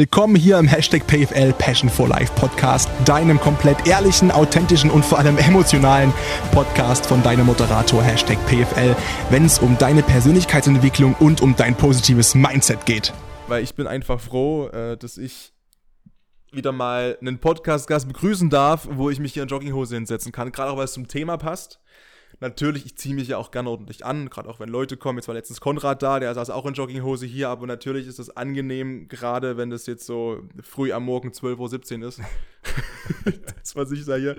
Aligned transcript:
Willkommen 0.00 0.36
hier 0.36 0.60
im 0.60 0.68
Hashtag 0.68 1.08
PFL 1.08 1.52
Passion 1.54 1.90
for 1.90 2.06
Life 2.06 2.32
Podcast, 2.36 2.88
deinem 3.04 3.40
komplett 3.40 3.84
ehrlichen, 3.88 4.30
authentischen 4.30 4.92
und 4.92 5.04
vor 5.04 5.18
allem 5.18 5.36
emotionalen 5.38 6.12
Podcast 6.52 7.04
von 7.04 7.20
deinem 7.24 7.46
Moderator 7.46 8.00
Hashtag 8.00 8.38
PFL, 8.46 8.94
wenn 9.30 9.44
es 9.44 9.58
um 9.58 9.76
deine 9.76 10.04
Persönlichkeitsentwicklung 10.04 11.16
und 11.18 11.40
um 11.40 11.56
dein 11.56 11.76
positives 11.76 12.36
Mindset 12.36 12.86
geht. 12.86 13.12
Weil 13.48 13.64
ich 13.64 13.74
bin 13.74 13.88
einfach 13.88 14.20
froh, 14.20 14.68
äh, 14.68 14.96
dass 14.96 15.18
ich 15.18 15.52
wieder 16.52 16.70
mal 16.70 17.18
einen 17.20 17.40
Podcast-Gast 17.40 18.06
begrüßen 18.06 18.50
darf, 18.50 18.86
wo 18.92 19.10
ich 19.10 19.18
mich 19.18 19.32
hier 19.32 19.42
in 19.42 19.48
Jogginghose 19.48 19.96
hinsetzen 19.96 20.30
kann, 20.30 20.52
gerade 20.52 20.70
auch 20.70 20.76
weil 20.76 20.84
es 20.84 20.92
zum 20.92 21.08
Thema 21.08 21.38
passt. 21.38 21.80
Natürlich, 22.40 22.86
ich 22.86 22.96
ziehe 22.96 23.14
mich 23.14 23.28
ja 23.28 23.36
auch 23.36 23.50
gerne 23.50 23.68
ordentlich 23.68 24.04
an, 24.04 24.30
gerade 24.30 24.48
auch 24.48 24.60
wenn 24.60 24.68
Leute 24.68 24.96
kommen. 24.96 25.18
Jetzt 25.18 25.26
war 25.26 25.34
letztens 25.34 25.60
Konrad 25.60 26.02
da, 26.02 26.20
der 26.20 26.32
saß 26.34 26.50
auch 26.50 26.66
in 26.66 26.74
Jogginghose 26.74 27.26
hier, 27.26 27.48
aber 27.48 27.66
natürlich 27.66 28.06
ist 28.06 28.20
es 28.20 28.30
angenehm, 28.30 29.08
gerade 29.08 29.56
wenn 29.56 29.70
das 29.70 29.86
jetzt 29.86 30.06
so 30.06 30.42
früh 30.62 30.92
am 30.92 31.04
Morgen 31.04 31.30
12.17 31.30 32.02
Uhr 32.02 32.08
ist, 32.08 32.20
dass 33.60 33.74
man 33.74 33.86
sich 33.86 34.04
da 34.04 34.16
hier 34.16 34.36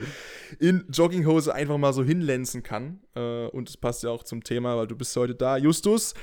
in 0.60 0.86
Jogginghose 0.90 1.54
einfach 1.54 1.78
mal 1.78 1.92
so 1.92 2.04
hinlenzen 2.04 2.64
kann. 2.64 3.02
Äh, 3.16 3.48
und 3.48 3.68
das 3.68 3.76
passt 3.76 4.04
ja 4.04 4.12
auch 4.12 4.24
zum 4.24 4.44
Thema, 4.44 4.78
weil 4.78 4.88
du 4.88 4.96
bist 4.96 5.16
heute 5.18 5.36
da. 5.36 5.58
Justus, 5.58 6.14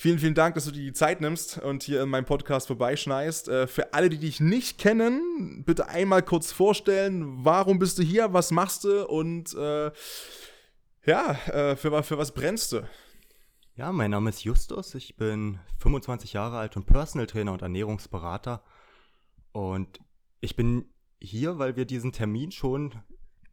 Vielen, 0.00 0.20
vielen 0.20 0.34
Dank, 0.34 0.54
dass 0.54 0.64
du 0.64 0.70
dir 0.70 0.84
die 0.84 0.92
Zeit 0.92 1.20
nimmst 1.20 1.58
und 1.58 1.82
hier 1.82 2.04
in 2.04 2.08
meinem 2.08 2.24
Podcast 2.24 2.68
vorbeischneist. 2.68 3.48
Äh, 3.48 3.66
für 3.66 3.94
alle, 3.94 4.08
die 4.08 4.18
dich 4.18 4.38
nicht 4.38 4.78
kennen, 4.78 5.64
bitte 5.66 5.88
einmal 5.88 6.22
kurz 6.22 6.52
vorstellen, 6.52 7.44
warum 7.44 7.80
bist 7.80 7.98
du 7.98 8.04
hier, 8.04 8.32
was 8.32 8.52
machst 8.52 8.84
du 8.84 9.04
und 9.08 9.54
äh, 9.54 9.90
ja, 11.08 11.32
äh, 11.46 11.74
für, 11.76 12.02
für 12.02 12.18
was 12.18 12.32
brennst 12.32 12.72
du? 12.72 12.86
Ja, 13.74 13.92
mein 13.92 14.10
Name 14.10 14.28
ist 14.28 14.44
Justus. 14.44 14.94
Ich 14.94 15.16
bin 15.16 15.58
25 15.78 16.34
Jahre 16.34 16.58
alt 16.58 16.76
und 16.76 16.84
Personal 16.84 17.26
Trainer 17.26 17.52
und 17.52 17.62
Ernährungsberater. 17.62 18.62
Und 19.52 20.00
ich 20.40 20.54
bin 20.54 20.84
hier, 21.18 21.58
weil 21.58 21.76
wir 21.76 21.86
diesen 21.86 22.12
Termin 22.12 22.52
schon 22.52 22.94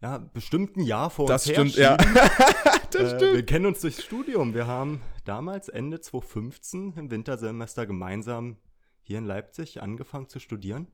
ja, 0.01 0.17
bestimmt 0.17 0.75
ein 0.75 0.81
Jahr 0.81 1.09
vor 1.09 1.27
das 1.27 1.47
uns 1.47 1.53
stimmt, 1.53 1.75
ja. 1.77 1.95
das 2.91 3.13
äh, 3.13 3.15
stimmt. 3.15 3.33
Wir 3.35 3.45
kennen 3.45 3.65
uns 3.67 3.79
durchs 3.81 4.03
Studium. 4.03 4.53
Wir 4.53 4.67
haben 4.67 5.01
damals 5.23 5.69
Ende 5.69 6.01
2015 6.01 6.93
im 6.97 7.09
Wintersemester 7.09 7.85
gemeinsam 7.85 8.57
hier 9.01 9.19
in 9.19 9.25
Leipzig 9.25 9.81
angefangen 9.81 10.27
zu 10.27 10.39
studieren. 10.39 10.87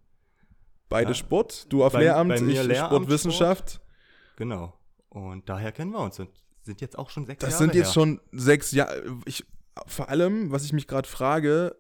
Beide 0.90 1.12
ja, 1.12 1.16
Sport, 1.16 1.72
du 1.74 1.84
auf 1.84 1.94
bei, 1.94 2.02
Lehramt, 2.02 2.30
bei 2.30 2.36
ich 2.36 2.64
Lehramt, 2.64 2.94
Sportwissenschaft. 2.94 3.72
Sport. 3.72 3.88
Genau. 4.36 4.74
Und 5.10 5.50
daher 5.50 5.72
kennen 5.72 5.92
wir 5.92 6.00
uns 6.00 6.20
und 6.20 6.30
sind 6.64 6.82
jetzt 6.82 6.98
auch 6.98 7.10
schon 7.10 7.26
sechs 7.26 7.40
das 7.42 7.52
Jahre 7.52 7.66
Das 7.66 7.74
sind 7.74 7.76
jetzt 7.80 7.88
her. 7.88 7.94
schon 7.94 8.22
sechs 8.32 8.72
Jahre. 8.72 9.20
Ich, 9.26 9.46
vor 9.88 10.10
allem, 10.10 10.52
was 10.52 10.64
ich 10.66 10.74
mich 10.74 10.88
gerade 10.88 11.08
frage, 11.08 11.76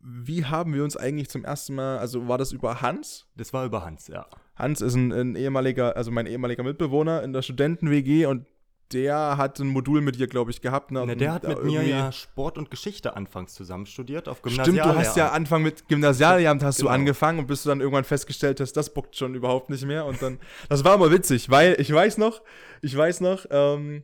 wie 0.00 0.44
haben 0.44 0.74
wir 0.74 0.82
uns 0.82 0.96
eigentlich 0.96 1.28
zum 1.28 1.44
ersten 1.44 1.74
Mal, 1.74 1.98
also 1.98 2.26
war 2.26 2.38
das 2.38 2.52
über 2.52 2.80
Hans? 2.80 3.26
Das 3.36 3.52
war 3.52 3.64
über 3.64 3.84
Hans, 3.84 4.08
ja. 4.08 4.26
Hans 4.56 4.80
ist 4.80 4.94
ein, 4.94 5.12
ein 5.12 5.36
ehemaliger, 5.36 5.96
also 5.96 6.10
mein 6.10 6.26
ehemaliger 6.26 6.62
Mitbewohner 6.62 7.22
in 7.22 7.32
der 7.32 7.42
Studenten-WG 7.42 8.26
und 8.26 8.46
der 8.92 9.36
hat 9.36 9.58
ein 9.60 9.68
Modul 9.68 10.00
mit 10.00 10.16
dir, 10.16 10.26
glaube 10.26 10.50
ich, 10.50 10.60
gehabt. 10.60 10.90
Ne? 10.90 11.06
Ne, 11.06 11.16
der 11.16 11.32
hat 11.32 11.46
mit 11.46 11.62
mir 11.64 11.82
ja 11.82 12.10
Sport 12.12 12.58
und 12.58 12.70
Geschichte 12.70 13.16
anfangs 13.16 13.54
zusammen 13.54 13.86
studiert 13.86 14.28
auf 14.28 14.42
Gymnasial. 14.42 14.64
Stimmt, 14.66 14.94
du 14.96 14.98
hast 14.98 15.16
ja 15.16 15.30
Anfang 15.30 15.62
mit 15.62 15.86
Gymnasialamt 15.88 16.62
hast 16.62 16.78
Genau. 16.78 16.90
du 16.90 16.94
angefangen 16.94 17.38
und 17.38 17.46
bis 17.46 17.62
du 17.62 17.68
dann 17.68 17.80
irgendwann 17.80 18.04
festgestellt 18.04 18.60
hast, 18.60 18.72
das 18.72 18.92
bockt 18.92 19.16
schon 19.16 19.34
überhaupt 19.34 19.70
nicht 19.70 19.84
mehr. 19.84 20.04
Und 20.06 20.20
dann, 20.22 20.38
das 20.68 20.84
war 20.84 20.94
immer 20.94 21.10
witzig, 21.10 21.50
weil 21.50 21.76
ich 21.78 21.92
weiß 21.92 22.18
noch, 22.18 22.42
ich 22.82 22.96
weiß 22.96 23.20
noch, 23.20 23.46
ähm, 23.50 24.02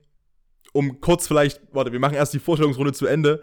um 0.73 1.01
kurz 1.01 1.27
vielleicht, 1.27 1.61
warte, 1.73 1.93
wir 1.93 2.01
machen 2.01 2.15
erst 2.15 2.35
die 2.35 2.39
Vorstellungsrunde 2.39 2.93
zu 2.93 3.07
Ende. 3.07 3.43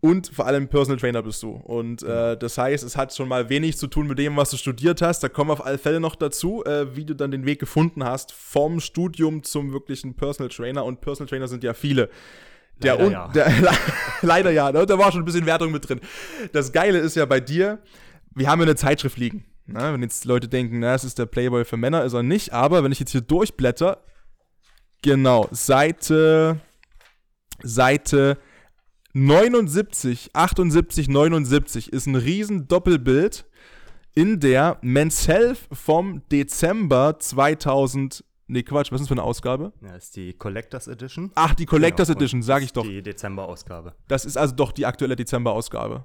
Und 0.00 0.28
vor 0.28 0.46
allem 0.46 0.68
Personal 0.68 0.98
Trainer 0.98 1.22
bist 1.22 1.42
du. 1.42 1.50
Und 1.50 2.04
äh, 2.04 2.36
das 2.36 2.56
heißt, 2.56 2.84
es 2.84 2.96
hat 2.96 3.12
schon 3.14 3.28
mal 3.28 3.48
wenig 3.48 3.78
zu 3.78 3.88
tun 3.88 4.06
mit 4.06 4.18
dem, 4.18 4.36
was 4.36 4.50
du 4.50 4.56
studiert 4.56 5.02
hast. 5.02 5.24
Da 5.24 5.28
kommen 5.28 5.50
wir 5.50 5.54
auf 5.54 5.66
alle 5.66 5.78
Fälle 5.78 5.98
noch 5.98 6.14
dazu, 6.14 6.64
äh, 6.64 6.94
wie 6.94 7.04
du 7.04 7.14
dann 7.14 7.32
den 7.32 7.46
Weg 7.46 7.58
gefunden 7.58 8.04
hast 8.04 8.30
vom 8.32 8.78
Studium 8.78 9.42
zum 9.42 9.72
wirklichen 9.72 10.14
Personal 10.14 10.50
Trainer. 10.50 10.84
Und 10.84 11.00
Personal 11.00 11.28
Trainer 11.28 11.48
sind 11.48 11.64
ja 11.64 11.74
viele. 11.74 12.10
Der 12.80 12.96
Leider 12.96 13.10
ja. 13.10 13.28
Der, 13.28 13.52
leider 14.22 14.50
ja, 14.52 14.70
ne? 14.70 14.86
da 14.86 14.98
war 14.98 15.10
schon 15.10 15.22
ein 15.22 15.24
bisschen 15.24 15.46
Wertung 15.46 15.72
mit 15.72 15.88
drin. 15.88 16.00
Das 16.52 16.70
Geile 16.70 16.98
ist 16.98 17.16
ja 17.16 17.26
bei 17.26 17.40
dir, 17.40 17.80
wir 18.36 18.48
haben 18.48 18.60
ja 18.60 18.66
eine 18.66 18.76
Zeitschrift 18.76 19.18
liegen. 19.18 19.46
Na, 19.66 19.92
wenn 19.92 20.02
jetzt 20.02 20.24
Leute 20.24 20.46
denken, 20.46 20.78
na, 20.78 20.94
es 20.94 21.02
ist 21.02 21.18
der 21.18 21.26
Playboy 21.26 21.64
für 21.64 21.76
Männer, 21.76 22.04
ist 22.04 22.12
er 22.12 22.22
nicht. 22.22 22.52
Aber 22.52 22.84
wenn 22.84 22.92
ich 22.92 23.00
jetzt 23.00 23.10
hier 23.10 23.20
durchblätter, 23.20 24.04
genau, 25.02 25.48
Seite, 25.50 26.60
Seite 27.62 28.38
79, 29.26 30.30
78, 30.32 31.08
79 31.08 31.92
ist 31.92 32.06
ein 32.06 32.14
riesen 32.14 32.68
Doppelbild 32.68 33.46
in 34.14 34.38
der 34.38 34.78
Men's 34.80 35.26
Health 35.26 35.58
vom 35.72 36.22
Dezember 36.30 37.18
2000. 37.18 38.24
Nee, 38.46 38.62
Quatsch, 38.62 38.92
was 38.92 39.00
ist 39.00 39.02
das 39.02 39.08
für 39.08 39.14
eine 39.14 39.24
Ausgabe? 39.24 39.72
Ja, 39.82 39.96
ist 39.96 40.14
die 40.14 40.34
Collectors 40.34 40.86
Edition. 40.86 41.32
Ach, 41.34 41.52
die 41.54 41.66
Collectors 41.66 42.08
Genau, 42.08 42.20
Edition, 42.20 42.42
sag 42.42 42.62
ich 42.62 42.72
doch. 42.72 42.84
Die 42.84 43.02
Dezember-Ausgabe. 43.02 43.94
Das 44.06 44.24
ist 44.24 44.38
also 44.38 44.54
doch 44.54 44.70
die 44.70 44.86
aktuelle 44.86 45.16
Dezember-Ausgabe. 45.16 46.04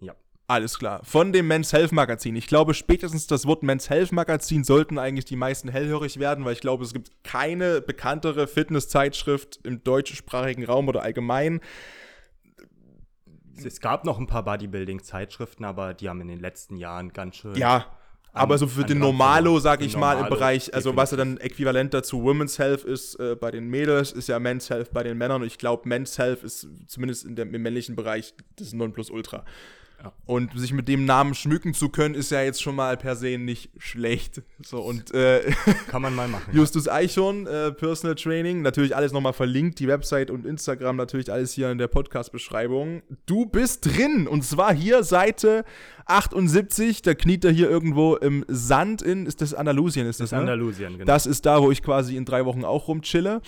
Ja. 0.00 0.14
Alles 0.46 0.78
klar. 0.78 1.00
Von 1.02 1.32
dem 1.32 1.48
Men's 1.48 1.72
Health 1.72 1.92
Magazin. 1.92 2.36
Ich 2.36 2.46
glaube, 2.46 2.74
spätestens 2.74 3.26
das 3.26 3.46
Wort 3.46 3.62
Men's 3.62 3.88
Health 3.88 4.12
Magazin 4.12 4.64
sollten 4.64 4.98
eigentlich 4.98 5.24
die 5.24 5.36
meisten 5.36 5.70
hellhörig 5.70 6.18
werden, 6.18 6.44
weil 6.44 6.52
ich 6.52 6.60
glaube, 6.60 6.84
es 6.84 6.92
gibt 6.92 7.10
keine 7.24 7.80
bekanntere 7.80 8.46
Fitnesszeitschrift 8.46 9.60
im 9.64 9.82
deutschsprachigen 9.82 10.66
Raum 10.66 10.88
oder 10.88 11.02
allgemein. 11.02 11.60
Es 13.62 13.80
gab 13.80 14.04
noch 14.04 14.18
ein 14.18 14.26
paar 14.26 14.44
Bodybuilding-Zeitschriften, 14.44 15.64
aber 15.64 15.94
die 15.94 16.08
haben 16.08 16.20
in 16.20 16.28
den 16.28 16.40
letzten 16.40 16.76
Jahren 16.76 17.12
ganz 17.12 17.36
schön. 17.36 17.54
Ja, 17.54 17.86
aber 18.34 18.58
so 18.58 18.66
für 18.66 18.82
an 18.82 18.88
den 18.88 18.98
Normalo, 18.98 19.60
sag 19.60 19.80
ich 19.80 19.96
mal, 19.96 20.14
im 20.14 20.18
Normalo, 20.22 20.34
Bereich, 20.34 20.74
also 20.74 20.96
was 20.96 21.12
ja 21.12 21.16
definitiv. 21.16 21.40
dann 21.40 21.50
äquivalent 21.50 21.94
dazu 21.94 22.22
Women's 22.24 22.58
Health 22.58 22.82
ist 22.82 23.14
äh, 23.20 23.36
bei 23.36 23.52
den 23.52 23.68
Mädels, 23.68 24.10
ist 24.10 24.28
ja 24.28 24.40
Men's 24.40 24.70
Health 24.70 24.92
bei 24.92 25.04
den 25.04 25.16
Männern 25.16 25.42
und 25.42 25.46
ich 25.46 25.56
glaube, 25.56 25.88
Men's 25.88 26.18
Health 26.18 26.42
ist 26.42 26.66
zumindest 26.88 27.24
in 27.24 27.36
dem, 27.36 27.54
im 27.54 27.62
männlichen 27.62 27.94
Bereich 27.94 28.34
das 28.56 28.72
Nonplusultra. 28.72 29.44
Ja. 30.04 30.12
Und 30.26 30.58
sich 30.58 30.72
mit 30.72 30.88
dem 30.88 31.04
Namen 31.06 31.34
schmücken 31.34 31.72
zu 31.74 31.88
können, 31.88 32.14
ist 32.14 32.30
ja 32.30 32.42
jetzt 32.42 32.62
schon 32.62 32.76
mal 32.76 32.96
per 32.96 33.16
se 33.16 33.38
nicht 33.38 33.70
schlecht. 33.78 34.42
So, 34.62 34.78
und 34.80 35.14
äh, 35.14 35.50
Kann 35.88 36.02
man 36.02 36.14
mal 36.14 36.28
machen. 36.28 36.54
Justus 36.54 36.88
Eichhorn, 36.88 37.46
äh, 37.46 37.72
Personal 37.72 38.14
Training, 38.14 38.62
natürlich 38.62 38.94
alles 38.94 39.12
nochmal 39.12 39.32
verlinkt, 39.32 39.78
die 39.78 39.88
Website 39.88 40.30
und 40.30 40.44
Instagram 40.44 40.96
natürlich 40.96 41.32
alles 41.32 41.52
hier 41.52 41.70
in 41.70 41.78
der 41.78 41.88
Podcast-Beschreibung. 41.88 43.02
Du 43.26 43.46
bist 43.46 43.86
drin 43.86 44.26
und 44.26 44.44
zwar 44.44 44.74
hier 44.74 45.02
Seite 45.04 45.64
78, 46.06 47.02
da 47.02 47.14
kniet 47.14 47.44
er 47.44 47.52
hier 47.52 47.70
irgendwo 47.70 48.16
im 48.16 48.44
Sand 48.48 49.00
in, 49.00 49.26
ist 49.26 49.40
das 49.40 49.54
Andalusien, 49.54 50.06
ist 50.06 50.20
das, 50.20 50.30
Das 50.30 50.36
ne? 50.36 50.40
Andalusien, 50.40 50.92
genau. 50.92 51.04
Das 51.04 51.26
ist 51.26 51.46
da, 51.46 51.62
wo 51.62 51.70
ich 51.70 51.82
quasi 51.82 52.16
in 52.16 52.24
drei 52.24 52.44
Wochen 52.44 52.64
auch 52.64 52.88
rumchille. 52.88 53.40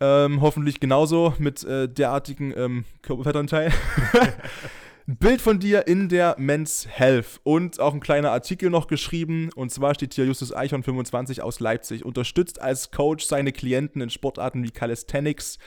Ähm, 0.00 0.40
hoffentlich 0.40 0.80
genauso 0.80 1.34
mit 1.38 1.64
äh, 1.64 1.88
derartigen 1.88 2.54
ähm, 2.56 2.84
Körperfettanteil. 3.02 3.72
Ein 5.10 5.16
Bild 5.16 5.40
von 5.40 5.58
dir 5.58 5.88
in 5.88 6.08
der 6.08 6.36
Men's 6.38 6.86
Health 6.88 7.40
und 7.42 7.80
auch 7.80 7.94
ein 7.94 7.98
kleiner 7.98 8.30
Artikel 8.30 8.70
noch 8.70 8.86
geschrieben. 8.86 9.50
Und 9.56 9.72
zwar 9.72 9.92
steht 9.92 10.14
hier 10.14 10.24
Justus 10.24 10.54
Eichhorn 10.54 10.84
25 10.84 11.42
aus 11.42 11.58
Leipzig. 11.58 12.04
Unterstützt 12.04 12.62
als 12.62 12.92
Coach 12.92 13.24
seine 13.24 13.50
Klienten 13.50 14.02
in 14.02 14.10
Sportarten 14.10 14.62
wie 14.62 14.70
Calisthenics, 14.70 15.58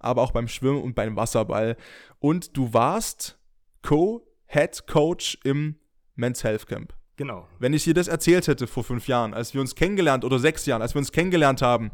aber 0.00 0.20
auch 0.20 0.32
beim 0.32 0.48
Schwimmen 0.48 0.82
und 0.82 0.94
beim 0.94 1.16
Wasserball. 1.16 1.78
Und 2.18 2.58
du 2.58 2.74
warst 2.74 3.38
Co-Head 3.80 4.86
Coach 4.86 5.38
im 5.44 5.76
Men's 6.14 6.44
Health 6.44 6.66
Camp. 6.66 6.92
genau. 7.16 7.48
Wenn 7.58 7.72
ich 7.72 7.84
dir 7.84 7.94
das 7.94 8.06
erzählt 8.06 8.48
hätte 8.48 8.66
vor 8.66 8.84
fünf 8.84 9.08
Jahren, 9.08 9.32
als 9.32 9.54
wir 9.54 9.62
uns 9.62 9.74
kennengelernt 9.74 10.26
oder 10.26 10.38
sechs 10.38 10.66
Jahren, 10.66 10.82
als 10.82 10.94
wir 10.94 10.98
uns 10.98 11.10
kennengelernt 11.10 11.62
haben, 11.62 11.90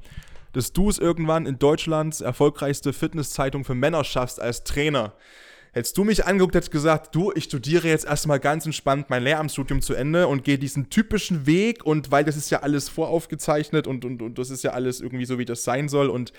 dass 0.54 0.72
du 0.72 0.88
es 0.88 0.98
irgendwann 0.98 1.46
in 1.46 1.60
Deutschlands 1.60 2.20
erfolgreichste 2.20 2.92
Fitnesszeitung 2.92 3.62
für 3.62 3.76
Männer 3.76 4.02
schaffst 4.02 4.40
als 4.40 4.64
Trainer, 4.64 5.14
hättest 5.76 5.98
du 5.98 6.04
mich 6.04 6.24
angeguckt, 6.24 6.54
hättest 6.54 6.72
gesagt, 6.72 7.14
du, 7.14 7.32
ich 7.34 7.44
studiere 7.44 7.86
jetzt 7.86 8.06
erstmal 8.06 8.40
ganz 8.40 8.64
entspannt 8.64 9.10
mein 9.10 9.22
Lehramtsstudium 9.22 9.82
zu 9.82 9.92
Ende 9.92 10.26
und 10.26 10.42
gehe 10.42 10.58
diesen 10.58 10.88
typischen 10.88 11.44
Weg 11.44 11.84
und 11.84 12.10
weil 12.10 12.24
das 12.24 12.34
ist 12.34 12.50
ja 12.50 12.60
alles 12.60 12.88
voraufgezeichnet 12.88 13.86
und, 13.86 14.06
und, 14.06 14.22
und 14.22 14.38
das 14.38 14.48
ist 14.48 14.64
ja 14.64 14.70
alles 14.70 15.02
irgendwie 15.02 15.26
so, 15.26 15.38
wie 15.38 15.44
das 15.44 15.64
sein 15.64 15.90
soll 15.90 16.08
und 16.08 16.32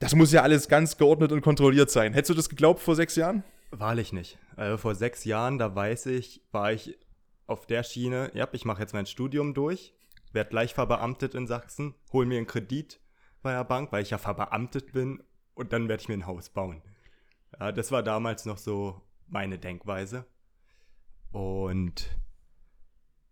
das 0.00 0.14
muss 0.14 0.32
ja 0.32 0.42
alles 0.42 0.68
ganz 0.68 0.96
geordnet 0.96 1.30
und 1.30 1.42
kontrolliert 1.42 1.90
sein. 1.90 2.14
Hättest 2.14 2.30
du 2.30 2.34
das 2.34 2.48
geglaubt 2.48 2.80
vor 2.80 2.96
sechs 2.96 3.16
Jahren? 3.16 3.44
Wahrlich 3.70 4.14
nicht. 4.14 4.38
Also 4.56 4.78
vor 4.78 4.94
sechs 4.94 5.26
Jahren, 5.26 5.58
da 5.58 5.74
weiß 5.74 6.06
ich, 6.06 6.40
war 6.50 6.72
ich 6.72 6.98
auf 7.46 7.66
der 7.66 7.82
Schiene, 7.82 8.30
ja, 8.32 8.48
ich 8.52 8.64
mache 8.64 8.80
jetzt 8.80 8.94
mein 8.94 9.04
Studium 9.04 9.52
durch, 9.52 9.92
werde 10.32 10.48
gleich 10.48 10.72
verbeamtet 10.72 11.34
in 11.34 11.46
Sachsen, 11.46 11.94
hol 12.14 12.24
mir 12.24 12.38
einen 12.38 12.46
Kredit 12.46 12.98
bei 13.42 13.52
der 13.52 13.64
Bank, 13.64 13.92
weil 13.92 14.02
ich 14.02 14.10
ja 14.10 14.16
verbeamtet 14.16 14.92
bin 14.92 15.22
und 15.54 15.74
dann 15.74 15.86
werde 15.86 16.00
ich 16.00 16.08
mir 16.08 16.14
ein 16.14 16.26
Haus 16.26 16.48
bauen. 16.48 16.80
Ja, 17.60 17.72
das 17.72 17.92
war 17.92 18.02
damals 18.02 18.44
noch 18.46 18.58
so 18.58 19.00
meine 19.26 19.58
Denkweise. 19.58 20.26
Und 21.32 22.16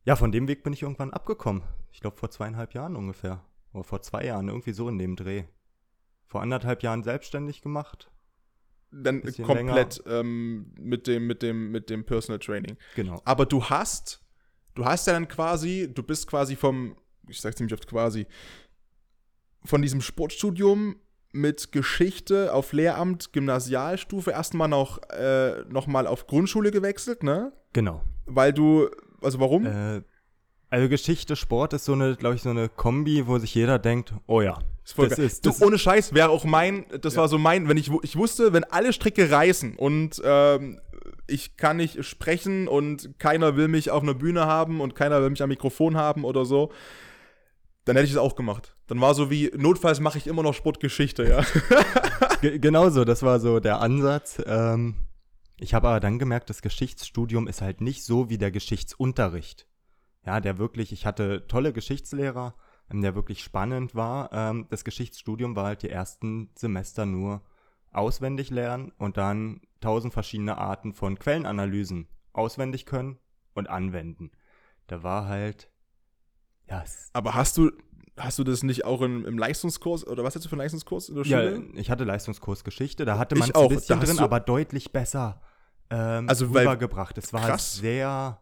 ja, 0.04 0.16
von 0.16 0.32
dem 0.32 0.48
Weg 0.48 0.64
bin 0.64 0.72
ich 0.72 0.82
irgendwann 0.82 1.12
abgekommen. 1.12 1.62
Ich 1.92 2.00
glaube 2.00 2.16
vor 2.16 2.30
zweieinhalb 2.30 2.74
Jahren 2.74 2.96
ungefähr. 2.96 3.44
Oder 3.72 3.84
vor 3.84 4.02
zwei 4.02 4.24
Jahren, 4.24 4.48
irgendwie 4.48 4.72
so 4.72 4.88
in 4.88 4.98
dem 4.98 5.16
Dreh. 5.16 5.44
Vor 6.26 6.42
anderthalb 6.42 6.82
Jahren 6.82 7.02
selbstständig 7.02 7.62
gemacht. 7.62 8.10
dann 8.90 9.22
komplett 9.22 10.02
ähm, 10.06 10.72
mit, 10.78 11.06
dem, 11.06 11.26
mit, 11.26 11.42
dem, 11.42 11.70
mit 11.70 11.90
dem 11.90 12.04
Personal 12.04 12.38
Training. 12.38 12.76
Genau. 12.94 13.22
Aber 13.24 13.46
du 13.46 13.64
hast, 13.64 14.24
du 14.74 14.84
hast 14.84 15.06
ja 15.06 15.12
dann 15.12 15.28
quasi, 15.28 15.90
du 15.92 16.02
bist 16.02 16.26
quasi 16.26 16.56
vom, 16.56 16.96
ich 17.28 17.40
sag 17.40 17.56
ziemlich 17.56 17.74
oft 17.74 17.86
quasi, 17.86 18.26
von 19.64 19.80
diesem 19.80 20.00
Sportstudium 20.00 20.96
mit 21.32 21.72
Geschichte 21.72 22.52
auf 22.52 22.72
Lehramt, 22.72 23.32
Gymnasialstufe 23.32 24.30
erstmal 24.30 24.68
noch, 24.68 25.00
äh, 25.10 25.64
noch 25.68 25.86
mal 25.86 26.06
auf 26.06 26.26
Grundschule 26.26 26.70
gewechselt, 26.70 27.22
ne? 27.22 27.52
Genau. 27.72 28.02
Weil 28.26 28.52
du, 28.52 28.88
also 29.22 29.40
warum? 29.40 29.66
Äh, 29.66 30.02
also 30.70 30.88
Geschichte, 30.88 31.36
Sport 31.36 31.72
ist 31.74 31.84
so 31.84 31.92
eine, 31.94 32.16
glaube 32.16 32.34
ich, 32.36 32.42
so 32.42 32.50
eine 32.50 32.68
Kombi, 32.68 33.26
wo 33.26 33.38
sich 33.38 33.54
jeder 33.54 33.78
denkt, 33.78 34.14
oh 34.26 34.40
ja, 34.40 34.58
Ist 34.84 34.98
das 34.98 35.16
geil. 35.16 35.26
ist- 35.26 35.44
du, 35.46 35.50
das- 35.50 35.62
ohne 35.62 35.78
Scheiß 35.78 36.14
wäre 36.14 36.30
auch 36.30 36.44
mein, 36.44 36.86
das 37.00 37.14
Ja. 37.14 37.22
war 37.22 37.28
so 37.28 37.38
mein, 37.38 37.68
wenn 37.68 37.76
ich, 37.76 37.90
ich 38.02 38.16
wusste, 38.16 38.52
wenn 38.52 38.64
alle 38.64 38.92
Stricke 38.92 39.30
reißen 39.30 39.76
und 39.76 40.20
ähm, 40.24 40.80
ich 41.26 41.56
kann 41.56 41.76
nicht 41.78 42.04
sprechen 42.04 42.68
und 42.68 43.18
keiner 43.18 43.56
will 43.56 43.68
mich 43.68 43.90
auf 43.90 44.02
einer 44.02 44.14
Bühne 44.14 44.46
haben 44.46 44.80
und 44.80 44.94
keiner 44.94 45.20
will 45.22 45.30
mich 45.30 45.42
am 45.42 45.48
Mikrofon 45.48 45.96
haben 45.96 46.24
oder 46.24 46.44
so, 46.44 46.70
dann 47.84 47.96
hätte 47.96 48.06
ich 48.06 48.12
es 48.12 48.18
auch 48.18 48.36
gemacht. 48.36 48.71
Dann 48.86 49.00
war 49.00 49.14
so 49.14 49.30
wie, 49.30 49.50
notfalls 49.56 50.00
mache 50.00 50.18
ich 50.18 50.26
immer 50.26 50.42
noch 50.42 50.54
Sportgeschichte, 50.54 51.28
ja. 51.28 51.42
Ge 52.40 52.58
genau 52.58 52.90
so, 52.90 53.04
das 53.04 53.22
war 53.22 53.40
so 53.40 53.60
der 53.60 53.80
Ansatz. 53.80 54.42
Ähm, 54.44 54.94
ich 55.58 55.74
habe 55.74 55.88
aber 55.88 56.00
dann 56.00 56.18
gemerkt, 56.18 56.50
das 56.50 56.62
Geschichtsstudium 56.62 57.46
ist 57.46 57.62
halt 57.62 57.80
nicht 57.80 58.04
so 58.04 58.28
wie 58.28 58.38
der 58.38 58.50
Geschichtsunterricht. 58.50 59.66
Ja, 60.24 60.40
der 60.40 60.58
wirklich, 60.58 60.92
ich 60.92 61.06
hatte 61.06 61.46
tolle 61.46 61.72
Geschichtslehrer, 61.72 62.54
ähm, 62.90 63.02
der 63.02 63.14
wirklich 63.14 63.42
spannend 63.42 63.94
war. 63.94 64.32
Ähm, 64.32 64.66
das 64.70 64.84
Geschichtsstudium 64.84 65.56
war 65.56 65.66
halt 65.66 65.82
die 65.82 65.90
ersten 65.90 66.50
Semester 66.56 67.06
nur 67.06 67.42
auswendig 67.92 68.50
lernen 68.50 68.92
und 68.98 69.16
dann 69.16 69.60
tausend 69.80 70.12
verschiedene 70.12 70.58
Arten 70.58 70.92
von 70.92 71.18
Quellenanalysen 71.18 72.08
auswendig 72.32 72.86
können 72.86 73.18
und 73.54 73.68
anwenden. 73.68 74.30
Da 74.86 75.02
war 75.02 75.26
halt, 75.26 75.70
ja, 76.68 76.84
Aber 77.12 77.34
hast 77.34 77.56
du, 77.56 77.70
hast 78.16 78.38
du 78.38 78.44
das 78.44 78.62
nicht 78.62 78.84
auch 78.84 79.00
im, 79.00 79.24
im 79.24 79.38
Leistungskurs, 79.38 80.06
oder 80.06 80.22
was 80.24 80.34
hast 80.34 80.44
du 80.44 80.48
für 80.48 80.54
einen 80.54 80.60
Leistungskurs 80.60 81.08
in 81.08 81.14
der 81.16 81.24
Ja, 81.24 81.38
Schule? 81.42 81.62
ich 81.74 81.90
hatte 81.90 82.04
Leistungskurs 82.04 82.64
Geschichte, 82.64 83.04
da 83.04 83.18
hatte 83.18 83.34
man 83.36 83.48
es 83.48 83.54
auch, 83.54 83.70
ein 83.70 83.76
bisschen 83.76 84.00
drin, 84.00 84.18
aber 84.18 84.40
deutlich 84.40 84.92
besser 84.92 85.40
ähm, 85.90 86.28
Also, 86.28 86.46
rübergebracht. 86.46 87.16
Es 87.18 87.32
war 87.32 87.42
halt 87.42 87.52
krass. 87.52 87.76
sehr, 87.76 88.38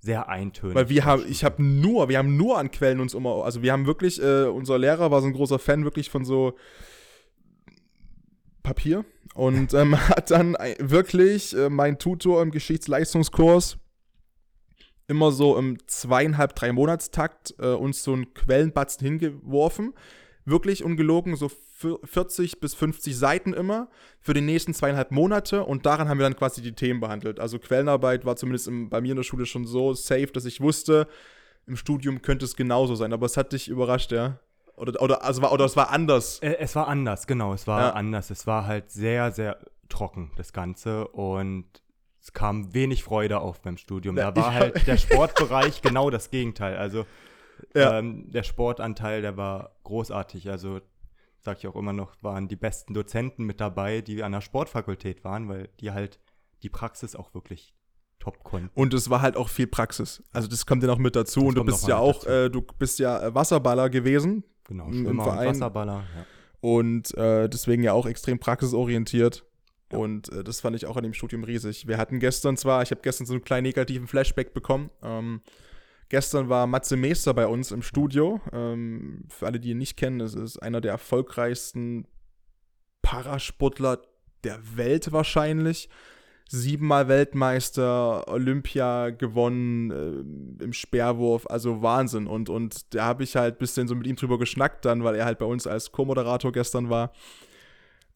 sehr 0.00 0.28
eintönig. 0.28 0.74
Weil 0.76 0.88
wir 0.88 1.04
haben, 1.04 1.24
ich 1.28 1.44
habe 1.44 1.62
nur, 1.62 2.08
wir 2.08 2.18
haben 2.18 2.36
nur 2.36 2.58
an 2.58 2.70
Quellen 2.70 3.00
uns 3.00 3.14
immer, 3.14 3.44
also 3.44 3.62
wir 3.62 3.72
haben 3.72 3.86
wirklich, 3.86 4.20
äh, 4.22 4.44
unser 4.44 4.78
Lehrer 4.78 5.10
war 5.10 5.20
so 5.20 5.26
ein 5.26 5.32
großer 5.32 5.58
Fan 5.58 5.84
wirklich 5.84 6.10
von 6.10 6.24
so 6.24 6.56
Papier 8.62 9.04
und 9.34 9.72
ähm, 9.74 9.96
hat 10.08 10.30
dann 10.30 10.56
wirklich 10.78 11.56
äh, 11.56 11.70
mein 11.70 11.98
Tutor 11.98 12.42
im 12.42 12.50
Geschichtsleistungskurs 12.50 13.78
immer 15.08 15.32
so 15.32 15.56
im 15.58 15.78
zweieinhalb, 15.88 16.54
drei 16.54 16.72
Monatstakt 16.72 17.54
äh, 17.58 17.66
uns 17.68 18.02
so 18.04 18.12
einen 18.12 18.32
Quellenbatzen 18.34 19.04
hingeworfen. 19.06 19.94
Wirklich 20.44 20.84
ungelogen, 20.84 21.36
so 21.36 21.48
vier- 21.48 21.98
40 22.04 22.60
bis 22.60 22.74
50 22.74 23.16
Seiten 23.16 23.52
immer 23.52 23.88
für 24.20 24.34
die 24.34 24.40
nächsten 24.40 24.72
zweieinhalb 24.74 25.10
Monate 25.10 25.64
und 25.64 25.84
daran 25.86 26.08
haben 26.08 26.18
wir 26.18 26.24
dann 26.24 26.36
quasi 26.36 26.62
die 26.62 26.72
Themen 26.74 27.00
behandelt. 27.00 27.38
Also 27.40 27.58
Quellenarbeit 27.58 28.24
war 28.24 28.36
zumindest 28.36 28.68
im, 28.68 28.88
bei 28.88 29.00
mir 29.00 29.10
in 29.10 29.16
der 29.16 29.24
Schule 29.24 29.46
schon 29.46 29.64
so 29.66 29.92
safe, 29.94 30.28
dass 30.28 30.44
ich 30.44 30.60
wusste, 30.60 31.06
im 31.66 31.76
Studium 31.76 32.22
könnte 32.22 32.44
es 32.46 32.56
genauso 32.56 32.94
sein, 32.94 33.12
aber 33.12 33.26
es 33.26 33.36
hat 33.36 33.52
dich 33.52 33.68
überrascht, 33.68 34.10
ja? 34.12 34.38
Oder, 34.76 35.02
oder, 35.02 35.22
also 35.24 35.42
war, 35.42 35.52
oder 35.52 35.64
es 35.66 35.76
war 35.76 35.90
anders. 35.90 36.38
äh, 36.38 36.56
es 36.58 36.74
war 36.76 36.88
anders, 36.88 37.26
genau, 37.26 37.52
es 37.52 37.66
war 37.66 37.80
Ja. 37.80 37.90
anders. 37.90 38.30
Es 38.30 38.46
war 38.46 38.66
halt 38.66 38.90
sehr, 38.90 39.32
sehr 39.32 39.58
trocken, 39.88 40.30
das 40.36 40.52
Ganze. 40.52 41.08
Und 41.08 41.64
es 42.28 42.32
kam 42.34 42.74
wenig 42.74 43.04
Freude 43.04 43.40
auf 43.40 43.62
beim 43.62 43.78
Studium. 43.78 44.14
Da 44.16 44.36
war 44.36 44.52
halt 44.52 44.86
der 44.86 44.98
Sportbereich 44.98 45.80
genau 45.82 46.10
das 46.10 46.30
Gegenteil. 46.30 46.76
Also 46.76 47.06
Ja. 47.74 47.98
ähm, 47.98 48.30
der 48.30 48.42
Sportanteil, 48.42 49.22
der 49.22 49.36
war 49.38 49.72
großartig. 49.84 50.50
Also 50.50 50.80
sag 51.40 51.58
ich 51.58 51.66
auch 51.66 51.74
immer 51.76 51.94
noch, 51.94 52.14
waren 52.22 52.46
die 52.48 52.56
besten 52.56 52.92
Dozenten 52.92 53.44
mit 53.44 53.60
dabei, 53.62 54.02
die 54.02 54.22
an 54.22 54.32
der 54.32 54.42
Sportfakultät 54.42 55.24
waren, 55.24 55.48
weil 55.48 55.68
die 55.80 55.90
halt 55.92 56.20
die 56.62 56.68
Praxis 56.68 57.16
auch 57.16 57.32
wirklich 57.32 57.74
top 58.18 58.44
konnten. 58.44 58.68
Und 58.74 58.92
es 58.92 59.08
war 59.08 59.22
halt 59.22 59.36
auch 59.38 59.48
viel 59.48 59.66
Praxis. 59.66 60.22
Also 60.32 60.48
das 60.48 60.66
kommt 60.66 60.82
ja 60.82 60.88
noch 60.88 60.98
mit 60.98 61.16
dazu. 61.16 61.40
Das 61.40 61.48
und 61.48 61.54
du 61.54 61.64
bist 61.64 61.88
ja 61.88 61.96
auch, 61.96 62.26
äh, 62.26 62.50
du 62.50 62.60
bist 62.78 62.98
ja 62.98 63.22
äh, 63.22 63.34
Wasserballer 63.34 63.88
gewesen 63.88 64.44
Genau, 64.64 64.84
Im- 64.84 64.92
im 64.92 65.04
Schwimmer 65.06 65.22
und 65.24 65.30
Verein. 65.30 65.48
Wasserballer. 65.48 66.04
Ja. 66.16 66.26
und 66.60 67.14
äh, 67.16 67.48
deswegen 67.48 67.82
ja 67.82 67.94
auch 67.94 68.04
extrem 68.04 68.38
praxisorientiert. 68.38 69.46
Und 69.92 70.30
äh, 70.32 70.44
das 70.44 70.60
fand 70.60 70.76
ich 70.76 70.86
auch 70.86 70.96
an 70.96 71.02
dem 71.02 71.14
Studium 71.14 71.44
riesig. 71.44 71.86
Wir 71.86 71.98
hatten 71.98 72.20
gestern 72.20 72.56
zwar, 72.56 72.82
ich 72.82 72.90
habe 72.90 73.00
gestern 73.02 73.26
so 73.26 73.34
einen 73.34 73.44
kleinen 73.44 73.64
negativen 73.64 74.06
Flashback 74.06 74.52
bekommen. 74.52 74.90
Ähm, 75.02 75.40
gestern 76.08 76.48
war 76.48 76.66
Matze 76.66 76.96
Meester 76.96 77.34
bei 77.34 77.46
uns 77.46 77.72
im 77.72 77.82
Studio. 77.82 78.40
Ähm, 78.52 79.24
für 79.28 79.46
alle, 79.46 79.60
die 79.60 79.70
ihn 79.70 79.78
nicht 79.78 79.96
kennen, 79.96 80.18
das 80.18 80.34
ist 80.34 80.58
einer 80.58 80.80
der 80.80 80.92
erfolgreichsten 80.92 82.06
Parasportler 83.02 84.02
der 84.44 84.58
Welt 84.76 85.10
wahrscheinlich. 85.12 85.88
Siebenmal 86.50 87.08
Weltmeister, 87.08 88.26
Olympia 88.28 89.10
gewonnen 89.10 89.90
äh, 90.60 90.64
im 90.64 90.72
Speerwurf, 90.72 91.46
also 91.48 91.82
Wahnsinn. 91.82 92.26
Und, 92.26 92.48
und 92.48 92.94
da 92.94 93.04
habe 93.04 93.22
ich 93.22 93.36
halt 93.36 93.56
ein 93.56 93.58
bisschen 93.58 93.88
so 93.88 93.94
mit 93.94 94.06
ihm 94.06 94.16
drüber 94.16 94.38
geschnackt 94.38 94.84
dann, 94.84 95.04
weil 95.04 95.14
er 95.14 95.26
halt 95.26 95.38
bei 95.38 95.46
uns 95.46 95.66
als 95.66 95.92
Co-Moderator 95.92 96.52
gestern 96.52 96.90
war 96.90 97.12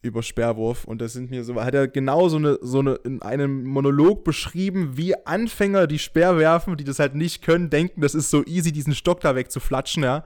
über 0.03 0.23
Speerwurf. 0.23 0.85
Und 0.85 1.01
das 1.01 1.13
sind 1.13 1.31
mir 1.31 1.45
so, 1.45 1.55
hat 1.63 1.75
er 1.75 1.89
genau 1.89 2.29
so 2.29 2.37
eine, 2.37 2.59
so 2.61 2.81
eine, 2.81 2.95
in 3.05 3.23
einem 3.23 3.65
Monolog 3.65 4.25
beschrieben, 4.25 4.97
wie 4.97 5.15
Anfänger, 5.27 5.87
die 5.87 5.99
Speer 5.99 6.37
werfen, 6.37 6.77
die 6.77 6.85
das 6.85 6.99
halt 6.99 7.15
nicht 7.15 7.43
können, 7.43 7.71
denken, 7.71 8.01
das 8.01 8.15
ist 8.15 8.31
so 8.31 8.45
easy, 8.45 8.73
diesen 8.73 8.95
Stock 8.95 9.21
da 9.21 9.35
wegzuflatschen, 9.37 10.03
ja. 10.03 10.25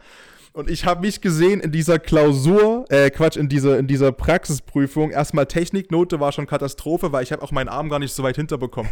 Und 0.55 0.71
ich 0.71 0.87
habe 0.87 1.03
mich 1.03 1.21
gesehen 1.21 1.61
in 1.61 1.71
dieser 1.71 1.99
Klausur, 1.99 2.87
äh, 2.89 3.11
Quatsch, 3.11 3.37
in 3.37 3.51
dieser, 3.51 3.79
in 3.79 3.87
dieser 3.87 4.11
Praxisprüfung. 4.11 5.11
Erstmal 5.11 5.45
Techniknote 5.45 6.19
war 6.19 6.33
schon 6.33 6.47
Katastrophe, 6.47 7.13
weil 7.13 7.23
ich 7.23 7.31
habe 7.31 7.43
auch 7.43 7.53
meinen 7.53 7.69
Arm 7.69 7.91
gar 7.91 7.99
nicht 7.99 8.15
so 8.15 8.23
weit 8.23 8.37
hinterbekommen. 8.37 8.91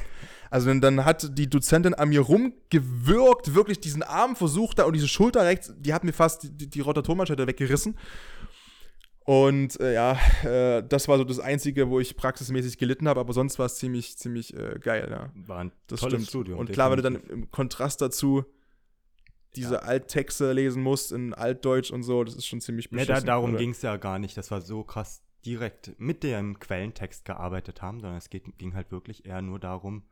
Also 0.51 0.69
dann, 0.69 0.83
dann 0.83 1.07
hat 1.07 1.39
die 1.39 1.49
Dozentin 1.49 1.95
an 1.95 2.11
mir 2.11 2.21
rumgewirkt, 2.21 3.55
wirklich 3.55 3.81
diesen 3.81 4.03
Arm 4.03 4.37
versucht 4.37 4.79
da 4.79 4.85
und 4.85 4.93
diese 4.93 5.09
Schulter 5.09 5.47
rechts, 5.47 5.73
die 5.79 5.95
hat 5.95 6.05
mir 6.05 6.13
fast 6.13 6.43
die, 6.45 6.69
die 6.69 6.81
Rotatormanschette 6.81 7.47
weggerissen. 7.47 7.97
Und 9.25 9.81
äh, 9.81 9.95
ja, 9.95 10.19
äh, 10.45 10.83
das 10.87 11.09
war 11.09 11.17
so 11.17 11.25
das 11.25 11.41
Einzige, 11.41 11.89
wo 11.89 11.99
ich 11.99 12.15
praxismäßig 12.17 12.77
gelitten 12.77 13.09
habe, 13.09 13.21
aber 13.21 13.33
sonst 13.33 13.59
war 13.59 13.67
es 13.67 13.77
ziemlich, 13.77 14.19
ziemlich 14.19 14.55
äh, 14.55 14.79
geil, 14.79 15.09
ja. 15.11 15.31
War 15.49 15.61
ein 15.61 15.73
Das 15.87 16.01
tolles 16.01 16.15
stimmt. 16.15 16.29
Studium. 16.29 16.59
und 16.59 16.71
klar, 16.71 16.91
wenn 16.91 16.97
du 16.99 17.03
dann 17.03 17.17
im 17.31 17.51
Kontrast 17.51 18.03
dazu 18.03 18.45
diese 19.57 19.75
Ja. 19.75 19.81
Alttexte 19.81 20.53
lesen 20.53 20.83
musst 20.83 21.11
in 21.13 21.33
Altdeutsch 21.33 21.91
und 21.91 22.03
so, 22.03 22.23
das 22.25 22.35
ist 22.35 22.47
schon 22.47 22.61
ziemlich 22.61 22.91
Ne, 22.91 22.99
beschissen. 22.99 23.15
da, 23.25 23.33
darum 23.35 23.57
ging 23.57 23.71
es 23.71 23.81
ja 23.83 23.97
gar 23.97 24.19
nicht, 24.19 24.37
dass 24.37 24.51
wir 24.51 24.61
so 24.61 24.83
krass 24.85 25.23
direkt 25.47 25.99
mit 25.99 26.23
dem 26.23 26.59
Quellentext 26.59 27.25
gearbeitet 27.25 27.81
haben, 27.81 28.01
sondern 28.01 28.19
es 28.19 28.29
geht, 28.31 28.59
ging 28.59 28.75
halt 28.75 28.91
wirklich 28.91 29.25
eher 29.27 29.41
nur 29.43 29.59
darum, 29.59 30.03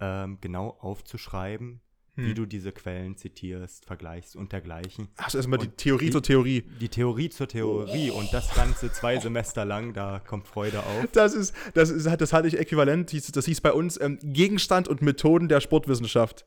ähm, 0.00 0.38
genau 0.40 0.70
aufzuschreiben, 0.80 1.80
wie 2.16 2.28
Hm. 2.30 2.34
du 2.34 2.46
diese 2.46 2.72
Quellen 2.72 3.16
zitierst, 3.16 3.84
vergleichst 3.86 4.36
und 4.36 4.52
dergleichen. 4.52 5.08
Ach, 5.16 5.34
erstmal 5.34 5.58
die 5.58 5.68
Theorie 5.68 6.06
die- 6.06 6.10
zur 6.10 6.22
Theorie. 6.22 6.62
Die 6.80 6.88
Theorie 6.88 7.30
zur 7.30 7.48
Theorie 7.48 8.10
und 8.10 8.32
das 8.32 8.52
Ganze 8.54 8.92
zwei 8.92 9.18
Semester 9.18 9.64
lang, 9.64 9.92
da 9.94 10.18
kommt 10.20 10.46
Freude 10.48 10.80
auf. 10.80 11.06
Das 11.12 11.34
ist, 11.34 11.54
das 11.74 11.88
ist, 11.90 12.06
das 12.06 12.32
hatte 12.32 12.48
ich 12.48 12.58
äquivalent, 12.58 13.10
hieß- 13.10 13.32
das 13.32 13.46
hieß 13.46 13.60
bei 13.60 13.72
uns 13.72 14.00
ähm, 14.00 14.18
Gegenstand 14.22 14.88
und 14.88 15.02
Methoden 15.02 15.48
der 15.48 15.60
Sportwissenschaft. 15.60 16.44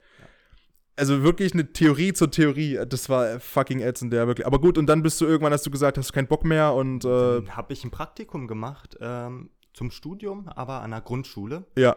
Also 0.96 1.24
wirklich 1.24 1.54
eine 1.54 1.74
Theorie 1.74 2.14
zur 2.14 2.30
Theorie. 2.30 2.80
Das 2.88 3.10
war 3.10 3.40
fucking 3.40 3.80
ätzend, 3.80 4.14
der 4.14 4.28
wirklich. 4.28 4.46
Aber 4.46 4.60
gut, 4.60 4.78
und 4.78 4.86
dann 4.86 5.02
bist 5.02 5.20
du 5.22 5.26
irgendwann, 5.26 5.52
hast 5.52 5.66
du 5.66 5.72
gesagt, 5.72 5.98
hast 5.98 6.10
du 6.10 6.14
keinen 6.14 6.28
Bock 6.28 6.46
mehr 6.46 6.74
und 6.76 7.04
äh, 7.04 7.08
Dann 7.08 7.56
habe 7.56 7.74
ich 7.74 7.84
ein 7.84 7.90
Praktikum 7.90 8.48
gemacht 8.48 8.96
ähm, 9.02 9.50
zum 9.74 9.90
Studium, 9.90 10.48
aber 10.50 10.82
an 10.82 10.92
der 10.92 11.02
Grundschule. 11.02 11.66
ja. 11.76 11.96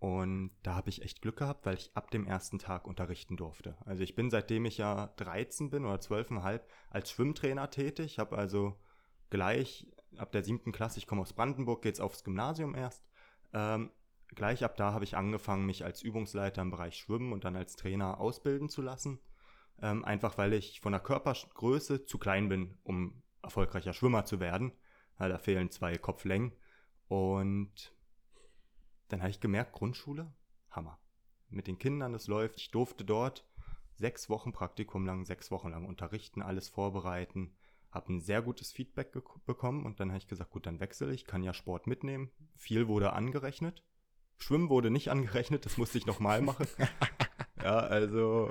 Und 0.00 0.50
da 0.62 0.74
habe 0.76 0.88
ich 0.88 1.02
echt 1.02 1.20
Glück 1.20 1.36
gehabt, 1.36 1.66
weil 1.66 1.76
ich 1.76 1.90
ab 1.94 2.10
dem 2.10 2.26
ersten 2.26 2.58
Tag 2.58 2.86
unterrichten 2.86 3.36
durfte. 3.36 3.76
Also 3.84 4.02
ich 4.02 4.14
bin, 4.14 4.30
seitdem 4.30 4.64
ich 4.64 4.78
ja 4.78 5.08
13 5.18 5.68
bin 5.68 5.84
oder 5.84 5.96
12,5, 5.96 6.62
als 6.88 7.10
Schwimmtrainer 7.10 7.68
tätig. 7.68 8.18
Habe 8.18 8.38
also 8.38 8.80
gleich 9.28 9.86
ab 10.16 10.32
der 10.32 10.42
siebten 10.42 10.72
Klasse, 10.72 10.98
ich 10.98 11.06
komme 11.06 11.20
aus 11.20 11.34
Brandenburg, 11.34 11.82
geht's 11.82 12.00
aufs 12.00 12.24
Gymnasium 12.24 12.74
erst. 12.74 13.04
Ähm, 13.52 13.90
gleich 14.28 14.64
ab 14.64 14.74
da 14.78 14.94
habe 14.94 15.04
ich 15.04 15.18
angefangen, 15.18 15.66
mich 15.66 15.84
als 15.84 16.00
Übungsleiter 16.00 16.62
im 16.62 16.70
Bereich 16.70 16.96
Schwimmen 16.96 17.34
und 17.34 17.44
dann 17.44 17.54
als 17.54 17.76
Trainer 17.76 18.20
ausbilden 18.20 18.70
zu 18.70 18.80
lassen. 18.80 19.20
Ähm, 19.82 20.02
einfach 20.06 20.38
weil 20.38 20.54
ich 20.54 20.80
von 20.80 20.92
der 20.92 21.02
Körpergröße 21.02 22.06
zu 22.06 22.16
klein 22.16 22.48
bin, 22.48 22.78
um 22.84 23.22
erfolgreicher 23.42 23.92
Schwimmer 23.92 24.24
zu 24.24 24.40
werden. 24.40 24.72
Weil 25.18 25.28
da 25.28 25.36
fehlen 25.36 25.70
zwei 25.70 25.98
Kopflängen. 25.98 26.52
Und 27.08 27.92
dann 29.12 29.20
habe 29.20 29.30
ich 29.30 29.40
gemerkt, 29.40 29.72
Grundschule, 29.72 30.32
Hammer. 30.70 30.98
Mit 31.48 31.66
den 31.66 31.78
Kindern, 31.78 32.12
das 32.12 32.28
läuft. 32.28 32.56
Ich 32.56 32.70
durfte 32.70 33.04
dort 33.04 33.46
sechs 33.94 34.30
Wochen 34.30 34.52
Praktikum 34.52 35.04
lang, 35.04 35.24
sechs 35.24 35.50
Wochen 35.50 35.70
lang 35.70 35.84
unterrichten, 35.84 36.42
alles 36.42 36.68
vorbereiten. 36.68 37.54
habe 37.90 38.12
ein 38.12 38.20
sehr 38.20 38.40
gutes 38.40 38.70
Feedback 38.72 39.12
bekommen 39.46 39.84
und 39.84 39.98
dann 39.98 40.10
habe 40.10 40.18
ich 40.18 40.28
gesagt, 40.28 40.50
gut, 40.50 40.66
dann 40.66 40.78
wechsle 40.78 41.12
ich, 41.12 41.26
kann 41.26 41.42
ja 41.42 41.52
Sport 41.52 41.86
mitnehmen. 41.86 42.30
Viel 42.56 42.86
wurde 42.86 43.12
angerechnet. 43.12 43.84
Schwimmen 44.38 44.70
wurde 44.70 44.90
nicht 44.90 45.10
angerechnet, 45.10 45.66
das 45.66 45.76
musste 45.76 45.98
ich 45.98 46.06
nochmal 46.06 46.40
machen. 46.40 46.66
ja, 47.62 47.78
also 47.78 48.50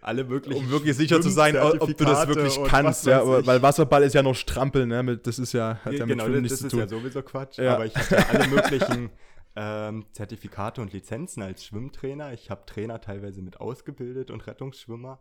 alle 0.00 0.24
möglichen. 0.24 0.64
Um 0.64 0.70
wirklich 0.70 0.96
sicher 0.96 1.20
zu 1.20 1.28
sein, 1.28 1.56
ob 1.56 1.96
du 1.96 2.04
das 2.04 2.28
wirklich 2.28 2.58
kannst, 2.64 3.04
ja, 3.06 3.20
aber, 3.20 3.44
weil 3.46 3.60
Wasserball 3.60 4.04
ist 4.04 4.14
ja 4.14 4.22
noch 4.22 4.34
Strampeln, 4.34 4.88
ne? 4.88 5.18
Das 5.18 5.38
ist 5.38 5.52
ja, 5.52 5.80
hat 5.84 5.92
ja, 5.92 6.06
genau, 6.06 6.24
mit 6.24 6.32
Schwimmen 6.32 6.42
nichts 6.42 6.58
zu 6.58 6.68
tun. 6.68 6.78
Das 6.80 6.86
ist 6.86 6.92
ja 6.92 6.98
sowieso 6.98 7.22
Quatsch, 7.22 7.58
ja. 7.58 7.74
aber 7.74 7.86
ich 7.86 7.94
hatte 7.94 8.26
alle 8.28 8.46
möglichen 8.46 9.10
ähm, 9.60 10.06
Zertifikate 10.12 10.80
und 10.80 10.92
Lizenzen 10.92 11.42
als 11.42 11.64
Schwimmtrainer. 11.64 12.32
Ich 12.32 12.48
habe 12.48 12.64
Trainer 12.64 13.00
teilweise 13.00 13.42
mit 13.42 13.60
ausgebildet 13.60 14.30
und 14.30 14.46
Rettungsschwimmer 14.46 15.20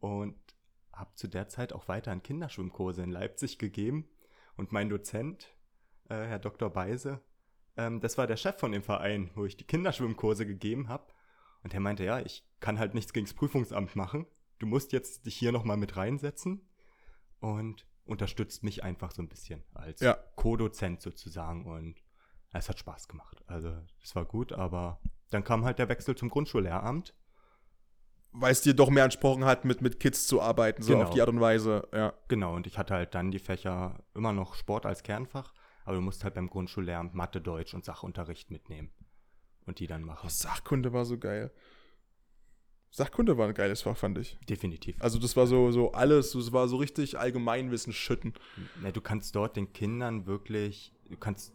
und 0.00 0.34
habe 0.92 1.14
zu 1.14 1.28
der 1.28 1.48
Zeit 1.48 1.72
auch 1.72 1.86
weiterhin 1.86 2.24
Kinderschwimmkurse 2.24 3.04
in 3.04 3.12
Leipzig 3.12 3.56
gegeben. 3.56 4.08
Und 4.56 4.72
mein 4.72 4.88
Dozent, 4.88 5.54
äh, 6.08 6.16
Herr 6.16 6.40
Dr. 6.40 6.70
Beise, 6.70 7.20
ähm, 7.76 8.00
das 8.00 8.18
war 8.18 8.26
der 8.26 8.36
Chef 8.36 8.58
von 8.58 8.72
dem 8.72 8.82
Verein, 8.82 9.30
wo 9.36 9.44
ich 9.44 9.56
die 9.56 9.66
Kinderschwimmkurse 9.66 10.44
gegeben 10.44 10.88
habe. 10.88 11.12
Und 11.62 11.72
er 11.72 11.78
meinte, 11.78 12.02
ja, 12.04 12.18
ich 12.18 12.44
kann 12.58 12.80
halt 12.80 12.94
nichts 12.94 13.12
gegen 13.12 13.26
das 13.26 13.34
Prüfungsamt 13.34 13.94
machen. 13.94 14.26
Du 14.58 14.66
musst 14.66 14.90
jetzt 14.90 15.24
dich 15.24 15.36
hier 15.36 15.52
nochmal 15.52 15.76
mit 15.76 15.96
reinsetzen 15.96 16.68
und 17.38 17.86
unterstützt 18.04 18.64
mich 18.64 18.82
einfach 18.82 19.12
so 19.12 19.22
ein 19.22 19.28
bisschen 19.28 19.62
als 19.72 20.00
ja. 20.00 20.14
Co-Dozent 20.34 21.00
sozusagen. 21.00 21.64
Und 21.66 22.02
es 22.52 22.68
hat 22.68 22.78
Spaß 22.78 23.08
gemacht. 23.08 23.42
Also 23.46 23.76
es 24.02 24.14
war 24.16 24.24
gut, 24.24 24.52
aber 24.52 25.00
dann 25.30 25.44
kam 25.44 25.64
halt 25.64 25.78
der 25.78 25.88
Wechsel 25.88 26.16
zum 26.16 26.30
Grundschullehramt 26.30 27.14
weil 28.32 28.52
es 28.52 28.60
dir 28.60 28.74
doch 28.74 28.90
mehr 28.90 29.04
entsprochen 29.04 29.44
hat, 29.44 29.64
mit, 29.64 29.80
mit 29.80 30.00
Kids 30.00 30.26
zu 30.26 30.40
arbeiten, 30.40 30.82
so 30.82 30.92
genau. 30.92 31.04
auf 31.04 31.10
die 31.14 31.20
Art 31.20 31.30
und 31.30 31.40
Weise, 31.40 31.88
ja. 31.92 32.12
Genau, 32.28 32.54
und 32.54 32.66
ich 32.66 32.78
hatte 32.78 32.94
halt 32.94 33.14
dann 33.14 33.30
die 33.30 33.38
Fächer 33.38 34.02
immer 34.14 34.32
noch 34.32 34.54
Sport 34.54 34.86
als 34.86 35.02
Kernfach, 35.02 35.54
aber 35.84 35.96
du 35.96 36.02
musst 36.02 36.24
halt 36.24 36.34
beim 36.34 36.48
Grundschullehramt 36.48 37.14
Mathe, 37.14 37.40
Deutsch 37.40 37.74
und 37.74 37.84
Sachunterricht 37.84 38.50
mitnehmen 38.50 38.90
und 39.66 39.78
die 39.78 39.86
dann 39.86 40.02
machen. 40.02 40.26
Oh, 40.26 40.30
Sachkunde 40.30 40.92
war 40.92 41.04
so 41.04 41.18
geil. 41.18 41.52
Sachkunde 42.90 43.36
war 43.36 43.48
ein 43.48 43.54
geiles 43.54 43.82
Fach, 43.82 43.96
fand 43.96 44.16
ich. 44.16 44.38
Definitiv. 44.48 44.96
Also 45.00 45.18
das 45.18 45.36
war 45.36 45.46
so, 45.46 45.70
so 45.72 45.92
alles, 45.92 46.32
das 46.32 46.52
war 46.52 46.68
so 46.68 46.78
richtig 46.78 47.18
Allgemeinwissen 47.18 47.92
schütten. 47.92 48.32
Ja, 48.82 48.92
du 48.92 49.02
kannst 49.02 49.36
dort 49.36 49.56
den 49.56 49.72
Kindern 49.74 50.26
wirklich, 50.26 50.94
du 51.10 51.18
kannst 51.18 51.52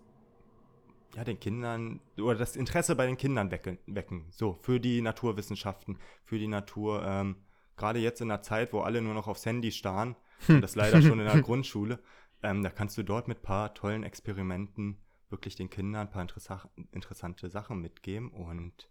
ja, 1.15 1.23
den 1.23 1.39
Kindern 1.39 1.99
oder 2.17 2.35
das 2.35 2.55
Interesse 2.55 2.95
bei 2.95 3.05
den 3.05 3.17
Kindern 3.17 3.51
wecken, 3.51 3.77
wecken. 3.85 4.25
So, 4.31 4.53
für 4.61 4.79
die 4.79 5.01
Naturwissenschaften, 5.01 5.97
für 6.23 6.39
die 6.39 6.47
Natur. 6.47 7.03
Ähm, 7.05 7.35
Gerade 7.75 7.99
jetzt 7.99 8.21
in 8.21 8.27
der 8.27 8.43
Zeit, 8.43 8.71
wo 8.71 8.81
alle 8.81 9.01
nur 9.01 9.15
noch 9.15 9.27
aufs 9.27 9.45
Handy 9.45 9.71
starren, 9.71 10.15
und 10.47 10.61
das 10.61 10.75
leider 10.75 11.01
schon 11.01 11.19
in 11.19 11.25
der 11.25 11.41
Grundschule, 11.41 11.99
ähm, 12.43 12.61
da 12.61 12.69
kannst 12.69 12.97
du 12.97 13.03
dort 13.03 13.27
mit 13.27 13.39
ein 13.39 13.43
paar 13.43 13.73
tollen 13.73 14.03
Experimenten 14.03 14.97
wirklich 15.29 15.55
den 15.55 15.69
Kindern 15.69 16.07
ein 16.07 16.11
paar 16.11 16.21
interessa 16.21 16.69
interessante 16.91 17.49
Sachen 17.49 17.81
mitgeben 17.81 18.29
und 18.29 18.89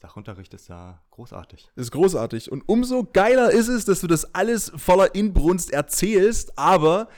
Sachunterricht 0.00 0.52
ist 0.52 0.68
da 0.68 1.02
großartig. 1.12 1.70
Ist 1.76 1.90
großartig. 1.92 2.52
Und 2.52 2.68
umso 2.68 3.04
geiler 3.04 3.50
ist 3.50 3.68
es, 3.68 3.86
dass 3.86 4.00
du 4.00 4.06
das 4.06 4.34
alles 4.34 4.70
voller 4.76 5.14
Inbrunst 5.14 5.72
erzählst, 5.72 6.58
aber 6.58 7.08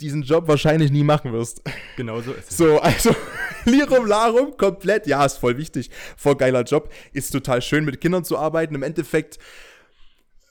diesen 0.00 0.22
Job 0.22 0.48
wahrscheinlich 0.48 0.90
nie 0.90 1.04
machen 1.04 1.32
wirst. 1.32 1.62
Genau 1.96 2.20
so 2.20 2.32
ist 2.32 2.50
es. 2.50 2.56
So, 2.56 2.78
also 2.80 3.14
Lirum 3.64 4.06
Larum, 4.06 4.56
komplett, 4.56 5.06
ja, 5.06 5.24
ist 5.24 5.38
voll 5.38 5.56
wichtig. 5.56 5.90
Voll 6.16 6.36
geiler 6.36 6.62
Job. 6.62 6.92
Ist 7.12 7.30
total 7.30 7.62
schön, 7.62 7.84
mit 7.84 8.00
Kindern 8.00 8.24
zu 8.24 8.36
arbeiten. 8.36 8.74
Im 8.74 8.82
Endeffekt 8.82 9.38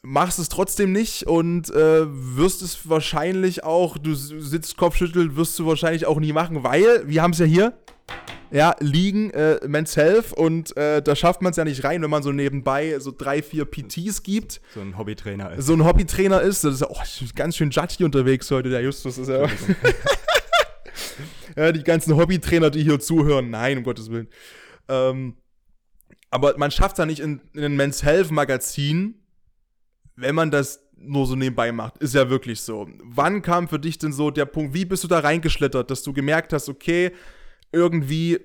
machst 0.02 0.38
es 0.38 0.50
trotzdem 0.50 0.92
nicht 0.92 1.28
und 1.28 1.70
äh, 1.70 2.06
wirst 2.06 2.62
es 2.62 2.90
wahrscheinlich 2.90 3.64
auch, 3.64 3.98
du 3.98 4.14
sitzt 4.14 4.76
Kopfschütteln, 4.78 5.36
wirst 5.38 5.58
du 5.58 5.66
wahrscheinlich 5.66 6.06
auch 6.06 6.20
nie 6.20 6.34
machen, 6.34 6.64
weil, 6.64 7.08
wir 7.08 7.22
haben 7.22 7.32
es 7.32 7.40
ja 7.40 7.46
hier, 7.46 7.74
ja, 8.54 8.76
liegen, 8.80 9.32
äh, 9.32 9.60
Men's 9.68 9.98
Health 9.98 10.32
und 10.32 10.78
äh, 10.78 11.02
da 11.02 11.16
schafft 11.16 11.42
man 11.42 11.50
es 11.52 11.58
ja 11.58 11.64
nicht 11.64 11.84
rein, 11.84 12.04
wenn 12.04 12.10
man 12.12 12.22
so 12.22 12.32
nebenbei 12.32 13.00
so 13.00 13.12
drei, 13.12 13.42
vier 13.42 13.66
PTs 13.66 14.22
gibt. 14.22 14.62
So 14.76 14.82
ein 14.82 14.96
Hobbytrainer 14.96 15.54
ist. 15.54 15.66
So 15.66 15.74
ein 15.74 15.84
Hobbytrainer 15.84 16.40
ist. 16.40 16.64
Das 16.64 16.76
ist 16.76 16.82
ja 16.82 16.88
oh, 16.88 17.02
ganz 17.34 17.58
schön 17.58 17.72
judgy 17.72 18.04
unterwegs 18.04 18.52
heute, 18.52 18.70
der 18.70 18.82
Justus 18.82 19.18
ist 19.18 19.28
ja. 19.28 19.48
ja, 21.58 21.72
die 21.72 21.84
ganzen 21.84 22.16
Hobbytrainer, 22.16 22.70
die 22.70 22.84
hier 22.84 23.00
zuhören, 23.00 23.50
nein, 23.50 23.80
um 23.80 23.84
Gottes 23.84 24.12
Willen. 24.12 24.28
Ähm, 24.88 25.36
aber 26.30 26.56
man 26.60 26.70
schafft 26.70 26.94
es 26.94 27.00
ja 27.00 27.08
nicht 27.08 27.22
in, 27.22 27.42
in 27.54 27.64
einem 27.64 27.76
Men's 27.76 28.04
Health 28.04 28.30
Magazin, 28.30 29.16
wenn 30.16 30.36
man 30.36 30.52
das 30.52 30.80
nur 30.96 31.26
so 31.26 31.36
nebenbei 31.36 31.72
macht. 31.72 31.98
Ist 31.98 32.14
ja 32.14 32.30
wirklich 32.30 32.62
so. 32.62 32.88
Wann 33.04 33.42
kam 33.42 33.68
für 33.68 33.80
dich 33.80 33.98
denn 33.98 34.14
so 34.14 34.30
der 34.30 34.46
Punkt, 34.46 34.76
wie 34.76 34.86
bist 34.86 35.04
du 35.04 35.08
da 35.08 35.20
reingeschlittert, 35.20 35.90
dass 35.90 36.04
du 36.04 36.14
gemerkt 36.14 36.54
hast, 36.54 36.70
okay, 36.70 37.14
irgendwie, 37.74 38.40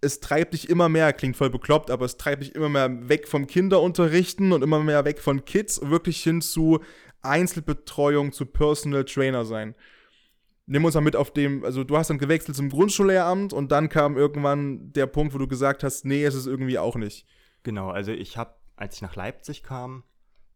es 0.00 0.20
treibt 0.20 0.52
dich 0.52 0.68
immer 0.68 0.88
mehr, 0.88 1.12
klingt 1.12 1.36
voll 1.36 1.50
bekloppt, 1.50 1.90
aber 1.90 2.04
es 2.04 2.16
treibt 2.16 2.42
dich 2.42 2.54
immer 2.54 2.68
mehr 2.68 3.08
weg 3.08 3.28
vom 3.28 3.46
Kinderunterrichten 3.46 4.52
und 4.52 4.62
immer 4.62 4.82
mehr 4.82 5.04
weg 5.04 5.20
von 5.20 5.44
Kids, 5.44 5.80
wirklich 5.82 6.22
hin 6.22 6.42
zu 6.42 6.80
Einzelbetreuung, 7.22 8.32
zu 8.32 8.46
Personal 8.46 9.04
Trainer 9.04 9.44
sein. 9.44 9.74
Nimm 10.66 10.84
uns 10.84 10.94
mal 10.94 11.00
mit 11.00 11.16
auf 11.16 11.32
dem, 11.32 11.64
also 11.64 11.84
du 11.84 11.96
hast 11.96 12.10
dann 12.10 12.18
gewechselt 12.18 12.56
zum 12.56 12.68
Grundschullehramt 12.68 13.52
und 13.52 13.70
dann 13.70 13.88
kam 13.88 14.16
irgendwann 14.16 14.92
der 14.92 15.06
Punkt, 15.06 15.32
wo 15.32 15.38
du 15.38 15.46
gesagt 15.46 15.84
hast, 15.84 16.04
nee, 16.04 16.24
es 16.24 16.34
ist 16.34 16.46
irgendwie 16.46 16.78
auch 16.78 16.96
nicht. 16.96 17.24
Genau, 17.62 17.90
also 17.90 18.12
ich 18.12 18.36
habe, 18.36 18.54
als 18.74 18.96
ich 18.96 19.02
nach 19.02 19.14
Leipzig 19.14 19.62
kam, 19.62 20.02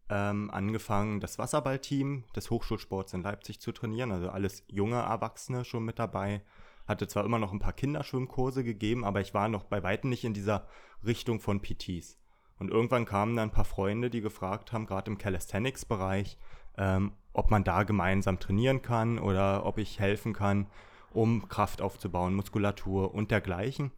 ähm, 0.09 0.51
angefangen, 0.51 1.21
das 1.21 1.39
Wasserballteam 1.39 2.25
des 2.35 2.49
Hochschulsports 2.49 3.13
in 3.13 3.21
Leipzig 3.21 3.61
zu 3.61 3.71
trainieren, 3.71 4.11
also 4.11 4.29
alles 4.29 4.63
junge 4.67 4.97
Erwachsene 4.97 5.63
schon 5.63 5.85
mit 5.85 5.97
dabei 5.97 6.41
hatte 6.91 7.07
zwar 7.07 7.25
immer 7.25 7.39
noch 7.39 7.51
ein 7.51 7.59
paar 7.59 7.73
Kinderschwimmkurse 7.73 8.63
gegeben, 8.63 9.03
aber 9.03 9.21
ich 9.21 9.33
war 9.33 9.49
noch 9.49 9.63
bei 9.63 9.81
weitem 9.81 10.09
nicht 10.09 10.23
in 10.23 10.33
dieser 10.33 10.67
Richtung 11.03 11.39
von 11.39 11.61
PTs. 11.61 12.19
Und 12.59 12.69
irgendwann 12.69 13.05
kamen 13.05 13.35
dann 13.35 13.49
ein 13.49 13.53
paar 13.53 13.65
Freunde, 13.65 14.11
die 14.11 14.21
gefragt 14.21 14.71
haben, 14.71 14.85
gerade 14.85 15.09
im 15.09 15.17
Calisthenics-Bereich, 15.17 16.37
ähm, 16.77 17.13
ob 17.33 17.49
man 17.49 17.63
da 17.63 17.83
gemeinsam 17.83 18.39
trainieren 18.39 18.83
kann 18.83 19.17
oder 19.17 19.65
ob 19.65 19.79
ich 19.79 19.99
helfen 19.99 20.33
kann, 20.33 20.67
um 21.11 21.47
Kraft 21.49 21.81
aufzubauen, 21.81 22.35
Muskulatur 22.35 23.15
und 23.15 23.31
dergleichen. 23.31 23.91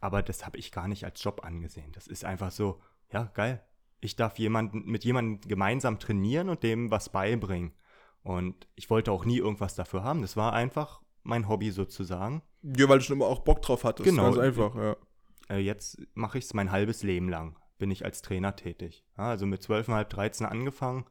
Aber 0.00 0.22
das 0.22 0.44
habe 0.44 0.58
ich 0.58 0.72
gar 0.72 0.88
nicht 0.88 1.04
als 1.04 1.22
Job 1.22 1.44
angesehen. 1.44 1.92
Das 1.92 2.06
ist 2.06 2.24
einfach 2.24 2.50
so, 2.50 2.80
ja, 3.12 3.30
geil. 3.34 3.62
Ich 4.00 4.16
darf 4.16 4.38
jemanden, 4.38 4.84
mit 4.90 5.04
jemandem 5.04 5.40
gemeinsam 5.48 5.98
trainieren 5.98 6.48
und 6.48 6.62
dem 6.62 6.90
was 6.90 7.08
beibringen. 7.08 7.72
Und 8.24 8.68
ich 8.74 8.90
wollte 8.90 9.12
auch 9.12 9.24
nie 9.24 9.38
irgendwas 9.38 9.74
dafür 9.74 10.04
haben. 10.04 10.22
Das 10.22 10.36
war 10.36 10.52
einfach 10.52 11.00
mein 11.22 11.48
Hobby 11.48 11.70
sozusagen. 11.70 12.42
Ja, 12.62 12.88
weil 12.88 12.98
du 12.98 13.04
schon 13.04 13.16
immer 13.16 13.26
auch 13.26 13.40
Bock 13.40 13.62
drauf 13.62 13.84
hattest. 13.84 14.08
Genau. 14.08 14.24
Ganz 14.24 14.38
einfach, 14.38 14.74
ja. 14.76 14.96
Äh, 15.48 15.58
jetzt 15.58 15.98
mache 16.14 16.38
ich 16.38 16.44
es 16.44 16.54
mein 16.54 16.70
halbes 16.70 17.02
Leben 17.02 17.28
lang. 17.28 17.58
Bin 17.78 17.90
ich 17.90 18.04
als 18.04 18.22
Trainer 18.22 18.54
tätig. 18.54 19.04
Ja, 19.18 19.30
also 19.30 19.46
mit 19.46 19.62
12,5, 19.62 20.04
13 20.04 20.46
angefangen. 20.46 21.04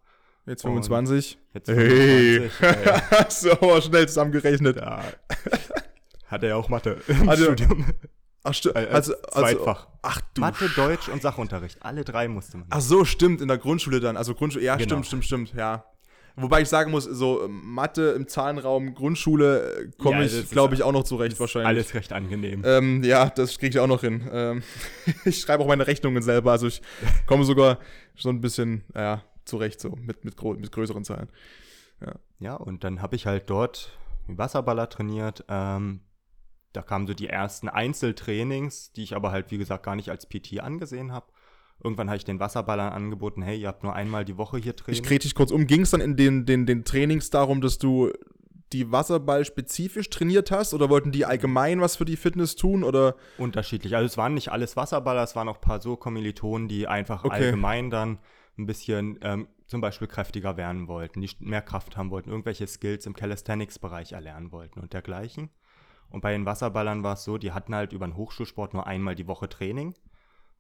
Jetzt 0.46 0.64
25. 0.64 1.38
Jetzt 1.54 1.70
25. 1.70 2.60
Hey. 2.60 3.30
so, 3.30 3.52
aber 3.62 3.82
schnell 3.82 4.08
zusammengerechnet. 4.08 4.78
Ja. 4.78 5.04
Hat 6.28 6.44
er 6.44 6.50
ja 6.50 6.56
auch 6.56 6.70
Mathe 6.70 7.02
im 7.08 7.30
also, 7.30 7.44
Studium. 7.44 7.86
Ach, 8.44 8.54
stimmt. 8.54 8.76
Äh, 8.76 8.88
also, 8.88 9.14
also, 9.14 9.40
Zweitfach. 9.40 9.88
ach 10.02 10.22
du. 10.34 10.42
Mathe, 10.42 10.70
Deutsch 10.76 11.10
und 11.10 11.22
Sachunterricht. 11.22 11.78
Alle 11.82 12.04
drei 12.04 12.28
musste 12.28 12.58
man. 12.58 12.68
Ach 12.70 12.82
so, 12.82 13.06
stimmt. 13.06 13.42
In 13.42 13.48
der 13.48 13.58
Grundschule 13.60 14.00
dann. 14.00 14.18
Also 14.18 14.34
Grundschule. 14.34 14.66
Ja, 14.66 14.78
genau. 14.78 14.88
stimmt, 14.88 15.06
stimmt, 15.06 15.26
stimmt. 15.26 15.54
Ja. 15.54 15.86
Wobei 16.36 16.62
ich 16.62 16.70
sagen 16.70 16.92
muss, 16.92 17.04
so 17.04 17.48
Mathe 17.50 18.12
im 18.12 18.28
Zahlenraum 18.28 18.94
Grundschule 18.94 19.76
äh, 19.76 19.92
komme 19.98 20.26
ja, 20.26 20.40
ich, 20.40 20.50
glaube 20.50 20.76
ich, 20.76 20.84
auch 20.84 20.92
noch 20.92 21.04
zurecht 21.04 21.40
wahrscheinlich. 21.40 21.68
Alles 21.68 21.94
recht 21.94 22.14
angenehm. 22.14 22.64
Ähm, 22.66 23.04
ja, 23.04 23.30
das 23.30 23.58
kriege 23.58 23.70
ich 23.70 23.80
auch 23.80 23.88
noch 23.88 24.02
hin. 24.02 24.30
Ähm, 24.32 24.64
ich 25.26 25.40
schreibe 25.40 25.64
auch 25.64 25.68
meine 25.68 25.88
Rechnungen 25.88 26.24
selber, 26.24 26.52
also 26.52 26.68
ich 26.68 26.82
komme 27.26 27.44
sogar 27.44 27.80
so 28.16 28.30
ein 28.30 28.42
bisschen, 28.42 28.84
ja, 28.96 29.24
zurecht, 29.46 29.80
so 29.82 29.90
mit, 29.90 30.24
mit, 30.24 30.42
mit 30.42 30.72
größeren 30.72 31.04
Zahlen. 31.04 31.30
Ja. 32.00 32.16
ja, 32.40 32.56
und 32.56 32.84
dann 32.84 33.02
habe 33.02 33.16
ich 33.16 33.26
halt 33.26 33.50
dort 33.50 33.98
Wasserballer 34.28 34.90
trainiert. 34.90 35.44
Ähm, 35.50 36.02
da 36.74 36.82
kamen 36.82 37.06
so 37.06 37.14
die 37.14 37.28
ersten 37.28 37.68
Einzeltrainings, 37.68 38.94
die 38.94 39.04
ich 39.04 39.16
aber 39.16 39.32
halt, 39.32 39.52
wie 39.52 39.58
gesagt, 39.58 39.84
gar 39.84 39.96
nicht 39.96 40.10
als 40.10 40.28
PT 40.28 40.62
angesehen 40.62 41.12
habe. 41.12 41.28
Irgendwann 41.84 42.10
habe 42.10 42.18
ich 42.18 42.26
den 42.26 42.40
Wasserballern 42.40 42.94
angeboten, 42.94 43.42
hey, 43.42 43.60
ihr 43.60 43.68
habt 43.68 43.84
nur 43.84 43.94
einmal 43.94 44.26
die 44.26 44.38
Woche 44.38 44.58
hier 44.58 44.76
Training. 44.76 45.02
Ich 45.02 45.08
krete 45.08 45.24
dich 45.24 45.36
kurz 45.36 45.52
um. 45.52 45.66
Ging 45.68 45.82
es 45.82 45.92
dann 45.92 46.02
in 46.02 46.16
den, 46.16 46.46
den, 46.46 46.66
den 46.66 46.86
Trainings 46.86 47.30
darum, 47.30 47.62
dass 47.62 47.78
du 47.78 48.12
die 48.72 48.92
Wasserball 48.92 49.44
spezifisch 49.46 50.10
trainiert 50.10 50.52
hast 50.52 50.74
oder 50.74 50.90
wollten 50.90 51.12
die 51.12 51.26
allgemein 51.26 51.82
was 51.82 51.96
für 51.96 52.06
die 52.06 52.16
Fitness 52.16 52.56
tun 52.56 52.84
oder? 52.84 53.16
Unterschiedlich. 53.38 53.96
Also 53.96 54.06
es 54.06 54.18
waren 54.18 54.34
nicht 54.34 54.50
alles 54.52 54.78
Wasserballer, 54.78 55.24
es 55.24 55.36
waren 55.36 55.50
auch 55.50 55.58
ein 55.58 55.62
paar 55.62 55.82
so 55.82 55.98
Kommilitonen, 55.98 56.68
die 56.68 56.88
einfach 56.88 57.26
okay. 57.26 57.36
allgemein 57.36 57.90
dann 57.90 58.20
ein 58.58 58.66
bisschen 58.66 59.20
ähm, 59.22 59.48
zum 59.66 59.82
Beispiel 59.82 60.08
kräftiger 60.08 60.58
werden 60.58 60.88
wollten, 60.88 61.22
die 61.22 61.30
mehr 61.40 61.62
Kraft 61.62 61.98
haben 61.98 62.12
wollten, 62.12 62.30
irgendwelche 62.30 62.68
Skills 62.68 63.06
im 63.06 63.14
Calisthenics-Bereich 63.14 64.14
erlernen 64.14 64.52
wollten 64.52 64.80
und 64.80 64.94
dergleichen. 64.94 65.50
Und 66.10 66.22
bei 66.22 66.34
den 66.34 66.46
Wasserballern 66.46 67.04
war 67.04 67.14
es 67.14 67.24
so, 67.24 67.38
die 67.38 67.54
hatten 67.54 67.74
halt 67.74 67.94
über 67.94 68.06
den 68.06 68.18
Hochschulsport 68.18 68.74
nur 68.74 68.86
einmal 68.86 69.16
die 69.16 69.28
Woche 69.28 69.48
Training 69.48 69.96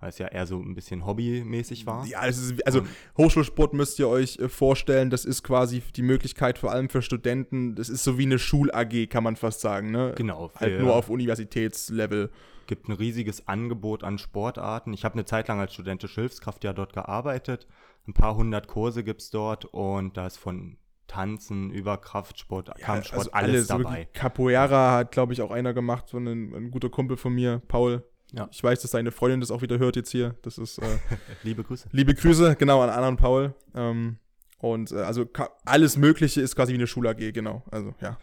weil 0.02 0.10
es 0.10 0.18
ja 0.18 0.28
eher 0.28 0.46
so 0.48 0.60
ein 0.60 0.74
bisschen 0.74 1.06
hobbymäßig 1.06 1.86
war. 1.86 2.06
Ja, 2.08 2.24
ist, 2.26 2.54
also 2.66 2.82
Hochschulsport 3.18 3.74
müsst 3.74 4.00
ihr 4.00 4.10
euch 4.10 4.38
äh, 4.40 4.50
vorstellen, 4.50 5.10
das 5.10 5.26
ist 5.26 5.44
quasi 5.44 5.82
die 5.96 6.02
Möglichkeit 6.02 6.58
vor 6.58 6.72
allem 6.72 6.90
für 6.90 7.02
Studenten, 7.02 7.76
das 7.76 7.88
ist 7.88 8.04
so 8.04 8.18
wie 8.18 8.26
eine 8.26 8.40
Schul-AG, 8.40 9.08
kann 9.10 9.24
man 9.24 9.36
fast 9.36 9.62
sagen, 9.62 9.92
ne? 9.92 10.14
Genau. 10.18 10.52
Halt 10.56 10.82
nur 10.82 10.96
auf 10.96 11.10
Universitätslevel. 11.10 12.32
gibt 12.66 12.90
ein 12.90 12.94
riesiges 12.94 13.48
Angebot 13.48 14.04
an 14.04 14.18
Sportarten. 14.18 14.94
Ich 14.94 15.06
habe 15.06 15.14
eine 15.14 15.26
Zeit 15.26 15.48
lang 15.48 15.60
als 15.60 15.74
studentische 15.74 16.22
Hilfskraft 16.22 16.64
ja 16.64 16.74
dort 16.74 16.94
gearbeitet. 16.94 17.68
Ein 18.08 18.14
paar 18.14 18.36
hundert 18.36 18.68
Kurse 18.68 19.04
gibt 19.04 19.22
es 19.22 19.30
dort 19.30 19.66
und 19.66 20.18
da 20.18 20.26
ist 20.26 20.38
von 20.38 20.78
Tanzen 21.06 21.72
über 21.72 21.98
Kraftsport, 21.98 22.72
Kampfsport, 22.80 23.20
also 23.20 23.32
alles, 23.34 23.70
wirklich. 23.70 23.86
dabei. 23.86 24.06
Capoeira 24.14 24.98
hat, 24.98 25.12
glaube 25.12 25.34
ich, 25.34 25.42
auch 25.42 25.52
einer 25.52 25.74
gemacht, 25.74 26.08
so 26.08 26.18
ein, 26.18 26.54
ein 26.56 26.72
guter 26.72 26.90
Kumpel 26.90 27.18
von 27.18 27.34
mir, 27.34 27.62
Paul. 27.68 28.04
Ja. 28.32 28.48
Ich 28.52 28.64
weiß, 28.64 28.82
dass 28.82 28.92
deine 28.92 29.12
Freundin 29.12 29.42
das 29.42 29.52
auch 29.52 29.62
wieder 29.62 29.78
hört 29.78 29.96
jetzt 29.96 30.12
hier. 30.12 30.36
Das 30.42 30.58
ist 30.58 30.78
äh, 30.78 31.00
Liebe 31.44 31.64
Grüße. 31.64 31.90
liebe 31.92 32.14
Grüße, 32.14 32.56
genau, 32.56 32.82
an 32.82 32.90
Anna 32.90 33.08
und 33.10 33.18
Paul. 33.18 33.54
Ähm, 33.76 34.18
und 34.60 34.92
äh, 34.92 35.02
also 35.02 35.26
alles 35.66 35.98
Mögliche 35.98 36.42
ist 36.42 36.56
quasi 36.56 36.72
wie 36.74 36.78
eine 36.78 36.88
Schul-AG, 36.88 37.34
genau. 37.34 37.64
Also, 37.72 37.94
ja. 38.00 38.18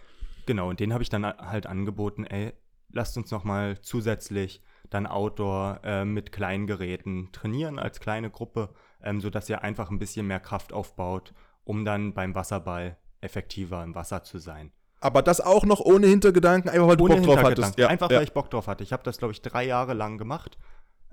Genau, 0.46 0.70
und 0.70 0.80
den 0.80 0.92
habe 0.92 1.02
ich 1.02 1.10
dann 1.10 1.26
halt 1.26 1.66
angeboten, 1.66 2.24
ey, 2.24 2.54
lasst 2.90 3.16
uns 3.18 3.30
nochmal 3.30 3.80
zusätzlich 3.80 4.62
dann 4.88 5.06
Outdoor 5.06 5.80
äh, 5.84 6.04
mit 6.04 6.32
kleinen 6.32 6.66
Geräten 6.66 7.30
trainieren 7.32 7.78
als 7.78 8.00
kleine 8.00 8.30
Gruppe, 8.30 8.70
ähm, 9.02 9.20
sodass 9.20 9.48
ihr 9.50 9.62
einfach 9.62 9.90
ein 9.90 9.98
bisschen 9.98 10.26
mehr 10.26 10.40
Kraft 10.40 10.72
aufbaut, 10.72 11.34
um 11.64 11.84
dann 11.84 12.14
beim 12.14 12.34
Wasserball 12.34 12.96
effektiver 13.20 13.84
im 13.84 13.94
Wasser 13.94 14.22
zu 14.22 14.38
sein. 14.38 14.72
Aber 15.00 15.22
das 15.22 15.40
auch 15.40 15.64
noch 15.64 15.80
ohne 15.80 16.06
Hintergedanken, 16.08 16.70
einfach 16.70 16.88
weil 16.88 16.96
du 16.96 17.04
Ohne 17.04 17.16
Bock 17.16 17.24
drauf 17.24 17.42
hattest. 17.42 17.78
Ja, 17.78 17.88
Einfach, 17.88 18.10
ja. 18.10 18.16
weil 18.16 18.24
ich 18.24 18.32
Bock 18.32 18.50
drauf 18.50 18.66
hatte. 18.66 18.82
Ich 18.82 18.92
habe 18.92 19.04
das, 19.04 19.18
glaube 19.18 19.32
ich, 19.32 19.42
drei 19.42 19.64
Jahre 19.64 19.94
lang 19.94 20.18
gemacht. 20.18 20.58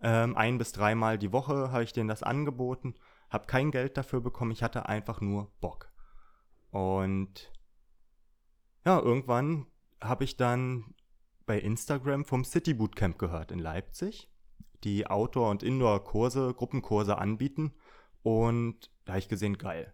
Ähm, 0.02 0.36
ein 0.36 0.58
bis 0.58 0.72
dreimal 0.72 1.18
die 1.18 1.32
Woche 1.32 1.72
habe 1.72 1.84
ich 1.84 1.94
denen 1.94 2.08
das 2.08 2.24
angeboten. 2.24 2.96
Habe 3.30 3.46
kein 3.46 3.72
Geld 3.72 3.98
dafür 3.98 4.22
bekommen. 4.22 4.52
Ich 4.52 4.64
hatte 4.64 4.88
einfach 4.88 5.22
nur 5.22 5.52
Bock. 5.62 5.92
Und 6.72 7.52
ja, 8.86 9.00
irgendwann 9.00 9.68
habe 10.02 10.24
ich 10.24 10.36
dann 10.36 10.96
bei 11.46 11.60
Instagram 11.60 12.26
vom 12.26 12.44
City 12.44 12.74
Bootcamp 12.74 13.18
gehört 13.20 13.52
in 13.52 13.60
Leipzig, 13.60 14.30
die 14.84 15.08
Outdoor- 15.08 15.52
und 15.52 15.64
Indoor-Kurse, 15.64 16.54
Gruppenkurse 16.56 17.18
anbieten. 17.18 17.74
Und 18.24 18.90
da 19.06 19.14
habe 19.14 19.20
ich 19.20 19.30
gesehen, 19.30 19.58
geil. 19.58 19.94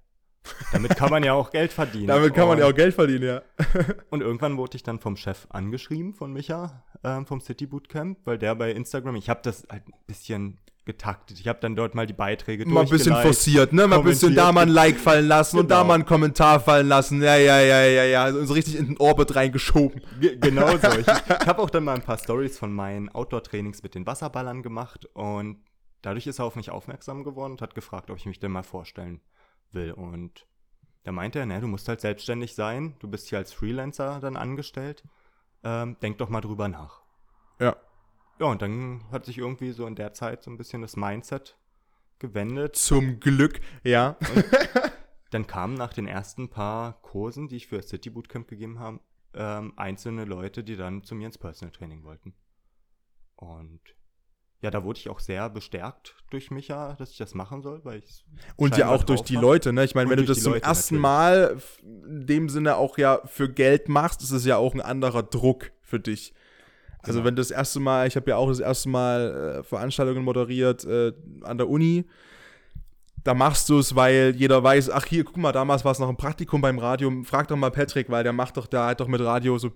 Damit 0.72 0.96
kann 0.96 1.10
man 1.10 1.24
ja 1.24 1.34
auch 1.34 1.52
Geld 1.52 1.72
verdienen. 1.72 2.08
Damit 2.08 2.34
kann 2.34 2.48
man 2.48 2.58
ja 2.58 2.66
Und- 2.66 2.72
auch 2.72 2.76
Geld 2.76 2.94
verdienen, 2.96 3.24
ja. 3.26 3.42
und 4.10 4.22
irgendwann 4.22 4.58
wurde 4.58 4.76
ich 4.76 4.84
dann 4.84 5.00
vom 5.00 5.16
Chef 5.18 5.46
angeschrieben, 5.50 6.14
von 6.14 6.34
Micha, 6.34 6.84
ähm, 7.04 7.26
vom 7.26 7.42
City 7.42 7.68
Bootcamp, 7.68 8.20
weil 8.26 8.38
der 8.38 8.56
bei 8.56 8.72
Instagram, 8.72 9.16
ich 9.16 9.30
habe 9.30 9.42
das 9.44 9.66
halt 9.70 9.88
ein 9.88 9.94
bisschen 10.08 10.60
getaktet. 10.84 11.40
Ich 11.40 11.48
habe 11.48 11.60
dann 11.62 11.76
dort 11.76 11.94
mal 11.94 12.08
die 12.08 12.14
Beiträge 12.14 12.66
Mal 12.68 12.82
ein 12.82 12.90
bisschen 12.90 13.16
forciert, 13.16 13.72
ne? 13.72 13.86
Mal 13.86 14.00
ein 14.00 14.04
bisschen 14.04 14.34
da 14.34 14.52
mal 14.52 14.62
ein 14.62 14.70
Like 14.70 14.98
fallen 14.98 15.28
lassen 15.28 15.60
und 15.60 15.70
da 15.70 15.76
Genau. 15.78 15.88
mal 15.90 15.94
einen 15.94 16.06
Kommentar 16.06 16.60
fallen 16.60 16.88
lassen. 16.88 17.22
Ja, 17.22 17.36
ja, 17.36 17.60
ja, 17.62 17.84
ja, 17.86 18.04
ja. 18.06 18.24
Also 18.24 18.44
so 18.46 18.54
richtig 18.56 18.78
in 18.78 18.88
den 18.88 18.98
Orbit 18.98 19.36
reingeschoben. 19.36 20.02
Ge- 20.20 20.38
Genau 20.38 20.76
so. 20.78 20.88
Ich, 21.00 21.06
ich 21.08 21.48
habe 21.48 21.62
auch 21.62 21.70
dann 21.70 21.84
mal 21.84 21.94
ein 21.96 22.02
paar 22.02 22.18
Stories 22.18 22.58
von 22.58 22.74
meinen 22.74 23.10
Outdoor-Trainings 23.10 23.84
mit 23.84 23.94
den 23.94 24.08
Wasserballern 24.08 24.64
gemacht 24.64 25.06
und 25.14 25.58
dadurch 26.02 26.26
ist 26.26 26.40
er 26.40 26.46
auf 26.46 26.56
mich 26.56 26.72
aufmerksam 26.72 27.24
geworden 27.24 27.52
und 27.54 27.62
hat 27.62 27.76
gefragt, 27.76 28.10
ob 28.10 28.18
ich 28.18 28.26
mich 28.26 28.40
denn 28.40 28.52
mal 28.52 28.64
vorstellen 28.64 29.22
will. 29.74 29.92
Und 29.92 30.48
da 31.04 31.12
meinte 31.12 31.40
er, 31.40 31.46
ne, 31.46 31.60
du 31.60 31.68
musst 31.68 31.88
halt 31.88 32.02
selbstständig 32.02 32.56
sein, 32.56 32.96
du 33.00 33.08
bist 33.08 33.30
hier 33.30 33.38
als 33.38 33.54
Freelancer 33.54 34.20
dann 34.20 34.38
angestellt, 34.38 35.04
ähm, 35.64 35.98
denk 36.02 36.18
doch 36.18 36.30
mal 36.30 36.42
drüber 36.42 36.68
nach. 36.68 37.02
Ja. 37.60 37.76
Ja, 38.40 38.48
und 38.48 38.62
dann 38.62 39.04
hat 39.12 39.26
sich 39.26 39.38
irgendwie 39.38 39.72
so 39.72 39.86
in 39.86 39.96
der 39.96 40.14
Zeit 40.14 40.44
so 40.44 40.50
ein 40.50 40.58
bisschen 40.58 40.82
das 40.82 40.96
Mindset 40.96 41.58
gewendet. 42.18 42.76
Zum 42.76 43.20
Glück, 43.20 43.62
ja. 43.84 44.18
Dann 45.32 45.48
kamen 45.48 45.76
nach 45.76 45.94
den 45.94 46.08
ersten 46.08 46.50
paar 46.50 47.02
Kursen, 47.02 47.48
die 47.48 47.56
ich 47.56 47.68
für 47.68 47.78
das 47.78 47.90
City 47.90 48.10
Bootcamp 48.10 48.48
gegeben 48.48 48.80
habe, 48.80 49.00
ähm, 49.34 49.74
einzelne 49.78 50.26
Leute, 50.26 50.64
die 50.64 50.76
dann 50.76 51.04
zu 51.04 51.16
mir 51.16 51.28
ins 51.28 51.38
Personal 51.38 51.72
Training 51.72 52.04
wollten. 52.04 52.34
Und 53.36 53.82
ja, 54.62 54.70
da 54.70 54.84
wurde 54.84 55.00
ich 55.00 55.10
auch 55.10 55.20
sehr 55.20 55.50
bestärkt 55.50 56.16
durch 56.30 56.52
Micha, 56.52 56.94
dass 57.00 57.12
ich 57.12 57.18
das 57.18 57.34
machen 57.34 57.64
soll, 57.64 57.82
weil 57.84 58.00
ich 58.00 58.24
Und 58.56 58.78
ja 58.78 58.90
auch 58.90 59.04
durch 59.04 59.22
die 59.22 59.36
hab. 59.36 59.42
Leute, 59.42 59.74
ne? 59.74 59.84
Ich 59.84 59.96
meine, 59.96 60.10
wenn 60.10 60.18
du 60.18 60.26
das 60.26 60.42
zum 60.42 60.54
Leute 60.54 60.66
ersten 60.66 61.02
natürlich. 61.02 61.02
Mal 61.02 61.58
in 62.08 62.28
dem 62.28 62.50
Sinne 62.50 62.76
auch 62.76 62.98
ja 62.98 63.22
für 63.26 63.50
Geld 63.50 63.90
machst, 63.90 64.22
ist 64.22 64.32
es 64.32 64.46
ja 64.46 64.58
auch 64.58 64.76
ein 64.76 64.82
anderer 64.82 65.24
Druck 65.24 65.72
für 65.82 66.00
dich. 66.00 66.34
Also 67.00 67.20
Genau. 67.20 67.26
wenn 67.26 67.36
du 67.36 67.42
das 67.42 67.50
erste 67.50 67.80
Mal, 67.80 68.08
ich 68.08 68.16
habe 68.16 68.30
ja 68.30 68.38
auch 68.38 68.48
das 68.48 68.60
erste 68.60 68.90
Mal 68.90 69.60
äh, 69.60 69.64
Veranstaltungen 69.64 70.24
moderiert 70.24 70.86
äh, 70.86 71.14
an 71.42 71.58
der 71.58 71.68
Uni, 71.68 72.06
da 73.24 73.34
machst 73.34 73.70
du 73.70 73.80
es, 73.80 73.96
weil 73.96 74.34
jeder 74.36 74.64
weiß, 74.64 74.90
ach 74.92 75.06
hier, 75.06 75.24
guck 75.24 75.38
mal, 75.38 75.52
damals 75.52 75.86
war 75.86 75.92
es 75.92 76.00
noch 76.00 76.10
ein 76.10 76.18
Praktikum 76.18 76.62
beim 76.62 76.80
Radio, 76.80 77.12
frag 77.24 77.48
doch 77.48 77.56
mal 77.56 77.72
Patrick, 77.72 78.10
weil 78.10 78.24
der 78.24 78.34
macht 78.34 78.58
doch, 78.58 78.68
der 78.68 78.86
hat 78.86 79.00
doch 79.00 79.08
mit 79.08 79.22
Radio 79.22 79.58
so 79.58 79.72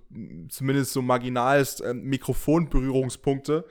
zumindest 0.49 0.93
so 0.93 1.01
marginalst 1.01 1.81
äh, 1.81 1.93
Mikrofonberührungspunkte. 1.93 3.65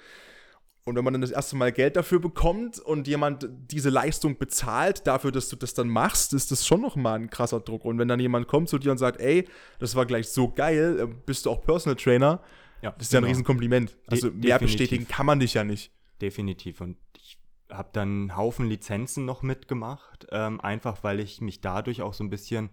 Und 0.87 0.97
wenn 0.97 1.05
man 1.05 1.15
dann 1.15 1.23
das 1.23 1.31
erste 1.31 1.57
Mal 1.57 1.73
Geld 1.73 1.97
dafür 1.97 2.21
bekommt 2.21 2.79
und 2.79 3.09
jemand 3.09 3.49
diese 3.51 3.89
Leistung 3.89 4.37
bezahlt 4.37 5.07
dafür, 5.07 5.33
dass 5.33 5.49
du 5.49 5.57
das 5.57 5.73
dann 5.73 5.89
machst, 5.89 6.35
ist 6.35 6.51
das 6.51 6.67
schon 6.67 6.83
nochmal 6.83 7.19
ein 7.19 7.31
krasser 7.31 7.61
Druck. 7.61 7.87
Und 7.87 7.99
wenn 7.99 8.09
dann 8.09 8.21
jemand 8.21 8.49
kommt 8.49 8.69
zu 8.69 8.79
dir 8.79 8.93
und 8.93 8.99
sagt, 8.99 9.19
ey, 9.19 9.49
das 9.79 9.97
war 9.97 10.05
gleich 10.05 10.29
so 10.29 10.51
geil, 10.51 11.01
äh, 11.01 11.07
bist 11.07 11.47
du 11.47 11.51
auch 11.51 11.63
Personal 11.63 11.97
Trainer, 11.97 12.43
ja, 12.83 12.91
das 12.91 13.07
ist 13.07 13.13
ja 13.15 13.19
ein 13.19 13.23
genau. 13.23 13.31
Riesenkompliment. 13.31 13.97
Also 14.09 14.27
mehr 14.27 14.59
definitiv. 14.59 14.61
bestätigen 14.61 15.09
kann 15.09 15.25
man 15.25 15.41
dich 15.41 15.55
ja 15.55 15.65
nicht. 15.65 15.91
Definitiv. 16.21 16.83
Und 16.83 16.99
ich 17.17 17.39
habe 17.71 17.89
dann 17.95 18.09
einen 18.09 18.37
Haufen 18.37 18.67
Lizenzen 18.67 19.25
noch 19.25 19.43
mitgemacht, 19.43 20.27
ähm, 20.33 20.61
einfach 20.61 21.03
weil 21.03 21.19
ich 21.19 21.41
mich 21.41 21.63
dadurch 21.63 22.03
auch 22.03 22.13
so 22.13 22.23
ein 22.23 22.31
bisschen, 22.31 22.69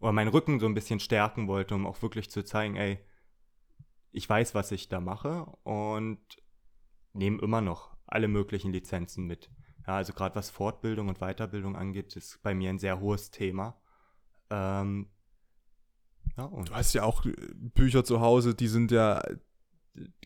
oder 0.00 0.10
meinen 0.10 0.28
Rücken 0.28 0.58
so 0.58 0.66
ein 0.66 0.74
bisschen 0.74 0.98
stärken 0.98 1.46
wollte, 1.46 1.76
um 1.76 1.86
auch 1.86 2.02
wirklich 2.02 2.28
zu 2.28 2.44
zeigen, 2.44 2.74
ey, 2.74 2.98
ich 4.10 4.28
weiß, 4.28 4.56
was 4.56 4.72
ich 4.72 4.88
da 4.88 5.00
mache 5.00 5.46
und 5.62 6.18
nehme 7.12 7.40
immer 7.40 7.60
noch 7.60 7.96
alle 8.06 8.28
möglichen 8.28 8.72
Lizenzen 8.72 9.26
mit. 9.26 9.50
Ja, 9.86 9.96
also 9.96 10.12
gerade 10.12 10.34
was 10.34 10.50
Fortbildung 10.50 11.08
und 11.08 11.18
Weiterbildung 11.18 11.76
angeht, 11.76 12.14
ist 12.16 12.42
bei 12.42 12.54
mir 12.54 12.70
ein 12.70 12.78
sehr 12.78 13.00
hohes 13.00 13.30
Thema. 13.30 13.80
Ähm, 14.50 15.08
ja, 16.36 16.44
und 16.44 16.68
Du 16.68 16.74
hast 16.74 16.92
ja 16.92 17.02
auch 17.02 17.24
äh, 17.26 17.32
Bücher 17.54 18.04
zu 18.04 18.20
Hause, 18.20 18.54
die 18.54 18.68
sind 18.68 18.90
ja 18.90 19.22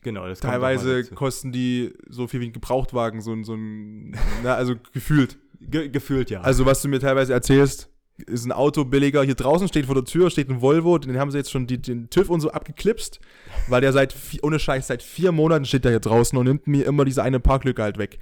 genau, 0.01 0.31
teilweise 0.33 1.03
kosten 1.05 1.51
die 1.51 1.93
so 2.07 2.27
viel 2.27 2.39
wie 2.39 2.47
ein 2.47 2.53
Gebrauchtwagen, 2.53 3.21
so 3.21 3.33
ein, 3.33 3.43
so 3.43 3.55
ein 3.55 4.11
na, 4.43 4.55
also 4.55 4.75
gefühlt. 4.93 5.37
Ge 5.59 5.89
gefühlt 5.89 6.29
ja. 6.29 6.41
Also, 6.41 6.65
was 6.67 6.83
du 6.83 6.87
mir 6.87 6.99
teilweise 6.99 7.33
erzählst, 7.33 7.91
ist 8.25 8.45
ein 8.45 8.51
Auto 8.51 8.85
billiger. 8.85 9.23
Hier 9.23 9.35
draußen 9.35 9.67
steht 9.67 9.85
vor 9.85 9.95
der 9.95 10.05
Tür, 10.05 10.29
steht 10.29 10.49
ein 10.49 10.61
Volvo, 10.61 10.97
den 10.97 11.19
haben 11.19 11.31
sie 11.31 11.37
jetzt 11.37 11.51
schon 11.51 11.67
die, 11.67 11.81
den 11.81 12.09
TÜV 12.09 12.29
und 12.29 12.41
so 12.41 12.51
abgeklipst, 12.51 13.19
weil 13.67 13.81
der 13.81 13.93
seit, 13.93 14.15
ohne 14.41 14.59
Scheiß, 14.59 14.87
seit 14.87 15.03
vier 15.03 15.31
Monaten 15.31 15.65
steht 15.65 15.83
der 15.83 15.91
hier 15.91 15.99
draußen 15.99 16.37
und 16.37 16.45
nimmt 16.45 16.67
mir 16.67 16.85
immer 16.85 17.05
diese 17.05 17.23
eine 17.23 17.39
Parklücke 17.39 17.83
halt 17.83 17.97
weg. 17.97 18.19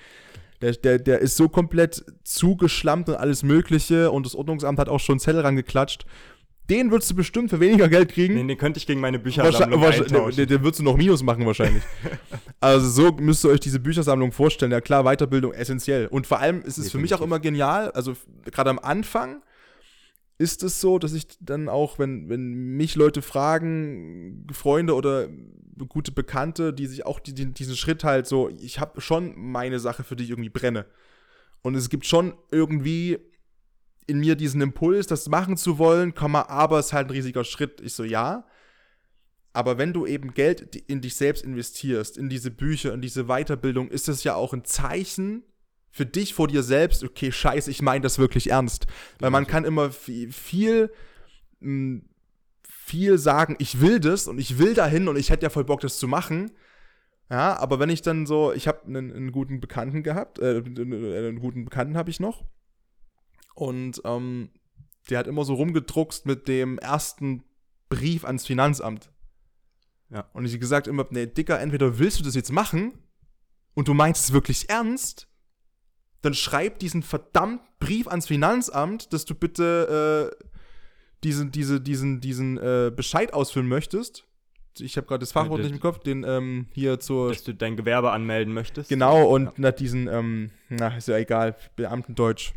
Der, 0.61 0.73
der, 0.73 0.99
der 0.99 1.19
ist 1.19 1.37
so 1.37 1.49
komplett 1.49 2.05
zugeschlammt 2.23 3.09
und 3.09 3.15
alles 3.15 3.43
Mögliche 3.43 4.11
und 4.11 4.25
das 4.25 4.35
Ordnungsamt 4.35 4.79
hat 4.79 4.89
auch 4.89 4.99
schon 4.99 5.19
Zettel 5.19 5.41
rangeklatscht. 5.41 6.05
Den 6.69 6.89
würdest 6.89 7.11
du 7.11 7.15
bestimmt 7.15 7.51
für 7.51 7.59
weniger 7.59 7.87
Geld 7.87 8.11
kriegen. 8.11 8.35
den, 8.35 8.47
den 8.47 8.57
könnte 8.57 8.79
ich 8.79 8.87
gegen 8.87 8.99
meine 8.99 9.19
Büchersammlung 9.19 9.83
eintauschen. 9.83 10.35
den, 10.35 10.47
den 10.47 10.63
würdest 10.63 10.79
du 10.79 10.83
noch 10.83 10.97
Minus 10.97 11.21
machen 11.21 11.45
wahrscheinlich. 11.45 11.83
also 12.59 12.89
so 12.89 13.11
müsst 13.19 13.45
ihr 13.45 13.51
euch 13.51 13.59
diese 13.59 13.79
Büchersammlung 13.79 14.31
vorstellen. 14.31 14.71
Ja 14.71 14.81
klar, 14.81 15.03
Weiterbildung 15.03 15.53
essentiell. 15.53 16.07
Und 16.07 16.25
vor 16.25 16.39
allem 16.39 16.63
ist 16.63 16.79
es 16.79 16.91
für 16.91 16.97
mich 16.97 17.13
auch 17.13 17.19
Definitiv. 17.19 17.27
immer 17.27 17.39
genial, 17.39 17.91
also 17.91 18.13
gerade 18.45 18.71
am 18.71 18.79
Anfang 18.79 19.43
ist 20.37 20.63
es 20.63 20.81
so, 20.81 20.99
dass 20.99 21.13
ich 21.13 21.27
dann 21.39 21.69
auch, 21.69 21.97
wenn, 21.97 22.29
wenn 22.29 22.53
mich 22.75 22.95
Leute 22.95 23.21
fragen, 23.21 24.45
Freunde 24.51 24.95
oder 24.95 25.29
gute 25.87 26.11
Bekannte, 26.11 26.73
die 26.73 26.87
sich 26.87 27.05
auch 27.05 27.19
die, 27.19 27.33
die, 27.33 27.53
diesen 27.53 27.75
Schritt 27.75 28.03
halt 28.03 28.27
so, 28.27 28.49
ich 28.49 28.79
habe 28.79 29.01
schon 29.01 29.33
meine 29.37 29.79
Sache, 29.79 30.03
für 30.03 30.15
die 30.15 30.25
ich 30.25 30.29
irgendwie 30.29 30.49
brenne. 30.49 30.85
Und 31.61 31.75
es 31.75 31.89
gibt 31.89 32.05
schon 32.05 32.33
irgendwie 32.51 33.19
in 34.07 34.19
mir 34.19 34.35
diesen 34.35 34.61
Impuls, 34.61 35.07
das 35.07 35.27
machen 35.29 35.57
zu 35.57 35.77
wollen, 35.77 36.13
Komma, 36.13 36.43
aber 36.43 36.79
es 36.79 36.87
ist 36.87 36.93
halt 36.93 37.07
ein 37.07 37.11
riesiger 37.11 37.43
Schritt. 37.43 37.81
Ich 37.81 37.93
so, 37.93 38.03
ja. 38.03 38.45
Aber 39.53 39.77
wenn 39.77 39.93
du 39.93 40.05
eben 40.05 40.33
Geld 40.33 40.75
in 40.75 41.01
dich 41.01 41.15
selbst 41.15 41.43
investierst, 41.43 42.17
in 42.17 42.29
diese 42.29 42.51
Bücher, 42.51 42.93
in 42.93 43.01
diese 43.01 43.25
Weiterbildung, 43.25 43.87
ist 43.87 44.09
es 44.09 44.23
ja 44.23 44.35
auch 44.35 44.53
ein 44.53 44.65
Zeichen 44.65 45.43
für 45.95 46.05
dich 46.05 46.33
vor 46.33 46.49
dir 46.49 46.61
selbst, 46.61 47.05
okay, 47.05 47.31
scheiße, 47.31 47.71
ich 47.71 47.81
meine 47.81 48.01
das 48.01 48.19
wirklich 48.19 48.49
ernst. 48.49 48.85
Weil 49.19 49.29
man 49.29 49.47
kann 49.47 49.63
immer 49.63 49.91
viel, 49.91 50.29
viel, 50.29 50.91
mh, 51.61 52.01
viel 52.67 53.17
sagen, 53.17 53.55
ich 53.59 53.79
will 53.79 54.01
das 54.01 54.27
und 54.27 54.37
ich 54.37 54.57
will 54.57 54.73
dahin 54.73 55.07
und 55.07 55.15
ich 55.15 55.29
hätte 55.29 55.43
ja 55.43 55.49
voll 55.49 55.63
Bock, 55.63 55.79
das 55.79 55.97
zu 55.97 56.09
machen. 56.09 56.51
Ja, 57.29 57.57
aber 57.57 57.79
wenn 57.79 57.89
ich 57.89 58.01
dann 58.01 58.25
so, 58.25 58.51
ich 58.51 58.67
habe 58.67 58.85
einen, 58.85 59.09
einen 59.09 59.31
guten 59.31 59.61
Bekannten 59.61 60.03
gehabt, 60.03 60.37
äh, 60.39 60.57
einen 60.57 61.39
guten 61.39 61.63
Bekannten 61.63 61.95
habe 61.95 62.09
ich 62.09 62.19
noch. 62.19 62.43
Und 63.53 64.01
ähm, 64.03 64.49
der 65.09 65.19
hat 65.19 65.27
immer 65.27 65.45
so 65.45 65.53
rumgedruckst 65.53 66.25
mit 66.25 66.49
dem 66.49 66.77
ersten 66.77 67.45
Brief 67.87 68.25
ans 68.25 68.45
Finanzamt. 68.45 69.13
Ja. 70.09 70.29
Und 70.33 70.43
ich 70.43 70.59
gesagt 70.59 70.87
immer, 70.87 71.07
nee, 71.09 71.25
Dicker, 71.25 71.61
entweder 71.61 71.99
willst 71.99 72.19
du 72.19 72.23
das 72.25 72.35
jetzt 72.35 72.51
machen 72.51 72.97
und 73.75 73.87
du 73.87 73.93
meinst 73.93 74.25
es 74.25 74.33
wirklich 74.33 74.69
ernst, 74.69 75.29
dann 76.21 76.33
schreib 76.33 76.79
diesen 76.79 77.03
verdammten 77.03 77.65
Brief 77.79 78.07
ans 78.07 78.27
Finanzamt, 78.27 79.13
dass 79.13 79.25
du 79.25 79.35
bitte 79.35 80.31
äh, 80.41 80.45
diesen, 81.23 81.51
diese, 81.51 81.81
diesen, 81.81 82.21
diesen 82.21 82.57
äh, 82.57 82.91
Bescheid 82.95 83.33
ausfüllen 83.33 83.67
möchtest. 83.67 84.25
Ich 84.79 84.97
habe 84.97 85.07
gerade 85.07 85.19
das 85.19 85.31
Fachwort 85.31 85.61
nicht 85.61 85.71
im 85.71 85.79
Kopf, 85.79 85.99
den 85.99 86.23
ähm, 86.27 86.67
hier 86.73 86.99
zur. 86.99 87.29
Dass 87.29 87.43
du 87.43 87.53
dein 87.53 87.77
Gewerbe 87.77 88.11
anmelden 88.11 88.53
möchtest. 88.53 88.89
Genau, 88.89 89.25
und 89.27 89.45
Ja. 89.45 89.53
nach 89.57 89.71
diesen, 89.71 90.07
ähm, 90.07 90.51
na, 90.69 90.95
ist 90.97 91.07
ja 91.07 91.17
egal, 91.17 91.55
Beamtendeutsch. 91.75 92.53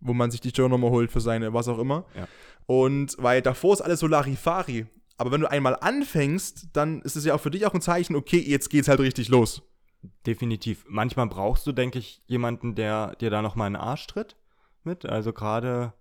Wo 0.00 0.12
man 0.12 0.30
sich 0.32 0.40
die 0.40 0.50
Steuernummer 0.50 0.90
holt 0.90 1.12
für 1.12 1.20
seine, 1.20 1.52
was 1.54 1.68
auch 1.68 1.78
immer. 1.78 2.04
Ja. 2.16 2.26
Und 2.66 3.14
weil 3.18 3.42
davor 3.42 3.74
ist 3.74 3.80
alles 3.80 4.00
so 4.00 4.08
Larifari. 4.08 4.86
Aber 5.16 5.30
wenn 5.30 5.40
du 5.42 5.50
einmal 5.50 5.76
anfängst, 5.80 6.68
dann 6.72 7.02
ist 7.02 7.14
es 7.14 7.24
ja 7.24 7.34
auch 7.34 7.40
für 7.40 7.50
dich 7.52 7.64
auch 7.66 7.74
ein 7.74 7.80
Zeichen, 7.80 8.16
okay, 8.16 8.38
jetzt 8.40 8.68
geht's 8.70 8.88
halt 8.88 8.98
richtig 8.98 9.28
los. 9.28 9.62
Definitiv. 10.26 10.84
Manchmal 10.88 11.28
brauchst 11.28 11.66
du, 11.66 11.72
denke 11.72 11.98
ich, 11.98 12.22
jemanden, 12.26 12.74
der 12.74 13.14
dir 13.16 13.30
da 13.30 13.42
nochmal 13.42 13.66
einen 13.66 13.76
Arsch 13.76 14.06
tritt 14.06 14.36
mit. 14.82 15.06
Also 15.06 15.32
gerade, 15.32 15.92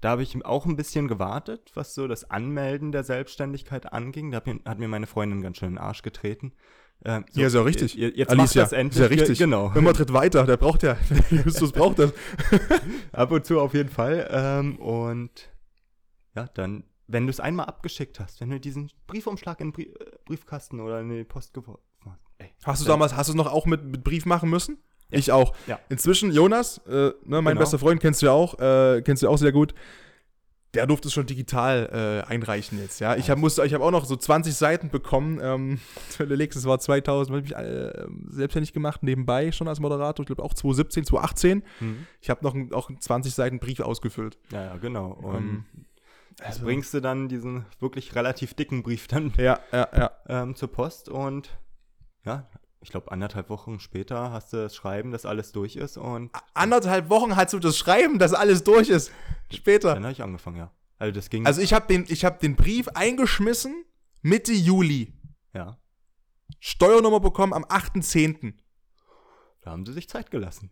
da 0.00 0.10
habe 0.10 0.22
ich 0.22 0.44
auch 0.44 0.66
ein 0.66 0.76
bisschen 0.76 1.06
gewartet, 1.08 1.70
was 1.74 1.94
so 1.94 2.08
das 2.08 2.30
Anmelden 2.30 2.90
der 2.90 3.04
Selbstständigkeit 3.04 3.92
anging. 3.92 4.32
Da 4.32 4.42
hat 4.64 4.78
mir, 4.78 4.88
meine 4.88 5.06
Freundin 5.06 5.40
ganz 5.40 5.58
schön 5.58 5.68
in 5.68 5.74
den 5.74 5.82
Arsch 5.82 6.02
getreten. 6.02 6.52
Ähm, 7.04 7.24
so, 7.30 7.40
Ja, 7.40 7.46
ist 7.46 7.54
ja 7.54 7.62
richtig. 7.62 7.94
Jetzt, 7.94 8.30
Alicia, 8.30 8.36
macht 8.36 8.56
das 8.56 8.72
endlich. 8.72 9.02
ist 9.02 9.10
ja 9.10 9.16
richtig. 9.16 9.38
Genau. 9.38 9.72
Immer 9.74 9.92
tritt 9.92 10.12
weiter, 10.12 10.44
der 10.46 10.56
braucht 10.56 10.82
ja. 10.82 10.96
Justus 11.30 11.72
braucht 11.72 11.98
das. 12.00 12.12
Ab 13.12 13.30
und 13.30 13.44
zu 13.46 13.60
auf 13.60 13.74
jeden 13.74 13.90
Fall. 13.90 14.28
Ähm, 14.30 14.76
und 14.76 15.48
ja, 16.34 16.48
dann, 16.54 16.84
wenn 17.06 17.26
du 17.26 17.30
es 17.30 17.40
einmal 17.40 17.66
abgeschickt 17.66 18.18
hast, 18.18 18.40
wenn 18.40 18.50
du 18.50 18.58
diesen 18.58 18.90
Briefumschlag 19.06 19.60
in 19.60 19.72
den 19.72 19.86
äh, 19.86 19.94
Briefkasten 20.24 20.80
oder 20.80 21.00
in 21.00 21.10
die 21.10 21.24
Post 21.24 21.54
geworfen 21.54 21.80
hast, 21.84 21.93
ey, 22.44 22.52
Hast 22.64 22.82
du 22.82 22.86
damals, 22.86 23.14
hast 23.16 23.28
du 23.28 23.32
es 23.32 23.36
noch 23.36 23.50
auch 23.50 23.66
mit, 23.66 23.84
mit 23.84 24.04
Brief 24.04 24.26
machen 24.26 24.50
müssen? 24.50 24.78
Ja. 25.10 25.18
Ich 25.18 25.32
auch. 25.32 25.54
Ja. 25.66 25.78
Inzwischen, 25.88 26.32
Jonas, 26.32 26.78
äh, 26.86 26.92
ne, 26.92 27.14
mein 27.24 27.44
Genau. 27.44 27.60
bester 27.60 27.78
Freund, 27.78 28.00
kennst 28.00 28.22
du 28.22 28.26
ja 28.26 28.32
auch, 28.32 28.58
äh, 28.58 29.02
kennst 29.02 29.22
du 29.22 29.26
ja 29.26 29.32
auch 29.32 29.38
sehr 29.38 29.52
gut. 29.52 29.74
Der 30.72 30.88
durfte 30.88 31.06
es 31.06 31.14
schon 31.14 31.26
digital 31.26 32.24
äh, 32.26 32.28
einreichen 32.28 32.80
jetzt, 32.80 32.98
ja. 32.98 33.14
Ich 33.14 33.30
habe 33.30 33.40
hab 33.46 33.80
auch 33.80 33.90
noch 33.92 34.04
so 34.06 34.16
20 34.16 34.56
Seiten 34.56 34.90
bekommen. 34.90 35.38
Ähm, 35.40 35.78
das 36.18 36.64
war 36.66 36.80
2000, 36.80 37.36
hab 37.36 37.44
ich 37.44 37.50
mich 37.50 37.56
äh, 37.56 38.06
selbstständig 38.28 38.72
gemacht, 38.72 39.04
nebenbei 39.04 39.52
schon 39.52 39.68
als 39.68 39.78
Moderator. 39.78 40.24
Ich 40.24 40.26
glaube 40.26 40.42
auch 40.42 40.52
2017, 40.54 41.04
2018. 41.04 41.62
Mhm. 41.78 42.06
Ich 42.20 42.28
habe 42.28 42.42
noch 42.42 42.54
einen, 42.54 42.72
auch 42.72 42.88
einen 42.88 43.00
20 43.00 43.32
Seiten 43.34 43.60
Brief 43.60 43.78
ausgefüllt. 43.78 44.36
Ja, 44.50 44.64
ja, 44.64 44.76
genau. 44.78 45.12
Und 45.12 45.36
Ähm, 45.36 45.64
das 46.38 46.46
also- 46.46 46.64
bringst 46.64 46.92
du 46.92 47.00
dann 47.00 47.28
diesen 47.28 47.66
wirklich 47.78 48.16
relativ 48.16 48.54
dicken 48.54 48.82
Brief 48.82 49.06
dann 49.06 49.32
Ja, 49.36 49.60
ja, 49.70 49.88
ja. 49.96 50.10
ähm, 50.28 50.56
zur 50.56 50.72
Post 50.72 51.08
und 51.08 51.50
ja, 52.24 52.48
ich 52.80 52.90
glaube 52.90 53.10
anderthalb 53.12 53.48
Wochen 53.48 53.80
später 53.80 54.30
hast 54.30 54.52
du 54.52 54.58
das 54.58 54.74
Schreiben, 54.74 55.10
dass 55.10 55.24
alles 55.24 55.52
durch 55.52 55.76
ist 55.76 55.96
und 55.96 56.30
Anderthalb 56.52 57.08
Wochen 57.08 57.34
hast 57.36 57.52
du 57.54 57.58
das 57.58 57.78
Schreiben, 57.78 58.18
dass 58.18 58.34
alles 58.34 58.62
durch 58.64 58.90
ist. 58.90 59.10
Später. 59.50 59.94
dann 59.94 60.02
habe 60.04 60.12
ich 60.12 60.22
angefangen, 60.22 60.56
ja. 60.56 60.70
Also 60.98 61.12
das 61.12 61.30
ging, 61.30 61.46
Also 61.46 61.60
ich 61.60 61.72
habe 61.72 61.86
den, 61.86 62.04
ich 62.08 62.24
hab 62.24 62.40
den 62.40 62.56
Brief 62.56 62.88
eingeschmissen 62.88 63.84
Mitte 64.22 64.52
Juli. 64.52 65.12
ja, 65.54 65.78
Steuernummer 66.60 67.20
bekommen 67.20 67.52
am 67.52 67.64
8.10. 67.64 68.54
da 69.62 69.70
haben 69.70 69.84
sie 69.86 69.92
sich 69.92 70.08
Zeit 70.08 70.30
gelassen. 70.30 70.70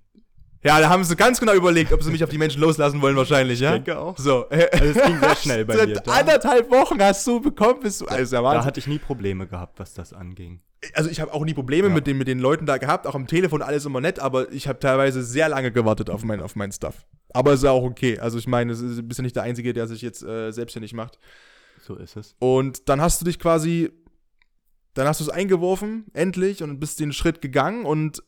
Ja, 0.65 0.79
da 0.81 0.89
haben 0.89 1.03
sie 1.03 1.17
ganz 1.17 1.41
genau 1.41 1.55
überlegt, 1.55 1.93
ob 1.93 2.03
sie 2.03 2.11
mich 2.13 2.23
auf 2.23 2.31
die 2.31 2.39
Menschen 2.39 2.61
loslassen 2.61 3.03
wollen, 3.03 3.17
wahrscheinlich, 3.17 3.59
ja? 3.61 3.73
denke 3.73 3.99
auch. 3.99 4.17
So. 4.17 4.49
Also 4.49 4.85
es 4.85 5.07
ging 5.07 5.19
sehr 5.19 5.37
schnell 5.37 5.65
bei 5.65 5.75
mir. 5.87 5.95
Da, 5.95 6.13
Anderthalb 6.13 6.71
Wochen 6.71 7.03
hast 7.03 7.27
du 7.27 7.41
bekommen, 7.41 7.81
bist 7.81 8.01
du. 8.01 8.07
Also, 8.07 8.37
da 8.37 8.45
Wahnsinn. 8.45 8.65
hatte 8.65 8.79
ich 8.81 8.87
nie 8.87 8.99
Probleme 9.01 9.47
gehabt, 9.49 9.81
was 9.81 9.93
das 9.95 10.13
anging. 10.13 10.61
also 10.95 11.11
ich 11.11 11.21
habe 11.21 11.35
auch 11.35 11.45
nie 11.45 11.55
Probleme 11.55 11.89
Ja. 11.89 11.95
mit, 11.95 12.07
den, 12.07 12.17
mit 12.17 12.29
den 12.29 12.39
Leuten 12.39 12.65
da 12.67 12.79
gehabt, 12.79 13.07
auch 13.09 13.15
am 13.17 13.27
Telefon 13.27 13.61
alles 13.61 13.85
immer 13.87 14.01
nett, 14.01 14.21
aber 14.21 14.53
ich 14.53 14.69
habe 14.69 14.79
teilweise 14.79 15.23
sehr 15.25 15.49
lange 15.49 15.73
gewartet 15.73 16.11
auf 16.11 16.23
mein, 16.23 16.41
auf 16.41 16.55
mein 16.55 16.71
Stuff. 16.71 17.07
Aber 17.35 17.55
ist 17.55 17.65
ja 17.65 17.71
auch 17.73 17.83
okay. 17.83 18.19
Also 18.21 18.39
ich 18.39 18.47
meine, 18.47 18.75
du 18.77 19.03
bist 19.03 19.19
ja 19.19 19.23
nicht 19.23 19.35
der 19.35 19.43
Einzige, 19.43 19.73
der 19.73 19.89
sich 19.89 20.01
jetzt 20.03 20.23
äh, 20.23 20.53
selbstständig 20.53 20.93
macht. 20.93 21.19
So 21.81 21.97
ist 21.97 22.17
es. 22.17 22.37
Und 22.39 22.89
dann 22.89 23.01
hast 23.01 23.21
du 23.21 23.25
dich 23.25 23.41
quasi, 23.41 23.91
dann 24.95 25.09
hast 25.09 25.19
du 25.19 25.25
es 25.25 25.31
eingeworfen, 25.31 26.05
endlich, 26.13 26.63
und 26.63 26.79
bist 26.79 27.01
den 27.01 27.13
Schritt 27.13 27.41
gegangen 27.41 27.85
und 27.85 28.23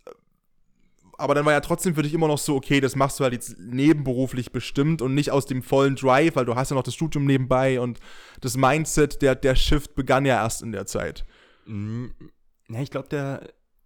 aber 1.25 1.35
dann 1.35 1.45
war 1.45 1.53
ja 1.53 1.61
trotzdem 1.61 1.95
für 1.95 2.03
dich 2.03 2.15
immer 2.15 2.29
noch 2.29 2.39
so, 2.39 2.55
okay, 2.55 2.81
das 2.81 2.95
machst 2.95 3.19
du 3.19 3.25
halt 3.25 3.33
jetzt 3.33 3.59
nebenberuflich 3.59 4.53
bestimmt 4.53 5.03
und 5.03 5.15
nicht 5.15 5.31
aus 5.31 5.47
dem 5.47 5.63
vollen 5.63 5.97
Drive, 5.97 6.37
weil 6.37 6.45
du 6.45 6.55
hast 6.55 6.71
ja 6.71 6.77
noch 6.77 6.83
das 6.83 6.95
Studium 6.95 7.25
nebenbei 7.25 7.81
und 7.81 7.99
das 8.41 8.57
Mindset, 8.57 9.23
der, 9.23 9.35
der 9.35 9.57
Shift 9.57 9.95
begann 9.95 10.25
ja 10.25 10.43
erst 10.43 10.63
in 10.63 10.73
der 10.73 10.87
Zeit. 10.87 11.25
Mm, 11.67 12.07
Ja, 12.69 12.81
ich 12.81 12.91
glaube, 12.91 13.09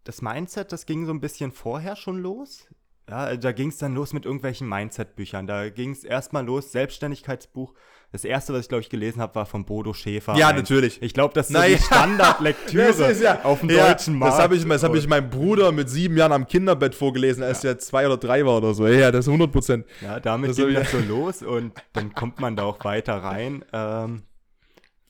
das 0.04 0.22
Mindset, 0.22 0.72
das 0.72 0.84
ging 0.84 1.06
so 1.06 1.12
ein 1.12 1.20
bisschen 1.20 1.52
vorher 1.52 1.96
schon 1.96 2.18
los. 2.18 2.66
Ja, 3.08 3.36
da 3.36 3.52
ging 3.52 3.68
es 3.70 3.78
dann 3.78 3.94
los 3.94 4.12
mit 4.12 4.26
irgendwelchen 4.26 4.68
Mindset-Büchern. 4.68 5.46
Da 5.46 5.70
ging 5.70 5.92
es 5.92 6.04
erstmal 6.04 6.44
los, 6.44 6.72
Selbstständigkeitsbuch. 6.72 7.72
Das 8.10 8.24
erste, 8.24 8.54
was 8.54 8.62
ich, 8.62 8.68
glaube 8.70 8.80
ich, 8.80 8.88
gelesen 8.88 9.20
habe, 9.20 9.34
war 9.34 9.44
von 9.44 9.66
Bodo 9.66 9.92
Schäfer. 9.92 10.34
Ja, 10.36 10.48
Ein- 10.48 10.56
natürlich. 10.56 11.02
Ich 11.02 11.12
glaube, 11.12 11.34
das 11.34 11.48
ist 11.48 11.52
Naja. 11.52 11.76
die 11.76 11.82
Standardlektüre 11.82 13.12
ja- 13.22 13.42
auf 13.44 13.60
dem 13.60 13.68
Ja, 13.70 13.88
deutschen 13.88 14.18
Markt. 14.18 14.34
Das 14.34 14.40
habe 14.42 14.56
ich, 14.56 14.64
das 14.66 14.82
hab 14.82 14.94
ich 14.94 15.06
meinem 15.06 15.28
Bruder 15.28 15.72
mit 15.72 15.90
sieben 15.90 16.16
Jahren 16.16 16.32
am 16.32 16.46
Kinderbett 16.46 16.94
vorgelesen, 16.94 17.42
als 17.42 17.62
er 17.64 17.78
zwei 17.78 18.06
oder 18.06 18.16
drei 18.16 18.46
war 18.46 18.56
oder 18.56 18.72
so. 18.72 18.86
Ja, 18.86 19.10
das 19.10 19.26
ist 19.26 19.28
100 19.28 19.52
Prozent. 19.52 19.86
Ja, 20.00 20.20
damit 20.20 20.50
Das 20.50 20.58
hab 20.58 20.72
das 20.72 20.90
so 20.90 20.98
los 21.00 21.42
und 21.42 21.72
dann 21.92 22.14
kommt 22.14 22.40
man 22.40 22.56
da 22.56 22.62
auch 22.64 22.82
weiter 22.84 23.16
rein. 23.22 23.62
Ähm, 23.74 24.22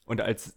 und 0.07 0.21
als 0.21 0.57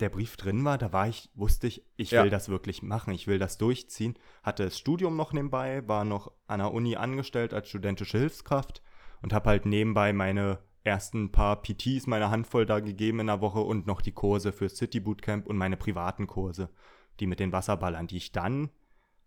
der 0.00 0.08
Brief 0.08 0.36
drin 0.36 0.64
war, 0.64 0.78
da 0.78 0.92
war 0.92 1.06
ich, 1.06 1.30
wusste 1.34 1.68
ich, 1.68 1.84
ich 1.96 2.10
Ja. 2.10 2.24
will 2.24 2.30
das 2.30 2.48
wirklich 2.48 2.82
machen, 2.82 3.12
ich 3.14 3.28
will 3.28 3.38
das 3.38 3.56
durchziehen. 3.58 4.18
Hatte 4.42 4.64
das 4.64 4.76
Studium 4.78 5.16
noch 5.16 5.32
nebenbei, 5.32 5.86
war 5.86 6.04
noch 6.04 6.32
an 6.48 6.58
der 6.58 6.72
Uni 6.72 6.96
angestellt 6.96 7.54
als 7.54 7.68
studentische 7.68 8.18
Hilfskraft 8.18 8.82
und 9.20 9.32
habe 9.32 9.48
halt 9.50 9.64
nebenbei 9.64 10.12
meine 10.12 10.58
ersten 10.84 11.30
paar 11.30 11.62
PTs, 11.62 12.06
meine 12.06 12.30
Handvoll 12.30 12.66
da 12.66 12.80
gegeben 12.80 13.20
in 13.20 13.26
der 13.28 13.40
Woche 13.40 13.60
und 13.60 13.86
noch 13.86 14.00
die 14.00 14.12
Kurse 14.12 14.52
für 14.52 14.68
City 14.68 15.00
Bootcamp 15.00 15.46
und 15.46 15.56
meine 15.56 15.76
privaten 15.76 16.26
Kurse, 16.26 16.70
die 17.20 17.26
mit 17.26 17.40
den 17.40 17.52
Wasserballern, 17.52 18.06
die 18.06 18.16
ich 18.16 18.32
dann 18.32 18.70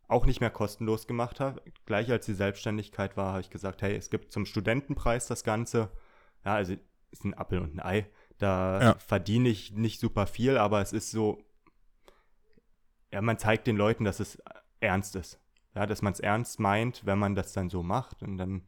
auch 0.07 0.25
nicht 0.25 0.39
mehr 0.41 0.49
kostenlos 0.51 1.07
gemacht 1.07 1.39
habe. 1.39 1.61
Gleich 1.85 2.11
als 2.11 2.25
die 2.25 2.33
Selbstständigkeit 2.33 3.17
war, 3.17 3.31
habe 3.31 3.41
ich 3.41 3.49
gesagt, 3.49 3.81
hey, 3.81 3.95
es 3.95 4.09
gibt 4.09 4.31
zum 4.31 4.45
Studentenpreis 4.45 5.27
das 5.27 5.43
Ganze. 5.43 5.89
Ja, 6.43 6.55
also 6.55 6.75
ist 7.11 7.23
ein 7.23 7.33
Appel 7.33 7.59
und 7.59 7.75
ein 7.75 7.79
Ei. 7.79 8.07
Da 8.37 8.81
Ja. 8.81 8.95
verdiene 8.99 9.49
ich 9.49 9.71
nicht 9.71 9.99
super 9.99 10.27
viel, 10.27 10.57
aber 10.57 10.81
es 10.81 10.93
ist 10.93 11.09
so, 11.09 11.39
ja, 13.11 13.21
man 13.21 13.39
zeigt 13.39 13.65
den 13.65 13.77
Leuten, 13.77 14.03
dass 14.03 14.19
es 14.19 14.37
ernst 14.79 15.15
ist. 15.15 15.39
Ja, 15.73 15.85
dass 15.85 16.01
man 16.01 16.13
es 16.13 16.19
ernst 16.19 16.59
meint, 16.59 17.05
wenn 17.05 17.17
man 17.19 17.33
das 17.35 17.53
dann 17.53 17.69
so 17.69 17.81
macht 17.83 18.23
und 18.23 18.37
dann, 18.37 18.61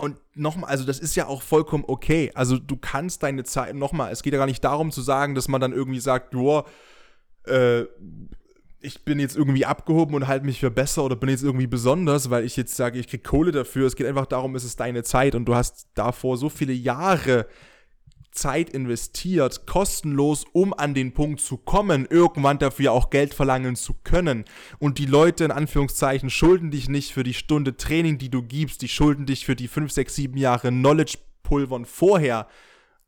Und 0.00 0.16
nochmal, 0.34 0.70
also 0.70 0.84
das 0.84 0.98
ist 0.98 1.14
ja 1.14 1.26
auch 1.26 1.42
vollkommen 1.42 1.84
okay. 1.86 2.30
Also 2.34 2.58
du 2.58 2.76
kannst 2.76 3.22
deine 3.22 3.44
Zeit, 3.44 3.74
nochmal, 3.74 4.12
es 4.12 4.22
geht 4.22 4.32
ja 4.32 4.38
gar 4.38 4.46
nicht 4.46 4.64
darum 4.64 4.90
zu 4.90 5.02
sagen, 5.02 5.34
dass 5.34 5.48
man 5.48 5.60
dann 5.60 5.72
irgendwie 5.72 6.00
sagt, 6.00 6.34
joa, 6.34 6.64
äh, 7.46 7.84
ich 8.82 9.04
bin 9.04 9.18
jetzt 9.20 9.36
irgendwie 9.36 9.66
abgehoben 9.66 10.14
und 10.14 10.26
halte 10.26 10.46
mich 10.46 10.60
für 10.60 10.70
besser 10.70 11.04
oder 11.04 11.16
bin 11.16 11.28
jetzt 11.28 11.42
irgendwie 11.42 11.66
besonders, 11.66 12.30
weil 12.30 12.44
ich 12.44 12.56
jetzt 12.56 12.74
sage, 12.76 12.98
ich 12.98 13.08
krieg 13.08 13.22
Kohle 13.22 13.52
dafür. 13.52 13.86
Es 13.86 13.94
geht 13.94 14.06
einfach 14.06 14.26
darum, 14.26 14.54
es 14.56 14.64
ist 14.64 14.80
deine 14.80 15.02
Zeit 15.02 15.34
und 15.34 15.44
du 15.44 15.54
hast 15.54 15.88
davor 15.94 16.38
so 16.38 16.48
viele 16.48 16.72
Jahre 16.72 17.46
Zeit 18.32 18.70
investiert, 18.70 19.66
kostenlos, 19.66 20.44
um 20.52 20.72
an 20.72 20.94
den 20.94 21.12
Punkt 21.12 21.40
zu 21.40 21.56
kommen, 21.56 22.06
irgendwann 22.08 22.58
dafür 22.58 22.92
auch 22.92 23.10
Geld 23.10 23.34
verlangen 23.34 23.76
zu 23.76 23.94
können. 24.04 24.44
Und 24.78 24.98
die 24.98 25.06
Leute 25.06 25.44
in 25.44 25.50
Anführungszeichen 25.50 26.30
schulden 26.30 26.70
dich 26.70 26.88
nicht 26.88 27.12
für 27.12 27.24
die 27.24 27.34
Stunde 27.34 27.76
Training, 27.76 28.18
die 28.18 28.30
du 28.30 28.42
gibst, 28.42 28.82
die 28.82 28.88
schulden 28.88 29.26
dich 29.26 29.44
für 29.44 29.56
die 29.56 29.68
5, 29.68 29.90
6, 29.90 30.14
7 30.14 30.36
Jahre 30.36 30.68
Knowledge-Pulvern 30.68 31.84
vorher 31.84 32.46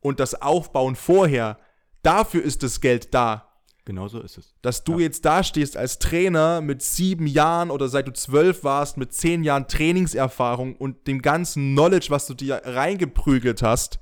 und 0.01 0.21
das 0.21 0.41
Aufbauen 0.41 0.97
vorher. 0.97 1.59
Dafür 2.03 2.43
ist 2.43 2.63
das 2.63 2.81
Geld 2.81 3.15
da. 3.15 3.49
genau 3.85 4.09
so 4.09 4.21
ist 4.21 4.39
es. 4.39 4.55
Dass 4.61 4.83
du 4.83 4.99
jetzt 4.99 5.25
da 5.25 5.45
stehst 5.45 5.77
als 5.77 5.99
Trainer 6.01 6.61
mit 6.61 6.83
sieben 6.83 7.27
Jahren 7.27 7.71
oder 7.71 7.89
seit 7.89 8.09
du 8.09 8.13
zwölf 8.13 8.65
warst, 8.65 8.97
mit 8.97 9.13
zehn 9.13 9.45
Jahren 9.45 9.69
Trainingserfahrung 9.69 10.75
und 10.77 11.07
dem 11.07 11.23
ganzen 11.23 11.75
Knowledge, 11.75 12.09
was 12.11 12.27
du 12.27 12.35
dir 12.35 12.61
reingeprügelt 12.65 13.63
hast, 13.63 14.01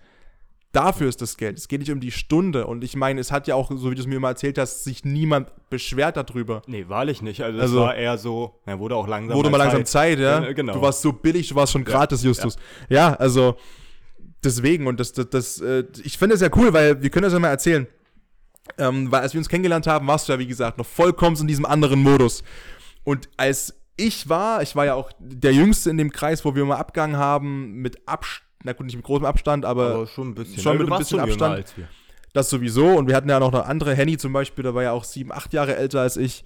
dafür 0.73 1.09
ist 1.09 1.21
das 1.21 1.37
Geld. 1.37 1.59
Es 1.59 1.69
geht 1.69 1.81
nicht 1.81 1.91
um 1.91 2.01
die 2.01 2.13
Stunde. 2.13 2.67
Und 2.67 2.85
ich 2.85 2.97
meine, 2.97 3.21
es 3.21 3.33
hat 3.33 3.47
ja 3.49 3.55
auch, 3.55 3.71
so 3.75 3.91
wie 3.91 3.95
du 3.95 4.01
es 4.01 4.07
mir 4.07 4.21
mal 4.21 4.31
erzählt 4.31 4.59
hast, 4.59 4.85
sich 4.85 5.05
niemand 5.05 5.51
beschwert 5.69 6.17
darüber. 6.17 6.63
Nee, 6.67 6.87
wahrlich 6.89 7.23
nicht. 7.23 7.43
Also, 7.43 7.61
Also- 7.61 7.79
es 7.79 7.83
war 7.85 7.95
eher 7.95 8.19
so, 8.19 8.61
er 8.67 8.79
wurde 8.79 8.95
auch 8.97 9.09
langsam 9.09 9.37
Wurde 9.37 9.51
mal 9.51 9.57
langsam 9.57 9.85
Zeit, 9.85 10.19
ja? 10.19 10.43
Ja, 10.43 10.53
genau. 10.53 10.75
Du 10.75 10.83
warst 10.83 11.03
so 11.03 11.13
billig, 11.13 11.49
du 11.49 11.55
warst 11.55 11.73
schon 11.73 11.85
gratis, 11.85 12.23
Justus. 12.23 12.57
Ja, 12.89 13.15
also 13.15 13.57
deswegen 14.45 14.87
und 14.87 15.01
das, 15.01 15.13
das, 15.13 15.29
das 15.31 15.61
äh, 15.61 15.85
ich 16.03 16.19
finde 16.19 16.35
das 16.35 16.41
ja 16.43 16.49
cool, 16.57 16.73
weil 16.73 17.03
wir 17.03 17.11
können 17.11 17.25
das 17.25 17.33
ja 17.33 17.39
mal 17.39 17.49
erzählen. 17.49 17.87
Ähm, 18.79 19.11
weil 19.11 19.23
als 19.23 19.35
wir 19.35 19.39
uns 19.39 19.49
kennengelernt 19.49 19.87
haben, 19.87 20.07
warst 20.07 20.29
du 20.29 20.33
ja, 20.33 20.39
wie 20.39 20.47
gesagt, 20.47 20.79
noch 20.79 20.87
vollkommen 20.87 21.37
in 21.37 21.49
diesem 21.49 21.67
anderen 21.67 22.01
Modus. 22.01 22.45
Und 23.03 23.29
als 23.37 23.75
ich 23.97 24.29
war, 24.29 24.63
ich 24.63 24.77
war 24.77 24.87
ja 24.87 24.95
auch 24.95 25.11
der 25.19 25.53
Jüngste 25.53 25.91
in 25.91 25.99
dem 25.99 26.13
Kreis, 26.13 26.45
wo 26.45 26.55
wir 26.55 26.65
mal 26.65 26.77
abgegangen 26.77 27.17
haben, 27.17 27.73
mit 27.75 28.07
Abstand, 28.07 28.47
na 28.63 28.73
gut, 28.73 28.87
nicht 28.87 28.97
mit 28.97 29.05
großem 29.05 29.25
Abstand, 29.25 29.65
aber, 29.65 29.95
Aber 29.95 30.07
schon 30.07 30.29
ein 30.29 30.35
bisschen. 30.35 30.63
schon 30.63 30.73
Ja, 30.75 30.79
mit 30.79 30.93
ein 30.93 30.99
bisschen 30.99 31.21
Abstand. 31.21 31.75
Das 32.33 32.49
sowieso. 32.49 32.87
Und 32.87 33.09
wir 33.09 33.17
hatten 33.17 33.29
ja 33.29 33.41
noch 33.41 33.53
eine 33.53 33.65
andere, 33.65 33.95
Henny 33.95 34.17
zum 34.17 34.33
Beispiel, 34.33 34.63
der 34.63 34.75
war 34.75 34.83
ja 34.83 34.93
auch 34.93 35.05
sieben, 35.05 35.33
acht 35.33 35.53
Jahre 35.53 35.77
älter 35.77 36.01
als 36.01 36.17
ich. 36.17 36.45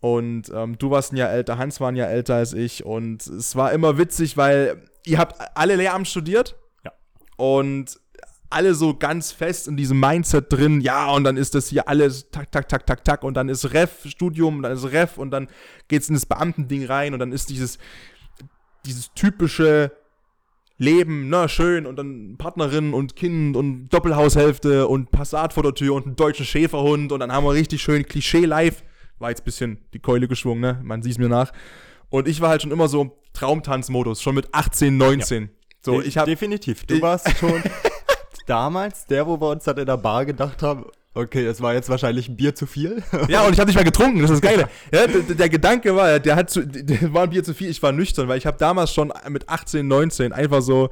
Und 0.00 0.50
ähm, 0.54 0.78
du 0.78 0.90
warst 0.90 1.12
ein 1.12 1.16
Jahr 1.16 1.30
älter, 1.30 1.58
Hans 1.58 1.80
war 1.80 1.88
ein 1.88 1.96
Jahr 1.96 2.08
älter 2.08 2.36
als 2.36 2.52
ich. 2.52 2.84
Und 2.84 3.26
es 3.26 3.56
war 3.56 3.72
immer 3.72 3.98
witzig, 3.98 4.36
weil 4.36 4.84
ihr 5.04 5.18
habt 5.18 5.40
alle 5.56 5.76
Lehramt 5.76 6.06
studiert. 6.06 6.56
Ja. 6.84 6.92
Und 7.36 7.98
alle 8.50 8.74
so 8.74 8.96
ganz 8.96 9.32
fest 9.32 9.66
in 9.66 9.76
diesem 9.76 9.98
Mindset 9.98 10.52
drin, 10.52 10.80
ja, 10.80 11.10
und 11.10 11.24
dann 11.24 11.36
ist 11.36 11.56
das 11.56 11.68
hier 11.68 11.88
alles 11.88 12.30
tak, 12.30 12.52
tak, 12.52 12.68
tak, 12.68 12.86
tak, 12.86 13.04
tak, 13.04 13.24
und 13.24 13.34
dann 13.34 13.48
ist 13.48 13.72
Ref, 13.72 14.06
Studium, 14.06 14.58
und 14.58 14.62
dann 14.62 14.72
ist 14.72 14.84
Ref, 14.84 15.18
und 15.18 15.32
dann 15.32 15.48
geht's 15.88 16.08
in 16.08 16.14
das 16.14 16.26
Beamtending 16.26 16.86
rein, 16.86 17.12
und 17.12 17.18
dann 17.18 17.32
ist 17.32 17.50
dieses, 17.50 17.78
dieses 18.84 19.12
typische 19.14 19.90
Leben, 20.78 21.28
na, 21.30 21.48
schön, 21.48 21.86
und 21.86 21.96
dann 21.96 22.36
Partnerin 22.36 22.92
und 22.92 23.16
Kind 23.16 23.56
und 23.56 23.88
Doppelhaushälfte 23.88 24.86
und 24.86 25.10
Passat 25.10 25.52
vor 25.52 25.62
der 25.62 25.74
Tür 25.74 25.94
und 25.94 26.06
einen 26.06 26.16
deutschen 26.16 26.44
Schäferhund, 26.44 27.12
und 27.12 27.20
dann 27.20 27.32
haben 27.32 27.44
wir 27.44 27.52
richtig 27.52 27.80
schön 27.82 28.04
Klischee 28.04 28.44
live. 28.44 28.82
War 29.18 29.30
jetzt 29.30 29.40
ein 29.40 29.44
bisschen 29.44 29.78
die 29.94 29.98
Keule 29.98 30.28
geschwungen, 30.28 30.60
ne? 30.60 30.80
Man 30.82 31.02
sieht 31.02 31.12
es 31.12 31.18
mir 31.18 31.28
nach. 31.28 31.52
Und 32.10 32.28
ich 32.28 32.40
war 32.40 32.50
halt 32.50 32.62
schon 32.62 32.70
immer 32.70 32.88
so 32.88 33.18
Traumtanzmodus, 33.32 34.20
schon 34.20 34.34
mit 34.34 34.52
18, 34.52 34.96
19. 34.96 35.42
Ja. 35.42 35.48
So, 35.82 36.00
De 36.00 36.08
ich 36.08 36.18
hab, 36.18 36.26
Definitiv. 36.26 36.84
Du 36.84 37.00
warst 37.00 37.36
schon 37.38 37.62
damals 38.46 39.06
der, 39.06 39.26
wo 39.26 39.40
wir 39.40 39.50
uns 39.50 39.64
dann 39.64 39.78
in 39.78 39.86
der 39.86 39.96
Bar 39.96 40.26
gedacht 40.26 40.62
haben, 40.62 40.84
okay, 41.16 41.44
das 41.44 41.60
war 41.60 41.74
jetzt 41.74 41.88
wahrscheinlich 41.88 42.28
ein 42.28 42.36
Bier 42.36 42.54
zu 42.54 42.66
viel. 42.66 43.02
Ja, 43.28 43.46
und 43.46 43.52
ich 43.52 43.58
habe 43.58 43.68
nicht 43.68 43.74
mehr 43.74 43.84
getrunken, 43.84 44.20
das 44.20 44.30
ist 44.30 44.42
das 44.42 44.50
Geile. 44.50 44.68
Ja, 44.92 45.06
der, 45.06 45.34
der, 45.34 45.48
Gedanke 45.48 45.96
war, 45.96 46.20
der 46.20 46.36
hat 46.36 46.50
zu, 46.50 46.66
der 46.66 47.12
war 47.12 47.24
ein 47.24 47.30
Bier 47.30 47.42
zu 47.42 47.54
viel, 47.54 47.70
ich 47.70 47.82
war 47.82 47.92
nüchtern, 47.92 48.28
weil 48.28 48.38
ich 48.38 48.46
habe 48.46 48.58
damals 48.58 48.92
schon 48.92 49.12
mit 49.28 49.48
18, 49.48 49.86
19 49.86 50.32
einfach 50.32 50.62
so 50.62 50.90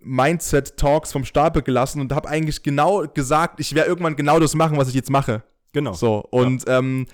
Mindset-Talks 0.00 1.12
vom 1.12 1.24
Stapel 1.24 1.62
gelassen 1.62 2.00
und 2.00 2.12
habe 2.12 2.28
eigentlich 2.28 2.62
genau 2.62 3.06
gesagt, 3.06 3.60
ich 3.60 3.74
werde 3.74 3.88
irgendwann 3.88 4.16
genau 4.16 4.38
das 4.38 4.54
machen, 4.54 4.76
was 4.76 4.88
ich 4.88 4.94
jetzt 4.94 5.10
mache. 5.10 5.42
Genau. 5.72 5.94
So, 5.94 6.24
und 6.30 6.66
ja. 6.66 6.78
ähm, 6.78 7.06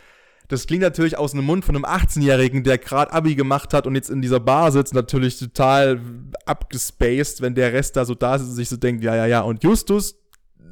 das 0.48 0.66
klingt 0.66 0.82
natürlich 0.82 1.16
aus 1.16 1.30
dem 1.30 1.44
Mund 1.44 1.64
von 1.64 1.76
einem 1.76 1.84
18-Jährigen, 1.84 2.64
der 2.64 2.78
gerade 2.78 3.12
Abi 3.12 3.36
gemacht 3.36 3.72
hat 3.72 3.86
und 3.86 3.94
jetzt 3.94 4.10
in 4.10 4.20
dieser 4.20 4.40
Bar 4.40 4.72
sitzt, 4.72 4.94
natürlich 4.94 5.38
total 5.38 6.00
abgespaced, 6.44 7.40
wenn 7.40 7.54
der 7.54 7.72
Rest 7.72 7.96
da 7.96 8.04
so 8.04 8.16
da 8.16 8.36
sitzt 8.38 8.50
und 8.50 8.56
sich 8.56 8.68
so 8.68 8.76
denkt, 8.76 9.04
ja, 9.04 9.14
ja, 9.14 9.26
ja. 9.26 9.40
Und 9.42 9.62
Justus 9.62 10.16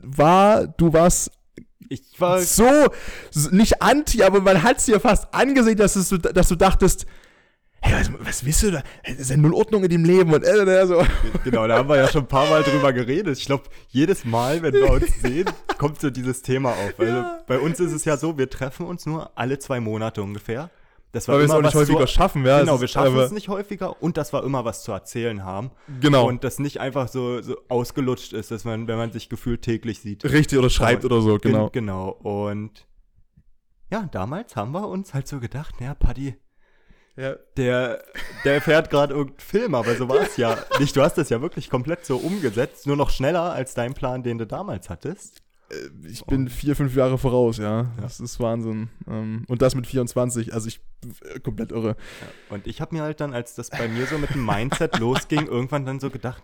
war, 0.02 0.66
du 0.66 0.92
warst 0.92 1.30
ich 1.88 2.02
war 2.18 2.40
so, 2.40 2.88
nicht 3.50 3.82
anti, 3.82 4.22
aber 4.22 4.40
man 4.40 4.62
hat 4.62 4.78
es 4.78 4.86
dir 4.86 5.00
fast 5.00 5.32
angesehen, 5.32 5.76
dass, 5.76 5.96
es, 5.96 6.08
dass 6.08 6.48
du 6.48 6.56
dachtest, 6.56 7.06
hey, 7.80 7.94
was, 7.94 8.10
was 8.20 8.44
willst 8.44 8.62
du 8.62 8.70
da? 8.72 8.82
Es 9.02 9.18
ist 9.18 9.30
ja 9.30 9.36
null 9.36 9.54
Ordnung 9.54 9.84
in 9.84 9.90
dem 9.90 10.04
Leben 10.04 10.32
und 10.32 10.44
äh, 10.44 10.64
äh, 10.64 10.86
so. 10.86 11.04
Genau, 11.44 11.66
da 11.66 11.78
haben 11.78 11.88
wir 11.88 11.96
ja 11.96 12.08
schon 12.08 12.22
ein 12.22 12.28
paar 12.28 12.48
Mal 12.48 12.62
drüber 12.62 12.92
geredet. 12.92 13.38
Ich 13.38 13.46
glaube, 13.46 13.64
jedes 13.88 14.24
Mal, 14.24 14.62
wenn 14.62 14.74
wir 14.74 14.90
uns 14.90 15.06
sehen, 15.22 15.48
kommt 15.78 16.00
so 16.00 16.10
dieses 16.10 16.42
Thema 16.42 16.70
auf. 16.70 16.98
Also 16.98 17.12
ja. 17.12 17.44
bei 17.46 17.58
uns 17.58 17.80
ist 17.80 17.92
es 17.92 18.04
ja 18.04 18.16
so, 18.16 18.38
wir 18.38 18.50
treffen 18.50 18.86
uns 18.86 19.06
nur 19.06 19.36
alle 19.36 19.58
zwei 19.58 19.80
Monate 19.80 20.22
ungefähr. 20.22 20.70
Das 21.12 21.26
war 21.26 21.34
Weil 21.34 21.42
wir 21.42 21.44
es 21.46 21.50
auch 21.52 21.62
nicht 21.62 21.74
häufiger 21.74 22.00
zu, 22.00 22.06
schaffen, 22.06 22.44
ja. 22.44 22.60
Genau, 22.60 22.80
wir 22.80 22.88
schaffen 22.88 23.18
es 23.18 23.30
nicht 23.30 23.48
häufiger 23.48 24.02
und 24.02 24.18
das 24.18 24.32
war 24.32 24.44
immer 24.44 24.64
was 24.64 24.82
zu 24.82 24.92
erzählen 24.92 25.42
haben. 25.42 25.70
Genau. 26.00 26.28
Und 26.28 26.44
das 26.44 26.58
nicht 26.58 26.80
einfach 26.80 27.08
so, 27.08 27.40
so 27.40 27.56
ausgelutscht 27.68 28.34
ist, 28.34 28.50
dass 28.50 28.64
man, 28.64 28.88
wenn 28.88 28.98
man 28.98 29.10
sich 29.10 29.28
gefühlt 29.28 29.62
täglich 29.62 30.00
sieht. 30.00 30.24
Richtig, 30.24 30.58
oder 30.58 30.68
schreibt 30.68 31.04
und, 31.04 31.12
oder 31.12 31.22
so, 31.22 31.38
genau. 31.38 31.70
Genau. 31.70 32.10
Und 32.10 32.86
ja, 33.90 34.06
damals 34.12 34.54
haben 34.54 34.72
wir 34.72 34.86
uns 34.86 35.14
halt 35.14 35.28
so 35.28 35.40
gedacht, 35.40 35.80
naja, 35.80 35.94
Paddy, 35.94 36.36
ja. 37.18 37.34
Der, 37.56 38.04
der 38.44 38.60
fährt 38.60 38.90
gerade 38.90 39.12
irgendeinen 39.12 39.40
Film, 39.40 39.74
aber 39.74 39.96
so 39.96 40.08
war 40.08 40.20
es 40.20 40.36
ja 40.36 40.56
nicht. 40.78 40.94
Du 40.94 41.02
hast 41.02 41.18
das 41.18 41.30
ja 41.30 41.40
wirklich 41.42 41.68
komplett 41.68 42.06
so 42.06 42.16
umgesetzt, 42.16 42.86
nur 42.86 42.96
noch 42.96 43.10
schneller 43.10 43.52
als 43.52 43.74
dein 43.74 43.94
Plan, 43.94 44.22
den 44.22 44.38
du 44.38 44.46
damals 44.46 44.88
hattest. 44.88 45.42
Äh, 45.70 46.08
ich 46.08 46.24
bin 46.24 46.48
vier, 46.48 46.76
fünf 46.76 46.94
Jahre 46.94 47.18
voraus, 47.18 47.58
ja. 47.58 47.82
ja. 47.82 47.92
Das 48.00 48.20
ist 48.20 48.40
Wahnsinn. 48.40 48.88
Ähm, 49.06 49.44
und 49.48 49.62
das 49.62 49.74
mit 49.74 49.86
24, 49.86 50.52
also 50.54 50.68
ich 50.68 50.80
äh, 51.22 51.40
komplett 51.40 51.72
irre. 51.72 51.96
Ja. 52.20 52.54
Und 52.54 52.66
ich 52.66 52.80
habe 52.80 52.94
mir 52.94 53.02
halt 53.02 53.20
dann, 53.20 53.34
als 53.34 53.54
das 53.54 53.70
bei 53.70 53.88
mir 53.88 54.06
so 54.06 54.18
mit 54.18 54.30
dem 54.30 54.44
Mindset 54.44 54.98
losging, 54.98 55.46
irgendwann 55.46 55.84
dann 55.84 56.00
so 56.00 56.10
gedacht, 56.10 56.42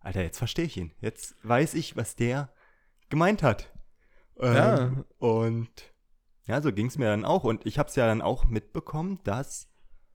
Alter, 0.00 0.22
jetzt 0.22 0.38
verstehe 0.38 0.66
ich 0.66 0.76
ihn. 0.76 0.92
Jetzt 1.00 1.34
weiß 1.42 1.74
ich, 1.74 1.96
was 1.96 2.14
der 2.14 2.50
gemeint 3.08 3.42
hat. 3.42 3.72
Ähm, 4.38 4.54
ja. 4.54 5.04
Und 5.18 5.94
ja, 6.46 6.60
so 6.60 6.72
ging 6.72 6.86
es 6.86 6.98
mir 6.98 7.06
dann 7.06 7.24
auch. 7.24 7.44
Und 7.44 7.64
ich 7.64 7.78
habe 7.78 7.88
es 7.88 7.96
ja 7.96 8.06
dann 8.06 8.20
auch 8.20 8.44
mitbekommen, 8.44 9.20
dass 9.24 9.68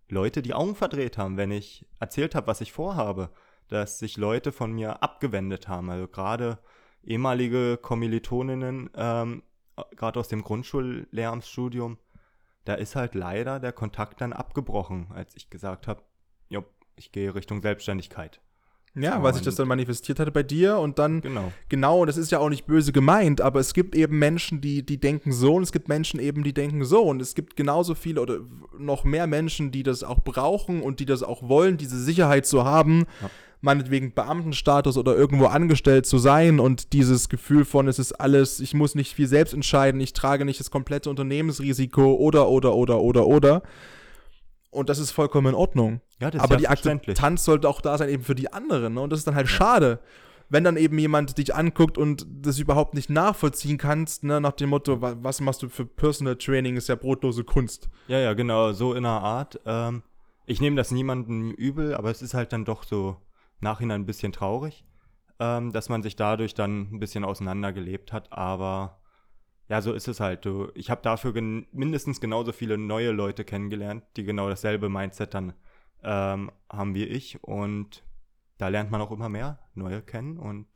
Leute 0.07 0.41
die 0.41 0.53
Augen 0.53 0.75
verdreht 0.75 1.17
haben, 1.17 1.37
wenn 1.37 1.51
ich 1.51 1.87
erzählt 1.99 2.35
habe, 2.35 2.47
was 2.47 2.61
ich 2.61 2.71
vorhabe, 2.71 3.31
dass 3.67 3.99
sich 3.99 4.17
Leute 4.17 4.51
von 4.51 4.71
mir 4.71 5.01
abgewendet 5.01 5.67
haben. 5.67 5.89
Also 5.89 6.07
gerade 6.07 6.59
ehemalige 7.03 7.77
Kommilitoninnen, 7.81 8.89
ähm, 8.95 9.43
gerade 9.95 10.19
aus 10.19 10.27
dem 10.27 10.43
Grundschullehramtsstudium, 10.43 11.97
da 12.65 12.73
ist 12.75 12.95
halt 12.95 13.15
leider 13.15 13.59
der 13.59 13.71
Kontakt 13.71 14.21
dann 14.21 14.33
abgebrochen, 14.33 15.07
als 15.13 15.35
ich 15.35 15.49
gesagt 15.49 15.87
habe, 15.87 16.03
ich 16.99 17.11
gehe 17.11 17.33
Richtung 17.33 17.61
Selbstständigkeit. 17.61 18.41
Ja, 18.95 19.21
weil 19.21 19.33
sich 19.33 19.43
das 19.43 19.55
dann 19.55 19.67
manifestiert 19.67 20.19
hatte 20.19 20.31
bei 20.31 20.41
dir 20.41 20.79
und 20.79 20.97
dann 20.97 21.21
genau. 21.21 21.53
genau, 21.69 22.01
und 22.01 22.07
das 22.07 22.17
ist 22.17 22.31
ja 22.31 22.39
auch 22.39 22.49
nicht 22.49 22.65
böse 22.65 22.91
gemeint, 22.91 23.39
aber 23.39 23.59
es 23.59 23.75
gibt 23.75 23.95
eben 23.95 24.17
Menschen, 24.17 24.61
die 24.61 24.83
die 24.83 24.99
denken 24.99 25.31
so 25.31 25.55
und 25.55 25.63
es 25.63 25.71
gibt 25.71 25.87
Menschen 25.87 26.19
eben, 26.19 26.43
die 26.43 26.53
denken 26.53 26.83
so 26.83 27.03
und 27.03 27.21
es 27.21 27.35
gibt 27.35 27.55
genauso 27.55 27.93
viele 27.93 28.19
oder 28.19 28.39
noch 28.77 29.03
mehr 29.03 29.27
Menschen, 29.27 29.71
die 29.71 29.83
das 29.83 30.03
auch 30.03 30.21
brauchen 30.21 30.81
und 30.81 30.99
die 30.99 31.05
das 31.05 31.21
auch 31.21 31.47
wollen, 31.47 31.77
diese 31.77 32.01
Sicherheit 32.01 32.47
zu 32.47 32.65
haben, 32.65 33.05
ja. 33.21 33.29
Meinetwegen 33.61 34.13
Beamtenstatus 34.13 34.97
oder 34.97 35.15
irgendwo 35.15 35.45
angestellt 35.45 36.05
zu 36.05 36.17
sein 36.17 36.59
und 36.59 36.93
dieses 36.93 37.27
Gefühl 37.29 37.65
von 37.65 37.87
es 37.87 37.99
ist 37.99 38.13
alles, 38.13 38.59
ich 38.59 38.73
muss 38.73 38.95
nicht 38.95 39.13
viel 39.13 39.27
selbst 39.27 39.53
entscheiden, 39.53 39.99
ich 39.99 40.13
trage 40.13 40.45
nicht 40.45 40.59
das 40.59 40.71
komplette 40.71 41.09
Unternehmensrisiko 41.09 42.13
oder 42.13 42.47
oder 42.49 42.73
oder 42.75 42.99
oder 43.01 43.27
oder 43.27 43.63
und 44.71 44.89
das 44.89 44.99
ist 44.99 45.11
vollkommen 45.11 45.47
in 45.47 45.55
Ordnung. 45.55 46.01
Ja, 46.19 46.29
das 46.31 46.41
Aber 46.41 46.57
die 46.57 46.67
Akzeptanz 46.67 47.43
sollte 47.43 47.67
auch 47.67 47.81
da 47.81 47.97
sein, 47.97 48.09
eben 48.09 48.23
für 48.23 48.35
die 48.35 48.53
anderen. 48.53 48.93
Ne? 48.93 49.01
Und 49.01 49.11
das 49.11 49.19
ist 49.19 49.27
dann 49.27 49.35
halt 49.35 49.47
ja. 49.47 49.53
schade, 49.53 49.99
wenn 50.49 50.63
dann 50.63 50.77
eben 50.77 50.97
jemand 50.99 51.37
dich 51.37 51.55
anguckt 51.55 51.97
und 51.97 52.25
das 52.29 52.59
überhaupt 52.59 52.93
nicht 52.93 53.09
nachvollziehen 53.09 53.77
kannst, 53.77 54.23
ne? 54.23 54.39
nach 54.39 54.53
dem 54.53 54.69
Motto, 54.69 55.01
was 55.01 55.41
machst 55.41 55.63
du 55.63 55.69
für 55.69 55.85
Personal 55.85 56.35
Training, 56.35 56.75
ist 56.75 56.87
ja 56.87 56.95
brotlose 56.95 57.43
Kunst. 57.43 57.89
Ja, 58.07 58.19
ja, 58.19 58.33
genau, 58.33 58.73
so 58.73 58.93
in 58.93 59.05
einer 59.05 59.21
Art. 59.21 59.59
Ähm, 59.65 60.03
ich 60.45 60.61
nehme 60.61 60.75
das 60.75 60.91
niemandem 60.91 61.51
übel, 61.51 61.95
aber 61.95 62.11
es 62.11 62.21
ist 62.21 62.33
halt 62.33 62.53
dann 62.53 62.65
doch 62.65 62.83
so 62.83 63.17
nachhinein 63.61 64.01
ein 64.01 64.05
bisschen 64.05 64.31
traurig, 64.31 64.85
ähm, 65.39 65.71
dass 65.71 65.89
man 65.89 66.03
sich 66.03 66.15
dadurch 66.15 66.53
dann 66.53 66.93
ein 66.93 66.99
bisschen 66.99 67.23
auseinandergelebt 67.23 68.13
hat. 68.13 68.31
Aber 68.31 68.99
ja, 69.67 69.81
so 69.81 69.93
ist 69.93 70.07
es 70.07 70.19
halt. 70.19 70.45
Du, 70.45 70.69
ich 70.73 70.89
habe 70.89 71.01
dafür 71.01 71.33
gen 71.33 71.67
mindestens 71.71 72.19
genauso 72.19 72.51
viele 72.51 72.77
neue 72.77 73.11
Leute 73.11 73.45
kennengelernt, 73.45 74.03
die 74.17 74.23
genau 74.23 74.49
dasselbe 74.49 74.89
Mindset 74.89 75.33
dann 75.33 75.53
ähm, 76.03 76.51
haben 76.71 76.95
wie 76.95 77.05
ich. 77.05 77.43
Und 77.43 78.03
da 78.57 78.67
lernt 78.67 78.91
man 78.91 79.01
auch 79.01 79.11
immer 79.11 79.29
mehr 79.29 79.59
neue 79.75 80.01
kennen 80.01 80.37
und 80.37 80.67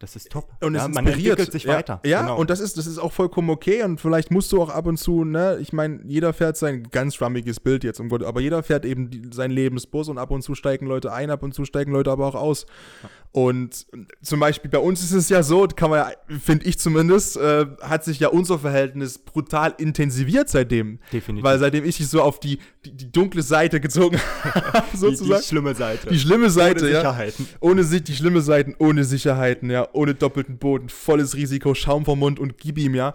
das 0.00 0.16
ist 0.16 0.32
top. 0.32 0.48
Und 0.62 0.74
ja, 0.74 0.86
es 0.86 0.94
man 0.94 1.06
entwickelt 1.06 1.52
sich 1.52 1.64
ja, 1.64 1.74
weiter. 1.74 2.00
Ja, 2.06 2.22
genau. 2.22 2.38
und 2.38 2.48
das 2.48 2.58
ist, 2.58 2.78
das 2.78 2.86
ist 2.86 2.98
auch 2.98 3.12
vollkommen 3.12 3.50
okay. 3.50 3.82
Und 3.82 4.00
vielleicht 4.00 4.30
musst 4.30 4.50
du 4.50 4.62
auch 4.62 4.70
ab 4.70 4.86
und 4.86 4.96
zu, 4.96 5.24
ne, 5.24 5.58
ich 5.60 5.74
meine, 5.74 6.00
jeder 6.04 6.32
fährt 6.32 6.56
sein 6.56 6.84
ganz 6.90 7.16
schwammiges 7.16 7.60
Bild 7.60 7.84
jetzt, 7.84 8.00
um 8.00 8.08
Gott, 8.08 8.22
aber 8.22 8.40
jeder 8.40 8.62
fährt 8.62 8.86
eben 8.86 9.10
die, 9.10 9.28
seinen 9.30 9.50
Lebensbus 9.50 10.08
und 10.08 10.16
ab 10.16 10.30
und 10.30 10.40
zu 10.40 10.54
steigen 10.54 10.86
Leute 10.86 11.12
ein, 11.12 11.30
ab 11.30 11.42
und 11.42 11.52
zu 11.52 11.66
steigen 11.66 11.92
Leute 11.92 12.10
aber 12.10 12.26
auch 12.26 12.34
aus. 12.34 12.64
Ja. 13.02 13.10
Und 13.32 13.86
zum 14.22 14.40
Beispiel 14.40 14.70
bei 14.70 14.78
uns 14.78 15.04
ist 15.04 15.12
es 15.12 15.28
ja 15.28 15.44
so, 15.44 15.68
kann 15.68 15.90
man 15.90 15.98
ja, 16.00 16.38
finde 16.40 16.66
ich 16.66 16.80
zumindest, 16.80 17.36
äh, 17.36 17.66
hat 17.80 18.02
sich 18.02 18.18
ja 18.18 18.28
unser 18.28 18.58
Verhältnis 18.58 19.18
brutal 19.18 19.72
intensiviert 19.78 20.48
seitdem. 20.48 20.98
Definitiv. 21.12 21.44
Weil 21.44 21.60
seitdem 21.60 21.84
ich 21.84 21.98
dich 21.98 22.08
so 22.08 22.22
auf 22.22 22.40
die, 22.40 22.58
die, 22.84 22.96
die 22.96 23.12
dunkle 23.12 23.42
Seite 23.42 23.80
gezogen 23.80 24.18
habe, 24.42 24.96
sozusagen. 24.96 25.30
Die, 25.30 25.42
die, 25.42 25.48
schlimme 25.48 25.74
Seite. 25.76 26.08
Die 26.08 26.18
schlimme 26.18 26.50
Seite, 26.50 26.80
ohne 26.80 26.90
ja. 26.90 27.00
Sicherheiten. 27.00 27.48
Ohne 27.60 27.84
die 27.84 28.16
schlimme 28.16 28.40
Seiten, 28.40 28.74
ohne 28.78 29.04
Sicherheiten, 29.04 29.70
ja. 29.70 29.88
Ohne 29.92 30.14
doppelten 30.14 30.58
Boden, 30.58 30.88
volles 30.88 31.36
Risiko, 31.36 31.74
Schaum 31.74 32.04
vom 32.04 32.18
Mund 32.18 32.38
und 32.38 32.58
gib 32.58 32.78
ihm, 32.78 32.94
ja. 32.94 33.14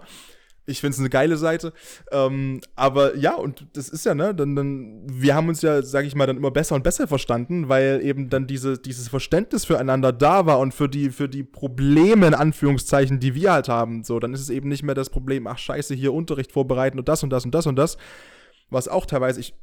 Ich 0.68 0.80
finde 0.80 0.94
es 0.94 0.98
eine 0.98 1.10
geile 1.10 1.36
Seite. 1.36 1.72
Ähm, 2.10 2.60
aber 2.74 3.16
ja, 3.16 3.36
und 3.36 3.66
das 3.74 3.88
ist 3.88 4.04
ja, 4.04 4.14
ne, 4.14 4.34
dann, 4.34 4.56
dann, 4.56 5.02
wir 5.08 5.34
haben 5.34 5.48
uns 5.48 5.62
ja, 5.62 5.80
sag 5.82 6.04
ich 6.04 6.16
mal, 6.16 6.26
dann 6.26 6.36
immer 6.36 6.50
besser 6.50 6.74
und 6.74 6.82
besser 6.82 7.06
verstanden, 7.06 7.68
weil 7.68 8.00
eben 8.02 8.30
dann 8.30 8.48
diese, 8.48 8.76
dieses 8.76 9.08
Verständnis 9.08 9.64
füreinander 9.64 10.12
da 10.12 10.44
war 10.44 10.58
und 10.58 10.74
für 10.74 10.88
die, 10.88 11.10
für 11.10 11.28
die 11.28 11.44
Probleme, 11.44 12.26
in 12.26 12.34
Anführungszeichen, 12.34 13.20
die 13.20 13.36
wir 13.36 13.52
halt 13.52 13.68
haben. 13.68 14.02
So, 14.02 14.18
dann 14.18 14.34
ist 14.34 14.40
es 14.40 14.50
eben 14.50 14.68
nicht 14.68 14.82
mehr 14.82 14.96
das 14.96 15.08
Problem, 15.08 15.46
ach 15.46 15.58
scheiße, 15.58 15.94
hier 15.94 16.12
Unterricht 16.12 16.50
vorbereiten 16.50 16.98
und 16.98 17.08
das 17.08 17.22
und 17.22 17.30
das 17.30 17.44
und 17.44 17.54
das 17.54 17.66
und 17.66 17.76
das. 17.76 17.96
Was 18.68 18.88
auch 18.88 19.06
teilweise, 19.06 19.38
ich, 19.38 19.54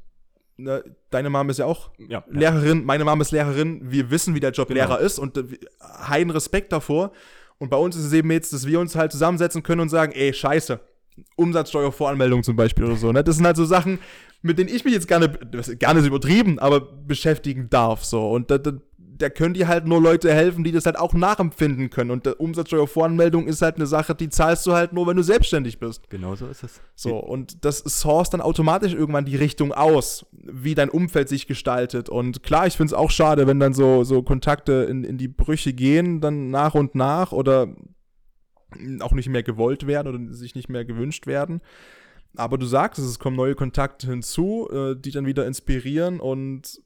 ne, 0.58 0.84
deine 1.10 1.30
Mama 1.30 1.52
ist 1.52 1.60
ja 1.60 1.66
auch 1.66 1.92
ja, 1.98 2.24
Lehrerin, 2.30 2.86
meine 2.86 3.06
Mama 3.06 3.22
ist 3.22 3.32
Lehrerin, 3.32 3.82
wir 3.84 4.12
wissen, 4.12 4.36
wie 4.36 4.39
der 4.39 4.52
Job 4.52 4.68
genau. 4.68 4.82
Lehrer 4.82 5.00
ist 5.00 5.20
und 5.20 5.38
äh, 5.38 5.44
heiden 6.08 6.32
Respekt 6.32 6.72
davor. 6.72 7.12
Und 7.58 7.70
bei 7.70 7.78
uns 7.78 7.96
ist 7.96 8.06
es 8.06 8.13
eben 8.13 8.32
jetzt, 8.32 8.52
dass 8.52 8.66
wir 8.68 8.80
uns 8.80 8.96
halt 8.96 9.12
zusammensetzen 9.12 9.63
können 9.63 9.82
und 9.82 9.89
sagen, 9.89 10.12
ey, 10.13 10.34
scheiße, 10.34 10.80
Umsatzsteuervoranmeldung 11.36 12.44
zum 12.44 12.56
Beispiel 12.56 12.86
oder 12.86 12.96
so. 12.96 13.12
Ne? 13.12 13.24
Das 13.24 13.36
sind 13.36 13.46
halt 13.46 13.58
so 13.58 13.66
Sachen, 13.66 14.00
mit 14.42 14.58
denen 14.58 14.74
ich 14.74 14.84
mich 14.84 14.94
jetzt 14.94 15.08
gerne, 15.08 15.30
gerne 15.30 16.00
ist 16.00 16.06
übertrieben, 16.06 16.60
aber 16.60 16.82
beschäftigen 16.82 17.70
darf. 17.70 18.04
So. 18.04 18.30
Und 18.32 18.52
da, 18.52 18.60
da, 19.17 19.30
können 19.30 19.54
dir 19.54 19.67
halt 19.67 19.86
nur 19.86 20.02
Leute 20.02 20.34
helfen, 20.34 20.63
die 20.63 20.71
das 20.71 20.86
halt 20.86 20.97
auch 20.97 21.13
nachempfinden 21.13 21.89
können. 21.89 22.12
Und 22.12 22.26
der 22.26 22.39
Umsatzsteuervoranmeldung 22.39 23.47
ist 23.47 23.62
halt 23.62 23.76
eine 23.76 23.86
Sache, 23.86 24.15
die 24.15 24.30
zahlst 24.30 24.65
du 24.65 24.73
halt 24.73 24.93
nur, 24.93 25.08
wenn 25.08 25.17
du 25.17 25.23
selbstständig 25.23 25.80
bist. 25.80 26.10
Genau 26.10 26.36
so 26.36 26.47
ist 26.47 26.63
es. 26.63 26.82
So, 26.95 27.17
und 27.17 27.65
das 27.65 27.80
source 27.80 28.30
dann 28.30 28.41
automatisch 28.41 28.93
irgendwann 28.93 29.26
die 29.26 29.36
Richtung 29.36 29.71
aus, 29.71 30.26
wie 30.32 30.76
dein 30.76 30.89
Umfeld 30.89 31.30
sich 31.30 31.47
gestaltet. 31.47 32.10
Und 32.10 32.43
klar, 32.43 32.67
ich 32.67 32.78
finde 32.78 32.93
es 32.93 32.93
auch 32.93 33.12
schade, 33.12 33.47
wenn 33.47 33.60
dann 33.60 33.73
so, 33.73 34.04
so 34.04 34.23
Kontakte 34.23 34.88
in, 34.89 35.04
in 35.04 35.17
die 35.17 35.28
Brüche 35.28 35.73
gehen, 35.73 36.21
dann 36.21 36.49
nach 36.49 36.76
und 36.76 36.95
nach 36.95 37.32
oder 37.32 37.67
auch 39.02 39.12
nicht 39.12 39.30
mehr 39.30 39.43
gewollt 39.43 39.86
werden 39.88 40.08
oder 40.08 40.34
sich 40.34 40.56
nicht 40.56 40.69
mehr 40.69 40.86
gewünscht 40.86 41.28
werden. 41.28 41.62
Aber 42.36 42.58
du 42.58 42.65
sagst 42.65 42.99
es, 42.99 43.06
es 43.06 43.19
kommen 43.19 43.36
neue 43.36 43.56
Kontakte 43.56 44.08
hinzu, 44.08 44.67
äh, 44.71 44.95
die 44.95 45.12
dann 45.12 45.26
wieder 45.26 45.45
inspirieren 45.45 46.19
und 46.19 46.82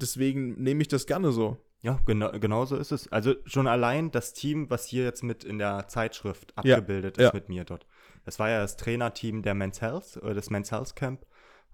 deswegen 0.00 0.62
nehme 0.62 0.82
ich 0.82 0.88
das 0.88 1.06
gerne 1.06 1.32
so. 1.32 1.56
Ja, 1.80 2.00
genau, 2.06 2.32
genau 2.32 2.64
so 2.64 2.76
ist 2.76 2.90
es. 2.90 3.08
Also 3.08 3.34
schon 3.44 3.68
allein 3.68 4.10
das 4.10 4.32
Team, 4.32 4.68
was 4.68 4.86
hier 4.86 5.04
jetzt 5.04 5.22
mit 5.22 5.44
in 5.44 5.58
der 5.58 5.86
Zeitschrift 5.88 6.56
abgebildet 6.58 7.18
ja, 7.18 7.26
ist 7.26 7.32
ja. 7.32 7.38
mit 7.38 7.48
mir 7.48 7.64
dort. 7.64 7.86
Das 8.24 8.38
war 8.38 8.50
ja 8.50 8.60
das 8.60 8.76
Trainerteam 8.76 9.42
der 9.42 9.54
Men's 9.54 9.80
Health, 9.80 10.16
oder 10.16 10.34
das 10.34 10.50
Men's 10.50 10.72
Health 10.72 10.96
Camp. 10.96 11.24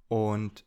Und 0.09 0.67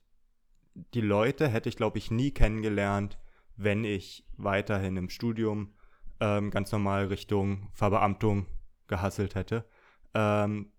die 0.93 1.01
Leute 1.01 1.47
hätte 1.47 1.69
ich, 1.69 1.77
glaube 1.77 1.99
ich, 1.99 2.09
nie 2.09 2.31
kennengelernt, 2.31 3.19
wenn 3.55 3.83
ich 3.83 4.25
weiterhin 4.37 4.97
im 4.97 5.09
Studium 5.09 5.75
ähm, 6.19 6.49
ganz 6.49 6.71
normal 6.71 7.05
Richtung 7.05 7.69
Verbeamtung 7.73 8.47
gehasselt 8.87 9.35
hätte. 9.35 9.65
Ähm, 10.13 10.71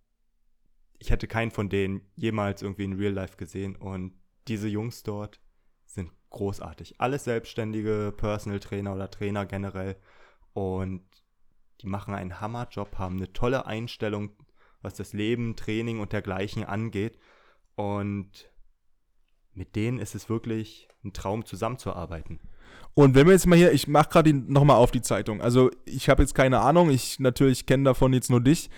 ich 0.99 1.11
hätte 1.11 1.29
keinen 1.29 1.53
von 1.53 1.69
denen 1.69 2.03
jemals 2.17 2.62
irgendwie 2.62 2.85
in 2.85 2.95
Real 2.95 3.12
Life 3.12 3.37
gesehen. 3.37 3.77
Und 3.77 4.14
diese 4.49 4.69
Jungs 4.69 5.05
dort 5.05 5.41
großartig. 6.31 7.01
Alles 7.01 7.25
selbstständige 7.25 8.12
Personal 8.17 8.61
Trainer 8.61 8.95
oder 8.95 9.11
Trainer 9.11 9.47
generell. 9.47 9.97
Und 10.53 11.03
die 11.81 11.87
machen 11.87 12.14
einen 12.14 12.41
Hammerjob, 12.41 12.99
haben 12.99 13.17
eine 13.17 13.33
tolle 13.33 13.67
Einstellung, 13.67 14.31
was 14.83 14.95
das 14.95 15.12
Leben, 15.12 15.57
Training 15.57 16.01
und 16.01 16.12
dergleichen 16.12 16.64
angeht. 16.64 17.19
Und 17.77 18.51
mit 19.55 19.77
denen 19.77 19.99
ist 19.99 20.14
es 20.14 20.29
wirklich 20.29 20.88
ein 21.05 21.12
Traum, 21.12 21.45
zusammenzuarbeiten. 21.45 22.41
Und 22.95 23.14
wenn 23.14 23.27
wir 23.27 23.33
jetzt 23.33 23.47
mal 23.47 23.57
hier, 23.57 23.73
ich 23.73 23.87
mache 23.87 24.09
gerade 24.09 24.33
nochmal 24.35 24.77
auf 24.77 24.91
die 24.91 25.03
Zeitung. 25.03 25.41
Also 25.41 25.71
ich 25.85 26.09
habe 26.09 26.23
jetzt 26.23 26.35
keine 26.35 26.61
Ahnung, 26.61 26.91
ich 26.91 27.21
natürlich 27.21 27.67
kenne 27.67 27.85
davon 27.85 28.12
jetzt 28.12 28.31
nur 28.31 28.41
dich. 28.41 28.71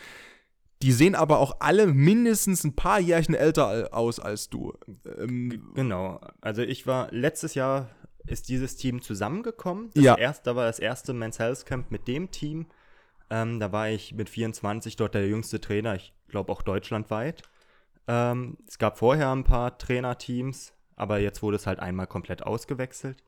Die 0.83 0.93
sehen 0.93 1.14
aber 1.14 1.38
auch 1.38 1.57
alle 1.61 1.87
mindestens 1.87 2.64
ein 2.64 2.75
paar 2.75 3.01
Jährchen 3.01 3.35
älter 3.35 3.90
aus 3.93 4.19
als 4.19 4.49
du. 4.49 4.73
Ähm, 5.19 5.73
genau. 5.75 6.21
Also 6.40 6.62
ich 6.62 6.87
war 6.87 7.09
letztes 7.12 7.55
Jahr 7.55 7.90
ist 8.27 8.49
dieses 8.49 8.77
Team 8.77 9.03
zusammengekommen. 9.03 9.90
Das 9.95 10.05
ja. 10.05 10.16
Erst, 10.16 10.47
da 10.47 10.57
war 10.57 10.66
das 10.66 10.79
erste 10.79 11.12
Men's 11.12 11.38
Health 11.38 11.66
Camp 11.66 11.90
mit 11.90 12.09
dem 12.09 12.31
Team. 12.31 12.66
Ähm, 13.29 13.61
da 13.61 13.73
war 13.73 13.88
ich 13.88 14.14
mit 14.14 14.29
24 14.29 14.97
dort 14.97 15.14
der 15.14 15.27
jüngste 15.27 15.61
Trainer. 15.61 15.95
Ich 15.95 16.12
glaube 16.29 16.51
auch 16.53 16.62
deutschlandweit. 16.62 17.43
Ähm, 18.09 18.59
es 18.66 18.79
gab 18.79 18.99
vorher 18.99 19.31
ein 19.31 19.45
paar 19.45 19.79
Trainerteams, 19.79 20.73
aber 20.97 21.19
jetzt 21.19 21.43
wurde 21.43 21.57
es 21.57 21.66
halt 21.66 21.81
einmal 21.81 22.07
komplett 22.07 22.43
ausgewechselt. 22.43 23.23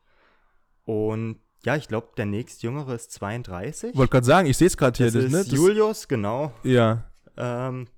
Und 0.85 1.38
ja, 1.65 1.77
ich 1.77 1.87
glaube, 1.87 2.09
der 2.17 2.27
nächstjüngere 2.27 2.95
ist 2.95 3.12
32. 3.12 3.97
Wollte 3.97 4.11
gerade 4.11 4.27
sagen, 4.27 4.49
ich 4.49 4.57
sehe 4.57 4.67
es 4.67 4.77
gerade 4.77 4.97
hier. 4.97 5.07
Das, 5.07 5.31
das 5.31 5.47
ist 5.47 5.53
ne? 5.53 5.57
Julius, 5.57 6.09
genau. 6.09 6.53
Ja. 6.65 7.05
Ähm, 7.37 7.88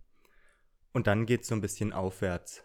und 0.92 1.06
dann 1.06 1.26
geht 1.26 1.42
es 1.42 1.48
so 1.48 1.54
ein 1.54 1.60
bisschen 1.60 1.92
aufwärts. 1.92 2.62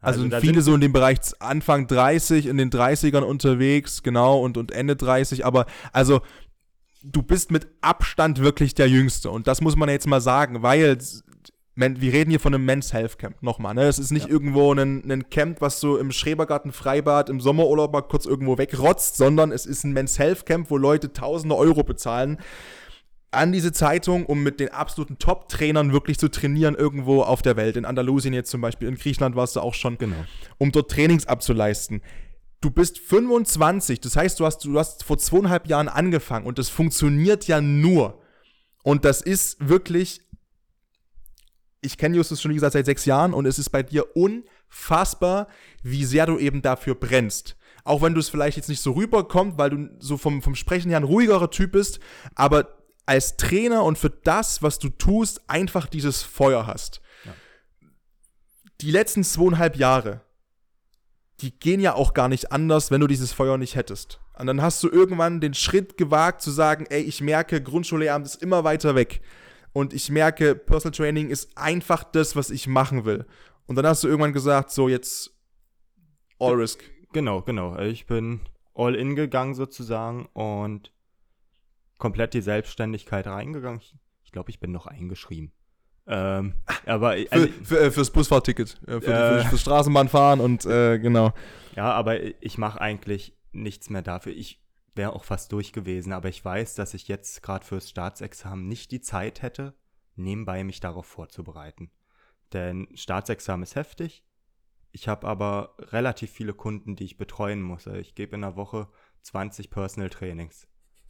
Also, 0.00 0.22
also 0.22 0.40
viele 0.40 0.62
so 0.62 0.74
in 0.74 0.80
dem 0.80 0.92
Bereich 0.92 1.18
Anfang 1.40 1.86
30, 1.86 2.46
in 2.46 2.56
den 2.56 2.70
30ern 2.70 3.22
unterwegs, 3.22 4.02
genau, 4.02 4.40
und, 4.40 4.56
und 4.56 4.72
Ende 4.72 4.96
30. 4.96 5.44
Aber 5.44 5.66
also 5.92 6.22
du 7.02 7.22
bist 7.22 7.50
mit 7.50 7.68
Abstand 7.80 8.40
wirklich 8.40 8.74
der 8.74 8.88
Jüngste. 8.88 9.30
Und 9.30 9.46
das 9.46 9.60
muss 9.60 9.76
man 9.76 9.88
jetzt 9.88 10.06
mal 10.06 10.20
sagen, 10.20 10.62
weil 10.62 10.98
wir 11.74 12.12
reden 12.12 12.30
hier 12.30 12.40
von 12.40 12.54
einem 12.54 12.64
Men's 12.64 12.92
Health 12.92 13.18
Camp 13.18 13.42
nochmal. 13.42 13.74
Ne? 13.74 13.84
Es 13.84 13.98
ist 13.98 14.10
nicht 14.10 14.26
ja. 14.26 14.32
irgendwo 14.32 14.72
ein, 14.72 15.10
ein 15.10 15.30
Camp, 15.30 15.60
was 15.60 15.80
so 15.80 15.96
im 15.96 16.12
Schrebergarten 16.12 16.72
Freibad 16.72 17.30
im 17.30 17.40
Sommerurlaub 17.40 17.92
mal 17.92 18.02
kurz 18.02 18.26
irgendwo 18.26 18.58
wegrotzt, 18.58 19.16
sondern 19.16 19.52
es 19.52 19.64
ist 19.66 19.84
ein 19.84 19.92
Men's 19.92 20.18
Health 20.18 20.44
Camp, 20.44 20.70
wo 20.70 20.76
Leute 20.76 21.12
tausende 21.12 21.56
Euro 21.56 21.82
bezahlen 21.82 22.38
an 23.32 23.52
diese 23.52 23.72
Zeitung, 23.72 24.26
um 24.26 24.42
mit 24.42 24.58
den 24.58 24.70
absoluten 24.70 25.18
Top-Trainern 25.18 25.92
wirklich 25.92 26.18
zu 26.18 26.28
trainieren 26.28 26.74
irgendwo 26.74 27.22
auf 27.22 27.42
der 27.42 27.56
Welt. 27.56 27.76
In 27.76 27.84
Andalusien 27.84 28.34
jetzt 28.34 28.50
zum 28.50 28.60
Beispiel, 28.60 28.88
in 28.88 28.96
Griechenland 28.96 29.36
warst 29.36 29.56
du 29.56 29.60
auch 29.60 29.74
schon, 29.74 29.98
genau. 29.98 30.16
um 30.58 30.72
dort 30.72 30.90
Trainings 30.90 31.26
abzuleisten. 31.26 32.02
Du 32.60 32.70
bist 32.70 32.98
25, 32.98 34.00
das 34.00 34.16
heißt, 34.16 34.40
du 34.40 34.46
hast, 34.46 34.64
du 34.64 34.78
hast 34.78 35.04
vor 35.04 35.16
zweieinhalb 35.16 35.68
Jahren 35.68 35.88
angefangen 35.88 36.46
und 36.46 36.58
das 36.58 36.68
funktioniert 36.68 37.46
ja 37.46 37.60
nur. 37.60 38.20
Und 38.82 39.04
das 39.04 39.22
ist 39.22 39.56
wirklich, 39.66 40.20
ich 41.80 41.96
kenne 41.96 42.16
Justus 42.16 42.42
schon, 42.42 42.50
wie 42.50 42.56
gesagt, 42.56 42.72
seit 42.72 42.86
sechs 42.86 43.04
Jahren 43.06 43.32
und 43.32 43.46
es 43.46 43.58
ist 43.58 43.70
bei 43.70 43.82
dir 43.82 44.16
unfassbar, 44.16 45.48
wie 45.82 46.04
sehr 46.04 46.26
du 46.26 46.38
eben 46.38 46.62
dafür 46.62 46.96
brennst. 46.96 47.56
Auch 47.84 48.02
wenn 48.02 48.12
du 48.12 48.20
es 48.20 48.28
vielleicht 48.28 48.56
jetzt 48.56 48.68
nicht 48.68 48.82
so 48.82 48.92
rüberkommt, 48.92 49.56
weil 49.56 49.70
du 49.70 49.88
so 50.00 50.18
vom, 50.18 50.42
vom 50.42 50.54
Sprechen 50.54 50.90
her 50.90 50.98
ein 50.98 51.04
ruhigerer 51.04 51.50
Typ 51.50 51.72
bist, 51.72 52.00
aber 52.34 52.79
als 53.06 53.36
Trainer 53.36 53.84
und 53.84 53.98
für 53.98 54.10
das, 54.10 54.62
was 54.62 54.78
du 54.78 54.88
tust, 54.88 55.42
einfach 55.48 55.86
dieses 55.86 56.22
Feuer 56.22 56.66
hast. 56.66 57.00
Ja. 57.24 57.34
Die 58.80 58.90
letzten 58.90 59.24
zweieinhalb 59.24 59.76
Jahre, 59.76 60.20
die 61.40 61.58
gehen 61.58 61.80
ja 61.80 61.94
auch 61.94 62.14
gar 62.14 62.28
nicht 62.28 62.52
anders, 62.52 62.90
wenn 62.90 63.00
du 63.00 63.06
dieses 63.06 63.32
Feuer 63.32 63.58
nicht 63.58 63.74
hättest. 63.74 64.20
Und 64.38 64.46
dann 64.46 64.62
hast 64.62 64.82
du 64.82 64.88
irgendwann 64.88 65.40
den 65.40 65.54
Schritt 65.54 65.96
gewagt 65.96 66.40
zu 66.40 66.50
sagen, 66.50 66.86
ey, 66.88 67.02
ich 67.02 67.20
merke, 67.20 67.62
Grundschullehramt 67.62 68.26
ist 68.26 68.42
immer 68.42 68.64
weiter 68.64 68.94
weg. 68.94 69.20
Und 69.72 69.92
ich 69.92 70.10
merke, 70.10 70.54
Personal 70.54 70.96
Training 70.96 71.28
ist 71.28 71.56
einfach 71.56 72.04
das, 72.04 72.36
was 72.36 72.50
ich 72.50 72.66
machen 72.66 73.04
will. 73.04 73.26
Und 73.66 73.76
dann 73.76 73.86
hast 73.86 74.02
du 74.02 74.08
irgendwann 74.08 74.32
gesagt, 74.32 74.70
so 74.70 74.88
jetzt 74.88 75.30
all 76.38 76.54
risk. 76.54 76.82
Genau, 77.12 77.42
genau. 77.42 77.78
Ich 77.78 78.06
bin 78.06 78.40
all 78.74 78.94
in 78.94 79.14
gegangen 79.14 79.54
sozusagen 79.54 80.26
und 80.32 80.92
komplett 82.00 82.34
die 82.34 82.40
Selbstständigkeit 82.40 83.28
reingegangen. 83.28 83.80
Ich, 83.80 83.94
ich 84.24 84.32
glaube, 84.32 84.50
ich 84.50 84.58
bin 84.58 84.72
noch 84.72 84.86
eingeschrieben. 84.86 85.52
Ähm, 86.08 86.54
aber 86.86 87.10
also, 87.10 87.46
für, 87.46 87.64
für, 87.64 87.78
äh, 87.78 87.90
fürs 87.92 88.10
Busfahrticket, 88.10 88.80
äh, 88.88 89.00
für, 89.00 89.12
äh, 89.12 89.44
fürs 89.44 89.60
Straßenbahnfahren 89.60 90.40
und 90.40 90.66
äh, 90.66 90.98
genau. 90.98 91.32
Ja, 91.76 91.92
aber 91.92 92.42
ich 92.42 92.58
mache 92.58 92.80
eigentlich 92.80 93.36
nichts 93.52 93.90
mehr 93.90 94.02
dafür. 94.02 94.32
Ich 94.32 94.60
wäre 94.96 95.12
auch 95.12 95.24
fast 95.24 95.52
durch 95.52 95.72
gewesen, 95.72 96.12
aber 96.12 96.28
ich 96.28 96.44
weiß, 96.44 96.74
dass 96.74 96.94
ich 96.94 97.06
jetzt 97.06 97.42
gerade 97.42 97.64
fürs 97.64 97.88
Staatsexamen 97.88 98.66
nicht 98.66 98.90
die 98.90 99.00
Zeit 99.00 99.42
hätte, 99.42 99.74
nebenbei 100.16 100.64
mich 100.64 100.80
darauf 100.80 101.06
vorzubereiten. 101.06 101.90
Denn 102.52 102.88
Staatsexamen 102.94 103.62
ist 103.62 103.76
heftig. 103.76 104.24
Ich 104.90 105.06
habe 105.06 105.28
aber 105.28 105.76
relativ 105.78 106.32
viele 106.32 106.54
Kunden, 106.54 106.96
die 106.96 107.04
ich 107.04 107.18
betreuen 107.18 107.62
muss. 107.62 107.86
Also 107.86 108.00
ich 108.00 108.16
gebe 108.16 108.34
in 108.34 108.40
der 108.40 108.56
Woche 108.56 108.88
20 109.22 109.70
Personal 109.70 110.10
Trainings 110.10 110.66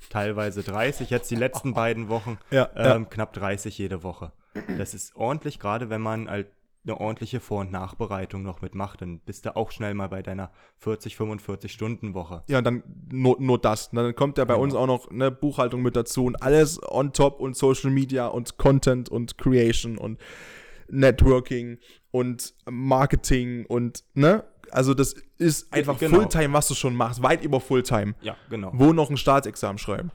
teilweise 0.08 0.62
30, 0.62 1.10
jetzt 1.10 1.30
die 1.30 1.36
letzten 1.36 1.74
beiden 1.74 2.08
Wochen 2.08 2.38
ja, 2.50 2.68
ähm, 2.74 3.02
ja. 3.02 3.08
knapp 3.08 3.32
30 3.32 3.76
jede 3.78 4.02
Woche. 4.02 4.32
Das 4.78 4.94
ist 4.94 5.14
ordentlich, 5.14 5.58
gerade 5.60 5.90
wenn 5.90 6.00
man 6.00 6.28
halt 6.28 6.48
eine 6.84 6.98
ordentliche 6.98 7.40
Vor- 7.40 7.60
und 7.60 7.72
Nachbereitung 7.72 8.42
noch 8.42 8.62
mitmacht, 8.62 9.02
dann 9.02 9.20
bist 9.20 9.44
du 9.44 9.54
auch 9.54 9.70
schnell 9.70 9.92
mal 9.94 10.08
bei 10.08 10.22
deiner 10.22 10.50
40, 10.78 11.16
45 11.16 11.72
Stunden 11.72 12.14
Woche. 12.14 12.42
Ja, 12.48 12.58
und 12.58 12.64
dann 12.64 12.82
nur, 13.12 13.36
nur 13.38 13.60
das. 13.60 13.90
Dann 13.90 14.14
kommt 14.14 14.38
ja 14.38 14.44
bei 14.44 14.54
genau. 14.54 14.64
uns 14.64 14.74
auch 14.74 14.86
noch 14.86 15.10
eine 15.10 15.30
Buchhaltung 15.30 15.82
mit 15.82 15.94
dazu 15.94 16.24
und 16.24 16.42
alles 16.42 16.80
on 16.82 17.12
top 17.12 17.38
und 17.40 17.54
Social 17.54 17.90
Media 17.90 18.28
und 18.28 18.56
Content 18.56 19.10
und 19.10 19.36
Creation 19.36 19.98
und 19.98 20.18
Networking 20.88 21.78
und 22.10 22.54
Marketing 22.68 23.66
und 23.66 24.04
ne? 24.14 24.44
Also 24.72 24.94
das 24.94 25.14
ist 25.38 25.72
einfach 25.72 25.98
genau. 25.98 26.16
Fulltime, 26.16 26.52
was 26.52 26.68
du 26.68 26.74
schon 26.74 26.94
machst, 26.94 27.22
weit 27.22 27.42
über 27.42 27.60
Fulltime. 27.60 28.14
Ja, 28.20 28.36
genau. 28.48 28.70
Wo 28.74 28.92
noch 28.92 29.10
ein 29.10 29.16
Staatsexamen 29.16 29.78
schreiben. 29.78 30.10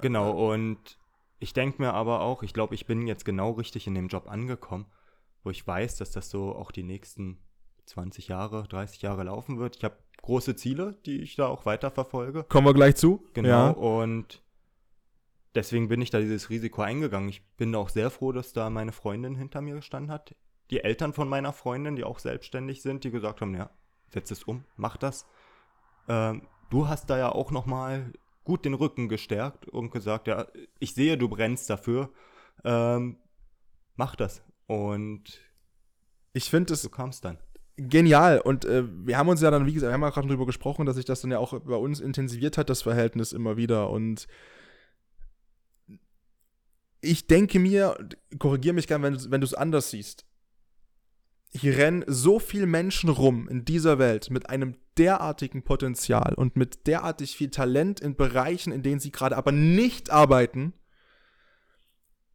Genau, 0.00 0.52
und 0.52 0.98
ich 1.38 1.52
denke 1.52 1.82
mir 1.82 1.92
aber 1.92 2.20
auch, 2.20 2.42
ich 2.42 2.52
glaube, 2.52 2.74
ich 2.74 2.86
bin 2.86 3.06
jetzt 3.06 3.24
genau 3.24 3.52
richtig 3.52 3.86
in 3.86 3.94
dem 3.94 4.08
Job 4.08 4.28
angekommen, 4.28 4.86
wo 5.44 5.50
ich 5.50 5.66
weiß, 5.66 5.96
dass 5.96 6.10
das 6.10 6.30
so 6.30 6.54
auch 6.54 6.70
die 6.70 6.82
nächsten 6.82 7.38
20 7.86 8.28
Jahre, 8.28 8.66
30 8.68 9.02
Jahre 9.02 9.24
laufen 9.24 9.58
wird. 9.58 9.76
Ich 9.76 9.84
habe 9.84 9.96
große 10.22 10.56
Ziele, 10.56 10.98
die 11.06 11.20
ich 11.20 11.36
da 11.36 11.46
auch 11.46 11.64
weiter 11.64 11.90
verfolge. 11.90 12.44
Kommen 12.44 12.66
wir 12.66 12.74
gleich 12.74 12.96
zu. 12.96 13.24
Genau, 13.34 13.48
ja. 13.48 13.70
und 13.70 14.42
deswegen 15.54 15.88
bin 15.88 16.02
ich 16.02 16.10
da 16.10 16.20
dieses 16.20 16.50
Risiko 16.50 16.82
eingegangen. 16.82 17.28
Ich 17.28 17.44
bin 17.56 17.74
auch 17.74 17.88
sehr 17.88 18.10
froh, 18.10 18.32
dass 18.32 18.52
da 18.52 18.68
meine 18.70 18.92
Freundin 18.92 19.36
hinter 19.36 19.60
mir 19.60 19.74
gestanden 19.74 20.12
hat. 20.12 20.34
Die 20.70 20.80
Eltern 20.80 21.12
von 21.12 21.28
meiner 21.28 21.52
Freundin, 21.52 21.96
die 21.96 22.04
auch 22.04 22.18
selbstständig 22.18 22.82
sind, 22.82 23.04
die 23.04 23.10
gesagt 23.10 23.40
haben, 23.40 23.54
ja, 23.54 23.70
setz 24.10 24.30
es 24.30 24.42
um, 24.44 24.64
mach 24.76 24.96
das. 24.96 25.26
Ähm, 26.08 26.46
du 26.70 26.88
hast 26.88 27.10
da 27.10 27.18
ja 27.18 27.30
auch 27.30 27.50
nochmal 27.50 28.12
gut 28.44 28.64
den 28.64 28.74
Rücken 28.74 29.08
gestärkt 29.08 29.68
und 29.68 29.90
gesagt, 29.90 30.26
ja, 30.26 30.46
ich 30.78 30.94
sehe, 30.94 31.18
du 31.18 31.28
brennst 31.28 31.68
dafür, 31.68 32.10
ähm, 32.64 33.18
mach 33.96 34.16
das. 34.16 34.42
Und 34.66 35.40
ich 36.32 36.50
finde 36.50 36.74
es. 36.74 36.82
Du 36.82 36.90
kamst 36.90 37.24
dann. 37.24 37.38
Genial. 37.76 38.40
Und 38.40 38.64
äh, 38.64 38.84
wir 39.06 39.18
haben 39.18 39.28
uns 39.28 39.40
ja 39.40 39.50
dann, 39.50 39.66
wie 39.66 39.72
gesagt, 39.72 39.90
wir 39.90 39.94
haben 39.94 40.02
ja 40.02 40.10
gerade 40.10 40.28
darüber 40.28 40.46
gesprochen, 40.46 40.86
dass 40.86 40.96
sich 40.96 41.04
das 41.04 41.20
dann 41.20 41.30
ja 41.30 41.38
auch 41.38 41.58
bei 41.60 41.76
uns 41.76 42.00
intensiviert 42.00 42.58
hat, 42.58 42.70
das 42.70 42.82
Verhältnis 42.82 43.32
immer 43.32 43.56
wieder. 43.56 43.90
Und 43.90 44.26
ich 47.00 47.26
denke 47.26 47.58
mir, 47.58 47.96
korrigiere 48.38 48.74
mich 48.74 48.86
gern, 48.86 49.02
wenn, 49.02 49.30
wenn 49.30 49.40
du 49.40 49.46
es 49.46 49.54
anders 49.54 49.90
siehst. 49.90 50.27
Hier 51.50 51.76
rennen 51.76 52.04
so 52.06 52.38
viele 52.38 52.66
Menschen 52.66 53.08
rum 53.08 53.48
in 53.48 53.64
dieser 53.64 53.98
Welt 53.98 54.30
mit 54.30 54.50
einem 54.50 54.76
derartigen 54.98 55.62
Potenzial 55.62 56.34
und 56.34 56.56
mit 56.56 56.86
derartig 56.86 57.36
viel 57.36 57.50
Talent 57.50 58.00
in 58.00 58.16
Bereichen, 58.16 58.72
in 58.72 58.82
denen 58.82 59.00
sie 59.00 59.12
gerade 59.12 59.36
aber 59.36 59.52
nicht 59.52 60.10
arbeiten, 60.10 60.74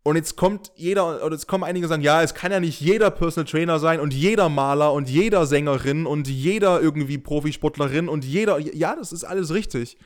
und 0.03 0.18
jetzt 0.18 0.36
kommt 0.36 0.72
jeder, 0.76 1.24
oder 1.26 1.34
jetzt 1.34 1.47
kommen 1.47 1.64
einige 1.64 1.88
sagen, 1.88 2.01
ja, 2.01 2.22
es 2.22 2.34
kann 2.34 2.51
ja 2.51 2.59
nicht 2.59 2.82
jeder 2.82 3.09
Personal 3.09 3.49
Trainer 3.49 3.80
sein 3.80 4.01
und 4.01 4.14
jeder 4.14 4.49
Maler 4.49 4.91
und 4.91 5.09
jeder 5.09 5.45
Sängerin 5.45 6.05
und 6.05 6.28
jeder 6.28 6.82
irgendwie 6.82 7.18
Profisportlerin 7.18 8.09
und 8.09 8.26
jeder, 8.26 8.59
ja, 8.59 8.97
das 8.97 9.14
ist 9.14 9.24
alles 9.24 9.53
richtig. 9.53 9.97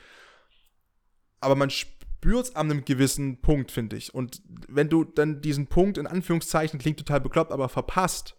Aber 1.40 1.56
man 1.56 1.70
spürt 1.70 2.46
es 2.46 2.56
an 2.56 2.70
einem 2.70 2.84
gewissen 2.84 3.40
Punkt, 3.40 3.72
finde 3.72 3.96
ich. 3.96 4.14
Und 4.14 4.40
wenn 4.68 4.88
du 4.88 5.02
dann 5.02 5.40
diesen 5.40 5.66
Punkt, 5.66 5.98
in 5.98 6.06
Anführungszeichen, 6.06 6.78
klingt 6.78 7.00
total 7.00 7.20
bekloppt, 7.20 7.50
aber 7.50 7.68
verpasst, 7.68 8.36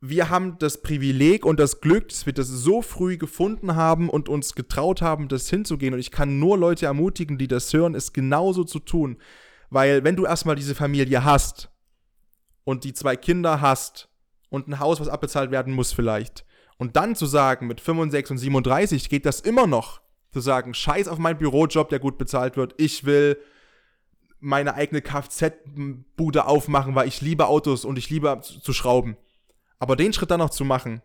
wir 0.00 0.30
haben 0.30 0.58
das 0.58 0.80
Privileg 0.80 1.44
und 1.44 1.60
das 1.60 1.80
Glück, 1.80 2.08
dass 2.08 2.24
wir 2.24 2.32
das 2.32 2.48
so 2.48 2.80
früh 2.80 3.18
gefunden 3.18 3.76
haben 3.76 4.08
und 4.08 4.30
uns 4.30 4.54
getraut 4.54 5.02
haben, 5.02 5.28
das 5.28 5.50
hinzugehen. 5.50 5.92
Und 5.92 6.00
ich 6.00 6.10
kann 6.10 6.38
nur 6.38 6.56
Leute 6.56 6.86
ermutigen, 6.86 7.36
die 7.36 7.48
das 7.48 7.72
hören, 7.72 7.94
es 7.94 8.14
genauso 8.14 8.64
zu 8.64 8.78
tun. 8.78 9.18
Weil 9.68 10.02
wenn 10.02 10.16
du 10.16 10.24
erstmal 10.24 10.56
diese 10.56 10.74
Familie 10.74 11.24
hast 11.24 11.70
und 12.64 12.84
die 12.84 12.94
zwei 12.94 13.14
Kinder 13.14 13.60
hast 13.60 14.08
und 14.48 14.68
ein 14.68 14.80
Haus, 14.80 15.00
was 15.00 15.08
abbezahlt 15.08 15.50
werden 15.50 15.74
muss 15.74 15.92
vielleicht, 15.92 16.44
und 16.78 16.96
dann 16.96 17.14
zu 17.14 17.26
sagen, 17.26 17.66
mit 17.66 17.78
65 17.78 18.30
und 18.30 18.38
37 18.38 19.10
geht 19.10 19.26
das 19.26 19.40
immer 19.40 19.66
noch, 19.66 20.00
zu 20.32 20.40
sagen, 20.40 20.72
scheiß 20.72 21.08
auf 21.08 21.18
meinen 21.18 21.36
Bürojob, 21.36 21.90
der 21.90 21.98
gut 21.98 22.16
bezahlt 22.16 22.56
wird, 22.56 22.74
ich 22.78 23.04
will 23.04 23.36
meine 24.38 24.72
eigene 24.74 25.02
Kfz-Bude 25.02 26.46
aufmachen, 26.46 26.94
weil 26.94 27.06
ich 27.06 27.20
liebe 27.20 27.48
Autos 27.48 27.84
und 27.84 27.98
ich 27.98 28.08
liebe 28.08 28.40
zu 28.40 28.72
schrauben. 28.72 29.18
Aber 29.80 29.96
den 29.96 30.12
Schritt 30.12 30.30
dann 30.30 30.38
noch 30.38 30.50
zu 30.50 30.64
machen, 30.64 31.02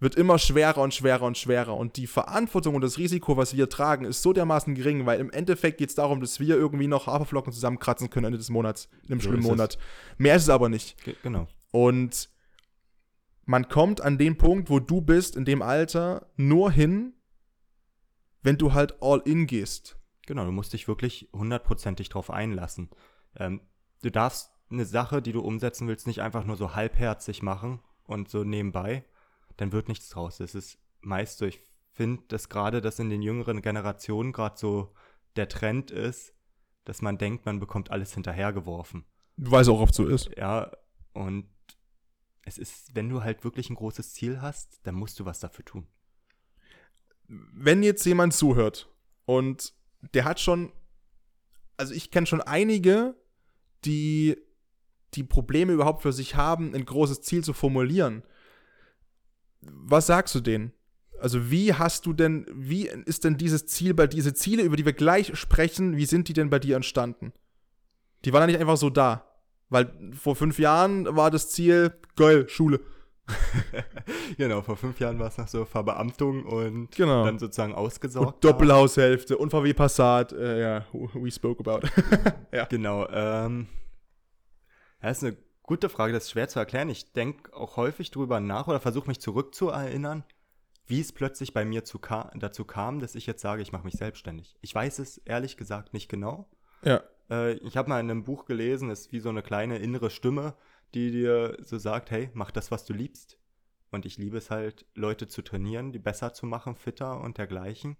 wird 0.00 0.14
immer 0.14 0.38
schwerer 0.38 0.78
und 0.78 0.94
schwerer 0.94 1.22
und 1.22 1.36
schwerer. 1.36 1.76
Und 1.76 1.96
die 1.98 2.06
Verantwortung 2.06 2.74
und 2.74 2.80
das 2.80 2.96
Risiko, 2.96 3.36
was 3.36 3.54
wir 3.54 3.68
tragen, 3.68 4.06
ist 4.06 4.22
so 4.22 4.32
dermaßen 4.32 4.74
gering, 4.74 5.04
weil 5.04 5.20
im 5.20 5.30
Endeffekt 5.30 5.78
geht 5.78 5.90
es 5.90 5.94
darum, 5.94 6.20
dass 6.20 6.40
wir 6.40 6.56
irgendwie 6.56 6.88
noch 6.88 7.06
Haferflocken 7.06 7.52
zusammenkratzen 7.52 8.08
können 8.08 8.24
Ende 8.24 8.38
des 8.38 8.48
Monats, 8.48 8.88
in 9.04 9.12
einem 9.12 9.20
so 9.20 9.28
schlimmen 9.28 9.44
Monat. 9.44 9.78
Mehr 10.16 10.34
ist 10.36 10.44
es 10.44 10.48
aber 10.48 10.70
nicht. 10.70 11.04
Ge 11.04 11.14
genau. 11.22 11.46
Und 11.70 12.30
man 13.44 13.68
kommt 13.68 14.00
an 14.00 14.16
den 14.16 14.38
Punkt, 14.38 14.70
wo 14.70 14.80
du 14.80 15.02
bist, 15.02 15.36
in 15.36 15.44
dem 15.44 15.60
Alter, 15.60 16.26
nur 16.36 16.72
hin, 16.72 17.12
wenn 18.42 18.56
du 18.56 18.72
halt 18.72 19.02
all 19.02 19.20
in 19.26 19.46
gehst. 19.46 19.98
Genau, 20.26 20.46
du 20.46 20.52
musst 20.52 20.72
dich 20.72 20.88
wirklich 20.88 21.28
hundertprozentig 21.34 22.08
drauf 22.08 22.30
einlassen. 22.30 22.88
Ähm, 23.36 23.60
du 24.02 24.10
darfst 24.10 24.52
eine 24.70 24.86
Sache, 24.86 25.20
die 25.20 25.32
du 25.32 25.40
umsetzen 25.40 25.88
willst, 25.88 26.06
nicht 26.06 26.22
einfach 26.22 26.46
nur 26.46 26.56
so 26.56 26.74
halbherzig 26.74 27.42
machen 27.42 27.80
und 28.10 28.28
so 28.28 28.44
nebenbei, 28.44 29.04
dann 29.56 29.72
wird 29.72 29.88
nichts 29.88 30.08
draus. 30.08 30.38
Das 30.38 30.54
ist 30.54 30.78
meist 31.00 31.38
so. 31.38 31.46
Ich 31.46 31.60
finde, 31.92 32.22
dass 32.28 32.48
gerade 32.48 32.80
das 32.80 32.98
in 32.98 33.10
den 33.10 33.22
jüngeren 33.22 33.62
Generationen 33.62 34.32
gerade 34.32 34.58
so 34.58 34.92
der 35.36 35.48
Trend 35.48 35.90
ist, 35.90 36.34
dass 36.84 37.02
man 37.02 37.18
denkt, 37.18 37.46
man 37.46 37.60
bekommt 37.60 37.90
alles 37.90 38.12
hinterhergeworfen. 38.14 39.04
Weil 39.36 39.62
es 39.62 39.68
auch 39.68 39.80
oft 39.80 39.94
so 39.94 40.06
ist. 40.06 40.30
Ja, 40.36 40.70
und 41.12 41.48
es 42.44 42.58
ist, 42.58 42.94
wenn 42.94 43.08
du 43.08 43.22
halt 43.22 43.44
wirklich 43.44 43.70
ein 43.70 43.76
großes 43.76 44.12
Ziel 44.12 44.40
hast, 44.40 44.80
dann 44.84 44.94
musst 44.94 45.20
du 45.20 45.24
was 45.24 45.40
dafür 45.40 45.64
tun. 45.64 45.86
Wenn 47.28 47.82
jetzt 47.82 48.04
jemand 48.04 48.34
zuhört 48.34 48.88
und 49.24 49.72
der 50.14 50.24
hat 50.24 50.40
schon, 50.40 50.72
also 51.76 51.94
ich 51.94 52.10
kenne 52.10 52.26
schon 52.26 52.40
einige, 52.40 53.14
die 53.84 54.36
die 55.14 55.24
Probleme 55.24 55.72
überhaupt 55.72 56.02
für 56.02 56.12
sich 56.12 56.36
haben, 56.36 56.74
ein 56.74 56.84
großes 56.84 57.22
Ziel 57.22 57.44
zu 57.44 57.52
formulieren 57.52 58.22
was 59.62 60.06
sagst 60.06 60.34
du 60.34 60.40
denen? 60.40 60.72
Also 61.20 61.50
wie 61.50 61.74
hast 61.74 62.06
du 62.06 62.12
denn, 62.12 62.46
wie 62.52 62.88
ist 62.88 63.24
denn 63.24 63.36
dieses 63.36 63.66
Ziel 63.66 63.92
bei 63.92 64.06
diese 64.06 64.32
Ziele, 64.32 64.62
über 64.62 64.76
die 64.76 64.86
wir 64.86 64.94
gleich 64.94 65.36
sprechen, 65.36 65.96
wie 65.96 66.06
sind 66.06 66.28
die 66.28 66.32
denn 66.32 66.48
bei 66.48 66.58
dir 66.58 66.76
entstanden? 66.76 67.32
Die 68.24 68.32
waren 68.32 68.42
ja 68.42 68.46
nicht 68.46 68.60
einfach 68.60 68.78
so 68.78 68.90
da. 68.90 69.26
Weil 69.68 69.92
vor 70.12 70.34
fünf 70.34 70.58
Jahren 70.58 71.14
war 71.14 71.30
das 71.30 71.50
Ziel, 71.50 71.92
geil, 72.16 72.48
Schule. 72.48 72.80
genau, 74.38 74.62
vor 74.62 74.76
fünf 74.76 74.98
Jahren 74.98 75.18
war 75.18 75.28
es 75.28 75.38
noch 75.38 75.46
so 75.46 75.64
Verbeamtung 75.64 76.44
und 76.44 76.90
genau. 76.96 77.24
dann 77.24 77.38
sozusagen 77.38 77.74
ausgesorgt. 77.74 78.34
Und 78.34 78.44
Doppelhaushälfte 78.44 79.38
und 79.38 79.50
VW 79.50 79.72
Passat, 79.74 80.32
äh, 80.32 80.60
ja, 80.60 80.84
we 80.92 81.30
spoke 81.30 81.60
about. 81.60 81.86
ja. 82.52 82.64
Genau, 82.64 83.06
ähm, 83.08 83.68
ja, 85.02 85.10
ist 85.10 85.24
eine 85.24 85.36
Gute 85.70 85.88
Frage, 85.88 86.12
das 86.12 86.24
ist 86.24 86.32
schwer 86.32 86.48
zu 86.48 86.58
erklären. 86.58 86.88
Ich 86.88 87.12
denke 87.12 87.54
auch 87.54 87.76
häufig 87.76 88.10
drüber 88.10 88.40
nach 88.40 88.66
oder 88.66 88.80
versuche 88.80 89.06
mich 89.06 89.20
zurückzuerinnern, 89.20 90.24
wie 90.88 90.98
es 90.98 91.12
plötzlich 91.12 91.54
bei 91.54 91.64
mir 91.64 91.84
ka 92.00 92.32
dazu 92.34 92.64
kam, 92.64 92.98
dass 92.98 93.14
ich 93.14 93.24
jetzt 93.24 93.40
sage, 93.40 93.62
ich 93.62 93.70
mache 93.70 93.84
mich 93.84 93.94
selbstständig. 93.94 94.56
Ich 94.62 94.74
weiß 94.74 94.98
es 94.98 95.18
ehrlich 95.18 95.56
gesagt 95.56 95.92
nicht 95.92 96.08
genau. 96.08 96.50
Ja. 96.82 97.04
Äh, 97.30 97.52
ich 97.58 97.76
habe 97.76 97.88
mal 97.88 98.00
in 98.00 98.10
einem 98.10 98.24
Buch 98.24 98.46
gelesen, 98.46 98.90
es 98.90 99.02
ist 99.02 99.12
wie 99.12 99.20
so 99.20 99.28
eine 99.28 99.44
kleine 99.44 99.78
innere 99.78 100.10
Stimme, 100.10 100.56
die 100.92 101.12
dir 101.12 101.56
so 101.60 101.78
sagt, 101.78 102.10
hey, 102.10 102.30
mach 102.34 102.50
das, 102.50 102.72
was 102.72 102.84
du 102.84 102.92
liebst. 102.92 103.38
Und 103.92 104.06
ich 104.06 104.18
liebe 104.18 104.38
es 104.38 104.50
halt, 104.50 104.86
Leute 104.96 105.28
zu 105.28 105.40
trainieren, 105.40 105.92
die 105.92 106.00
besser 106.00 106.34
zu 106.34 106.46
machen, 106.46 106.74
fitter 106.74 107.20
und 107.20 107.38
dergleichen. 107.38 107.96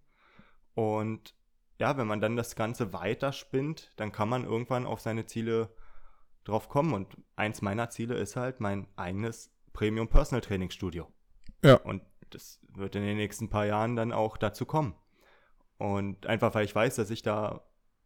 Und 0.75 1.37
ja, 1.79 1.97
wenn 1.97 2.09
man 2.09 2.21
dann 2.21 2.35
das 2.35 2.57
Ganze 2.57 2.93
weiterspinnt, 2.93 3.93
dann 3.95 4.11
kann 4.11 4.29
man 4.29 4.43
irgendwann 4.43 4.87
auf 4.87 5.01
seine 5.01 5.27
Ziele 5.27 5.73
drauf 6.45 6.69
kommen. 6.69 6.95
Und 6.95 7.17
eins 7.37 7.63
meiner 7.63 7.91
Ziele 7.91 8.15
ist 8.17 8.37
halt 8.37 8.61
mein 8.61 8.87
eigenes 8.97 9.51
Premium 9.73 10.09
Personal 10.09 10.41
Training 10.41 10.71
Studio. 10.71 11.13
Ja. 11.63 11.77
Und 11.77 12.03
das 12.31 12.61
wird 12.75 12.97
in 12.97 13.03
den 13.03 13.17
nächsten 13.17 13.51
paar 13.51 13.67
Jahren 13.67 13.97
dann 13.97 14.13
auch 14.13 14.37
dazu 14.37 14.67
kommen. 14.67 14.95
Und 15.79 16.27
einfach 16.27 16.55
weil 16.55 16.65
ich 16.65 16.75
weiß, 16.75 16.97
dass 16.97 17.11
ich 17.11 17.23
da 17.23 17.65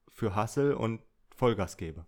für 0.08 0.34
Hassel 0.34 0.74
und 0.74 1.00
Vollgas 1.34 1.76
gebe. 1.76 2.06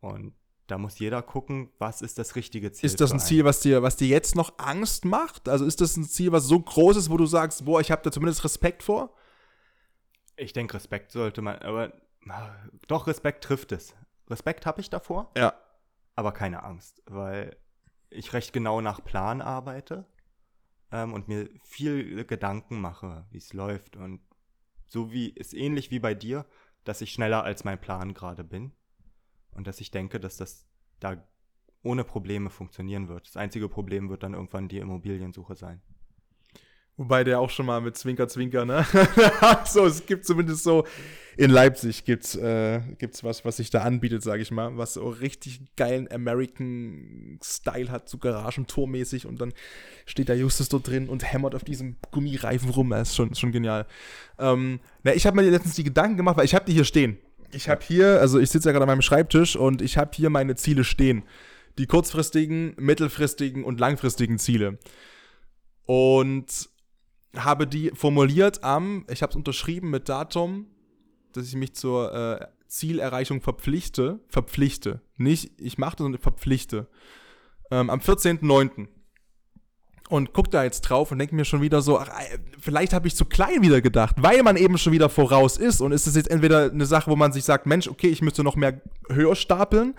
Und 0.00 0.34
da 0.66 0.78
muss 0.78 0.98
jeder 0.98 1.22
gucken, 1.22 1.70
was 1.78 2.02
ist 2.02 2.18
das 2.18 2.36
richtige 2.36 2.72
Ziel. 2.72 2.86
Ist 2.86 3.00
das 3.00 3.12
ein 3.12 3.20
Ziel, 3.20 3.44
was 3.44 3.60
dir, 3.60 3.82
was 3.82 3.96
dir 3.96 4.08
jetzt 4.08 4.36
noch 4.36 4.58
Angst 4.58 5.04
macht? 5.04 5.48
Also 5.48 5.64
ist 5.64 5.80
das 5.80 5.96
ein 5.96 6.04
Ziel, 6.04 6.30
was 6.32 6.44
so 6.44 6.60
groß 6.60 6.96
ist, 6.96 7.10
wo 7.10 7.16
du 7.16 7.26
sagst, 7.26 7.64
boah, 7.64 7.80
ich 7.80 7.90
habe 7.90 8.02
da 8.02 8.12
zumindest 8.12 8.44
Respekt 8.44 8.82
vor? 8.82 9.14
Ich 10.36 10.52
denke, 10.52 10.74
Respekt 10.74 11.10
sollte 11.10 11.42
man, 11.42 11.56
aber 11.58 11.92
doch, 12.86 13.06
Respekt 13.06 13.44
trifft 13.44 13.72
es. 13.72 13.94
Respekt 14.28 14.66
habe 14.66 14.80
ich 14.80 14.90
davor. 14.90 15.30
Ja. 15.36 15.54
Aber 16.14 16.32
keine 16.32 16.62
Angst, 16.62 17.02
weil 17.06 17.56
ich 18.10 18.32
recht 18.32 18.52
genau 18.52 18.80
nach 18.80 19.04
Plan 19.04 19.40
arbeite 19.40 20.06
ähm, 20.90 21.12
und 21.12 21.28
mir 21.28 21.48
viel 21.62 22.24
Gedanken 22.24 22.80
mache, 22.80 23.26
wie 23.30 23.38
es 23.38 23.52
läuft. 23.52 23.96
Und 23.96 24.20
so 24.86 25.12
wie 25.12 25.28
ist 25.28 25.54
ähnlich 25.54 25.90
wie 25.90 26.00
bei 26.00 26.14
dir, 26.14 26.46
dass 26.84 27.00
ich 27.00 27.12
schneller 27.12 27.44
als 27.44 27.64
mein 27.64 27.80
Plan 27.80 28.14
gerade 28.14 28.44
bin. 28.44 28.72
Und 29.52 29.66
dass 29.66 29.80
ich 29.80 29.90
denke, 29.90 30.20
dass 30.20 30.36
das 30.36 30.66
da 31.00 31.22
ohne 31.82 32.04
Probleme 32.04 32.50
funktionieren 32.50 33.08
wird. 33.08 33.26
Das 33.26 33.36
einzige 33.36 33.68
Problem 33.68 34.08
wird 34.08 34.22
dann 34.22 34.34
irgendwann 34.34 34.68
die 34.68 34.78
Immobiliensuche 34.78 35.54
sein. 35.54 35.82
Wobei 36.98 37.22
der 37.22 37.38
auch 37.38 37.48
schon 37.48 37.66
mal 37.66 37.80
mit 37.80 37.96
Zwinker, 37.96 38.26
Zwinker, 38.26 38.64
ne? 38.64 38.84
so, 39.64 39.86
es 39.86 40.04
gibt 40.04 40.26
zumindest 40.26 40.64
so, 40.64 40.84
in 41.36 41.52
Leipzig 41.52 42.04
gibt's, 42.04 42.34
äh, 42.34 42.80
gibt's 42.98 43.22
was, 43.22 43.44
was 43.44 43.58
sich 43.58 43.70
da 43.70 43.82
anbietet, 43.82 44.24
sage 44.24 44.42
ich 44.42 44.50
mal, 44.50 44.76
was 44.76 44.94
so 44.94 45.08
richtig 45.08 45.60
geilen 45.76 46.10
American-Style 46.10 47.92
hat, 47.92 48.08
so 48.08 48.18
Garagentormäßig 48.18 49.26
und 49.26 49.40
dann 49.40 49.52
steht 50.04 50.28
da 50.28 50.34
Justus 50.34 50.68
dort 50.68 50.88
drin 50.88 51.08
und 51.08 51.22
hämmert 51.22 51.54
auf 51.54 51.62
diesem 51.62 51.94
Gummireifen 52.10 52.70
rum, 52.70 52.90
das 52.90 53.10
ist 53.10 53.16
schon, 53.16 53.32
schon 53.36 53.52
genial. 53.52 53.86
Ähm, 54.40 54.80
na, 55.04 55.14
ich 55.14 55.24
habe 55.24 55.36
mir 55.36 55.48
letztens 55.48 55.76
die 55.76 55.84
Gedanken 55.84 56.16
gemacht, 56.16 56.36
weil 56.36 56.46
ich 56.46 56.56
habe 56.56 56.64
die 56.64 56.72
hier 56.72 56.84
stehen. 56.84 57.18
Ich 57.52 57.68
habe 57.68 57.84
hier, 57.86 58.20
also 58.20 58.40
ich 58.40 58.50
sitze 58.50 58.70
ja 58.70 58.72
gerade 58.72 58.82
an 58.82 58.88
meinem 58.88 59.02
Schreibtisch 59.02 59.54
und 59.54 59.82
ich 59.82 59.96
habe 59.96 60.10
hier 60.16 60.30
meine 60.30 60.56
Ziele 60.56 60.82
stehen. 60.82 61.22
Die 61.78 61.86
kurzfristigen, 61.86 62.74
mittelfristigen 62.76 63.62
und 63.62 63.78
langfristigen 63.78 64.40
Ziele. 64.40 64.78
Und 65.86 66.68
habe 67.36 67.66
die 67.66 67.90
formuliert 67.94 68.64
am, 68.64 69.04
ich 69.10 69.22
habe 69.22 69.30
es 69.30 69.36
unterschrieben 69.36 69.90
mit 69.90 70.08
Datum, 70.08 70.66
dass 71.32 71.46
ich 71.46 71.56
mich 71.56 71.74
zur 71.74 72.12
äh, 72.14 72.46
Zielerreichung 72.68 73.40
verpflichte, 73.40 74.20
verpflichte, 74.28 75.00
nicht 75.16 75.52
ich 75.60 75.78
mache 75.78 75.96
das, 75.96 76.04
sondern 76.04 76.20
verpflichte, 76.20 76.88
ähm, 77.70 77.90
am 77.90 78.00
14.09. 78.00 78.88
Und 80.08 80.32
guck 80.32 80.50
da 80.50 80.64
jetzt 80.64 80.80
drauf 80.82 81.12
und 81.12 81.18
denke 81.18 81.34
mir 81.34 81.44
schon 81.44 81.60
wieder 81.60 81.82
so, 81.82 81.98
ach, 81.98 82.08
vielleicht 82.58 82.94
habe 82.94 83.06
ich 83.06 83.14
zu 83.14 83.26
klein 83.26 83.60
wieder 83.60 83.82
gedacht, 83.82 84.16
weil 84.18 84.42
man 84.42 84.56
eben 84.56 84.78
schon 84.78 84.94
wieder 84.94 85.10
voraus 85.10 85.58
ist. 85.58 85.82
Und 85.82 85.92
ist 85.92 86.06
es 86.06 86.16
jetzt 86.16 86.30
entweder 86.30 86.70
eine 86.70 86.86
Sache, 86.86 87.10
wo 87.10 87.16
man 87.16 87.32
sich 87.32 87.44
sagt, 87.44 87.66
Mensch, 87.66 87.88
okay, 87.88 88.08
ich 88.08 88.22
müsste 88.22 88.42
noch 88.42 88.56
mehr 88.56 88.80
höher 89.10 89.36
stapeln, 89.36 89.94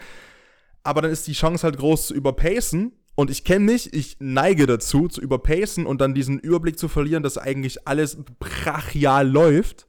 aber 0.82 1.04
dann 1.04 1.12
ist 1.12 1.28
die 1.28 1.34
Chance 1.34 1.64
halt 1.64 1.78
groß 1.78 2.08
zu 2.08 2.16
überpacen 2.16 2.94
Und 3.16 3.30
ich 3.30 3.44
kenne 3.44 3.66
mich, 3.66 3.94
ich 3.94 4.18
neige 4.20 4.66
dazu, 4.66 5.08
zu 5.08 5.20
überpacen 5.22 5.86
und 5.86 6.00
dann 6.00 6.14
diesen 6.14 6.40
Überblick 6.40 6.80
zu 6.80 6.88
verlieren, 6.88 7.24
dass 7.24 7.38
eigentlich 7.38 7.88
alles 7.88 8.18
brachial 8.40 9.28
läuft. 9.28 9.88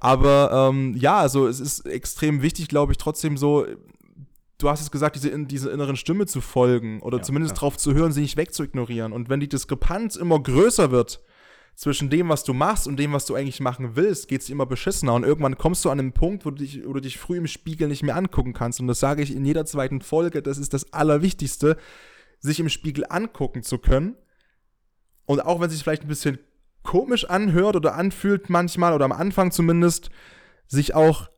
Aber 0.00 0.70
ähm, 0.70 0.94
ja, 0.96 1.18
also 1.18 1.46
es 1.46 1.60
ist 1.60 1.86
extrem 1.86 2.42
wichtig, 2.42 2.68
glaube 2.68 2.92
ich, 2.92 2.98
trotzdem 2.98 3.36
so, 3.36 3.66
du 4.58 4.68
hast 4.68 4.80
es 4.80 4.90
gesagt, 4.90 5.16
diese, 5.16 5.38
diese 5.46 5.70
inneren 5.70 5.96
Stimme 5.96 6.26
zu 6.26 6.40
folgen 6.40 7.00
oder 7.00 7.18
Ja, 7.18 7.22
zumindest 7.22 7.54
ja. 7.56 7.60
drauf 7.60 7.76
zu 7.76 7.94
hören, 7.94 8.12
sie 8.12 8.22
nicht 8.22 8.36
wegzuignorieren. 8.36 9.12
Und 9.12 9.28
wenn 9.28 9.40
die 9.40 9.48
Diskrepanz 9.48 10.16
immer 10.16 10.42
größer 10.42 10.90
wird 10.90 11.22
zwischen 11.74 12.08
dem, 12.08 12.28
was 12.28 12.44
du 12.44 12.54
machst 12.54 12.86
und 12.86 12.96
dem, 12.98 13.12
was 13.12 13.26
du 13.26 13.34
eigentlich 13.34 13.60
machen 13.60 13.96
willst, 13.96 14.28
geht 14.28 14.42
es 14.42 14.50
immer 14.50 14.66
beschissener. 14.66 15.14
Und 15.14 15.24
irgendwann 15.24 15.58
kommst 15.58 15.84
du 15.84 15.90
an 15.90 15.98
einen 15.98 16.12
Punkt, 16.12 16.44
wo 16.46 16.50
du, 16.50 16.56
dich, 16.56 16.86
wo 16.86 16.92
du 16.92 17.00
dich 17.00 17.18
früh 17.18 17.36
im 17.36 17.46
Spiegel 17.46 17.88
nicht 17.88 18.02
mehr 18.02 18.16
angucken 18.16 18.52
kannst. 18.52 18.80
Und 18.80 18.86
das 18.86 19.00
sage 19.00 19.22
ich 19.22 19.34
in 19.34 19.44
jeder 19.44 19.66
zweiten 19.66 20.00
Folge, 20.00 20.40
das 20.40 20.58
ist 20.58 20.72
das 20.72 20.92
Allerwichtigste, 20.92 21.76
sich 22.38 22.60
im 22.60 22.68
Spiegel 22.68 23.04
angucken 23.08 23.62
zu 23.62 23.78
können. 23.78 24.16
Und 25.26 25.44
auch 25.44 25.60
wenn 25.60 25.66
es 25.66 25.72
sich 25.72 25.82
vielleicht 25.82 26.02
ein 26.02 26.08
bisschen 26.08 26.38
komisch 26.82 27.24
anhört 27.24 27.76
oder 27.76 27.94
anfühlt 27.94 28.50
manchmal 28.50 28.92
oder 28.92 29.06
am 29.06 29.12
Anfang 29.12 29.50
zumindest, 29.50 30.10
sich 30.66 30.94
auch 30.94 31.30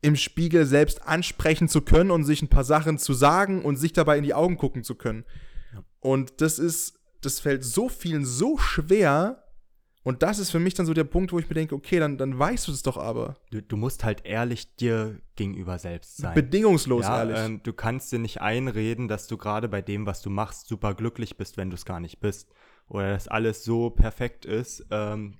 im 0.00 0.16
Spiegel 0.16 0.66
selbst 0.66 1.06
ansprechen 1.06 1.68
zu 1.68 1.82
können 1.82 2.10
und 2.10 2.24
sich 2.24 2.40
ein 2.42 2.48
paar 2.48 2.64
Sachen 2.64 2.96
zu 2.98 3.12
sagen 3.12 3.64
und 3.64 3.76
sich 3.76 3.92
dabei 3.92 4.16
in 4.16 4.24
die 4.24 4.34
Augen 4.34 4.56
gucken 4.56 4.84
zu 4.84 4.94
können. 4.94 5.24
Und 6.00 6.40
das 6.40 6.58
ist, 6.58 6.95
das 7.26 7.40
fällt 7.40 7.64
so 7.64 7.88
vielen 7.88 8.24
so 8.24 8.56
schwer. 8.58 9.42
Und 10.02 10.22
das 10.22 10.38
ist 10.38 10.52
für 10.52 10.60
mich 10.60 10.74
dann 10.74 10.86
so 10.86 10.94
der 10.94 11.02
Punkt, 11.02 11.32
wo 11.32 11.38
ich 11.40 11.48
mir 11.48 11.54
denke, 11.54 11.74
okay, 11.74 11.98
dann, 11.98 12.16
dann 12.16 12.38
weißt 12.38 12.68
du 12.68 12.72
es 12.72 12.82
doch 12.84 12.96
aber. 12.96 13.34
Du, 13.50 13.60
du 13.60 13.76
musst 13.76 14.04
halt 14.04 14.24
ehrlich 14.24 14.76
dir 14.76 15.20
gegenüber 15.34 15.80
selbst 15.80 16.18
sein. 16.18 16.32
Bedingungslos, 16.32 17.04
ja, 17.06 17.18
ehrlich. 17.18 17.38
Ähm, 17.38 17.60
du 17.64 17.72
kannst 17.72 18.12
dir 18.12 18.20
nicht 18.20 18.40
einreden, 18.40 19.08
dass 19.08 19.26
du 19.26 19.36
gerade 19.36 19.68
bei 19.68 19.82
dem, 19.82 20.06
was 20.06 20.22
du 20.22 20.30
machst, 20.30 20.68
super 20.68 20.94
glücklich 20.94 21.36
bist, 21.36 21.56
wenn 21.56 21.70
du 21.70 21.74
es 21.74 21.84
gar 21.84 21.98
nicht 21.98 22.20
bist. 22.20 22.48
Oder 22.88 23.14
dass 23.14 23.26
alles 23.26 23.64
so 23.64 23.90
perfekt 23.90 24.44
ist, 24.44 24.86
ähm, 24.92 25.38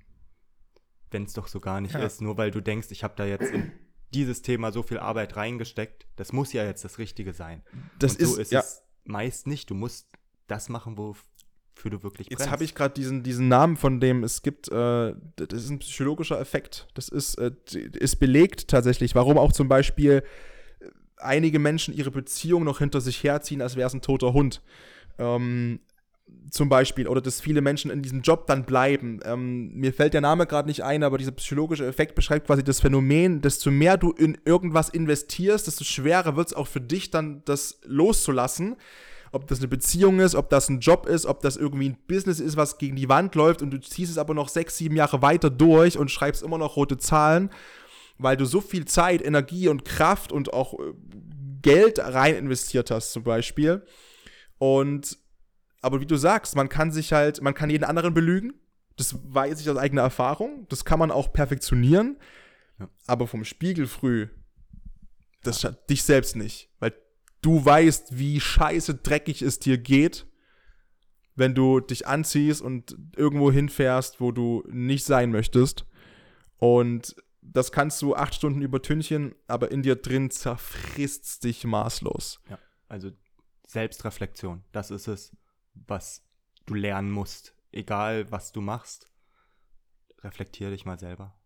wenn 1.11 1.23
es 1.23 1.31
doch 1.31 1.47
so 1.47 1.61
gar 1.61 1.79
nicht 1.79 1.93
Ja. 1.93 2.01
ist. 2.01 2.21
Nur 2.21 2.37
weil 2.37 2.51
du 2.51 2.59
denkst, 2.59 2.89
ich 2.91 3.05
habe 3.05 3.13
da 3.15 3.25
jetzt 3.25 3.49
in 3.49 3.71
dieses 4.13 4.41
Thema 4.41 4.73
so 4.73 4.83
viel 4.83 4.99
Arbeit 4.99 5.37
reingesteckt. 5.37 6.07
Das 6.17 6.33
muss 6.33 6.51
ja 6.51 6.65
jetzt 6.65 6.83
das 6.83 6.97
Richtige 6.97 7.31
sein. 7.31 7.63
das 7.99 8.17
Und 8.17 8.25
so 8.25 8.33
ist, 8.33 8.39
ist 8.39 8.51
ja. 8.51 8.59
es 8.59 8.83
meist 9.05 9.47
nicht. 9.47 9.69
Du 9.69 9.75
musst 9.75 10.09
das 10.47 10.67
machen, 10.67 10.97
wofür 11.77 11.91
du 11.91 12.03
wirklich 12.03 12.29
Jetzt 12.29 12.39
brennst. 12.39 12.51
habe 12.51 12.63
ich 12.63 12.75
gerade 12.75 12.93
diesen, 12.93 13.23
diesen 13.23 13.47
Namen, 13.47 13.77
von 13.77 13.99
dem 13.99 14.23
es 14.23 14.41
gibt, 14.41 14.69
äh, 14.69 15.13
das 15.35 15.63
ist 15.63 15.69
ein 15.69 15.79
psychologischer 15.79 16.39
Effekt. 16.39 16.87
Das 16.93 17.09
ist, 17.09 17.35
äh, 17.35 17.51
ist 17.93 18.17
belegt 18.17 18.67
tatsächlich, 18.67 19.15
warum 19.15 19.37
auch 19.37 19.51
zum 19.51 19.67
Beispiel 19.67 20.23
äh, 20.79 20.85
einige 21.17 21.59
Menschen 21.59 21.93
ihre 21.93 22.11
Beziehung 22.11 22.63
noch 22.63 22.79
hinter 22.79 23.01
sich 23.01 23.23
herziehen, 23.23 23.61
als 23.61 23.75
wäre 23.75 23.87
es 23.87 23.93
ein 23.93 24.01
toter 24.01 24.33
Hund. 24.33 24.61
Ähm, 25.19 25.79
zum 26.51 26.67
Beispiel, 26.67 27.07
oder 27.07 27.21
dass 27.21 27.39
viele 27.39 27.61
Menschen 27.61 27.89
in 27.89 28.01
diesem 28.01 28.21
Job 28.21 28.47
dann 28.47 28.65
bleiben. 28.65 29.19
Ähm, 29.23 29.73
mir 29.73 29.93
fällt 29.93 30.13
der 30.13 30.21
Name 30.21 30.45
gerade 30.45 30.67
nicht 30.67 30.83
ein, 30.83 31.03
aber 31.03 31.17
dieser 31.17 31.31
psychologische 31.31 31.85
Effekt 31.85 32.15
beschreibt 32.15 32.47
quasi 32.47 32.63
das 32.63 32.81
Phänomen, 32.81 33.41
desto 33.41 33.71
mehr 33.71 33.97
du 33.97 34.11
in 34.11 34.37
irgendwas 34.45 34.89
investierst, 34.89 35.67
desto 35.67 35.83
schwerer 35.83 36.35
wird 36.35 36.47
es 36.47 36.53
auch 36.53 36.67
für 36.67 36.81
dich 36.81 37.11
dann, 37.11 37.43
das 37.45 37.79
loszulassen. 37.85 38.75
Ob 39.31 39.47
das 39.47 39.59
eine 39.59 39.67
Beziehung 39.67 40.19
ist, 40.19 40.35
ob 40.35 40.49
das 40.49 40.69
ein 40.69 40.79
Job 40.79 41.05
ist, 41.05 41.25
ob 41.25 41.41
das 41.41 41.57
irgendwie 41.57 41.89
ein 41.89 41.97
Business 42.07 42.39
ist, 42.39 42.57
was 42.57 42.77
gegen 42.77 42.95
die 42.95 43.09
Wand 43.09 43.35
läuft 43.35 43.61
und 43.61 43.71
du 43.71 43.79
ziehst 43.79 44.11
es 44.11 44.17
aber 44.17 44.33
noch 44.33 44.49
sechs, 44.49 44.77
sieben 44.77 44.95
Jahre 44.95 45.21
weiter 45.21 45.49
durch 45.49 45.97
und 45.97 46.11
schreibst 46.11 46.43
immer 46.43 46.57
noch 46.57 46.75
rote 46.75 46.97
Zahlen, 46.97 47.49
weil 48.17 48.37
du 48.37 48.45
so 48.45 48.61
viel 48.61 48.85
Zeit, 48.85 49.21
Energie 49.21 49.67
und 49.67 49.85
Kraft 49.85 50.31
und 50.31 50.53
auch 50.53 50.73
äh, 50.73 50.93
Geld 51.61 51.99
rein 51.99 52.35
investiert 52.35 52.91
hast, 52.91 53.11
zum 53.11 53.23
Beispiel. 53.23 53.83
Und 54.57 55.17
aber 55.81 56.01
wie 56.01 56.05
du 56.05 56.15
sagst, 56.17 56.55
man 56.55 56.69
kann 56.69 56.91
sich 56.91 57.13
halt, 57.13 57.41
man 57.41 57.53
kann 57.53 57.69
jeden 57.69 57.83
anderen 57.83 58.13
belügen. 58.13 58.53
Das 58.97 59.15
weiß 59.23 59.61
ich 59.61 59.69
aus 59.69 59.77
eigener 59.77 60.01
Erfahrung. 60.01 60.65
Das 60.69 60.85
kann 60.85 60.99
man 60.99 61.11
auch 61.11 61.31
perfektionieren. 61.31 62.17
Ja. 62.79 62.89
Aber 63.05 63.27
vom 63.27 63.45
Spiegel 63.45 63.87
früh, 63.87 64.27
das 65.43 65.61
schadet 65.61 65.89
dich 65.89 66.03
selbst 66.03 66.35
nicht. 66.35 66.69
Weil 66.79 66.93
du 67.41 67.63
weißt, 67.63 68.17
wie 68.17 68.39
scheiße 68.39 68.95
dreckig 68.95 69.41
es 69.41 69.59
dir 69.59 69.77
geht, 69.77 70.27
wenn 71.35 71.53
du 71.53 71.79
dich 71.79 72.07
anziehst 72.07 72.61
und 72.61 72.97
irgendwo 73.15 73.51
hinfährst, 73.51 74.19
wo 74.19 74.31
du 74.31 74.63
nicht 74.67 75.05
sein 75.05 75.31
möchtest. 75.31 75.85
Und 76.57 77.15
das 77.41 77.71
kannst 77.71 78.01
du 78.01 78.15
acht 78.15 78.35
Stunden 78.35 78.61
übertünchen, 78.61 79.35
aber 79.47 79.71
in 79.71 79.83
dir 79.83 79.95
drin 79.95 80.31
zerfrisst 80.31 81.43
dich 81.43 81.63
maßlos. 81.63 82.41
Ja, 82.49 82.59
also 82.87 83.11
Selbstreflexion, 83.67 84.63
das 84.71 84.91
ist 84.91 85.07
es, 85.07 85.35
was 85.73 86.25
du 86.65 86.73
lernen 86.73 87.11
musst. 87.11 87.53
Egal, 87.71 88.31
was 88.31 88.51
du 88.51 88.61
machst, 88.61 89.07
reflektier 90.23 90.71
dich 90.71 90.85
mal 90.85 90.99
selber. 90.99 91.37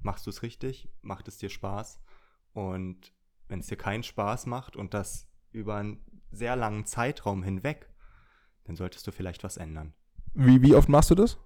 Machst 0.00 0.26
du 0.26 0.30
es 0.30 0.42
richtig? 0.42 0.88
Macht 1.00 1.26
es 1.28 1.38
dir 1.38 1.48
Spaß? 1.48 2.00
Und 2.52 3.12
wenn 3.48 3.60
es 3.60 3.66
dir 3.66 3.76
keinen 3.76 4.02
Spaß 4.02 4.46
macht 4.46 4.76
und 4.76 4.94
das 4.94 5.26
über 5.52 5.76
einen 5.76 6.04
sehr 6.32 6.56
langen 6.56 6.86
Zeitraum 6.86 7.42
hinweg, 7.42 7.88
dann 8.64 8.76
solltest 8.76 9.06
du 9.06 9.12
vielleicht 9.12 9.44
was 9.44 9.56
ändern. 9.56 9.94
Wie, 10.34 10.62
wie 10.62 10.74
oft 10.74 10.88
machst 10.88 11.10
du 11.10 11.14
das? 11.14 11.38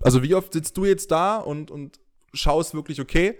Also 0.00 0.22
wie 0.22 0.34
oft 0.34 0.52
sitzt 0.52 0.76
du 0.76 0.84
jetzt 0.84 1.10
da 1.10 1.38
und, 1.38 1.70
und 1.70 2.00
schaust 2.34 2.74
wirklich, 2.74 3.00
okay, 3.00 3.38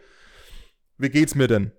wie 0.96 1.10
geht's 1.10 1.34
mir 1.34 1.48
denn? 1.48 1.72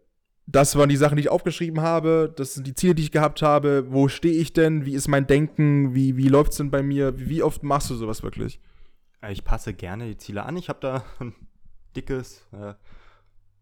Das 0.45 0.75
waren 0.77 0.87
die 0.87 0.95
Sachen, 0.97 1.17
die 1.17 1.23
ich 1.23 1.29
aufgeschrieben 1.29 1.81
habe, 1.81 2.31
das 2.33 2.53
sind 2.53 2.67
die 2.67 2.75
Ziele, 2.75 2.95
die 2.95 3.03
ich 3.03 3.11
gehabt 3.11 3.41
habe, 3.41 3.87
wo 3.89 4.07
stehe 4.07 4.39
ich 4.39 4.53
denn, 4.53 4.85
wie 4.85 4.93
ist 4.93 5.07
mein 5.07 5.27
Denken, 5.27 5.93
wie, 5.93 6.15
wie 6.15 6.29
läuft's 6.29 6.57
denn 6.57 6.71
bei 6.71 6.83
mir, 6.83 7.19
wie, 7.19 7.43
oft 7.43 7.63
machst 7.63 7.89
du 7.89 7.95
sowas 7.95 8.23
wirklich? 8.23 8.61
Äh, 9.21 9.33
Ich 9.33 9.43
passe 9.43 9.73
gerne 9.73 10.07
die 10.07 10.17
Ziele 10.17 10.43
an. 10.43 10.55
Ich 10.55 10.69
habe 10.69 10.79
da 10.79 11.03
ein 11.19 11.33
dickes 11.95 12.47
äh, 12.53 12.75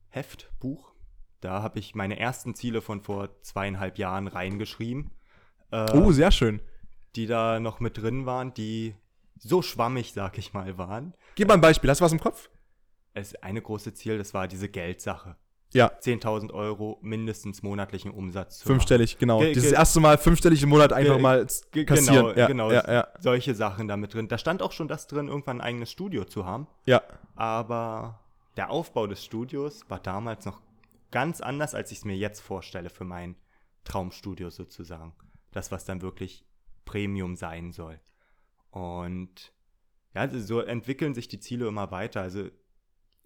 Heft, 0.09 0.51
Buch. 0.59 0.93
Da 1.45 1.61
habe 1.61 1.77
ich 1.77 1.93
meine 1.93 2.19
ersten 2.19 2.55
Ziele 2.55 2.81
von 2.81 3.01
vor 3.01 3.29
zweieinhalb 3.43 3.99
Jahren 3.99 4.27
reingeschrieben. 4.27 5.11
Äh, 5.71 5.91
Oh, 5.93 6.11
sehr 6.11 6.31
schön. 6.31 6.59
die 7.15 7.27
da 7.27 7.59
noch 7.59 7.79
mit 7.79 7.97
drin 8.01 8.25
waren, 8.25 8.53
die 8.55 8.95
so 9.37 9.61
schwammig, 9.61 10.11
sag 10.13 10.37
ich 10.39 10.53
mal, 10.53 10.77
waren. 10.79 11.13
Gib 11.35 11.47
mal 11.47 11.53
ein 11.53 11.61
Beispiel, 11.61 11.89
hast 11.89 12.01
du 12.01 12.05
was 12.05 12.11
im 12.11 12.19
Kopf? 12.19 12.49
Es 13.13 13.35
eine 13.35 13.61
große 13.61 13.93
Ziel, 13.93 14.17
das 14.17 14.33
war 14.33 14.47
diese 14.47 14.67
Geldsache. 14.69 15.35
Ja, 15.73 15.91
10.000 16.01 16.51
Euro 16.53 16.97
mindestens 17.01 17.61
monatlichen 17.61 18.11
Umsatz 18.11 18.59
zu 18.59 18.67
fünfstellig, 18.67 19.17
genau. 19.19 19.39
Ge- 19.39 19.53
Dieses 19.53 19.71
erste 19.71 19.99
Mal 19.99 20.17
fünfstellig 20.17 20.63
im 20.63 20.69
Monat 20.69 20.93
einfach 20.93 21.19
mal 21.19 21.45
kassieren. 21.45 22.27
Genau, 22.27 22.31
ja, 22.33 22.47
genau. 22.47 22.71
ja, 22.71 22.91
ja, 22.91 23.07
Solche 23.19 23.53
Sachen 23.55 23.87
damit 23.87 24.13
drin. 24.13 24.27
Da 24.29 24.37
stand 24.37 24.61
auch 24.61 24.71
schon 24.71 24.87
das 24.87 25.07
drin, 25.07 25.27
irgendwann 25.27 25.61
ein 25.61 25.67
eigenes 25.67 25.91
Studio 25.91 26.23
zu 26.25 26.45
haben. 26.45 26.67
ja. 26.85 27.01
Aber 27.35 28.19
der 28.57 28.69
Aufbau 28.71 29.05
des 29.07 29.23
Studios 29.23 29.81
war 29.89 29.99
damals 29.99 30.45
noch 30.45 30.61
ganz 31.15 31.39
anders, 31.39 31.73
als 31.73 31.93
ich 31.93 31.99
es 31.99 32.05
mir 32.05 32.17
jetzt 32.17 32.41
vorstelle 32.41 32.89
für 32.89 33.05
mein 33.05 33.37
Traumstudio 33.85 34.49
sozusagen. 34.49 35.15
Das, 35.53 35.71
was 35.71 35.85
dann 35.85 36.01
wirklich 36.01 36.45
Premium 36.83 37.37
sein 37.37 37.71
soll. 37.71 38.01
Und 38.69 39.53
ja, 40.13 40.23
also 40.23 40.37
so 40.41 40.59
entwickeln 40.59 41.13
sich 41.13 41.29
die 41.29 41.39
Ziele 41.39 41.69
immer 41.69 41.89
weiter. 41.89 42.19
Also 42.19 42.49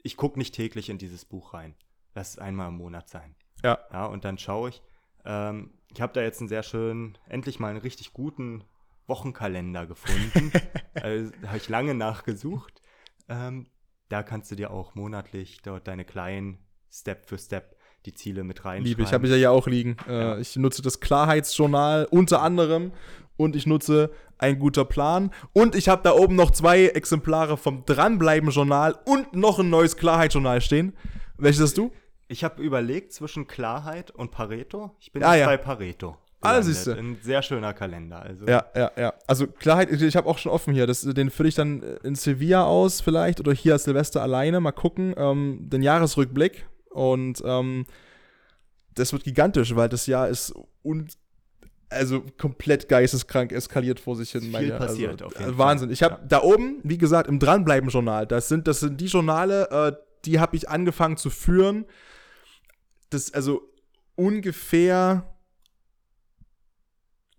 ich 0.04 0.18
gucke 0.18 0.38
nicht 0.38 0.54
täglich 0.54 0.90
in 0.90 1.00
dieses 1.00 1.26
Buch 1.26 1.56
rein. 1.56 1.74
Lass 2.14 2.34
es 2.34 2.38
einmal 2.38 2.68
im 2.68 2.76
Monat 2.76 3.10
sein. 3.10 3.36
Ja. 3.64 3.80
Ja, 3.92 4.06
und 4.06 4.24
dann 4.24 4.38
schaue 4.38 4.70
ich. 4.70 4.84
Ähm, 5.26 5.74
ich 5.92 6.00
habe 6.00 6.14
da 6.14 6.22
jetzt 6.22 6.42
einen 6.42 6.48
sehr 6.48 6.62
schönen, 6.62 7.18
endlich 7.28 7.60
mal 7.60 7.70
einen 7.70 7.80
richtig 7.80 8.14
guten 8.14 8.66
Wochenkalender 9.08 9.88
gefunden. 9.88 10.52
also, 10.94 11.32
da 11.42 11.48
habe 11.48 11.58
ich 11.58 11.70
lange 11.70 11.96
nachgesucht. 11.96 12.84
Ähm, 13.28 13.66
da 14.10 14.22
kannst 14.22 14.52
du 14.52 14.56
dir 14.56 14.70
auch 14.70 14.94
monatlich 14.94 15.64
dort 15.64 15.88
deine 15.88 16.06
kleinen 16.06 16.60
Step 16.92 17.26
für 17.26 17.40
Step 17.40 17.79
die 18.06 18.14
Ziele 18.14 18.44
mit 18.44 18.64
reinschreiben. 18.66 18.86
Liebe, 18.86 19.02
ich 19.04 19.14
habe 19.14 19.26
ich 19.26 19.32
ja 19.32 19.38
hier 19.38 19.52
auch 19.52 19.68
liegen. 19.68 19.98
Äh, 20.08 20.14
Ja. 20.14 20.38
Ich 20.38 20.56
nutze 20.56 20.82
das 20.82 21.00
Klarheitsjournal 21.00 22.08
unter 22.10 22.42
anderem 22.42 22.92
und 23.38 23.56
ich 23.56 23.66
nutze 23.68 24.12
ein 24.38 24.58
guter 24.60 24.86
Plan 24.86 25.32
und 25.54 25.76
ich 25.76 25.90
habe 25.90 26.02
da 26.04 26.14
oben 26.14 26.36
noch 26.36 26.52
zwei 26.52 26.86
Exemplare 26.88 27.58
vom 27.58 27.84
Dranbleiben-Journal 27.86 28.96
und 29.06 29.34
noch 29.36 29.60
ein 29.60 29.70
neues 29.70 29.98
Klarheitsjournal 29.98 30.62
stehen. 30.62 30.94
Welches 31.38 31.62
hast 31.62 31.78
du? 31.78 31.92
Ich 32.28 32.44
habe 32.44 32.62
überlegt 32.62 33.12
zwischen 33.12 33.48
Klarheit 33.48 34.12
und 34.12 34.32
Pareto. 34.32 34.92
Ich 35.00 35.12
bin 35.12 35.24
Ah, 35.24 35.34
jetzt 35.34 35.42
ja. 35.42 35.46
bei 35.48 35.58
Pareto. 35.58 36.16
Ah, 36.42 36.52
gelandet. 36.52 36.66
siehste. 36.76 36.96
Ein 36.96 37.18
sehr 37.22 37.42
schöner 37.42 37.74
Kalender. 37.74 38.22
Also 38.22 38.46
Ja, 38.46 38.66
ja, 38.76 38.92
ja. 38.98 39.14
Also 39.28 39.48
Klarheit, 39.48 39.92
ich 39.92 40.16
habe 40.16 40.30
auch 40.30 40.38
schon 40.38 40.52
offen 40.54 40.74
hier. 40.74 40.88
Das, 40.88 41.02
den 41.02 41.32
fülle 41.32 41.50
ich 41.50 41.56
dann 41.56 41.82
in 42.04 42.16
Sevilla 42.16 42.64
aus 42.64 43.02
vielleicht 43.02 43.42
oder 43.42 43.52
hier 43.52 43.74
als 43.74 43.84
Silvester 43.84 44.22
alleine. 44.22 44.62
Mal 44.62 44.72
gucken. 44.72 45.14
Ähm, 45.18 45.58
den 45.70 45.82
Jahresrückblick. 45.82 46.66
Und 46.90 47.42
ähm, 47.46 47.86
das 48.96 49.14
wird 49.14 49.24
gigantisch, 49.24 49.76
weil 49.76 49.90
das 49.90 50.08
Jahr 50.08 50.28
ist 50.28 50.54
un 50.84 51.08
also 51.92 52.22
komplett 52.38 52.88
geisteskrank 52.88 53.52
eskaliert 53.52 54.00
vor 54.00 54.16
sich 54.16 54.32
hin. 54.32 54.42
Viel 54.42 54.52
mein 54.52 54.68
Jahr. 54.68 54.78
passiert 54.78 55.24
also, 55.24 55.26
auf 55.26 55.40
jeden 55.40 55.54
äh, 55.54 55.58
Wahnsinn. 55.58 55.88
Fall. 55.90 55.94
Ich 55.94 56.04
habe 56.04 56.16
Ja. 56.22 56.28
da 56.28 56.42
oben, 56.44 56.80
wie 56.84 57.00
gesagt, 57.00 57.28
im 57.28 57.40
Dranbleiben-Journal, 57.40 58.28
das 58.28 58.48
sind, 58.48 58.68
das 58.68 58.80
sind 58.80 59.02
die 59.02 59.08
Journale, 59.08 59.70
äh, 59.72 59.96
die 60.26 60.40
habe 60.40 60.56
ich 60.56 60.70
angefangen 60.70 61.18
zu 61.18 61.32
führen. 61.32 61.86
Das, 63.10 63.34
also 63.34 63.62
ungefähr 64.16 65.36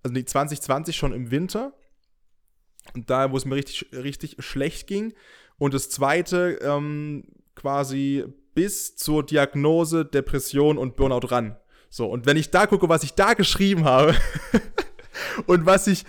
also 0.03 0.15
die 0.15 0.25
2020 0.25 0.97
schon 0.97 1.13
im 1.13 1.31
Winter. 1.31 1.73
Und 2.95 3.09
da, 3.11 3.31
wo 3.31 3.37
es 3.37 3.45
mir 3.45 3.55
richtig, 3.55 3.93
richtig 3.93 4.37
schlecht 4.43 4.87
ging. 4.87 5.13
Und 5.59 5.75
das 5.75 5.91
zweite 5.91 6.59
ähm, 6.63 7.25
quasi 7.55 8.25
bis 8.61 8.95
zur 8.95 9.25
Diagnose 9.25 10.05
Depression 10.05 10.77
und 10.77 10.95
Burnout 10.95 11.29
ran. 11.29 11.57
So, 11.89 12.05
und 12.05 12.27
wenn 12.27 12.37
ich 12.37 12.51
da 12.51 12.67
gucke, 12.67 12.91
was 12.91 13.03
ich 13.03 13.15
da 13.15 13.33
geschrieben 13.33 13.85
habe 13.85 14.15
und 15.47 15.65
was 15.65 15.87
ich 15.87 16.05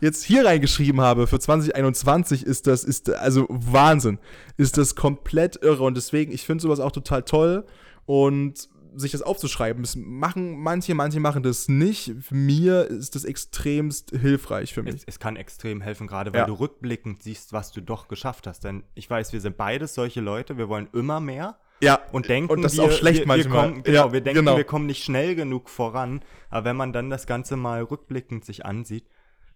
jetzt 0.00 0.22
hier 0.22 0.44
reingeschrieben 0.44 1.00
habe 1.00 1.26
für 1.26 1.40
2021, 1.40 2.46
ist 2.46 2.68
das, 2.68 2.84
ist, 2.84 3.10
also 3.10 3.46
Wahnsinn. 3.48 4.20
Ist 4.56 4.78
das 4.78 4.94
komplett 4.94 5.60
irre. 5.60 5.82
Und 5.82 5.96
deswegen, 5.96 6.30
ich 6.30 6.46
finde 6.46 6.62
sowas 6.62 6.78
auch 6.78 6.92
total 6.92 7.24
toll. 7.24 7.66
Und 8.06 8.68
sich 8.94 9.12
das 9.12 9.22
aufzuschreiben. 9.22 9.82
Das 9.82 9.96
machen 9.96 10.58
manche, 10.58 10.94
manche 10.94 11.20
machen 11.20 11.42
das 11.42 11.68
nicht. 11.68 12.14
Für 12.20 12.34
mir 12.34 12.86
ist 12.86 13.14
das 13.14 13.24
extremst 13.24 14.10
hilfreich 14.10 14.74
für 14.74 14.82
mich. 14.82 14.94
Es, 14.96 15.04
es 15.06 15.18
kann 15.18 15.36
extrem 15.36 15.80
helfen, 15.80 16.06
gerade 16.06 16.32
weil 16.32 16.40
ja. 16.40 16.46
du 16.46 16.54
rückblickend 16.54 17.22
siehst, 17.22 17.52
was 17.52 17.72
du 17.72 17.80
doch 17.80 18.08
geschafft 18.08 18.46
hast. 18.46 18.64
Denn 18.64 18.84
ich 18.94 19.08
weiß, 19.08 19.32
wir 19.32 19.40
sind 19.40 19.56
beides 19.56 19.94
solche 19.94 20.20
Leute, 20.20 20.58
wir 20.58 20.68
wollen 20.68 20.88
immer 20.92 21.20
mehr. 21.20 21.58
Ja, 21.82 22.00
und 22.12 22.28
denken, 22.28 22.52
und 22.52 22.62
das 22.62 22.74
ist 22.74 22.78
auch 22.78 22.92
schlecht 22.92 23.20
wir, 23.20 23.26
manchmal. 23.26 23.64
Wir 23.64 23.70
kommen, 23.70 23.82
genau, 23.82 24.06
ja, 24.06 24.12
wir 24.12 24.20
denken, 24.20 24.38
genau. 24.40 24.56
wir 24.56 24.64
kommen 24.64 24.86
nicht 24.86 25.02
schnell 25.02 25.34
genug 25.34 25.68
voran. 25.68 26.20
Aber 26.48 26.64
wenn 26.64 26.76
man 26.76 26.92
dann 26.92 27.10
das 27.10 27.26
Ganze 27.26 27.56
mal 27.56 27.82
rückblickend 27.82 28.44
sich 28.44 28.64
ansieht, 28.64 29.08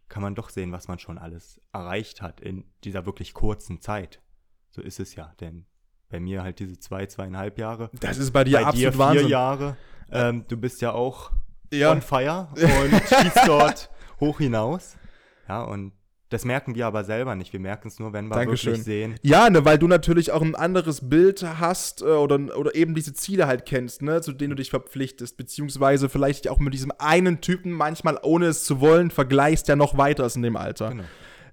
kann 0.08 0.22
man 0.22 0.34
doch 0.34 0.50
sehen, 0.50 0.72
was 0.72 0.88
man 0.88 0.98
schon 0.98 1.18
alles 1.18 1.60
erreicht 1.72 2.22
hat 2.22 2.40
in 2.40 2.64
dieser 2.82 3.06
wirklich 3.06 3.32
kurzen 3.32 3.80
Zeit. 3.80 4.20
So 4.70 4.82
ist 4.82 4.98
es 4.98 5.14
ja, 5.14 5.32
denn 5.40 5.66
bei 6.08 6.18
mir 6.18 6.42
halt 6.42 6.58
diese 6.58 6.78
zwei, 6.78 7.06
zweieinhalb 7.06 7.58
Jahre. 7.58 7.90
Das 8.00 8.18
ist 8.18 8.32
bei 8.32 8.44
dir 8.44 8.58
bei 8.58 8.66
absolut 8.66 8.78
dir 8.78 8.92
vier 8.92 8.98
Wahnsinn. 8.98 9.28
Jahre. 9.28 9.76
Ähm, 10.10 10.44
du 10.48 10.56
bist 10.56 10.80
ja 10.80 10.92
auch 10.92 11.32
ja. 11.72 11.92
on 11.92 12.02
fire 12.02 12.48
und 12.54 13.02
schießt 13.08 13.46
dort 13.46 13.90
hoch 14.20 14.38
hinaus. 14.38 14.96
Ja, 15.48 15.62
und 15.62 15.92
das 16.28 16.44
merken 16.44 16.74
wir 16.74 16.86
aber 16.86 17.04
selber 17.04 17.36
nicht. 17.36 17.52
Wir 17.52 17.60
merken 17.60 17.86
es 17.86 18.00
nur, 18.00 18.12
wenn 18.12 18.26
wir 18.26 18.34
Dankeschön. 18.34 18.72
wirklich 18.72 18.84
sehen. 18.84 19.14
Ja, 19.22 19.48
ne, 19.48 19.64
weil 19.64 19.78
du 19.78 19.86
natürlich 19.86 20.32
auch 20.32 20.42
ein 20.42 20.56
anderes 20.56 21.08
Bild 21.08 21.42
hast 21.42 22.02
äh, 22.02 22.06
oder, 22.06 22.56
oder 22.56 22.74
eben 22.74 22.94
diese 22.94 23.12
Ziele 23.14 23.46
halt 23.46 23.64
kennst, 23.64 24.02
ne, 24.02 24.20
zu 24.22 24.32
denen 24.32 24.50
du 24.50 24.56
dich 24.56 24.70
verpflichtest, 24.70 25.36
beziehungsweise 25.36 26.08
vielleicht 26.08 26.48
auch 26.48 26.58
mit 26.58 26.74
diesem 26.74 26.92
einen 26.98 27.40
Typen 27.40 27.70
manchmal, 27.70 28.18
ohne 28.22 28.46
es 28.46 28.64
zu 28.64 28.80
wollen, 28.80 29.10
vergleichst, 29.10 29.68
der 29.68 29.76
noch 29.76 29.96
weiter 29.96 30.26
ist 30.26 30.36
in 30.36 30.42
dem 30.42 30.56
Alter. 30.56 30.90
Genau. 30.90 31.04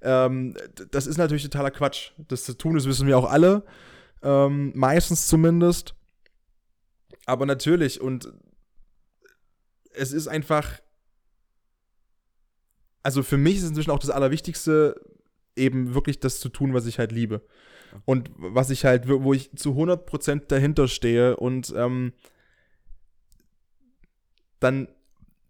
Ähm, 0.01 0.55
das 0.91 1.05
ist 1.05 1.17
natürlich 1.17 1.43
totaler 1.43 1.71
Quatsch. 1.71 2.11
Das 2.17 2.43
zu 2.43 2.57
tun, 2.57 2.73
das 2.73 2.85
wissen 2.85 3.07
wir 3.07 3.17
auch 3.17 3.29
alle. 3.29 3.63
Ähm, 4.23 4.71
meistens 4.75 5.27
zumindest. 5.27 5.95
Aber 7.25 7.45
natürlich, 7.45 8.01
und 8.01 8.33
es 9.93 10.11
ist 10.11 10.27
einfach. 10.27 10.79
Also 13.03 13.21
für 13.21 13.37
mich 13.37 13.57
ist 13.57 13.67
inzwischen 13.67 13.91
auch 13.91 13.99
das 13.99 14.09
Allerwichtigste, 14.09 14.99
eben 15.55 15.93
wirklich 15.93 16.19
das 16.19 16.39
zu 16.39 16.49
tun, 16.49 16.73
was 16.73 16.85
ich 16.85 16.99
halt 16.99 17.11
liebe. 17.11 17.41
Und 18.05 18.31
was 18.37 18.69
ich 18.69 18.85
halt, 18.85 19.07
wo 19.07 19.33
ich 19.33 19.51
zu 19.55 19.71
100% 19.71 20.47
dahinter 20.47 20.87
stehe 20.87 21.35
und 21.35 21.71
ähm, 21.77 22.13
dann, 24.59 24.87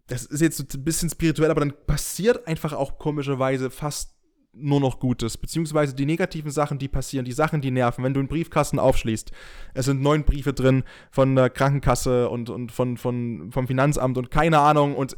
das 0.08 0.26
ist 0.26 0.42
jetzt 0.42 0.58
so 0.58 0.64
ein 0.78 0.84
bisschen 0.84 1.08
spirituell, 1.08 1.50
aber 1.50 1.60
dann 1.60 1.72
passiert 1.86 2.46
einfach 2.46 2.74
auch 2.74 2.98
komischerweise 2.98 3.70
fast 3.70 4.14
nur 4.56 4.80
noch 4.80 5.00
Gutes, 5.00 5.36
beziehungsweise 5.36 5.94
die 5.94 6.06
negativen 6.06 6.50
Sachen, 6.50 6.78
die 6.78 6.88
passieren, 6.88 7.24
die 7.24 7.32
Sachen, 7.32 7.60
die 7.60 7.70
nerven, 7.70 8.04
wenn 8.04 8.14
du 8.14 8.20
einen 8.20 8.28
Briefkasten 8.28 8.78
aufschließt, 8.78 9.32
es 9.74 9.86
sind 9.86 10.00
neun 10.00 10.24
Briefe 10.24 10.52
drin 10.52 10.84
von 11.10 11.34
der 11.34 11.50
Krankenkasse 11.50 12.28
und, 12.28 12.50
und 12.50 12.70
von, 12.70 12.96
von, 12.96 13.50
vom 13.50 13.66
Finanzamt 13.66 14.18
und 14.18 14.30
keine 14.30 14.58
Ahnung 14.60 14.94
und 14.94 15.16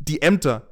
die 0.00 0.22
Ämter, 0.22 0.69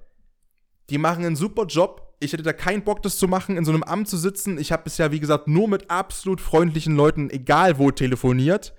die 0.90 0.98
machen 0.98 1.24
einen 1.24 1.36
super 1.36 1.66
Job. 1.66 2.14
Ich 2.20 2.32
hätte 2.32 2.42
da 2.42 2.52
keinen 2.52 2.82
Bock, 2.82 3.02
das 3.02 3.18
zu 3.18 3.28
machen, 3.28 3.56
in 3.56 3.64
so 3.64 3.72
einem 3.72 3.82
Amt 3.82 4.08
zu 4.08 4.16
sitzen. 4.16 4.58
Ich 4.58 4.72
habe 4.72 4.84
bisher, 4.84 5.12
wie 5.12 5.20
gesagt, 5.20 5.46
nur 5.46 5.68
mit 5.68 5.90
absolut 5.90 6.40
freundlichen 6.40 6.96
Leuten, 6.96 7.30
egal 7.30 7.78
wo, 7.78 7.90
telefoniert. 7.90 8.74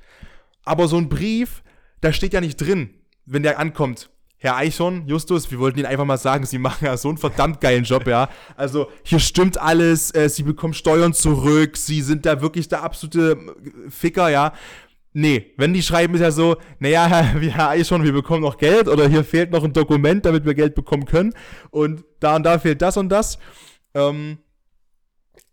Aber 0.66 0.88
so 0.88 0.97
ein 0.97 1.10
Brief, 1.10 1.64
da 2.01 2.12
steht 2.12 2.34
ja 2.34 2.41
nicht 2.41 2.57
drin, 2.57 2.95
wenn 3.26 3.43
der 3.43 3.60
ankommt 3.60 4.10
Herr 4.41 4.55
Eichhorn, 4.55 5.05
Justus, 5.05 5.51
wir 5.51 5.60
wollten 5.60 5.80
Ihnen 5.80 5.86
einfach 5.86 6.05
mal 6.05 6.18
sagen, 6.18 6.45
Sie 6.45 6.60
machen 6.60 6.86
ja 6.86 6.95
so 6.95 7.10
einen 7.10 7.18
verdammt 7.18 7.60
geilen 7.60 7.84
Job, 7.84 8.07
ja. 8.07 8.30
Also 8.55 8.89
hier 9.03 9.20
stimmt 9.20 9.57
alles, 9.57 10.16
äh, 10.16 10.30
Sie 10.30 10.43
bekommen 10.43 10.74
Steuern 10.74 11.14
zurück, 11.14 11.76
Sie 11.76 12.01
sind 12.01 12.26
da 12.26 12.41
wirklich 12.41 12.70
der 12.70 12.82
absolute 12.82 13.38
Ficker, 13.89 14.30
ja. 14.30 14.53
Nee, 15.12 15.53
wenn 15.57 15.74
die 15.74 15.82
schreiben, 15.82 16.14
ist 16.14 16.22
ja 16.22 16.32
so, 16.32 16.57
naja, 16.80 17.07
Herr, 17.07 17.24
Herr 17.41 17.70
Eichhorn, 17.70 18.03
wir 18.03 18.14
bekommen 18.14 18.41
noch 18.41 18.57
Geld 18.57 18.88
oder 18.88 19.07
hier 19.07 19.24
fehlt 19.24 19.51
noch 19.51 19.64
ein 19.64 19.74
Dokument, 19.74 20.26
damit 20.26 20.45
wir 20.45 20.53
Geld 20.53 20.76
bekommen 20.76 21.05
können 21.05 21.34
und 21.72 22.03
da 22.20 22.36
und 22.36 22.43
da 22.43 22.60
fehlt 22.60 22.82
das 22.82 22.97
und 22.97 23.10
das. 23.10 23.39
Ähm, 23.93 24.38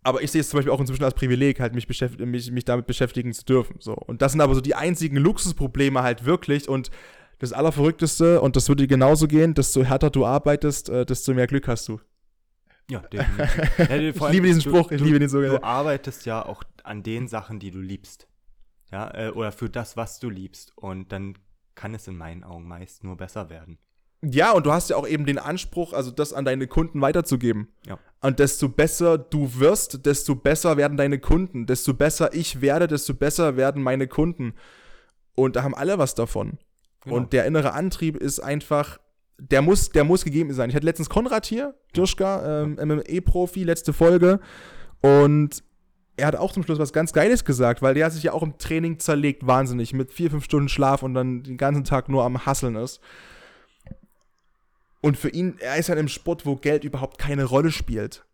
aber 0.02 0.22
ich 0.22 0.30
sehe 0.30 0.40
es 0.40 0.50
zum 0.50 0.58
Beispiel 0.58 0.72
auch 0.72 0.80
inzwischen 0.80 1.02
als 1.02 1.14
Privileg, 1.14 1.58
halt 1.58 1.74
mich, 1.74 1.88
mich, 2.18 2.50
mich 2.52 2.64
damit 2.64 2.86
beschäftigen 2.86 3.32
zu 3.32 3.44
dürfen. 3.44 3.76
So. 3.80 3.94
Und 3.94 4.22
das 4.22 4.32
sind 4.32 4.40
aber 4.40 4.54
so 4.54 4.60
die 4.60 4.76
einzigen 4.76 5.16
Luxusprobleme 5.16 6.02
halt 6.02 6.24
wirklich 6.24 6.68
und 6.68 6.90
das 7.38 7.52
Allerverrückteste, 7.52 8.40
und 8.40 8.56
das 8.56 8.68
würde 8.68 8.84
dir 8.84 8.88
genauso 8.88 9.26
gehen, 9.26 9.54
desto 9.54 9.82
härter 9.82 10.10
du 10.10 10.24
arbeitest, 10.24 10.88
äh, 10.88 11.04
desto 11.04 11.34
mehr 11.34 11.46
Glück 11.46 11.66
hast 11.68 11.88
du. 11.88 12.00
Ja, 12.88 13.00
definitiv. 13.00 13.78
ja, 13.78 13.96
ich 14.28 14.32
liebe 14.32 14.46
diesen 14.46 14.62
Spruch, 14.62 14.90
ich 14.90 14.98
du, 14.98 15.04
liebe 15.04 15.18
den 15.18 15.28
so. 15.28 15.40
Du 15.40 15.62
arbeitest 15.62 16.24
ja 16.24 16.46
auch 16.46 16.62
an 16.84 17.02
den 17.02 17.26
Sachen, 17.26 17.58
die 17.58 17.70
du 17.70 17.80
liebst. 17.80 18.28
Ja, 18.90 19.12
äh, 19.14 19.30
oder 19.30 19.52
für 19.52 19.68
das, 19.68 19.96
was 19.96 20.20
du 20.20 20.30
liebst. 20.30 20.72
Und 20.76 21.12
dann 21.12 21.34
kann 21.74 21.94
es 21.94 22.08
in 22.08 22.16
meinen 22.16 22.44
Augen 22.44 22.66
meist 22.66 23.04
nur 23.04 23.16
besser 23.16 23.50
werden. 23.50 23.78
Ja, 24.22 24.52
und 24.52 24.66
du 24.66 24.72
hast 24.72 24.90
ja 24.90 24.96
auch 24.96 25.06
eben 25.06 25.26
den 25.26 25.38
Anspruch, 25.38 25.92
also 25.92 26.10
das 26.10 26.32
an 26.32 26.44
deine 26.44 26.66
Kunden 26.66 27.00
weiterzugeben. 27.00 27.68
Ja. 27.86 27.98
Und 28.22 28.38
desto 28.38 28.68
besser 28.68 29.18
du 29.18 29.58
wirst, 29.58 30.06
desto 30.06 30.34
besser 30.34 30.76
werden 30.76 30.96
deine 30.96 31.18
Kunden. 31.18 31.66
Desto 31.66 31.94
besser 31.94 32.32
ich 32.32 32.60
werde, 32.60 32.86
desto 32.86 33.14
besser 33.14 33.56
werden 33.56 33.82
meine 33.82 34.08
Kunden. 34.08 34.54
Und 35.34 35.56
da 35.56 35.62
haben 35.62 35.74
alle 35.74 35.98
was 35.98 36.14
davon. 36.14 36.58
Genau. 37.02 37.16
Und 37.16 37.32
der 37.32 37.44
innere 37.44 37.72
Antrieb 37.72 38.16
ist 38.16 38.40
einfach, 38.40 38.98
der 39.38 39.62
muss, 39.62 39.90
der 39.90 40.04
muss 40.04 40.24
gegeben 40.24 40.52
sein. 40.54 40.70
Ich 40.70 40.76
hatte 40.76 40.86
letztens 40.86 41.10
Konrad 41.10 41.46
hier, 41.46 41.74
Dirschka, 41.94 42.62
ähm, 42.62 42.78
MMA-Profi, 42.82 43.64
letzte 43.64 43.92
Folge. 43.92 44.40
Und 45.02 45.62
er 46.16 46.26
hat 46.26 46.36
auch 46.36 46.52
zum 46.52 46.62
Schluss 46.62 46.78
was 46.78 46.92
ganz 46.92 47.12
Geiles 47.12 47.44
gesagt, 47.44 47.82
weil 47.82 47.94
der 47.94 48.10
sich 48.10 48.22
ja 48.22 48.32
auch 48.32 48.42
im 48.42 48.58
Training 48.58 48.98
zerlegt, 48.98 49.46
wahnsinnig, 49.46 49.92
mit 49.92 50.12
vier, 50.12 50.30
fünf 50.30 50.44
Stunden 50.44 50.68
Schlaf 50.68 51.02
und 51.02 51.14
dann 51.14 51.42
den 51.42 51.56
ganzen 51.56 51.84
Tag 51.84 52.08
nur 52.08 52.24
am 52.24 52.46
Hasseln 52.46 52.76
ist. 52.76 53.00
Und 55.02 55.16
für 55.16 55.28
ihn, 55.28 55.56
er 55.58 55.76
ist 55.76 55.88
halt 55.88 55.98
im 55.98 56.08
Sport, 56.08 56.46
wo 56.46 56.56
Geld 56.56 56.84
überhaupt 56.84 57.18
keine 57.18 57.44
Rolle 57.44 57.70
spielt. 57.70 58.24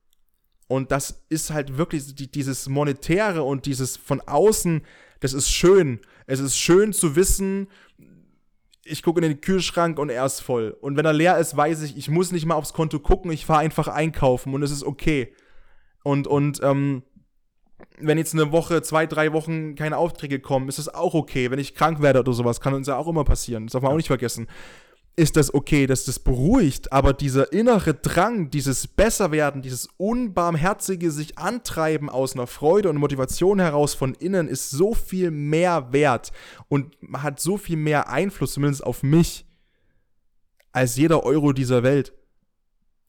Und 0.68 0.92
das 0.92 1.24
ist 1.28 1.50
halt 1.50 1.76
wirklich 1.76 2.14
die, 2.14 2.30
dieses 2.30 2.68
Monetäre 2.68 3.42
und 3.42 3.66
dieses 3.66 3.96
von 3.96 4.20
außen, 4.20 4.82
das 5.20 5.34
ist 5.34 5.50
schön. 5.50 6.00
Es 6.26 6.40
ist 6.40 6.56
schön 6.56 6.92
zu 6.92 7.16
wissen, 7.16 7.68
ich 8.84 9.02
gucke 9.02 9.20
in 9.20 9.28
den 9.28 9.40
Kühlschrank 9.40 9.98
und 9.98 10.08
er 10.08 10.24
ist 10.24 10.40
voll. 10.40 10.76
Und 10.80 10.96
wenn 10.96 11.04
er 11.04 11.12
leer 11.12 11.36
ist, 11.38 11.56
weiß 11.56 11.82
ich, 11.82 11.96
ich 11.96 12.08
muss 12.08 12.32
nicht 12.32 12.46
mal 12.46 12.54
aufs 12.54 12.72
Konto 12.72 13.00
gucken, 13.00 13.30
ich 13.32 13.44
fahre 13.44 13.60
einfach 13.60 13.88
einkaufen 13.88 14.54
und 14.54 14.62
es 14.62 14.70
ist 14.70 14.84
okay. 14.84 15.34
Und, 16.04 16.26
und, 16.26 16.60
ähm, 16.62 17.02
wenn 17.98 18.18
jetzt 18.18 18.34
eine 18.34 18.52
Woche, 18.52 18.82
zwei, 18.82 19.06
drei 19.06 19.32
Wochen 19.32 19.74
keine 19.74 19.96
Aufträge 19.96 20.40
kommen, 20.40 20.68
ist 20.68 20.78
es 20.78 20.92
auch 20.92 21.14
okay. 21.14 21.50
Wenn 21.50 21.58
ich 21.58 21.74
krank 21.74 22.00
werde 22.02 22.20
oder 22.20 22.32
sowas, 22.32 22.60
kann 22.60 22.74
uns 22.74 22.88
ja 22.88 22.96
auch 22.96 23.08
immer 23.08 23.24
passieren. 23.24 23.66
Das 23.66 23.72
darf 23.72 23.82
man 23.82 23.92
auch 23.92 23.96
nicht 23.96 24.08
vergessen 24.08 24.48
ist 25.14 25.36
das 25.36 25.52
okay, 25.52 25.86
dass 25.86 26.04
das 26.04 26.18
beruhigt, 26.18 26.92
aber 26.92 27.12
dieser 27.12 27.52
innere 27.52 27.92
Drang, 27.92 28.50
dieses 28.50 28.86
Besserwerden, 28.86 29.60
dieses 29.60 29.88
unbarmherzige 29.98 31.10
sich 31.10 31.38
antreiben 31.38 32.08
aus 32.08 32.34
einer 32.34 32.46
Freude 32.46 32.88
und 32.88 32.96
Motivation 32.96 33.58
heraus 33.58 33.94
von 33.94 34.14
innen 34.14 34.48
ist 34.48 34.70
so 34.70 34.94
viel 34.94 35.30
mehr 35.30 35.92
wert 35.92 36.32
und 36.68 36.96
hat 37.12 37.40
so 37.40 37.58
viel 37.58 37.76
mehr 37.76 38.08
Einfluss, 38.08 38.54
zumindest 38.54 38.84
auf 38.84 39.02
mich, 39.02 39.44
als 40.72 40.96
jeder 40.96 41.24
Euro 41.24 41.52
dieser 41.52 41.82
Welt. 41.82 42.14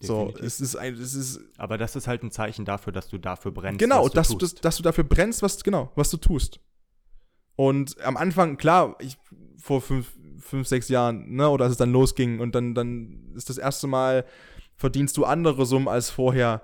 Definitiv. 0.07 0.39
So, 0.39 0.45
es 0.45 0.61
ist 0.61 0.75
ein, 0.75 0.93
es 0.95 1.13
ist. 1.13 1.39
Aber 1.57 1.77
das 1.77 1.95
ist 1.95 2.07
halt 2.07 2.23
ein 2.23 2.31
Zeichen 2.31 2.65
dafür, 2.65 2.93
dass 2.93 3.09
du 3.09 3.17
dafür 3.17 3.51
brennst. 3.51 3.79
Genau, 3.79 4.07
dass 4.09 4.29
du, 4.29 4.37
dass, 4.37 4.55
dass 4.55 4.77
du 4.77 4.83
dafür 4.83 5.03
brennst, 5.03 5.41
was, 5.41 5.63
genau, 5.63 5.91
was 5.95 6.09
du 6.09 6.17
tust. 6.17 6.59
Und 7.55 7.99
am 8.01 8.17
Anfang, 8.17 8.57
klar, 8.57 8.95
ich, 8.99 9.17
vor 9.57 9.81
fünf, 9.81 10.11
fünf, 10.39 10.67
sechs 10.67 10.89
Jahren, 10.89 11.35
ne, 11.35 11.49
oder 11.49 11.65
als 11.65 11.73
es 11.73 11.77
dann 11.77 11.91
losging 11.91 12.39
und 12.39 12.55
dann, 12.55 12.73
dann 12.73 13.31
ist 13.35 13.49
das 13.49 13.57
erste 13.57 13.87
Mal, 13.87 14.25
verdienst 14.75 15.15
du 15.17 15.25
andere 15.25 15.65
Summen 15.65 15.87
als 15.87 16.09
vorher. 16.09 16.61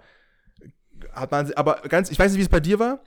Hat 1.13 1.31
man, 1.31 1.51
aber 1.53 1.81
ganz, 1.87 2.11
ich 2.11 2.19
weiß 2.19 2.31
nicht, 2.31 2.39
wie 2.39 2.43
es 2.43 2.49
bei 2.49 2.59
dir 2.59 2.79
war. 2.79 3.03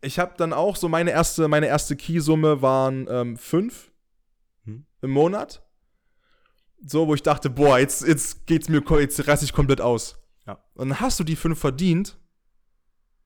Ich 0.00 0.18
habe 0.18 0.34
dann 0.36 0.52
auch 0.52 0.76
so 0.76 0.88
meine 0.88 1.10
erste, 1.10 1.48
meine 1.48 1.66
erste 1.66 1.96
Key-Summe 1.96 2.62
waren 2.62 3.06
ähm, 3.10 3.36
fünf 3.36 3.90
hm. 4.64 4.84
im 5.00 5.10
Monat. 5.10 5.62
So, 6.84 7.06
wo 7.08 7.14
ich 7.14 7.22
dachte, 7.22 7.50
boah, 7.50 7.78
jetzt, 7.78 8.06
jetzt 8.06 8.46
geht's 8.46 8.68
mir, 8.68 8.82
jetzt 9.00 9.26
reiß 9.26 9.42
ich 9.42 9.52
komplett 9.52 9.80
aus. 9.80 10.16
Ja. 10.46 10.58
Und 10.74 10.90
dann 10.90 11.00
hast 11.00 11.18
du 11.18 11.24
die 11.24 11.36
fünf 11.36 11.58
verdient. 11.58 12.18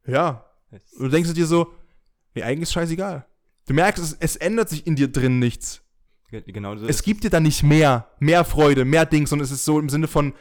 Ja. 0.07 0.46
Und 0.70 1.05
du 1.05 1.09
denkst 1.09 1.32
dir 1.34 1.46
so, 1.46 1.72
nee, 2.34 2.42
eigentlich 2.42 2.62
ist 2.62 2.72
scheißegal. 2.72 3.26
Du 3.66 3.74
merkst, 3.74 4.03
es, 4.03 4.16
es 4.18 4.36
ändert 4.36 4.68
sich 4.68 4.86
in 4.86 4.96
dir 4.96 5.09
drin 5.09 5.38
nichts. 5.38 5.82
Genau 6.30 6.74
so 6.76 6.86
es 6.86 7.03
gibt 7.03 7.24
dir 7.24 7.30
dann 7.30 7.42
nicht 7.42 7.62
mehr, 7.62 8.09
mehr 8.18 8.44
Freude, 8.44 8.86
mehr 8.86 9.05
Dings, 9.05 9.28
sondern 9.28 9.44
es 9.44 9.50
ist 9.50 9.66
so 9.66 9.78
im 9.78 9.90
Sinne 9.90 10.09
von, 10.09 10.32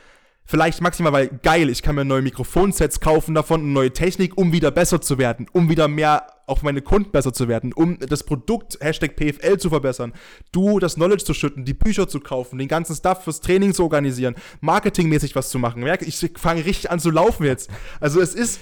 vielleicht 0.46 0.82
maximal, 0.82 1.14
weil 1.14 1.28
geil, 1.44 1.70
ich 1.70 1.82
kann 1.82 1.96
mir 1.96 2.06
neue 2.06 2.22
Mikrofonsets 2.22 3.00
kaufen 3.00 3.36
davon, 3.36 3.74
neue 3.74 3.92
Technik, 3.92 4.38
um 4.38 4.52
wieder 4.52 4.72
besser 4.72 5.02
zu 5.02 5.18
werden, 5.18 5.48
um 5.52 5.70
wieder 5.70 5.88
mehr 5.88 6.28
auf 6.48 6.64
meine 6.64 6.82
Kunden 6.82 7.12
besser 7.12 7.32
zu 7.32 7.48
werden, 7.48 7.72
um 7.72 7.98
das 8.00 8.24
Produkt 8.24 8.78
Hashtag 8.82 9.16
PFL 9.16 9.58
zu 9.58 9.70
verbessern, 9.70 10.14
du 10.52 10.80
das 10.80 10.96
Knowledge 10.96 11.24
zu 11.24 11.34
schütten, 11.34 11.64
die 11.64 11.74
Bücher 11.74 12.08
zu 12.08 12.20
kaufen, 12.20 12.60
den 12.60 12.68
ganzen 12.68 12.96
Stuff 12.96 13.24
fürs 13.24 13.40
Training 13.40 13.74
zu 13.74 13.84
organisieren, 13.84 14.36
marketingmäßig 14.60 15.36
was 15.36 15.50
zu 15.50 15.60
machen. 15.60 15.84
Merke, 15.84 16.06
ich 16.06 16.18
fange 16.36 16.66
richtig 16.66 16.92
an 16.92 17.00
zu 17.00 17.10
laufen 17.10 17.46
jetzt. 17.46 17.70
Also 18.02 18.20
es 18.20 18.36
ist, 18.36 18.60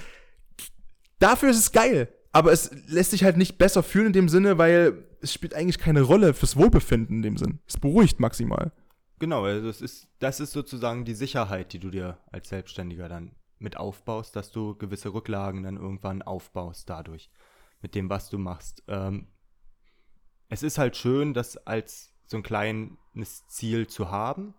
dafür 1.18 1.50
ist 1.50 1.58
es 1.58 1.72
geil. 1.72 2.08
Aber 2.32 2.52
es 2.52 2.70
lässt 2.86 3.10
sich 3.10 3.24
halt 3.24 3.36
nicht 3.36 3.58
besser 3.58 3.82
fühlen 3.82 4.08
in 4.08 4.12
dem 4.12 4.28
Sinne, 4.28 4.56
weil 4.56 5.04
es 5.20 5.32
spielt 5.32 5.54
eigentlich 5.54 5.78
keine 5.78 6.02
Rolle 6.02 6.32
fürs 6.32 6.56
Wohlbefinden 6.56 7.16
in 7.16 7.22
dem 7.22 7.36
Sinn. 7.36 7.58
Es 7.66 7.76
beruhigt 7.76 8.20
maximal. 8.20 8.72
Genau, 9.20 9.44
also 9.44 9.68
es 9.68 9.82
ist, 9.82 10.08
das 10.18 10.40
ist 10.40 10.52
sozusagen 10.52 11.04
die 11.04 11.14
Sicherheit, 11.14 11.74
die 11.74 11.78
du 11.78 11.90
dir 11.90 12.18
als 12.32 12.48
Selbstständiger 12.48 13.08
dann 13.08 13.32
mit 13.58 13.76
aufbaust, 13.76 14.34
dass 14.34 14.50
du 14.50 14.74
gewisse 14.74 15.12
Rücklagen 15.12 15.62
dann 15.62 15.76
irgendwann 15.76 16.22
aufbaust 16.22 16.88
dadurch, 16.88 17.30
mit 17.82 17.94
dem, 17.94 18.08
was 18.08 18.30
du 18.30 18.38
machst. 18.38 18.82
Ähm, 18.88 19.28
es 20.48 20.62
ist 20.62 20.78
halt 20.78 20.96
schön, 20.96 21.34
das 21.34 21.58
als 21.58 22.14
so 22.24 22.38
ein 22.38 22.42
kleines 22.42 23.46
Ziel 23.46 23.86
zu 23.86 24.10
haben. 24.10 24.54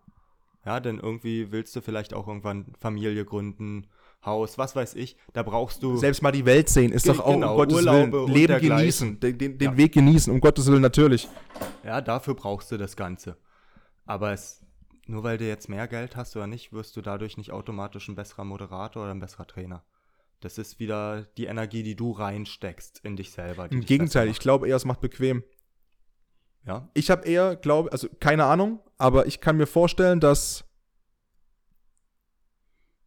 Ja, 0.64 0.80
denn 0.80 1.00
irgendwie 1.00 1.52
willst 1.52 1.76
du 1.76 1.82
vielleicht 1.82 2.14
auch 2.14 2.28
irgendwann 2.28 2.74
Familie 2.80 3.26
gründen, 3.26 3.88
Haus, 4.24 4.60
was 4.60 4.76
weiß 4.76 4.94
ich. 4.94 5.18
Da 5.34 5.42
brauchst 5.42 5.82
du. 5.82 5.98
Selbst 5.98 6.22
mal 6.22 6.32
die 6.32 6.46
Welt 6.46 6.70
sehen, 6.70 6.92
ist 6.92 7.10
doch 7.10 7.20
auch 7.20 7.34
genau, 7.34 7.54
um 7.54 7.58
Gottes 7.58 7.78
Urlaube 7.78 8.28
Willen. 8.28 8.34
Leben 8.34 8.62
genießen, 8.62 9.20
den, 9.20 9.38
den, 9.40 9.58
den 9.58 9.72
ja. 9.72 9.78
Weg 9.78 9.94
genießen, 9.94 10.32
um 10.32 10.40
Gottes 10.40 10.68
Willen 10.68 10.84
natürlich. 10.84 11.28
Ja, 11.84 12.00
dafür 12.00 12.36
brauchst 12.36 12.72
du 12.72 12.78
das 12.78 12.96
Ganze. 12.96 13.38
Aber 14.06 14.32
es, 14.32 14.66
nur 15.06 15.24
weil 15.24 15.38
du 15.38 15.48
jetzt 15.48 15.70
mehr 15.70 15.88
Geld 15.88 16.16
hast 16.16 16.36
oder 16.36 16.48
nicht, 16.48 16.74
wirst 16.74 16.96
du 16.98 17.02
dadurch 17.02 17.38
nicht 17.38 17.52
automatisch 17.52 18.08
ein 18.08 18.16
besserer 18.16 18.44
Moderator 18.44 19.04
oder 19.04 19.12
ein 19.12 19.20
besserer 19.20 19.48
Trainer. 19.48 19.84
Das 20.40 20.58
ist 20.58 20.80
wieder 20.80 21.24
die 21.38 21.46
Energie, 21.46 21.84
die 21.84 21.96
du 21.96 22.12
reinsteckst 22.12 23.00
in 23.04 23.16
dich 23.16 23.32
selber. 23.32 23.72
Im 23.72 23.86
Gegenteil, 23.86 24.28
ich 24.28 24.40
glaube 24.40 24.68
eher, 24.68 24.76
es 24.76 24.86
macht 24.86 25.02
bequem. 25.02 25.44
Ja. 26.66 26.90
Ich 26.94 27.10
habe 27.10 27.26
eher, 27.28 27.56
glaube, 27.56 27.92
also 27.92 28.08
keine 28.20 28.46
Ahnung, 28.46 28.80
aber 28.98 29.28
ich 29.28 29.40
kann 29.40 29.58
mir 29.58 29.68
vorstellen, 29.68 30.20
dass 30.20 30.64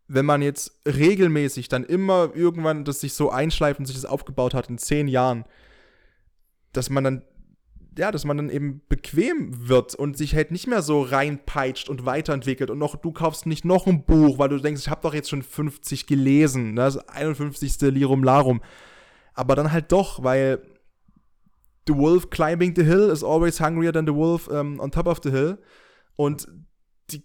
wenn 0.06 0.26
man 0.26 0.42
jetzt 0.42 0.80
regelmäßig 0.86 1.68
dann 1.68 1.84
immer 1.84 2.30
irgendwann 2.34 2.84
das 2.84 3.00
sich 3.00 3.14
so 3.14 3.30
einschleift 3.30 3.80
und 3.80 3.86
sich 3.86 3.96
das 3.96 4.04
aufgebaut 4.04 4.54
hat 4.54 4.68
in 4.68 4.78
zehn 4.78 5.08
Jahren, 5.08 5.44
dass 6.72 6.90
man 6.90 7.04
dann 7.04 7.24
ja, 7.96 8.10
dass 8.10 8.24
man 8.24 8.36
dann 8.36 8.50
eben 8.50 8.82
bequem 8.88 9.68
wird 9.68 9.94
und 9.94 10.16
sich 10.16 10.34
halt 10.34 10.50
nicht 10.50 10.66
mehr 10.66 10.82
so 10.82 11.02
reinpeitscht 11.02 11.88
und 11.88 12.04
weiterentwickelt 12.04 12.70
und 12.70 12.78
noch, 12.78 12.96
du 12.96 13.12
kaufst 13.12 13.46
nicht 13.46 13.64
noch 13.64 13.86
ein 13.86 14.04
Buch, 14.04 14.38
weil 14.38 14.48
du 14.48 14.58
denkst, 14.58 14.82
ich 14.82 14.90
habe 14.90 15.02
doch 15.02 15.14
jetzt 15.14 15.30
schon 15.30 15.42
50 15.42 16.06
gelesen, 16.06 16.74
ne? 16.74 16.82
das 16.82 16.96
51. 16.96 17.80
Lirum 17.92 18.24
Larum. 18.24 18.62
Aber 19.34 19.56
dann 19.56 19.72
halt 19.72 19.92
doch, 19.92 20.22
weil 20.22 20.62
the 21.86 21.94
wolf 21.94 22.30
climbing 22.30 22.74
the 22.76 22.84
hill 22.84 23.10
is 23.10 23.22
always 23.22 23.60
hungrier 23.60 23.92
than 23.92 24.06
the 24.06 24.14
wolf 24.14 24.48
um, 24.48 24.80
on 24.80 24.90
top 24.90 25.06
of 25.06 25.20
the 25.22 25.30
hill. 25.30 25.58
Und 26.16 26.48
die, 27.10 27.24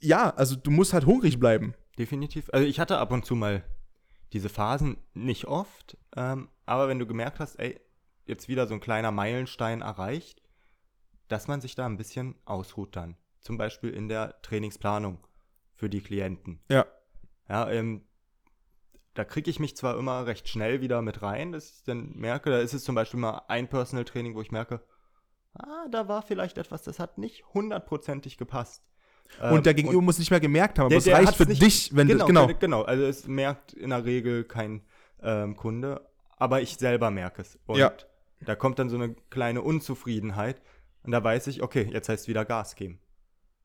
ja, 0.00 0.30
also 0.30 0.56
du 0.56 0.70
musst 0.70 0.92
halt 0.92 1.06
hungrig 1.06 1.38
bleiben. 1.38 1.74
Definitiv. 1.98 2.50
Also 2.52 2.66
ich 2.66 2.80
hatte 2.80 2.98
ab 2.98 3.12
und 3.12 3.24
zu 3.24 3.34
mal 3.34 3.64
diese 4.32 4.48
Phasen, 4.48 4.96
nicht 5.14 5.46
oft, 5.46 5.96
ähm, 6.16 6.48
aber 6.66 6.88
wenn 6.88 6.98
du 6.98 7.06
gemerkt 7.06 7.38
hast, 7.38 7.56
ey, 7.56 7.80
jetzt 8.26 8.48
wieder 8.48 8.66
so 8.66 8.74
ein 8.74 8.80
kleiner 8.80 9.10
Meilenstein 9.10 9.82
erreicht, 9.82 10.42
dass 11.28 11.48
man 11.48 11.60
sich 11.60 11.74
da 11.74 11.86
ein 11.86 11.96
bisschen 11.96 12.36
ausruht 12.44 12.96
dann. 12.96 13.16
Zum 13.40 13.58
Beispiel 13.58 13.90
in 13.90 14.08
der 14.08 14.40
Trainingsplanung 14.42 15.26
für 15.74 15.88
die 15.88 16.00
Klienten. 16.00 16.60
Ja. 16.68 16.86
Ja, 17.48 17.70
ähm, 17.70 18.02
da 19.14 19.24
kriege 19.24 19.50
ich 19.50 19.60
mich 19.60 19.76
zwar 19.76 19.98
immer 19.98 20.26
recht 20.26 20.48
schnell 20.48 20.80
wieder 20.80 21.00
mit 21.00 21.22
rein, 21.22 21.52
dass 21.52 21.70
ich 21.70 21.84
dann 21.84 22.12
merke, 22.16 22.50
da 22.50 22.58
ist 22.58 22.74
es 22.74 22.84
zum 22.84 22.94
Beispiel 22.94 23.20
mal 23.20 23.42
ein 23.48 23.68
Personal 23.68 24.04
Training, 24.04 24.34
wo 24.34 24.42
ich 24.42 24.50
merke, 24.50 24.82
ah, 25.54 25.86
da 25.90 26.08
war 26.08 26.22
vielleicht 26.22 26.58
etwas, 26.58 26.82
das 26.82 26.98
hat 26.98 27.18
nicht 27.18 27.44
hundertprozentig 27.54 28.36
gepasst. 28.36 28.82
Und 29.50 29.66
der 29.66 29.72
ähm, 29.72 29.76
Gegenüber 29.76 30.02
muss 30.02 30.18
nicht 30.18 30.30
mehr 30.30 30.40
gemerkt 30.40 30.78
haben, 30.78 30.86
aber 30.86 30.96
es 30.96 31.08
reicht 31.08 31.34
für 31.34 31.46
nicht, 31.46 31.62
dich, 31.62 31.96
wenn 31.96 32.08
genau, 32.08 32.26
du, 32.26 32.32
genau. 32.32 32.46
Genau, 32.58 32.82
also 32.82 33.04
es 33.04 33.26
merkt 33.26 33.72
in 33.72 33.90
der 33.90 34.04
Regel 34.04 34.44
kein 34.44 34.82
ähm, 35.22 35.56
Kunde, 35.56 36.08
aber 36.36 36.60
ich 36.60 36.76
selber 36.76 37.10
merke 37.10 37.42
es. 37.42 37.58
Und 37.66 37.78
ja. 37.78 37.92
Da 38.40 38.54
kommt 38.54 38.78
dann 38.78 38.90
so 38.90 38.96
eine 38.96 39.14
kleine 39.30 39.62
Unzufriedenheit 39.62 40.60
und 41.02 41.12
da 41.12 41.22
weiß 41.22 41.46
ich, 41.46 41.62
okay, 41.62 41.88
jetzt 41.90 42.08
heißt 42.08 42.22
es 42.22 42.28
wieder 42.28 42.44
Gas 42.44 42.76
geben. 42.76 43.00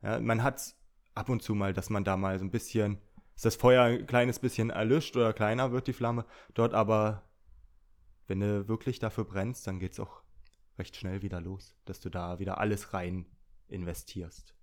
Ja, 0.02 0.20
man 0.20 0.44
hat 0.44 0.76
ab 1.14 1.30
und 1.30 1.42
zu 1.42 1.56
mal, 1.56 1.74
dass 1.74 1.90
man 1.90 2.04
da 2.04 2.18
mal 2.18 2.40
so 2.40 2.46
ein 2.46 2.52
bisschen, 2.52 3.00
ist 3.36 3.46
das 3.46 3.56
Feuer 3.56 3.84
ein 3.84 4.08
kleines 4.08 4.40
bisschen 4.40 4.70
erlischt 4.70 5.16
oder 5.18 5.34
kleiner 5.34 5.72
wird 5.72 5.88
die 5.88 5.94
Flamme, 5.94 6.26
dort 6.54 6.74
aber, 6.74 7.24
wenn 8.28 8.40
du 8.40 8.68
wirklich 8.68 9.00
dafür 9.00 9.26
brennst, 9.26 9.68
dann 9.68 9.80
geht 9.80 9.94
es 9.94 10.00
auch 10.00 10.24
recht 10.78 10.96
schnell 10.96 11.22
wieder 11.22 11.42
los, 11.42 11.76
dass 11.86 12.00
du 12.00 12.10
da 12.10 12.40
wieder 12.40 12.60
alles 12.60 12.94
rein 12.94 13.26
investierst. 13.68 14.56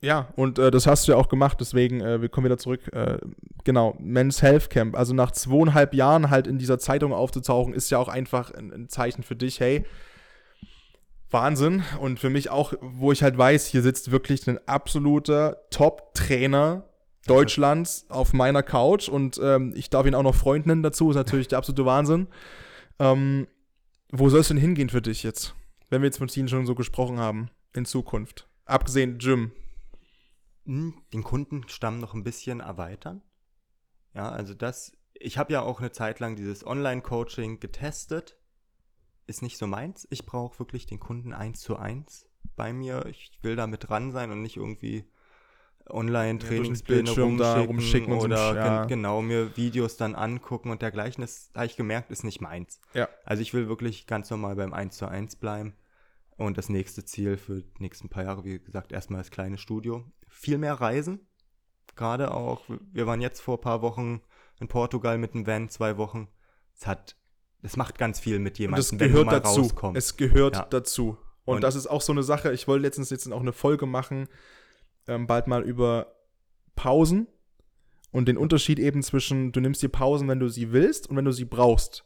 Ja, 0.00 0.28
und 0.36 0.58
äh, 0.58 0.70
das 0.70 0.86
hast 0.86 1.08
du 1.08 1.12
ja 1.12 1.18
auch 1.18 1.28
gemacht, 1.28 1.58
deswegen, 1.60 2.00
äh, 2.00 2.20
wir 2.20 2.28
kommen 2.28 2.44
wieder 2.44 2.58
zurück. 2.58 2.92
Äh, 2.92 3.18
genau, 3.64 3.96
Men's 3.98 4.42
Health 4.42 4.70
Camp. 4.70 4.96
Also 4.96 5.12
nach 5.12 5.32
zweieinhalb 5.32 5.92
Jahren 5.92 6.30
halt 6.30 6.46
in 6.46 6.58
dieser 6.58 6.78
Zeitung 6.78 7.12
aufzutauchen, 7.12 7.74
ist 7.74 7.90
ja 7.90 7.98
auch 7.98 8.08
einfach 8.08 8.52
ein, 8.52 8.72
ein 8.72 8.88
Zeichen 8.88 9.24
für 9.24 9.34
dich, 9.34 9.58
hey, 9.58 9.84
Wahnsinn. 11.30 11.82
Und 12.00 12.20
für 12.20 12.30
mich 12.30 12.48
auch, 12.50 12.74
wo 12.80 13.10
ich 13.10 13.22
halt 13.22 13.36
weiß, 13.36 13.66
hier 13.66 13.82
sitzt 13.82 14.12
wirklich 14.12 14.46
ein 14.48 14.58
absoluter 14.66 15.58
Top-Trainer 15.70 16.84
Deutschlands 17.26 18.06
auf 18.08 18.32
meiner 18.32 18.62
Couch 18.62 19.08
und 19.08 19.38
ähm, 19.42 19.72
ich 19.76 19.90
darf 19.90 20.06
ihn 20.06 20.14
auch 20.14 20.22
noch 20.22 20.34
Freund 20.34 20.66
nennen 20.66 20.82
dazu, 20.82 21.10
ist 21.10 21.16
natürlich 21.16 21.48
der 21.48 21.58
absolute 21.58 21.84
Wahnsinn. 21.84 22.26
Ähm, 22.98 23.46
wo 24.10 24.28
soll 24.30 24.40
es 24.40 24.48
denn 24.48 24.56
hingehen 24.56 24.88
für 24.88 25.02
dich 25.02 25.22
jetzt, 25.22 25.54
wenn 25.90 26.00
wir 26.00 26.06
jetzt 26.06 26.20
mit 26.20 26.34
Ihnen 26.36 26.48
schon 26.48 26.66
so 26.66 26.74
gesprochen 26.74 27.18
haben, 27.18 27.50
in 27.74 27.84
Zukunft? 27.84 28.48
Abgesehen 28.64 29.18
Gym, 29.18 29.52
den 30.68 31.22
Kundenstamm 31.22 31.98
noch 31.98 32.14
ein 32.14 32.24
bisschen 32.24 32.60
erweitern. 32.60 33.22
Ja, 34.14 34.30
also 34.30 34.54
das, 34.54 34.92
ich 35.14 35.38
habe 35.38 35.52
ja 35.52 35.62
auch 35.62 35.80
eine 35.80 35.92
Zeit 35.92 36.20
lang 36.20 36.36
dieses 36.36 36.66
Online-Coaching 36.66 37.58
getestet. 37.58 38.36
Ist 39.26 39.42
nicht 39.42 39.58
so 39.58 39.66
meins. 39.66 40.06
Ich 40.10 40.26
brauche 40.26 40.58
wirklich 40.58 40.86
den 40.86 41.00
Kunden 41.00 41.32
eins 41.32 41.60
zu 41.60 41.76
eins 41.76 42.28
bei 42.56 42.72
mir. 42.72 43.06
Ich 43.06 43.38
will 43.42 43.56
da 43.56 43.66
mit 43.66 43.88
dran 43.88 44.12
sein 44.12 44.30
und 44.30 44.42
nicht 44.42 44.56
irgendwie 44.56 45.04
Online-Trainingspläne 45.88 47.10
ja, 47.10 47.22
rumschicken, 47.22 47.66
rumschicken 47.66 48.12
oder 48.12 48.50
so, 48.50 48.54
ja. 48.54 48.80
gen 48.80 48.88
genau 48.88 49.22
mir 49.22 49.56
Videos 49.56 49.96
dann 49.96 50.14
angucken 50.14 50.70
und 50.70 50.82
dergleichen. 50.82 51.22
Das 51.22 51.50
habe 51.54 51.66
ich 51.66 51.76
gemerkt, 51.76 52.10
ist 52.10 52.24
nicht 52.24 52.40
meins. 52.40 52.80
Ja. 52.92 53.08
Also 53.24 53.42
ich 53.42 53.54
will 53.54 53.68
wirklich 53.68 54.06
ganz 54.06 54.28
normal 54.30 54.56
beim 54.56 54.74
1 54.74 54.96
zu 54.96 55.06
1 55.08 55.36
bleiben. 55.36 55.74
Und 56.38 56.56
das 56.56 56.68
nächste 56.68 57.04
Ziel 57.04 57.36
für 57.36 57.62
die 57.62 57.82
nächsten 57.82 58.08
paar 58.08 58.22
Jahre, 58.22 58.44
wie 58.44 58.60
gesagt, 58.60 58.92
erstmal 58.92 59.20
das 59.20 59.30
kleine 59.32 59.58
Studio. 59.58 60.04
Viel 60.28 60.56
mehr 60.56 60.74
Reisen. 60.74 61.26
Gerade 61.96 62.32
auch, 62.32 62.62
wir 62.92 63.08
waren 63.08 63.20
jetzt 63.20 63.40
vor 63.40 63.58
ein 63.58 63.60
paar 63.60 63.82
Wochen 63.82 64.22
in 64.60 64.68
Portugal 64.68 65.18
mit 65.18 65.34
dem 65.34 65.48
Van, 65.48 65.68
zwei 65.68 65.96
Wochen. 65.96 66.28
Es 66.76 66.86
hat, 66.86 67.16
es 67.62 67.76
macht 67.76 67.98
ganz 67.98 68.20
viel 68.20 68.38
mit 68.38 68.56
jemandem, 68.60 68.78
das 68.78 68.90
gehört 68.90 69.12
wenn 69.12 69.18
du 69.18 69.24
mal 69.24 69.40
dazu. 69.40 69.60
rauskommst. 69.62 69.98
Es 69.98 70.16
gehört 70.16 70.54
ja. 70.54 70.66
dazu. 70.70 71.18
Und, 71.44 71.56
Und, 71.56 71.64
das 71.64 71.74
ist 71.74 71.88
auch 71.88 72.02
so 72.02 72.12
eine 72.12 72.22
Sache, 72.22 72.52
ich 72.52 72.68
wollte 72.68 72.82
letztens 72.82 73.10
jetzt 73.10 73.30
auch 73.32 73.40
eine 73.40 73.52
Folge 73.52 73.86
machen, 73.86 74.28
ähm, 75.08 75.26
bald 75.26 75.48
mal 75.48 75.64
über 75.64 76.14
Pausen 76.76 77.26
und 78.12 78.28
den 78.28 78.36
Unterschied 78.36 78.78
eben 78.78 79.02
zwischen, 79.02 79.50
du 79.50 79.60
nimmst 79.60 79.82
dir 79.82 79.88
Pausen, 79.88 80.28
wenn 80.28 80.38
du 80.38 80.48
sie 80.48 80.70
willst 80.70 81.10
und 81.10 81.16
wenn 81.16 81.24
du 81.24 81.32
sie 81.32 81.46
brauchst. 81.46 82.04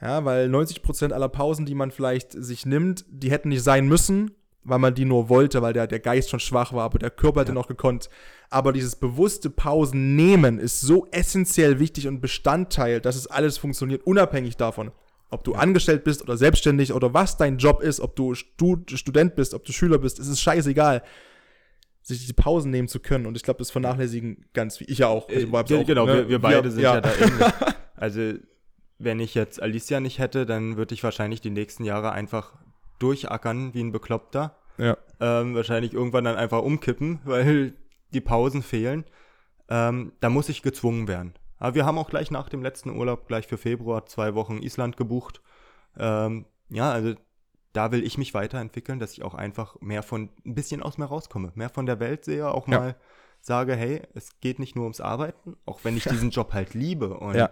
Ja, 0.00 0.24
weil 0.24 0.48
90% 0.48 1.12
aller 1.12 1.28
Pausen, 1.28 1.66
die 1.66 1.74
man 1.74 1.90
vielleicht 1.90 2.32
sich 2.32 2.64
nimmt, 2.64 3.04
die 3.10 3.30
hätten 3.30 3.50
nicht 3.50 3.62
sein 3.62 3.86
müssen, 3.86 4.32
weil 4.64 4.78
man 4.78 4.94
die 4.94 5.04
nur 5.04 5.28
wollte, 5.28 5.62
weil 5.62 5.72
der, 5.72 5.86
der 5.86 6.00
Geist 6.00 6.30
schon 6.30 6.40
schwach 6.40 6.72
war, 6.72 6.84
aber 6.84 6.98
der 6.98 7.10
Körper 7.10 7.40
hätte 7.40 7.50
ja. 7.50 7.54
noch 7.54 7.68
gekonnt. 7.68 8.08
Aber 8.48 8.72
dieses 8.72 8.96
bewusste 8.96 9.50
Pausen 9.50 10.16
nehmen 10.16 10.58
ist 10.58 10.80
so 10.80 11.06
essentiell 11.10 11.78
wichtig 11.78 12.08
und 12.08 12.20
Bestandteil, 12.20 13.00
dass 13.00 13.16
es 13.16 13.26
alles 13.26 13.58
funktioniert, 13.58 14.06
unabhängig 14.06 14.56
davon, 14.56 14.90
ob 15.30 15.44
du 15.44 15.52
ja. 15.52 15.58
angestellt 15.58 16.04
bist 16.04 16.22
oder 16.22 16.36
selbstständig 16.36 16.92
oder 16.92 17.12
was 17.14 17.36
dein 17.36 17.58
Job 17.58 17.82
ist, 17.82 18.00
ob 18.00 18.16
du 18.16 18.34
Stud 18.34 18.90
Student 18.90 19.36
bist, 19.36 19.54
ob 19.54 19.64
du 19.64 19.72
Schüler 19.72 19.98
bist, 19.98 20.18
es 20.18 20.28
ist 20.28 20.40
scheißegal 20.40 21.02
sich 22.02 22.26
die 22.26 22.32
Pausen 22.32 22.70
nehmen 22.70 22.88
zu 22.88 23.00
können. 23.00 23.26
Und 23.26 23.36
ich 23.36 23.42
glaube, 23.42 23.58
das 23.58 23.70
vernachlässigen 23.70 24.46
ganz 24.52 24.80
wie 24.80 24.84
ich 24.84 24.98
ja 24.98 25.08
auch. 25.08 25.28
Also, 25.28 25.76
äh, 25.76 25.84
genau, 25.84 26.06
ne? 26.06 26.14
wir, 26.14 26.28
wir, 26.28 26.38
beide 26.38 26.64
wir, 26.64 26.70
sind 26.70 26.82
ja, 26.82 26.94
ja 26.94 27.00
da 27.00 27.14
ähnlich. 27.14 27.46
Also 27.96 28.32
wenn 29.02 29.18
ich 29.18 29.34
jetzt 29.34 29.62
Alicia 29.62 29.98
nicht 29.98 30.18
hätte, 30.18 30.44
dann 30.46 30.76
würde 30.76 30.94
ich 30.94 31.02
wahrscheinlich 31.02 31.40
die 31.40 31.50
nächsten 31.50 31.84
Jahre 31.84 32.12
einfach 32.12 32.52
durchackern 32.98 33.72
wie 33.74 33.80
ein 33.82 33.92
Bekloppter. 33.92 34.56
Ja. 34.76 34.96
Ähm, 35.20 35.54
wahrscheinlich 35.54 35.94
irgendwann 35.94 36.24
dann 36.24 36.36
einfach 36.36 36.62
umkippen, 36.62 37.20
weil 37.24 37.74
die 38.12 38.20
Pausen 38.20 38.62
fehlen. 38.62 39.04
Ähm, 39.68 40.12
da 40.20 40.28
muss 40.28 40.48
ich 40.48 40.62
gezwungen 40.62 41.08
werden. 41.08 41.34
Aber 41.58 41.74
wir 41.74 41.86
haben 41.86 41.98
auch 41.98 42.10
gleich 42.10 42.30
nach 42.30 42.48
dem 42.48 42.62
letzten 42.62 42.90
Urlaub, 42.90 43.26
gleich 43.26 43.46
für 43.46 43.58
Februar, 43.58 44.06
zwei 44.06 44.34
Wochen 44.34 44.58
Island 44.62 44.96
gebucht. 44.96 45.40
Ähm, 45.98 46.46
ja, 46.68 46.90
also 46.90 47.14
da 47.72 47.92
will 47.92 48.04
ich 48.04 48.18
mich 48.18 48.34
weiterentwickeln, 48.34 48.98
dass 48.98 49.12
ich 49.12 49.22
auch 49.22 49.34
einfach 49.34 49.76
mehr 49.80 50.02
von, 50.02 50.30
ein 50.44 50.54
bisschen 50.54 50.82
aus 50.82 50.98
mir 50.98 51.04
rauskomme, 51.06 51.52
mehr 51.54 51.68
von 51.70 51.86
der 51.86 52.00
Welt 52.00 52.24
sehe, 52.24 52.50
auch 52.50 52.66
Ja. 52.68 52.78
mal 52.78 52.96
sage, 53.40 53.74
hey, 53.76 54.02
es 54.14 54.40
geht 54.40 54.58
nicht 54.58 54.74
nur 54.76 54.84
ums 54.84 55.00
Arbeiten, 55.00 55.56
auch 55.66 55.80
wenn 55.84 55.96
ich 55.96 56.04
diesen 56.10 56.30
Job 56.30 56.52
halt 56.52 56.74
liebe 56.74 57.14
und 57.16 57.36
Ja. 57.36 57.50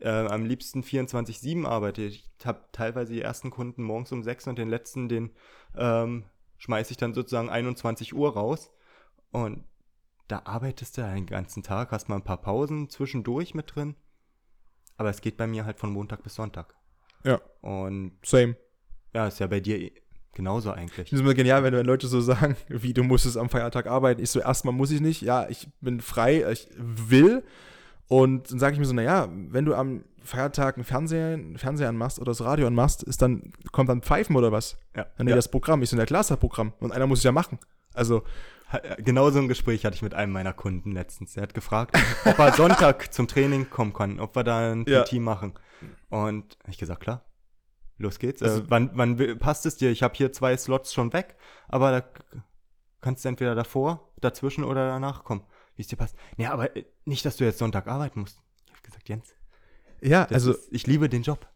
Äh, 0.00 0.08
am 0.08 0.44
liebsten 0.44 0.82
24-7 0.82 1.66
arbeite. 1.66 2.02
Ich 2.02 2.28
habe 2.44 2.64
teilweise 2.72 3.12
die 3.12 3.22
ersten 3.22 3.50
Kunden 3.50 3.82
morgens 3.82 4.12
um 4.12 4.22
6 4.22 4.48
und 4.48 4.58
den 4.58 4.68
letzten, 4.68 5.08
den 5.08 5.30
ähm, 5.76 6.24
schmeiße 6.58 6.92
ich 6.92 6.96
dann 6.96 7.14
sozusagen 7.14 7.50
21 7.50 8.14
Uhr 8.14 8.32
raus 8.32 8.70
und 9.30 9.64
da 10.28 10.42
arbeitest 10.44 10.98
du 10.98 11.02
den 11.02 11.26
ganzen 11.26 11.62
Tag, 11.62 11.90
hast 11.90 12.08
mal 12.08 12.16
ein 12.16 12.24
paar 12.24 12.42
Pausen 12.42 12.90
zwischendurch 12.90 13.54
mit 13.54 13.74
drin, 13.74 13.96
aber 14.96 15.10
es 15.10 15.20
geht 15.20 15.36
bei 15.36 15.46
mir 15.46 15.64
halt 15.64 15.78
von 15.78 15.90
Montag 15.90 16.22
bis 16.22 16.34
Sonntag. 16.34 16.74
Ja. 17.24 17.40
Und 17.60 18.12
Same. 18.24 18.56
ja, 19.14 19.26
ist 19.26 19.40
ja 19.40 19.46
bei 19.46 19.60
dir 19.60 19.90
genauso 20.34 20.70
Ich 20.70 20.76
eigentlich. 20.76 21.08
finde 21.08 21.16
es 21.16 21.20
immer 21.20 21.34
genial, 21.34 21.62
wenn, 21.64 21.74
wenn 21.74 21.86
Leute 21.86 22.06
so 22.06 22.20
sagen, 22.20 22.56
wie 22.68 22.92
du 22.94 23.02
musstest 23.02 23.36
am 23.36 23.48
Feiertag 23.48 23.86
arbeiten. 23.86 24.22
Ich 24.22 24.30
so, 24.30 24.40
erstmal 24.40 24.74
muss 24.74 24.90
ich 24.90 25.00
nicht. 25.00 25.22
Ja, 25.22 25.48
ich 25.48 25.68
bin 25.80 26.00
frei, 26.00 26.50
ich 26.50 26.68
will. 26.76 27.42
Und 28.08 28.50
dann 28.50 28.58
sage 28.58 28.72
ich 28.72 28.78
mir 28.78 28.86
so, 28.86 28.94
naja, 28.94 29.28
wenn 29.30 29.64
du 29.66 29.74
am 29.74 30.04
Feiertag 30.22 30.76
einen 30.76 30.84
Fernseher, 30.84 31.34
einen 31.34 31.58
Fernseher 31.58 31.88
anmachst 31.90 32.18
oder 32.18 32.30
das 32.30 32.42
Radio 32.42 32.66
anmachst, 32.66 33.02
ist 33.02 33.20
dann, 33.22 33.52
kommt 33.72 33.88
dann 33.90 34.02
Pfeifen 34.02 34.34
oder 34.36 34.50
was? 34.50 34.78
Ja, 34.96 35.06
Dann 35.16 35.26
nee, 35.26 35.30
ja. 35.30 35.36
das 35.36 35.50
Programm. 35.50 35.82
Ich 35.82 35.90
klar 35.90 36.20
ist 36.22 36.30
das 36.30 36.38
Programm. 36.38 36.72
Und 36.80 36.92
einer 36.92 37.06
muss 37.06 37.18
es 37.18 37.24
ja 37.24 37.32
machen. 37.32 37.58
Also, 37.94 38.22
äh, 38.72 39.02
Genau 39.02 39.30
so 39.30 39.38
ein 39.38 39.48
Gespräch 39.48 39.84
hatte 39.84 39.94
ich 39.96 40.02
mit 40.02 40.14
einem 40.14 40.32
meiner 40.32 40.52
Kunden 40.54 40.92
letztens. 40.92 41.36
Er 41.36 41.42
hat 41.42 41.54
gefragt, 41.54 41.98
ob 42.24 42.38
er 42.38 42.52
Sonntag 42.52 43.12
zum 43.12 43.28
Training 43.28 43.68
kommen 43.70 43.92
kann, 43.92 44.20
ob 44.20 44.34
wir 44.34 44.44
da 44.44 44.72
ein 44.72 44.84
Ja. 44.88 45.02
PT 45.02 45.14
machen. 45.20 45.52
Und 46.08 46.56
ich 46.66 46.78
gesagt, 46.78 47.00
klar, 47.00 47.24
los 47.98 48.18
geht's. 48.18 48.42
Also- 48.42 48.60
äh, 48.62 48.64
wann 48.68 48.90
wann 48.94 49.38
passt 49.38 49.66
es 49.66 49.76
dir? 49.76 49.90
Ich 49.90 50.02
habe 50.02 50.14
hier 50.14 50.32
zwei 50.32 50.56
Slots 50.56 50.94
schon 50.94 51.12
weg, 51.12 51.36
aber 51.68 51.90
da 51.92 52.02
kannst 53.00 53.24
du 53.24 53.28
entweder 53.28 53.54
davor, 53.54 54.10
dazwischen 54.20 54.64
oder 54.64 54.88
danach 54.88 55.24
kommen, 55.24 55.42
wie 55.78 55.82
es 55.82 55.88
dir 55.88 55.96
passt. 55.96 56.16
Ja, 56.36 56.52
aber 56.52 56.76
äh, 56.76 56.84
nicht, 57.04 57.24
dass 57.24 57.36
du 57.36 57.44
jetzt 57.44 57.58
Sonntag 57.58 57.86
arbeiten 57.86 58.20
musst. 58.20 58.42
Ich 58.66 58.72
habe 58.72 58.82
gesagt, 58.82 59.08
Jens, 59.08 59.34
ja, 60.02 60.24
also 60.24 60.52
ist, 60.52 60.68
ich 60.70 60.86
liebe 60.86 61.08
den 61.08 61.22
Job. 61.22 61.48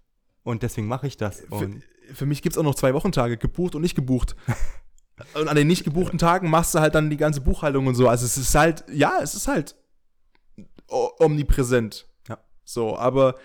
Und 0.45 0.63
deswegen 0.63 0.87
mache 0.87 1.07
ich 1.07 1.17
das. 1.17 1.41
für, 1.41 1.55
Und 1.55 1.83
für 2.13 2.27
mich 2.27 2.41
gibt 2.43 2.55
es 2.55 2.59
auch 2.59 2.65
noch 2.65 2.75
zwei 2.75 2.95
Wochentage, 2.95 3.37
gebucht 3.37 3.75
und 3.75 3.83
nicht 3.83 3.95
gebucht. 3.95 4.37
und 5.35 5.49
an 5.49 5.57
den 5.57 5.67
nicht 5.67 5.85
gebuchten 5.85 6.19
Tagen 6.19 6.51
machst 6.51 6.75
du 6.75 6.81
halt 6.81 6.95
dann 6.95 7.11
die 7.11 7.17
ganze 7.17 7.41
Buchhaltung 7.41 7.87
und 7.87 7.95
so. 7.95 8.09
Also 8.09 8.25
es 8.25 8.37
ist 8.37 8.55
halt, 8.55 8.85
ja, 8.93 9.19
es 9.23 9.35
ist 9.35 9.49
halt 9.49 9.77
omnipräsent. 10.89 12.09
Ja. 12.29 12.39
So, 12.65 12.97
aber 12.97 13.37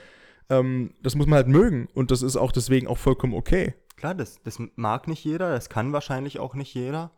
ähm, 0.50 0.94
das 1.02 1.16
muss 1.16 1.28
man 1.28 1.38
halt 1.38 1.48
mögen 1.48 1.88
und 1.94 2.12
das 2.12 2.22
ist 2.22 2.36
auch 2.36 2.52
deswegen 2.52 2.88
auch 2.88 2.98
vollkommen 2.98 3.34
okay. 3.34 3.74
Klar, 3.96 4.14
das, 4.14 4.42
das 4.44 4.60
mag 4.76 5.08
nicht 5.08 5.24
jeder, 5.24 5.52
das 5.52 5.70
kann 5.70 5.92
wahrscheinlich 5.92 6.40
auch 6.40 6.54
nicht 6.54 6.74
jeder. 6.74 7.12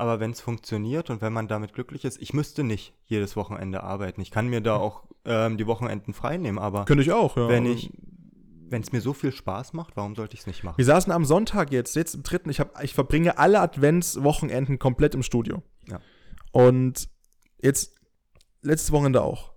Aber 0.00 0.18
wenn 0.18 0.30
es 0.30 0.40
funktioniert 0.40 1.10
und 1.10 1.20
wenn 1.20 1.34
man 1.34 1.46
damit 1.46 1.74
glücklich 1.74 2.06
ist, 2.06 2.22
ich 2.22 2.32
müsste 2.32 2.64
nicht 2.64 2.94
jedes 3.04 3.36
Wochenende 3.36 3.82
arbeiten. 3.82 4.22
Ich 4.22 4.30
kann 4.30 4.48
mir 4.48 4.62
da 4.62 4.76
auch 4.76 5.02
ähm, 5.26 5.58
die 5.58 5.66
Wochenenden 5.66 6.14
frei 6.14 6.38
nehmen, 6.38 6.58
aber 6.58 6.86
Könnte 6.86 7.02
ich 7.02 7.12
auch, 7.12 7.36
ja. 7.36 7.50
wenn 7.50 7.66
ich, 7.66 7.92
wenn 8.70 8.80
es 8.80 8.92
mir 8.92 9.02
so 9.02 9.12
viel 9.12 9.30
Spaß 9.30 9.74
macht, 9.74 9.98
warum 9.98 10.14
sollte 10.14 10.32
ich 10.32 10.40
es 10.40 10.46
nicht 10.46 10.64
machen? 10.64 10.78
Wir 10.78 10.86
saßen 10.86 11.12
am 11.12 11.26
Sonntag 11.26 11.70
jetzt, 11.70 11.96
jetzt 11.96 12.14
im 12.14 12.22
dritten, 12.22 12.48
ich, 12.48 12.60
hab, 12.60 12.82
ich 12.82 12.94
verbringe 12.94 13.36
alle 13.36 13.60
Adventswochenenden 13.60 14.78
komplett 14.78 15.14
im 15.14 15.22
Studio. 15.22 15.62
Ja. 15.86 16.00
Und 16.50 17.10
jetzt, 17.60 17.94
letztes 18.62 18.92
Wochenende 18.92 19.20
auch. 19.20 19.52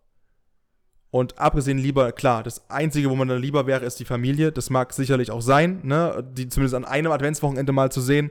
Und 1.10 1.40
abgesehen 1.40 1.78
lieber, 1.78 2.12
klar, 2.12 2.44
das 2.44 2.70
Einzige, 2.70 3.10
wo 3.10 3.16
man 3.16 3.30
dann 3.30 3.42
lieber 3.42 3.66
wäre, 3.66 3.86
ist 3.86 4.02
die 4.02 4.06
Familie. 4.06 4.52
Das 4.52 4.70
mag 4.70 4.92
sicherlich 4.92 5.32
auch 5.32 5.42
sein, 5.42 5.80
ne? 5.84 6.22
Die 6.36 6.50
zumindest 6.50 6.76
an 6.76 6.84
einem 6.84 7.14
Adventswochenende 7.14 7.72
mal 7.72 7.94
zu 7.94 8.02
sehen. 8.02 8.30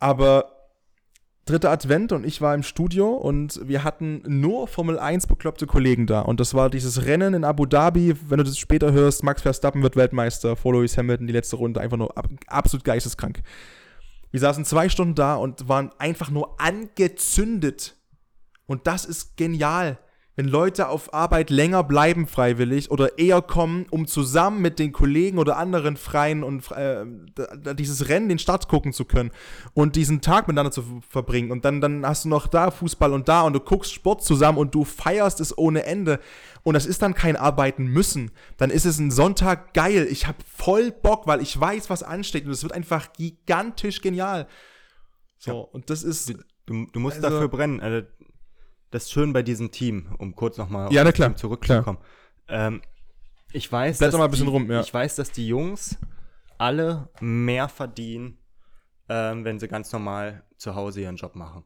Aber 0.00 0.57
dritter 1.48 1.70
Advent 1.70 2.12
und 2.12 2.24
ich 2.24 2.40
war 2.40 2.54
im 2.54 2.62
Studio 2.62 3.14
und 3.14 3.60
wir 3.66 3.82
hatten 3.82 4.22
nur 4.26 4.68
Formel 4.68 4.98
1 4.98 5.26
bekloppte 5.26 5.66
Kollegen 5.66 6.06
da. 6.06 6.20
Und 6.20 6.40
das 6.40 6.54
war 6.54 6.70
dieses 6.70 7.06
Rennen 7.06 7.34
in 7.34 7.44
Abu 7.44 7.66
Dhabi. 7.66 8.14
Wenn 8.28 8.38
du 8.38 8.44
das 8.44 8.58
später 8.58 8.92
hörst, 8.92 9.24
Max 9.24 9.42
Verstappen 9.42 9.82
wird 9.82 9.96
Weltmeister 9.96 10.56
vor 10.56 10.74
Lewis 10.74 10.96
Hamilton 10.98 11.26
die 11.26 11.32
letzte 11.32 11.56
Runde. 11.56 11.80
Einfach 11.80 11.96
nur 11.96 12.16
ab, 12.16 12.28
absolut 12.46 12.84
geisteskrank. 12.84 13.42
Wir 14.30 14.40
saßen 14.40 14.64
zwei 14.64 14.88
Stunden 14.88 15.14
da 15.14 15.36
und 15.36 15.68
waren 15.68 15.90
einfach 15.98 16.30
nur 16.30 16.60
angezündet. 16.60 17.96
Und 18.66 18.86
das 18.86 19.04
ist 19.04 19.36
genial. 19.36 19.98
Wenn 20.38 20.46
Leute 20.46 20.88
auf 20.88 21.12
Arbeit 21.12 21.50
länger 21.50 21.82
bleiben 21.82 22.28
freiwillig 22.28 22.92
oder 22.92 23.18
eher 23.18 23.42
kommen, 23.42 23.86
um 23.90 24.06
zusammen 24.06 24.62
mit 24.62 24.78
den 24.78 24.92
Kollegen 24.92 25.36
oder 25.38 25.56
anderen 25.56 25.96
Freien 25.96 26.44
und 26.44 26.70
äh, 26.70 27.04
dieses 27.74 28.08
Rennen, 28.08 28.28
den 28.28 28.38
Start 28.38 28.68
gucken 28.68 28.92
zu 28.92 29.04
können 29.04 29.32
und 29.74 29.96
diesen 29.96 30.20
Tag 30.20 30.46
miteinander 30.46 30.70
zu 30.70 30.82
ver- 30.82 31.00
verbringen. 31.08 31.50
Und 31.50 31.64
dann, 31.64 31.80
dann 31.80 32.06
hast 32.06 32.24
du 32.24 32.28
noch 32.28 32.46
da 32.46 32.70
Fußball 32.70 33.12
und 33.12 33.28
da 33.28 33.42
und 33.42 33.52
du 33.52 33.58
guckst 33.58 33.92
Sport 33.92 34.22
zusammen 34.22 34.58
und 34.58 34.76
du 34.76 34.84
feierst 34.84 35.40
es 35.40 35.58
ohne 35.58 35.82
Ende. 35.86 36.20
Und 36.62 36.74
das 36.74 36.86
ist 36.86 37.02
dann 37.02 37.14
kein 37.14 37.34
Arbeiten 37.34 37.86
müssen. 37.86 38.30
Dann 38.58 38.70
ist 38.70 38.84
es 38.86 39.00
ein 39.00 39.10
Sonntag 39.10 39.74
geil. 39.74 40.06
Ich 40.08 40.28
habe 40.28 40.38
voll 40.46 40.92
Bock, 40.92 41.26
weil 41.26 41.42
ich 41.42 41.58
weiß, 41.58 41.90
was 41.90 42.04
ansteht. 42.04 42.44
Und 42.46 42.52
es 42.52 42.62
wird 42.62 42.74
einfach 42.74 43.12
gigantisch 43.12 44.02
genial. 44.02 44.46
So, 45.38 45.50
Ja. 45.50 45.56
und 45.72 45.90
das 45.90 46.04
ist. 46.04 46.32
Du, 46.66 46.86
du 46.92 47.00
musst 47.00 47.16
Also- 47.16 47.28
dafür 47.30 47.48
brennen. 47.48 47.80
Also, 47.80 48.06
das 48.90 49.04
ist 49.04 49.12
schön 49.12 49.32
bei 49.32 49.42
diesem 49.42 49.70
Team, 49.70 50.14
um 50.18 50.34
kurz 50.34 50.56
nochmal 50.58 50.92
Ja, 50.92 51.04
na 51.04 51.12
klar, 51.12 51.34
zurückzukommen. 51.36 51.98
Ähm, 52.48 52.82
ich 53.52 53.70
weiß, 53.70 53.98
Blätter 53.98 54.12
dass 54.12 54.18
mal 54.18 54.24
ein 54.26 54.30
bisschen 54.30 54.46
die, 54.46 54.52
rum, 54.52 54.70
ja. 54.70 54.80
ich 54.80 54.92
weiß, 54.92 55.16
dass 55.16 55.30
die 55.30 55.46
Jungs 55.48 55.98
alle 56.58 57.08
mehr 57.20 57.68
verdienen, 57.68 58.38
ähm, 59.08 59.44
wenn 59.44 59.58
sie 59.58 59.68
ganz 59.68 59.92
normal 59.92 60.42
zu 60.56 60.74
Hause 60.74 61.00
ihren 61.02 61.16
Job 61.16 61.34
machen. 61.34 61.64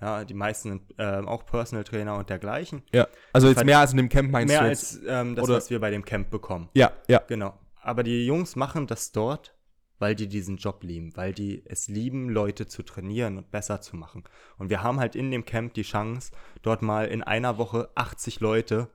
Ja, 0.00 0.24
die 0.24 0.34
meisten 0.34 0.70
sind 0.70 0.94
ähm, 0.98 1.28
auch 1.28 1.46
Personal 1.46 1.84
Trainer 1.84 2.16
und 2.16 2.28
dergleichen. 2.28 2.82
Ja, 2.92 3.06
also 3.32 3.46
jetzt 3.46 3.56
Verd- 3.56 3.66
mehr 3.66 3.78
als 3.78 3.92
in 3.92 3.96
dem 3.96 4.08
Camp 4.08 4.30
meinst 4.30 4.52
Mehr 4.52 4.62
du 4.62 4.68
jetzt? 4.68 4.96
als 4.96 5.02
ähm, 5.06 5.34
das, 5.34 5.44
Oder- 5.44 5.54
was 5.56 5.70
wir 5.70 5.80
bei 5.80 5.90
dem 5.90 6.04
Camp 6.04 6.30
bekommen. 6.30 6.68
Ja, 6.74 6.92
ja. 7.08 7.22
Genau. 7.26 7.58
Aber 7.80 8.02
die 8.02 8.26
Jungs 8.26 8.56
machen 8.56 8.86
das 8.86 9.12
dort, 9.12 9.54
weil 9.98 10.14
die 10.14 10.26
diesen 10.28 10.56
Job 10.56 10.82
lieben, 10.82 11.16
weil 11.16 11.32
die 11.32 11.62
es 11.66 11.88
lieben, 11.88 12.28
Leute 12.28 12.66
zu 12.66 12.82
trainieren 12.82 13.38
und 13.38 13.50
besser 13.50 13.80
zu 13.80 13.96
machen. 13.96 14.24
Und 14.58 14.70
wir 14.70 14.82
haben 14.82 14.98
halt 15.00 15.14
in 15.14 15.30
dem 15.30 15.44
Camp 15.44 15.74
die 15.74 15.82
Chance, 15.82 16.32
dort 16.62 16.82
mal 16.82 17.06
in 17.06 17.22
einer 17.22 17.58
Woche 17.58 17.90
80 17.94 18.40
Leute 18.40 18.88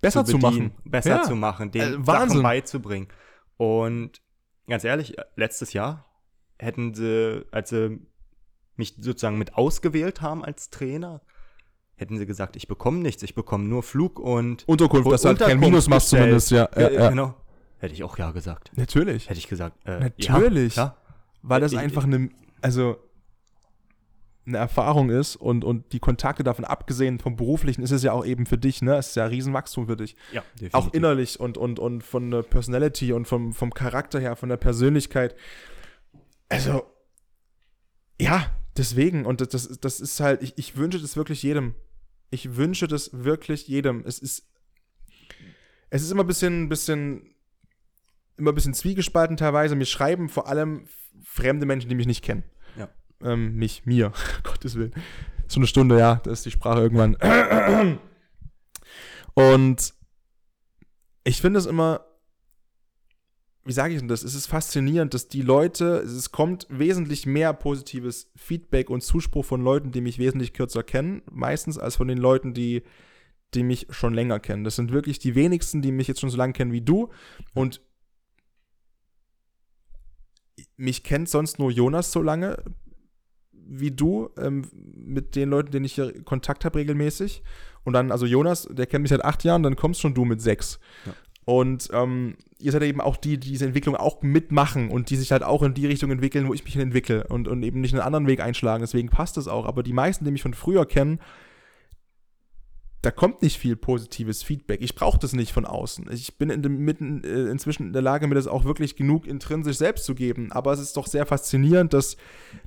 Besser 0.00 0.24
zu, 0.24 0.38
bedienen, 0.38 0.68
machen. 0.68 0.90
besser 0.90 1.10
Ja. 1.16 1.22
zu 1.22 1.36
machen, 1.36 1.70
denen 1.72 2.02
Äh, 2.02 2.06
Wahnsinn. 2.06 2.28
Sachen 2.28 2.42
beizubringen. 2.42 3.08
Und 3.58 4.22
ganz 4.66 4.84
ehrlich, 4.84 5.14
letztes 5.36 5.74
Jahr 5.74 6.06
hätten 6.58 6.94
sie, 6.94 7.44
als 7.52 7.68
sie 7.70 8.00
mich 8.76 8.94
sozusagen 8.98 9.36
mit 9.36 9.54
ausgewählt 9.56 10.22
haben 10.22 10.42
als 10.42 10.70
Trainer, 10.70 11.20
hätten 11.96 12.16
sie 12.16 12.24
gesagt, 12.24 12.56
ich 12.56 12.66
bekomme 12.66 13.00
nichts, 13.00 13.22
ich 13.22 13.34
bekomme 13.34 13.64
nur 13.64 13.82
Flug 13.82 14.18
und 14.18 14.66
Unterkunft, 14.66 15.12
dass 15.12 15.20
du 15.20 15.28
halt 15.28 15.38
kein 15.38 15.60
Minus 15.60 15.86
machst 15.86 16.08
zumindest, 16.08 16.50
ja. 16.50 16.66
ja, 16.74 16.90
ja. 16.90 17.08
Genau. 17.10 17.34
Hätte 17.80 17.94
ich 17.94 18.02
auch 18.04 18.16
ja 18.18 18.30
gesagt. 18.30 18.70
Natürlich. 18.76 19.28
Hätte 19.28 19.38
ich 19.38 19.48
gesagt. 19.48 19.76
Äh, 19.86 19.98
Natürlich. 20.00 20.76
Ja, 20.76 20.96
Weil 21.42 21.60
das 21.60 21.72
Ich- 21.72 21.78
einfach 21.78 22.04
eine, 22.04 22.30
also 22.62 22.96
eine 24.46 24.58
Erfahrung 24.58 25.10
ist 25.10 25.36
und, 25.36 25.64
und 25.64 25.92
die 25.92 26.00
Kontakte 26.00 26.42
davon 26.42 26.64
abgesehen 26.64 27.18
vom 27.18 27.36
beruflichen 27.36 27.82
ist 27.82 27.90
es 27.90 28.02
ja 28.02 28.12
auch 28.12 28.24
eben 28.24 28.46
für 28.46 28.58
dich, 28.58 28.82
ne? 28.82 28.96
Es 28.96 29.08
ist 29.08 29.16
ja 29.16 29.26
Riesenwachstum 29.26 29.86
für 29.86 29.96
dich. 29.96 30.16
ja, 30.32 30.42
definitiv. 30.54 30.74
Auch 30.74 30.92
innerlich 30.92 31.38
und, 31.38 31.56
und, 31.58 31.78
und 31.78 32.02
von 32.02 32.30
der 32.30 32.42
Personality 32.42 33.12
und 33.12 33.26
vom, 33.26 33.52
vom 33.52 33.72
Charakter 33.72 34.18
her, 34.18 34.36
von 34.36 34.48
der 34.48 34.56
Persönlichkeit. 34.56 35.36
Also, 36.48 36.82
ja, 38.20 38.50
deswegen. 38.76 39.24
Und 39.24 39.40
das, 39.40 39.48
das, 39.50 39.78
das 39.80 40.00
ist 40.00 40.18
halt, 40.20 40.42
ich, 40.42 40.54
ich 40.56 40.76
wünsche 40.76 41.00
das 41.00 41.16
wirklich 41.16 41.42
jedem. 41.42 41.74
Ich 42.30 42.56
wünsche 42.56 42.88
das 42.88 43.10
wirklich 43.12 43.68
jedem. 43.68 44.04
Es 44.06 44.18
ist, 44.18 44.48
es 45.90 46.02
ist 46.02 46.10
immer 46.10 46.24
ein 46.24 46.28
bisschen, 46.28 46.68
bisschen, 46.68 47.34
immer 48.40 48.52
ein 48.52 48.54
bisschen 48.56 48.74
zwiegespalten 48.74 49.36
teilweise. 49.36 49.76
Mir 49.76 49.86
schreiben 49.86 50.28
vor 50.28 50.48
allem 50.48 50.86
fremde 51.22 51.66
Menschen, 51.66 51.88
die 51.88 51.94
mich 51.94 52.06
nicht 52.06 52.24
kennen. 52.24 52.42
Ja. 52.76 52.88
Ähm, 53.22 53.54
mich, 53.54 53.86
mir, 53.86 54.12
Gottes 54.42 54.74
Willen. 54.74 54.94
So 55.46 55.60
eine 55.60 55.66
Stunde, 55.66 55.98
ja, 55.98 56.16
da 56.16 56.30
ist 56.30 56.46
die 56.46 56.50
Sprache 56.50 56.80
irgendwann. 56.80 57.16
Und 59.34 59.94
ich 61.24 61.40
finde 61.40 61.58
es 61.58 61.66
immer, 61.66 62.04
wie 63.64 63.72
sage 63.72 63.92
ich 63.92 64.00
denn 64.00 64.08
das? 64.08 64.22
Es 64.22 64.34
ist 64.34 64.46
faszinierend, 64.46 65.14
dass 65.14 65.28
die 65.28 65.42
Leute, 65.42 65.98
es 65.98 66.32
kommt 66.32 66.66
wesentlich 66.70 67.26
mehr 67.26 67.52
positives 67.52 68.30
Feedback 68.34 68.90
und 68.90 69.02
Zuspruch 69.02 69.44
von 69.44 69.62
Leuten, 69.62 69.92
die 69.92 70.00
mich 70.00 70.18
wesentlich 70.18 70.54
kürzer 70.54 70.82
kennen, 70.82 71.22
meistens 71.30 71.78
als 71.78 71.96
von 71.96 72.08
den 72.08 72.18
Leuten, 72.18 72.54
die, 72.54 72.82
die 73.54 73.62
mich 73.62 73.86
schon 73.90 74.14
länger 74.14 74.40
kennen. 74.40 74.64
Das 74.64 74.76
sind 74.76 74.92
wirklich 74.92 75.18
die 75.18 75.34
wenigsten, 75.34 75.82
die 75.82 75.92
mich 75.92 76.08
jetzt 76.08 76.20
schon 76.20 76.30
so 76.30 76.38
lange 76.38 76.54
kennen 76.54 76.72
wie 76.72 76.80
du. 76.80 77.10
Und 77.54 77.82
mich 80.80 81.04
kennt 81.04 81.28
sonst 81.28 81.58
nur 81.58 81.70
Jonas 81.70 82.10
so 82.10 82.22
lange 82.22 82.56
wie 83.52 83.92
du, 83.92 84.30
ähm, 84.36 84.64
mit 84.72 85.36
den 85.36 85.50
Leuten, 85.50 85.70
denen 85.70 85.84
ich 85.84 85.94
hier 85.94 86.24
Kontakt 86.24 86.64
habe 86.64 86.80
regelmäßig. 86.80 87.42
Und 87.84 87.92
dann, 87.92 88.10
also 88.10 88.26
Jonas, 88.26 88.68
der 88.70 88.86
kennt 88.86 89.02
mich 89.02 89.10
seit 89.10 89.24
acht 89.24 89.44
Jahren, 89.44 89.62
dann 89.62 89.76
kommst 89.76 90.00
schon 90.00 90.12
du 90.12 90.24
mit 90.24 90.42
sechs. 90.42 90.80
Ja. 91.06 91.12
Und 91.44 91.88
ähm, 91.92 92.36
ihr 92.58 92.72
seid 92.72 92.82
eben 92.82 93.00
auch 93.00 93.16
die, 93.16 93.38
die 93.38 93.50
diese 93.50 93.64
Entwicklung 93.64 93.96
auch 93.96 94.22
mitmachen 94.22 94.90
und 94.90 95.10
die 95.10 95.16
sich 95.16 95.32
halt 95.32 95.42
auch 95.42 95.62
in 95.62 95.74
die 95.74 95.86
Richtung 95.86 96.10
entwickeln, 96.10 96.48
wo 96.48 96.54
ich 96.54 96.64
mich 96.64 96.76
entwickle 96.76 97.26
und, 97.28 97.48
und 97.48 97.62
eben 97.62 97.80
nicht 97.80 97.94
einen 97.94 98.02
anderen 98.02 98.26
Weg 98.26 98.40
einschlagen. 98.40 98.82
Deswegen 98.82 99.08
passt 99.08 99.36
das 99.36 99.48
auch. 99.48 99.66
Aber 99.66 99.82
die 99.82 99.92
meisten, 99.92 100.24
die 100.24 100.30
mich 100.30 100.42
von 100.42 100.54
früher 100.54 100.84
kennen, 100.86 101.20
da 103.02 103.10
kommt 103.10 103.40
nicht 103.40 103.58
viel 103.58 103.76
positives 103.76 104.42
Feedback. 104.42 104.82
Ich 104.82 104.94
brauche 104.94 105.18
das 105.18 105.32
nicht 105.32 105.52
von 105.52 105.64
außen. 105.64 106.10
Ich 106.12 106.36
bin 106.36 106.50
in 106.50 106.62
dem, 106.62 106.78
mitten, 106.84 107.24
äh, 107.24 107.50
inzwischen 107.50 107.86
in 107.86 107.92
der 107.94 108.02
Lage, 108.02 108.26
mir 108.26 108.34
das 108.34 108.46
auch 108.46 108.64
wirklich 108.64 108.94
genug 108.94 109.26
intrinsisch 109.26 109.78
selbst 109.78 110.04
zu 110.04 110.14
geben. 110.14 110.52
Aber 110.52 110.72
es 110.72 110.80
ist 110.80 110.96
doch 110.96 111.06
sehr 111.06 111.24
faszinierend, 111.24 111.94
dass, 111.94 112.18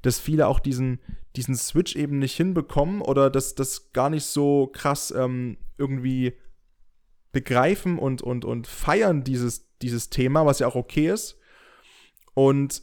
dass 0.02 0.20
viele 0.20 0.48
auch 0.48 0.60
diesen, 0.60 1.00
diesen 1.36 1.56
Switch 1.56 1.96
eben 1.96 2.18
nicht 2.18 2.36
hinbekommen 2.36 3.02
oder 3.02 3.30
dass 3.30 3.54
das 3.54 3.94
gar 3.94 4.10
nicht 4.10 4.26
so 4.26 4.68
krass 4.74 5.14
ähm, 5.16 5.58
irgendwie 5.78 6.34
begreifen 7.32 8.00
und, 8.00 8.24
und, 8.24 8.44
und 8.44 8.66
feiern 8.66 9.24
dieses, 9.24 9.68
dieses 9.84 10.10
Thema, 10.10 10.48
was 10.48 10.60
ja 10.60 10.68
auch 10.68 10.76
okay 10.76 11.12
ist. 11.12 11.38
Und 12.34 12.82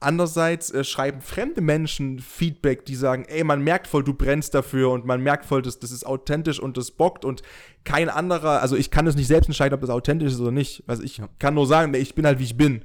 Andererseits 0.00 0.70
äh, 0.70 0.84
schreiben 0.84 1.20
fremde 1.20 1.60
Menschen 1.60 2.20
Feedback, 2.20 2.84
die 2.84 2.94
sagen, 2.94 3.24
ey, 3.24 3.42
man 3.42 3.62
merkt 3.62 3.88
voll, 3.88 4.04
du 4.04 4.14
brennst 4.14 4.54
dafür 4.54 4.90
und 4.90 5.04
man 5.04 5.20
merkt 5.20 5.44
voll, 5.44 5.60
das, 5.60 5.80
das 5.80 5.90
ist 5.90 6.06
authentisch 6.06 6.60
und 6.60 6.76
das 6.76 6.92
bockt 6.92 7.24
und 7.24 7.42
kein 7.84 8.08
anderer, 8.08 8.62
also 8.62 8.76
ich 8.76 8.92
kann 8.92 9.06
das 9.06 9.16
nicht 9.16 9.26
selbst 9.26 9.48
entscheiden, 9.48 9.74
ob 9.74 9.80
das 9.80 9.90
authentisch 9.90 10.32
ist 10.32 10.40
oder 10.40 10.52
nicht. 10.52 10.84
Also 10.86 11.02
ich 11.02 11.20
kann 11.40 11.54
nur 11.54 11.66
sagen, 11.66 11.92
ich 11.94 12.14
bin 12.14 12.26
halt 12.26 12.38
wie 12.38 12.44
ich 12.44 12.56
bin. 12.56 12.84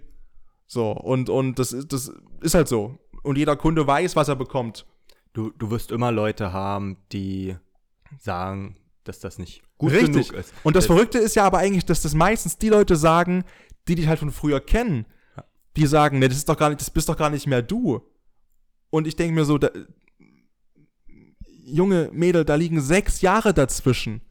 So, 0.65 0.91
und, 0.91 1.29
und 1.29 1.59
das, 1.59 1.71
ist, 1.71 1.93
das 1.93 2.11
ist 2.41 2.55
halt 2.55 2.67
so. 2.67 2.97
Und 3.21 3.37
jeder 3.37 3.55
Kunde 3.55 3.85
weiß, 3.85 4.15
was 4.15 4.27
er 4.27 4.35
bekommt. 4.35 4.87
Du, 5.33 5.51
du 5.51 5.69
wirst 5.69 5.91
immer 5.91 6.11
Leute 6.11 6.51
haben, 6.51 6.97
die 7.11 7.55
sagen, 8.19 8.77
dass 9.03 9.19
das 9.19 9.37
nicht 9.37 9.61
gut 9.77 9.91
Richtig. 9.91 10.29
genug 10.29 10.33
ist. 10.33 10.53
Und 10.63 10.75
das 10.75 10.87
Verrückte 10.87 11.19
ist 11.19 11.35
ja 11.35 11.43
aber 11.43 11.59
eigentlich, 11.59 11.85
dass 11.85 12.01
das 12.01 12.15
meistens 12.15 12.57
die 12.57 12.69
Leute 12.69 12.95
sagen, 12.95 13.43
die 13.87 13.95
dich 13.95 14.07
halt 14.07 14.19
von 14.19 14.31
früher 14.31 14.59
kennen 14.59 15.05
die 15.75 15.87
sagen, 15.87 16.19
ne, 16.19 16.27
das 16.27 16.37
ist 16.37 16.49
doch 16.49 16.57
gar 16.57 16.69
nicht, 16.69 16.81
das 16.81 16.91
bist 16.91 17.09
doch 17.09 17.17
gar 17.17 17.29
nicht 17.29 17.47
mehr 17.47 17.61
du. 17.61 18.01
Und 18.89 19.07
ich 19.07 19.15
denke 19.15 19.33
mir 19.33 19.45
so, 19.45 19.57
da, 19.57 19.69
junge 21.65 22.09
Mädel, 22.13 22.45
da 22.45 22.55
liegen 22.55 22.81
sechs 22.81 23.21
Jahre 23.21 23.53
dazwischen. 23.53 24.21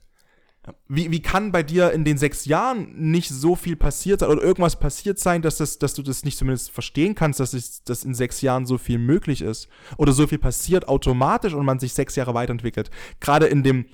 Wie, 0.87 1.11
wie 1.11 1.21
kann 1.21 1.51
bei 1.51 1.65
dir 1.65 1.91
in 1.91 2.05
den 2.05 2.19
sechs 2.19 2.45
Jahren 2.45 3.11
nicht 3.11 3.31
so 3.31 3.57
viel 3.57 3.75
passiert 3.75 4.21
sein 4.21 4.31
oder 4.31 4.43
irgendwas 4.43 4.79
passiert 4.79 5.19
sein, 5.19 5.43
dass, 5.43 5.57
das, 5.57 5.81
dass 5.81 5.95
du 5.95 6.03
das 6.03 6.25
nicht 6.25 6.39
zumindest 6.39 6.71
verstehen 6.71 7.17
kannst, 7.17 7.41
dass, 7.41 7.53
ich, 7.53 7.83
dass 7.83 8.05
in 8.05 8.15
sechs 8.15 8.43
Jahren 8.43 8.65
so 8.65 8.79
viel 8.79 8.99
möglich 8.99 9.43
ist? 9.43 9.67
Oder 9.97 10.13
so 10.13 10.29
viel 10.29 10.39
passiert 10.39 10.87
automatisch 10.87 11.55
und 11.55 11.67
man 11.67 11.81
sich 11.81 11.95
sechs 11.95 12.15
Jahre 12.15 12.35
weiterentwickelt? 12.35 12.93
Gerade 13.19 13.47
in 13.47 13.65
dem, 13.65 13.87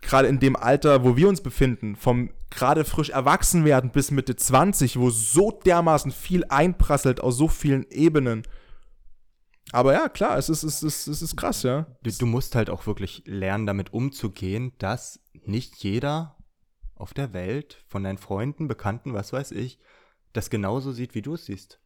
gerade 0.00 0.28
in 0.28 0.40
dem 0.40 0.56
Alter, 0.56 1.04
wo 1.04 1.18
wir 1.18 1.28
uns 1.28 1.42
befinden, 1.42 1.94
vom 1.94 2.30
gerade 2.50 2.84
frisch 2.84 3.10
erwachsen 3.10 3.64
werden 3.64 3.90
bis 3.90 4.10
Mitte 4.10 4.36
20, 4.36 4.98
wo 4.98 5.10
so 5.10 5.50
dermaßen 5.50 6.12
viel 6.12 6.44
einprasselt 6.48 7.20
aus 7.20 7.36
so 7.36 7.48
vielen 7.48 7.86
Ebenen. 7.90 8.42
Aber 9.72 9.92
ja, 9.92 10.08
klar, 10.08 10.36
es 10.36 10.48
ist, 10.48 10.64
es 10.64 10.82
ist, 10.82 11.06
es 11.06 11.22
ist 11.22 11.36
krass, 11.36 11.62
ja. 11.62 11.86
Du, 12.02 12.10
du 12.10 12.26
musst 12.26 12.54
halt 12.54 12.70
auch 12.70 12.86
wirklich 12.86 13.22
lernen, 13.26 13.66
damit 13.66 13.92
umzugehen, 13.92 14.72
dass 14.78 15.20
nicht 15.32 15.76
jeder 15.76 16.36
auf 16.96 17.14
der 17.14 17.32
Welt, 17.32 17.82
von 17.86 18.02
deinen 18.02 18.18
Freunden, 18.18 18.68
Bekannten, 18.68 19.14
was 19.14 19.32
weiß 19.32 19.52
ich, 19.52 19.78
das 20.32 20.50
genauso 20.50 20.92
sieht, 20.92 21.14
wie 21.14 21.22
du 21.22 21.34
es 21.34 21.46
siehst. 21.46 21.80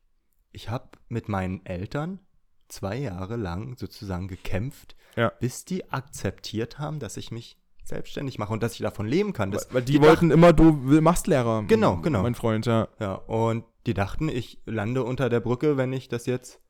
Ich 0.50 0.70
habe 0.70 0.88
mit 1.08 1.28
meinen 1.28 1.64
Eltern 1.66 2.20
zwei 2.68 2.96
Jahre 2.96 3.36
lang 3.36 3.76
sozusagen 3.76 4.28
gekämpft, 4.28 4.96
ja. 5.16 5.30
bis 5.40 5.64
die 5.64 5.90
akzeptiert 5.90 6.78
haben, 6.78 6.98
dass 6.98 7.16
ich 7.16 7.30
mich 7.30 7.58
selbstständig 7.84 8.38
mache 8.38 8.52
und 8.52 8.62
dass 8.62 8.72
ich 8.72 8.80
davon 8.80 9.06
leben 9.06 9.32
kann. 9.32 9.50
Das, 9.50 9.68
weil, 9.68 9.74
weil 9.74 9.82
die, 9.82 9.92
die 9.92 10.00
wollten 10.00 10.30
immer, 10.30 10.52
du 10.52 10.72
machst 11.00 11.26
Lehrer. 11.26 11.64
Genau, 11.68 11.96
genau. 11.96 12.22
Mein 12.22 12.34
Freund, 12.34 12.66
ja. 12.66 12.88
Ja, 12.98 13.14
und 13.14 13.64
die 13.86 13.94
dachten, 13.94 14.28
ich 14.28 14.60
lande 14.64 15.02
unter 15.02 15.28
der 15.28 15.40
Brücke, 15.40 15.76
wenn 15.76 15.92
ich 15.92 16.08
das 16.08 16.26
jetzt 16.26 16.60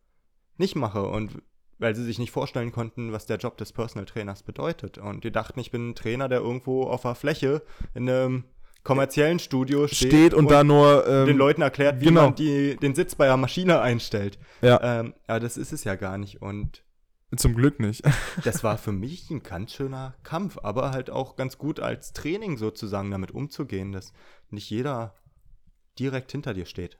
nicht 0.56 0.74
mache. 0.74 1.04
Und 1.06 1.42
weil 1.78 1.94
sie 1.94 2.04
sich 2.04 2.18
nicht 2.18 2.30
vorstellen 2.30 2.72
konnten, 2.72 3.12
was 3.12 3.26
der 3.26 3.36
Job 3.36 3.56
des 3.56 3.72
Personal 3.72 4.06
Trainers 4.06 4.42
bedeutet. 4.42 4.98
Und 4.98 5.24
die 5.24 5.32
dachten, 5.32 5.60
ich 5.60 5.70
bin 5.70 5.90
ein 5.90 5.94
Trainer, 5.94 6.28
der 6.28 6.40
irgendwo 6.40 6.84
auf 6.84 7.02
der 7.02 7.14
Fläche 7.14 7.62
in 7.94 8.08
einem 8.08 8.44
kommerziellen 8.84 9.38
Studio 9.38 9.86
steht, 9.86 10.08
steht 10.08 10.34
und, 10.34 10.46
und, 10.46 10.50
da 10.50 10.62
nur 10.62 11.06
ähm, 11.08 11.26
den 11.26 11.38
Leuten 11.38 11.62
erklärt, 11.62 12.00
wie 12.00 12.06
genau. 12.06 12.26
man 12.26 12.34
die, 12.34 12.76
den 12.76 12.94
Sitz 12.94 13.14
bei 13.14 13.26
der 13.26 13.36
Maschine 13.36 13.80
einstellt. 13.80 14.38
Ja. 14.60 15.00
Ähm, 15.00 15.14
aber 15.26 15.40
das 15.40 15.56
ist 15.56 15.72
es 15.72 15.84
ja 15.84 15.94
gar 15.94 16.18
nicht. 16.18 16.42
Und 16.42 16.84
zum 17.36 17.54
Glück 17.54 17.80
nicht. 17.80 18.02
das 18.44 18.64
war 18.64 18.78
für 18.78 18.92
mich 18.92 19.30
ein 19.30 19.42
ganz 19.42 19.72
schöner 19.72 20.14
Kampf, 20.22 20.58
aber 20.62 20.90
halt 20.90 21.10
auch 21.10 21.36
ganz 21.36 21.58
gut 21.58 21.80
als 21.80 22.12
Training 22.12 22.56
sozusagen 22.56 23.10
damit 23.10 23.30
umzugehen, 23.32 23.92
dass 23.92 24.12
nicht 24.50 24.70
jeder 24.70 25.14
direkt 25.98 26.32
hinter 26.32 26.54
dir 26.54 26.66
steht. 26.66 26.98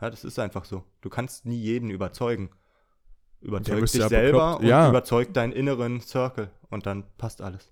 Ja, 0.00 0.10
das 0.10 0.24
ist 0.24 0.38
einfach 0.38 0.64
so. 0.64 0.84
Du 1.00 1.08
kannst 1.08 1.46
nie 1.46 1.58
jeden 1.58 1.90
überzeugen. 1.90 2.50
Überzeug 3.40 3.86
dich 3.86 3.94
ja 3.94 4.08
selber 4.08 4.38
bekloppt. 4.38 4.62
und 4.62 4.68
ja. 4.68 4.88
überzeug 4.88 5.34
deinen 5.34 5.52
inneren 5.52 6.00
Circle 6.00 6.50
und 6.70 6.86
dann 6.86 7.04
passt 7.18 7.40
alles. 7.40 7.70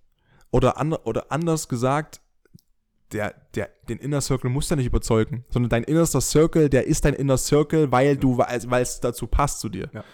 Oder, 0.51 0.79
an, 0.79 0.93
oder 0.93 1.33
anders 1.33 1.69
gesagt, 1.69 2.21
der, 3.13 3.35
der, 3.55 3.71
den 3.89 3.99
Inner 3.99 4.21
Circle 4.21 4.51
musst 4.51 4.71
du 4.71 4.77
nicht 4.77 4.87
überzeugen, 4.87 5.45
sondern 5.51 5.71
dein 5.71 5.85
innerster 5.85 6.21
Circle, 6.21 6.69
der 6.69 6.87
ist 6.87 7.05
dein 7.05 7.15
Inner 7.15 7.37
Circle, 7.37 7.93
weil 7.93 8.17
du, 8.17 8.39
weil 8.39 8.83
es 8.83 9.01
dazu 9.01 9.27
passt 9.27 9.61
zu 9.61 9.69
dir. 9.69 9.89
Ja. 9.93 10.05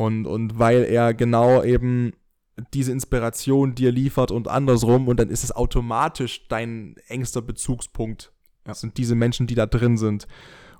Und, 0.00 0.24
und 0.24 0.58
weil 0.58 0.84
er 0.84 1.12
genau 1.12 1.62
eben 1.62 2.14
diese 2.72 2.90
Inspiration 2.90 3.74
dir 3.74 3.92
liefert 3.92 4.30
und 4.30 4.48
andersrum 4.48 5.08
und 5.08 5.20
dann 5.20 5.28
ist 5.28 5.44
es 5.44 5.52
automatisch 5.52 6.48
dein 6.48 6.96
engster 7.08 7.42
Bezugspunkt. 7.42 8.32
Das 8.64 8.80
sind 8.80 8.96
diese 8.96 9.14
Menschen, 9.14 9.46
die 9.46 9.54
da 9.54 9.66
drin 9.66 9.98
sind. 9.98 10.26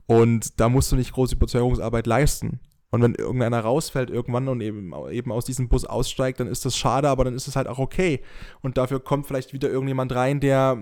Und 0.07 0.59
da 0.59 0.71
musst 0.71 0.91
du 0.91 0.97
nicht 0.97 1.12
große 1.12 1.35
Überzeugungsarbeit 1.35 2.07
leisten. 2.07 2.61
Und 2.91 3.03
wenn 3.03 3.14
irgendeiner 3.14 3.61
rausfällt 3.61 4.09
irgendwann 4.09 4.49
und 4.49 4.62
eben, 4.62 4.95
eben 5.11 5.33
aus 5.33 5.45
diesem 5.45 5.68
Bus 5.68 5.85
aussteigt, 5.85 6.41
dann 6.41 6.47
ist 6.47 6.64
das 6.64 6.79
schade, 6.79 7.11
aber 7.11 7.25
dann 7.25 7.35
ist 7.35 7.47
es 7.47 7.57
halt 7.57 7.68
auch 7.68 7.79
okay. 7.79 8.23
Und 8.62 8.79
dafür 8.79 9.01
kommt 9.01 9.27
vielleicht 9.27 9.53
wieder 9.53 9.68
irgendjemand 9.68 10.14
rein, 10.14 10.41
der 10.41 10.79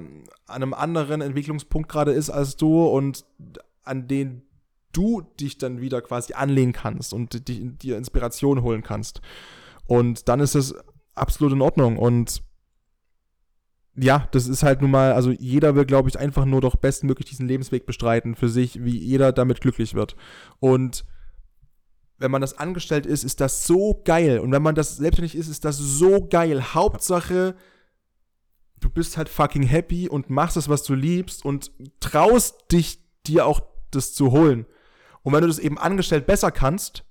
an 0.47 0.63
einem 0.63 0.75
anderen 0.75 1.23
Entwicklungspunkt 1.23 1.89
gerade 1.89 2.13
ist 2.13 2.31
als 2.31 2.57
du 2.57 2.87
und 2.87 3.25
an 3.83 4.07
den 4.07 4.43
du 4.93 5.23
dich 5.41 5.59
dann 5.59 5.81
wieder 5.81 6.01
quasi 6.03 6.33
anlehnen 6.33 6.73
kannst 6.73 7.13
und 7.13 7.49
dir 7.49 7.97
Inspiration 7.97 8.63
holen 8.63 8.83
kannst. 8.83 9.21
Und 9.87 10.29
dann 10.29 10.41
ist 10.41 10.55
es 10.55 10.75
absolut 11.15 11.53
in 11.53 11.63
Ordnung. 11.63 11.99
Und 11.99 12.43
ja, 13.97 14.29
das 14.31 14.47
ist 14.47 14.63
halt 14.63 14.81
nun 14.81 14.91
mal, 14.91 15.13
also 15.13 15.31
jeder 15.31 15.75
will, 15.75 15.85
glaube 15.85 16.09
ich, 16.09 16.19
einfach 16.19 16.45
nur 16.45 16.61
doch 16.61 16.77
bestmöglich 16.77 17.29
diesen 17.29 17.49
Lebensweg 17.49 17.87
bestreiten 17.87 18.35
für 18.35 18.49
sich, 18.49 18.85
wie 18.85 18.97
jeder 18.97 19.33
damit 19.33 19.61
glücklich 19.61 19.95
wird. 19.95 20.17
Und 20.61 21.05
wenn 22.19 22.31
man 22.31 22.41
das 22.41 22.59
angestellt 22.59 23.07
ist, 23.07 23.25
ist 23.25 23.41
das 23.41 23.67
so 23.67 24.01
geil. 24.05 24.41
Und 24.41 24.53
wenn 24.53 24.63
man 24.63 24.75
das 24.75 24.97
selbstständig 24.97 25.37
ist, 25.37 25.49
ist 25.49 25.65
das 25.65 25.79
so 25.79 26.27
geil. 26.27 26.75
Hauptsache, 26.75 27.57
du 28.81 28.91
bist 28.91 29.17
halt 29.17 29.29
fucking 29.29 29.63
happy 29.63 30.09
und 30.09 30.31
machst 30.31 30.57
das, 30.57 30.69
was 30.69 30.83
du 30.83 30.95
liebst 30.95 31.45
und 31.45 31.73
traust 32.01 32.71
dich, 32.73 33.01
dir 33.27 33.47
auch 33.47 33.61
das 33.91 34.15
zu 34.15 34.33
holen. 34.33 34.67
Und 35.29 35.35
wenn 35.35 35.43
du 35.43 35.49
das 35.49 35.59
eben 35.59 35.77
angestellt 35.77 36.27
besser 36.27 36.51
kannst, 36.51 37.05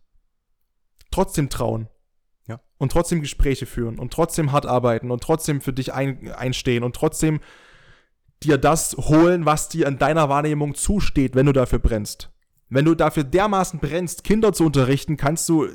trotzdem 1.11 1.51
trauen. 1.51 1.87
Ja. 2.47 2.59
Und 2.79 2.91
trotzdem 2.91 3.21
Gespräche 3.21 3.67
führen 3.67 3.99
und 3.99 4.11
trotzdem 4.11 4.51
hart 4.51 4.65
arbeiten 4.65 5.11
und 5.11 5.21
trotzdem 5.21 5.61
für 5.61 5.71
dich 5.71 5.93
ein, 5.93 6.31
einstehen 6.31 6.83
und 6.83 6.95
trotzdem 6.95 7.41
dir 8.41 8.57
das 8.57 8.97
holen, 8.97 9.45
was 9.45 9.69
dir 9.69 9.85
in 9.85 9.99
deiner 9.99 10.29
Wahrnehmung 10.29 10.73
zusteht, 10.73 11.35
wenn 11.35 11.45
du 11.45 11.53
dafür 11.53 11.77
brennst. 11.77 12.31
Wenn 12.69 12.85
du 12.85 12.95
dafür 12.95 13.23
dermaßen 13.23 13.79
brennst, 13.79 14.23
Kinder 14.23 14.51
zu 14.51 14.65
unterrichten, 14.65 15.15
kannst 15.15 15.47
du, 15.47 15.67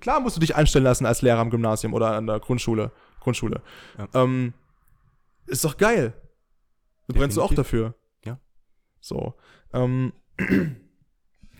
klar 0.00 0.18
musst 0.18 0.34
du 0.34 0.40
dich 0.40 0.56
einstellen 0.56 0.84
lassen 0.84 1.06
als 1.06 1.22
Lehrer 1.22 1.38
am 1.38 1.50
Gymnasium 1.50 1.94
oder 1.94 2.16
an 2.16 2.26
der 2.26 2.40
Grundschule. 2.40 2.90
Grundschule. 3.20 3.62
Ja. 3.96 4.08
Ähm, 4.24 4.54
ist 5.46 5.64
doch 5.64 5.76
geil. 5.76 6.14
Du 7.06 7.14
brennst 7.14 7.36
du 7.36 7.42
auch 7.42 7.54
dafür. 7.54 7.94
Ja. 8.24 8.40
So. 9.00 9.36
Ähm, 9.72 10.12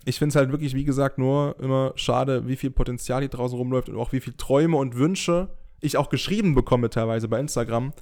ich 0.06 0.18
finde 0.18 0.30
es 0.30 0.36
halt 0.36 0.52
wirklich, 0.52 0.74
wie 0.74 0.84
gesagt, 0.84 1.18
nur 1.18 1.56
immer 1.58 1.92
schade, 1.96 2.46
wie 2.46 2.54
viel 2.56 2.70
Potenzial 2.70 3.20
hier 3.20 3.28
draußen 3.28 3.58
rumläuft 3.58 3.88
und 3.88 3.96
auch 3.96 4.12
wie 4.12 4.20
viel 4.20 4.34
Träume 4.34 4.76
und 4.76 4.94
Wünsche 4.94 5.48
ich 5.80 5.96
auch 5.96 6.08
geschrieben 6.08 6.54
bekomme 6.54 6.90
teilweise 6.90 7.28
bei 7.28 7.40
Instagram. 7.40 7.92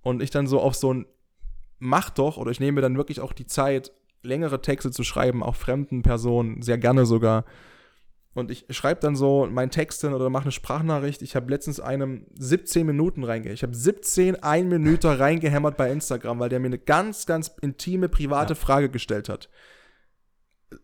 Und 0.00 0.22
ich 0.22 0.30
dann 0.30 0.46
so 0.46 0.60
auf 0.60 0.74
so 0.74 0.92
ein 0.92 1.06
Mach 1.80 2.10
doch, 2.10 2.38
oder 2.38 2.50
ich 2.50 2.58
nehme 2.58 2.72
mir 2.72 2.80
dann 2.80 2.96
wirklich 2.96 3.20
auch 3.20 3.32
die 3.32 3.46
Zeit, 3.46 3.92
längere 4.22 4.60
Texte 4.60 4.90
zu 4.90 5.04
schreiben, 5.04 5.44
auch 5.44 5.54
fremden 5.54 6.02
Personen, 6.02 6.60
sehr 6.60 6.76
gerne 6.76 7.06
sogar. 7.06 7.44
Und 8.34 8.50
ich 8.50 8.64
schreibe 8.70 9.00
dann 9.00 9.14
so 9.14 9.46
meinen 9.46 9.70
Text 9.70 10.00
hin 10.00 10.12
oder 10.12 10.28
mache 10.28 10.44
eine 10.44 10.52
Sprachnachricht. 10.52 11.22
Ich 11.22 11.36
habe 11.36 11.50
letztens 11.50 11.78
einem 11.78 12.26
17 12.36 12.84
Minuten 12.84 13.22
reingehämmert. 13.22 13.58
Ich 13.58 13.62
habe 13.62 13.76
17 13.76 14.42
ein 14.42 14.68
Minute 14.68 15.20
reingehämmert 15.20 15.76
bei 15.76 15.92
Instagram, 15.92 16.40
weil 16.40 16.48
der 16.48 16.58
mir 16.58 16.66
eine 16.66 16.78
ganz, 16.78 17.26
ganz 17.26 17.54
intime, 17.60 18.08
private 18.08 18.54
ja. 18.54 18.58
Frage 18.58 18.88
gestellt 18.88 19.28
hat. 19.28 19.48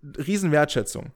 Riesenwertschätzung. 0.03 1.13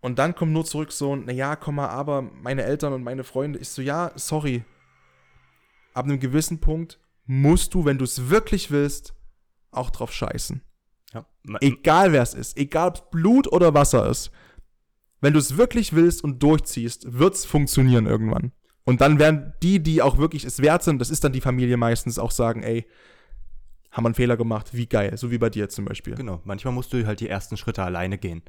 Und 0.00 0.18
dann 0.18 0.34
kommt 0.34 0.52
nur 0.52 0.64
zurück 0.64 0.92
so, 0.92 1.16
naja, 1.16 1.56
komm 1.56 1.76
mal, 1.76 1.88
aber 1.88 2.22
meine 2.22 2.62
Eltern 2.62 2.92
und 2.92 3.02
meine 3.02 3.24
Freunde, 3.24 3.58
ich 3.58 3.68
so, 3.68 3.82
ja, 3.82 4.12
sorry. 4.14 4.64
Ab 5.92 6.04
einem 6.04 6.20
gewissen 6.20 6.60
Punkt 6.60 7.00
musst 7.26 7.74
du, 7.74 7.84
wenn 7.84 7.98
du 7.98 8.04
es 8.04 8.30
wirklich 8.30 8.70
willst, 8.70 9.14
auch 9.70 9.90
drauf 9.90 10.12
scheißen. 10.12 10.62
Ja. 11.12 11.26
Egal 11.60 12.12
wer 12.12 12.22
es 12.22 12.34
ist, 12.34 12.56
egal 12.56 12.88
ob 12.88 12.94
es 12.94 13.02
Blut 13.10 13.52
oder 13.52 13.74
Wasser 13.74 14.08
ist. 14.08 14.30
Wenn 15.20 15.32
du 15.32 15.38
es 15.40 15.56
wirklich 15.56 15.94
willst 15.94 16.22
und 16.22 16.42
durchziehst, 16.42 17.18
wird 17.18 17.34
es 17.34 17.44
funktionieren 17.44 18.06
irgendwann. 18.06 18.52
Und 18.84 19.00
dann 19.00 19.18
werden 19.18 19.52
die, 19.62 19.82
die 19.82 20.00
auch 20.00 20.16
wirklich 20.18 20.44
es 20.44 20.62
wert 20.62 20.82
sind, 20.84 21.00
das 21.00 21.10
ist 21.10 21.24
dann 21.24 21.32
die 21.32 21.40
Familie 21.40 21.76
meistens, 21.76 22.18
auch 22.18 22.30
sagen, 22.30 22.62
ey, 22.62 22.86
haben 23.90 24.04
wir 24.04 24.08
einen 24.08 24.14
Fehler 24.14 24.36
gemacht, 24.36 24.74
wie 24.74 24.86
geil, 24.86 25.16
so 25.16 25.30
wie 25.30 25.38
bei 25.38 25.50
dir 25.50 25.68
zum 25.68 25.84
Beispiel. 25.84 26.14
Genau, 26.14 26.40
manchmal 26.44 26.74
musst 26.74 26.92
du 26.92 27.06
halt 27.06 27.20
die 27.20 27.28
ersten 27.28 27.56
Schritte 27.56 27.82
alleine 27.82 28.18
gehen. 28.18 28.42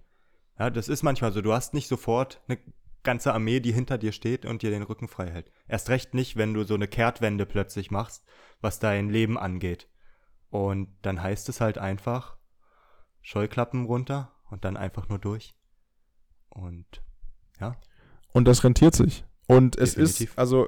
Ja, 0.57 0.69
das 0.69 0.89
ist 0.89 1.03
manchmal 1.03 1.31
so. 1.31 1.41
Du 1.41 1.53
hast 1.53 1.73
nicht 1.73 1.87
sofort 1.87 2.41
eine 2.47 2.59
ganze 3.03 3.33
Armee, 3.33 3.59
die 3.59 3.71
hinter 3.71 3.97
dir 3.97 4.11
steht 4.11 4.45
und 4.45 4.61
dir 4.61 4.71
den 4.71 4.83
Rücken 4.83 5.07
frei 5.07 5.29
hält. 5.29 5.51
Erst 5.67 5.89
recht 5.89 6.13
nicht, 6.13 6.35
wenn 6.35 6.53
du 6.53 6.63
so 6.63 6.75
eine 6.75 6.87
Kehrtwende 6.87 7.45
plötzlich 7.45 7.91
machst, 7.91 8.25
was 8.61 8.79
dein 8.79 9.09
Leben 9.09 9.37
angeht. 9.37 9.87
Und 10.49 10.89
dann 11.01 11.21
heißt 11.21 11.47
es 11.49 11.61
halt 11.61 11.77
einfach 11.77 12.37
Scheuklappen 13.21 13.85
runter 13.85 14.33
und 14.49 14.65
dann 14.65 14.75
einfach 14.75 15.07
nur 15.07 15.19
durch. 15.19 15.55
Und 16.49 17.03
ja. 17.59 17.77
Und 18.33 18.47
das 18.47 18.63
rentiert 18.63 18.95
sich. 18.95 19.23
Und 19.47 19.77
es 19.77 19.95
Definitiv. 19.95 20.31
ist, 20.31 20.37
also, 20.37 20.67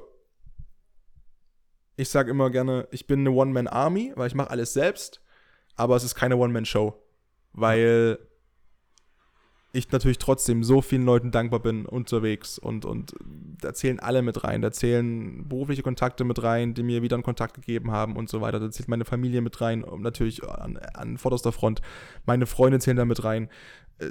ich 1.96 2.08
sage 2.08 2.30
immer 2.30 2.50
gerne, 2.50 2.88
ich 2.90 3.06
bin 3.06 3.20
eine 3.20 3.30
One-Man-Army, 3.30 4.12
weil 4.16 4.26
ich 4.26 4.34
mache 4.34 4.50
alles 4.50 4.72
selbst, 4.72 5.20
aber 5.76 5.96
es 5.96 6.04
ist 6.04 6.14
keine 6.14 6.36
One-Man-Show. 6.36 6.94
Weil 7.52 8.18
ich 9.74 9.90
natürlich 9.90 10.18
trotzdem 10.18 10.64
so 10.64 10.82
vielen 10.82 11.04
Leuten 11.04 11.30
dankbar 11.30 11.60
bin 11.60 11.86
unterwegs 11.86 12.58
und, 12.58 12.84
und 12.84 13.14
da 13.24 13.72
zählen 13.72 14.00
alle 14.00 14.20
mit 14.20 14.44
rein. 14.44 14.60
Da 14.60 14.70
zählen 14.70 15.48
berufliche 15.48 15.82
Kontakte 15.82 16.24
mit 16.24 16.42
rein, 16.42 16.74
die 16.74 16.82
mir 16.82 17.00
wieder 17.00 17.16
einen 17.16 17.22
Kontakt 17.22 17.54
gegeben 17.54 17.90
haben 17.90 18.16
und 18.16 18.28
so 18.28 18.42
weiter. 18.42 18.60
Da 18.60 18.70
zählt 18.70 18.88
meine 18.88 19.06
Familie 19.06 19.40
mit 19.40 19.60
rein, 19.62 19.84
natürlich 19.98 20.46
an, 20.46 20.76
an 20.76 21.16
vorderster 21.16 21.52
Front. 21.52 21.80
Meine 22.26 22.44
Freunde 22.44 22.80
zählen 22.80 22.98
da 22.98 23.06
mit 23.06 23.24
rein. 23.24 23.48
Äh, 23.98 24.08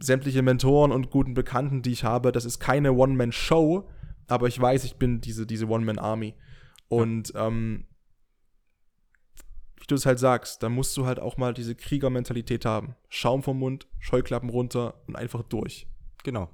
sämtliche 0.00 0.42
Mentoren 0.42 0.92
und 0.92 1.10
guten 1.10 1.34
Bekannten, 1.34 1.82
die 1.82 1.92
ich 1.92 2.04
habe, 2.04 2.30
das 2.30 2.44
ist 2.44 2.60
keine 2.60 2.92
One-Man-Show, 2.92 3.88
aber 4.28 4.46
ich 4.46 4.60
weiß, 4.60 4.84
ich 4.84 4.96
bin 4.96 5.20
diese, 5.20 5.44
diese 5.44 5.68
One-Man-Army. 5.68 6.34
Und 6.90 7.32
ähm, 7.36 7.86
wie 9.76 9.86
du 9.86 9.94
es 9.94 10.06
halt 10.06 10.18
sagst, 10.18 10.62
da 10.62 10.68
musst 10.68 10.96
du 10.96 11.06
halt 11.06 11.20
auch 11.20 11.36
mal 11.36 11.54
diese 11.54 11.74
Kriegermentalität 11.74 12.64
haben. 12.64 12.96
Schaum 13.08 13.42
vom 13.42 13.58
Mund, 13.58 13.86
Scheuklappen 13.98 14.50
runter 14.50 14.94
und 15.06 15.16
einfach 15.16 15.42
durch. 15.42 15.86
Genau. 16.24 16.50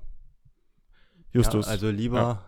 Justus. 1.33 1.67
Ja, 1.67 1.73
also 1.73 1.91
lieber 1.91 2.45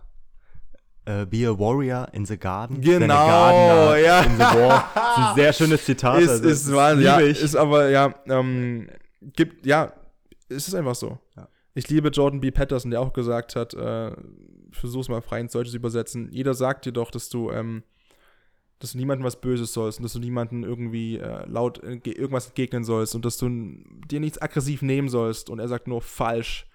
äh, 1.09 1.25
be 1.25 1.49
a 1.49 1.59
warrior 1.59 2.07
in 2.13 2.27
the 2.27 2.37
garden. 2.37 2.81
Genau, 2.81 3.95
ja. 3.95 4.21
In 4.21 4.35
the 4.35 4.41
war. 4.41 4.91
Das 4.95 5.17
ist 5.17 5.25
ein 5.25 5.35
sehr 5.35 5.53
schönes 5.55 5.85
Zitat. 5.85 6.21
ist, 6.21 6.29
also 6.29 6.49
ist, 6.49 6.67
das 6.69 6.75
Wahnsinn, 6.75 7.07
ja, 7.07 7.19
ist 7.19 7.57
aber, 7.57 7.89
ja, 7.89 8.15
ähm, 8.27 8.89
gibt, 9.23 9.65
ja, 9.65 9.93
es 10.49 10.69
ist 10.69 10.75
einfach 10.75 10.95
so. 10.95 11.19
Ja. 11.37 11.49
Ich 11.75 11.89
liebe 11.89 12.09
Jordan 12.09 12.41
B. 12.41 12.51
Patterson, 12.51 12.91
der 12.91 13.01
auch 13.01 13.13
gesagt 13.13 13.57
hat, 13.57 13.73
äh, 13.73 14.13
versuch's 14.71 15.09
mal 15.09 15.21
frei 15.23 15.41
ins 15.41 15.53
Deutsche 15.53 15.71
zu 15.71 15.77
übersetzen. 15.77 16.31
Jeder 16.31 16.55
sagt 16.55 16.87
dir 16.87 16.93
doch, 16.93 17.11
dass 17.11 17.29
du, 17.29 17.51
ähm, 17.51 17.83
dass 18.79 18.93
du 18.93 18.99
niemandem 18.99 19.25
was 19.25 19.41
Böses 19.41 19.73
sollst 19.73 19.99
und 19.99 20.05
dass 20.05 20.13
du 20.13 20.21
niemandem 20.21 20.65
irgendwie 20.65 21.19
äh, 21.19 21.45
laut 21.47 21.83
äh, 21.83 21.99
ge- 21.99 22.15
irgendwas 22.15 22.47
entgegnen 22.49 22.85
sollst 22.85 23.15
und 23.15 23.25
dass 23.25 23.37
du 23.39 23.49
dir 23.49 24.21
nichts 24.21 24.41
aggressiv 24.41 24.83
nehmen 24.83 25.09
sollst. 25.09 25.51
Und 25.51 25.59
er 25.59 25.69
sagt 25.69 25.89
nur 25.89 26.01
falsch. 26.03 26.67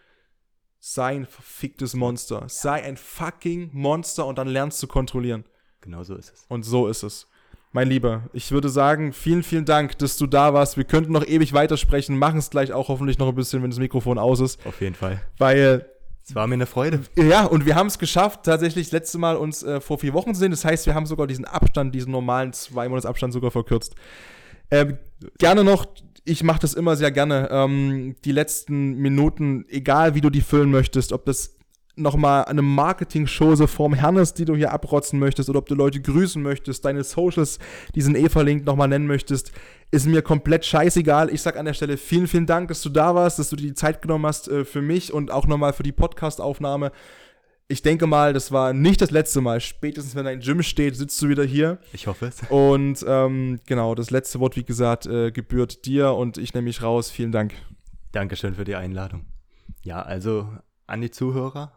Sei 0.85 1.15
ein 1.15 1.25
verficktes 1.25 1.93
Monster. 1.93 2.43
Sei 2.49 2.83
ein 2.83 2.97
fucking 2.97 3.69
Monster 3.71 4.25
und 4.25 4.37
dann 4.37 4.49
lernst 4.49 4.83
du 4.83 4.87
kontrollieren. 4.87 5.45
Genau 5.79 6.03
so 6.03 6.15
ist 6.15 6.33
es. 6.33 6.45
Und 6.49 6.63
so 6.63 6.87
ist 6.87 7.03
es. 7.03 7.27
Mein 7.71 7.87
Lieber, 7.87 8.29
ich 8.33 8.51
würde 8.51 8.69
sagen, 8.69 9.13
vielen, 9.13 9.43
vielen 9.43 9.65
Dank, 9.65 9.97
dass 9.99 10.17
du 10.17 10.27
da 10.27 10.53
warst. 10.53 10.75
Wir 10.75 10.83
könnten 10.83 11.13
noch 11.13 11.25
ewig 11.25 11.53
weitersprechen, 11.53 12.17
machen 12.17 12.37
es 12.37 12.49
gleich 12.49 12.73
auch 12.73 12.89
hoffentlich 12.89 13.17
noch 13.17 13.29
ein 13.29 13.35
bisschen, 13.35 13.63
wenn 13.63 13.69
das 13.71 13.79
Mikrofon 13.79 14.19
aus 14.19 14.41
ist. 14.41 14.63
Auf 14.65 14.79
jeden 14.81 14.93
Fall. 14.93 15.21
Weil, 15.37 15.89
Es 16.25 16.35
war 16.35 16.47
mir 16.47 16.53
eine 16.53 16.65
Freude. 16.65 17.01
ja, 17.15 17.45
und 17.45 17.65
wir 17.65 17.75
haben 17.75 17.87
es 17.87 17.99
geschafft, 17.99 18.43
tatsächlich 18.43 18.85
das 18.85 18.91
letzte 18.93 19.17
Mal 19.17 19.35
uns 19.35 19.61
äh, 19.63 19.81
vor 19.81 19.97
vier 19.97 20.13
Wochen 20.13 20.33
zu 20.33 20.39
sehen. 20.39 20.51
Das 20.51 20.63
heißt, 20.63 20.85
wir 20.85 20.95
haben 20.95 21.05
sogar 21.05 21.27
diesen 21.27 21.45
Abstand, 21.45 21.93
diesen 21.93 22.11
normalen 22.11 22.53
zwei 22.53 22.87
Monats 22.87 23.05
Abstand 23.05 23.33
sogar 23.33 23.51
verkürzt. 23.51 23.95
Ähm, 24.71 24.97
gerne 25.37 25.63
noch, 25.63 25.85
ich 26.23 26.43
mache 26.43 26.59
das 26.59 26.73
immer 26.73 26.95
sehr 26.95 27.11
gerne, 27.11 27.49
ähm, 27.51 28.15
die 28.23 28.31
letzten 28.31 28.95
Minuten, 28.95 29.65
egal 29.67 30.15
wie 30.15 30.21
du 30.21 30.29
die 30.29 30.41
füllen 30.41 30.71
möchtest, 30.71 31.11
ob 31.11 31.25
das 31.25 31.57
nochmal 31.95 32.45
eine 32.45 32.61
Marketing-Chose 32.61 33.67
vorm 33.67 33.93
Hernes, 33.93 34.33
die 34.33 34.45
du 34.45 34.55
hier 34.55 34.71
abrotzen 34.71 35.19
möchtest, 35.19 35.49
oder 35.49 35.59
ob 35.59 35.67
du 35.67 35.75
Leute 35.75 36.01
grüßen 36.01 36.41
möchtest, 36.41 36.85
deine 36.85 37.03
Socials, 37.03 37.59
diesen 37.95 38.15
eh 38.15 38.29
verlinkt, 38.29 38.65
nochmal 38.65 38.87
nennen 38.87 39.07
möchtest, 39.07 39.51
ist 39.91 40.07
mir 40.07 40.21
komplett 40.21 40.65
scheißegal. 40.65 41.29
Ich 41.29 41.41
sag 41.41 41.55
an 41.55 41.65
der 41.65 41.73
Stelle 41.73 41.97
vielen, 41.97 42.27
vielen 42.27 42.47
Dank, 42.47 42.69
dass 42.69 42.81
du 42.81 42.89
da 42.89 43.13
warst, 43.13 43.37
dass 43.37 43.49
du 43.49 43.55
dir 43.55 43.67
die 43.67 43.73
Zeit 43.75 44.01
genommen 44.01 44.25
hast 44.25 44.47
äh, 44.47 44.65
für 44.65 44.81
mich 44.81 45.13
und 45.13 45.31
auch 45.31 45.45
nochmal 45.45 45.73
für 45.73 45.83
die 45.83 45.91
Podcast-Aufnahme. 45.91 46.91
Ich 47.67 47.81
denke 47.81 48.07
mal, 48.07 48.33
das 48.33 48.51
war 48.51 48.73
nicht 48.73 49.01
das 49.01 49.11
letzte 49.11 49.41
Mal. 49.41 49.61
Spätestens, 49.61 50.15
wenn 50.15 50.25
dein 50.25 50.41
Gym 50.41 50.61
steht, 50.63 50.95
sitzt 50.95 51.21
du 51.21 51.29
wieder 51.29 51.43
hier. 51.43 51.79
Ich 51.93 52.07
hoffe 52.07 52.27
es. 52.27 52.41
Und 52.49 53.05
ähm, 53.07 53.59
genau, 53.65 53.95
das 53.95 54.11
letzte 54.11 54.39
Wort, 54.39 54.55
wie 54.57 54.63
gesagt, 54.63 55.05
äh, 55.05 55.31
gebührt 55.31 55.85
dir 55.85 56.13
und 56.13 56.37
ich 56.37 56.53
nehme 56.53 56.65
mich 56.65 56.81
raus. 56.81 57.09
Vielen 57.09 57.31
Dank. 57.31 57.53
Dankeschön 58.11 58.55
für 58.55 58.65
die 58.65 58.75
Einladung. 58.75 59.25
Ja, 59.83 60.01
also 60.01 60.49
an 60.87 61.01
die 61.01 61.11
Zuhörer, 61.11 61.71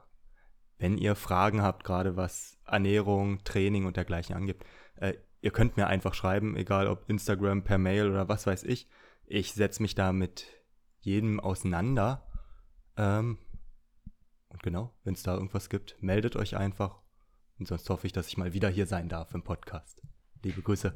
wenn 0.78 0.98
ihr 0.98 1.14
Fragen 1.14 1.62
habt, 1.62 1.84
gerade 1.84 2.16
was 2.16 2.58
Ernährung, 2.66 3.42
Training 3.44 3.86
und 3.86 3.96
dergleichen 3.96 4.36
angeht, 4.36 4.64
äh, 4.96 5.14
ihr 5.40 5.50
könnt 5.50 5.76
mir 5.76 5.86
einfach 5.86 6.14
schreiben, 6.14 6.56
egal 6.56 6.88
ob 6.88 7.08
Instagram, 7.08 7.62
per 7.62 7.78
Mail 7.78 8.10
oder 8.10 8.28
was 8.28 8.46
weiß 8.46 8.64
ich. 8.64 8.88
Ich 9.24 9.52
setze 9.54 9.82
mich 9.82 9.94
da 9.94 10.12
mit 10.12 10.46
jedem 11.00 11.40
auseinander. 11.40 12.26
Ähm, 12.96 13.38
und 14.48 14.62
genau, 14.62 14.94
wenn 15.04 15.14
es 15.14 15.22
da 15.22 15.34
irgendwas 15.34 15.68
gibt, 15.68 15.96
meldet 16.02 16.36
euch 16.36 16.56
einfach. 16.56 17.00
Und 17.58 17.68
sonst 17.68 17.88
hoffe 17.90 18.06
ich, 18.06 18.12
dass 18.12 18.28
ich 18.28 18.36
mal 18.36 18.52
wieder 18.52 18.68
hier 18.68 18.86
sein 18.86 19.08
darf 19.08 19.34
im 19.34 19.42
Podcast. 19.42 20.02
Liebe 20.42 20.62
Grüße. 20.62 20.92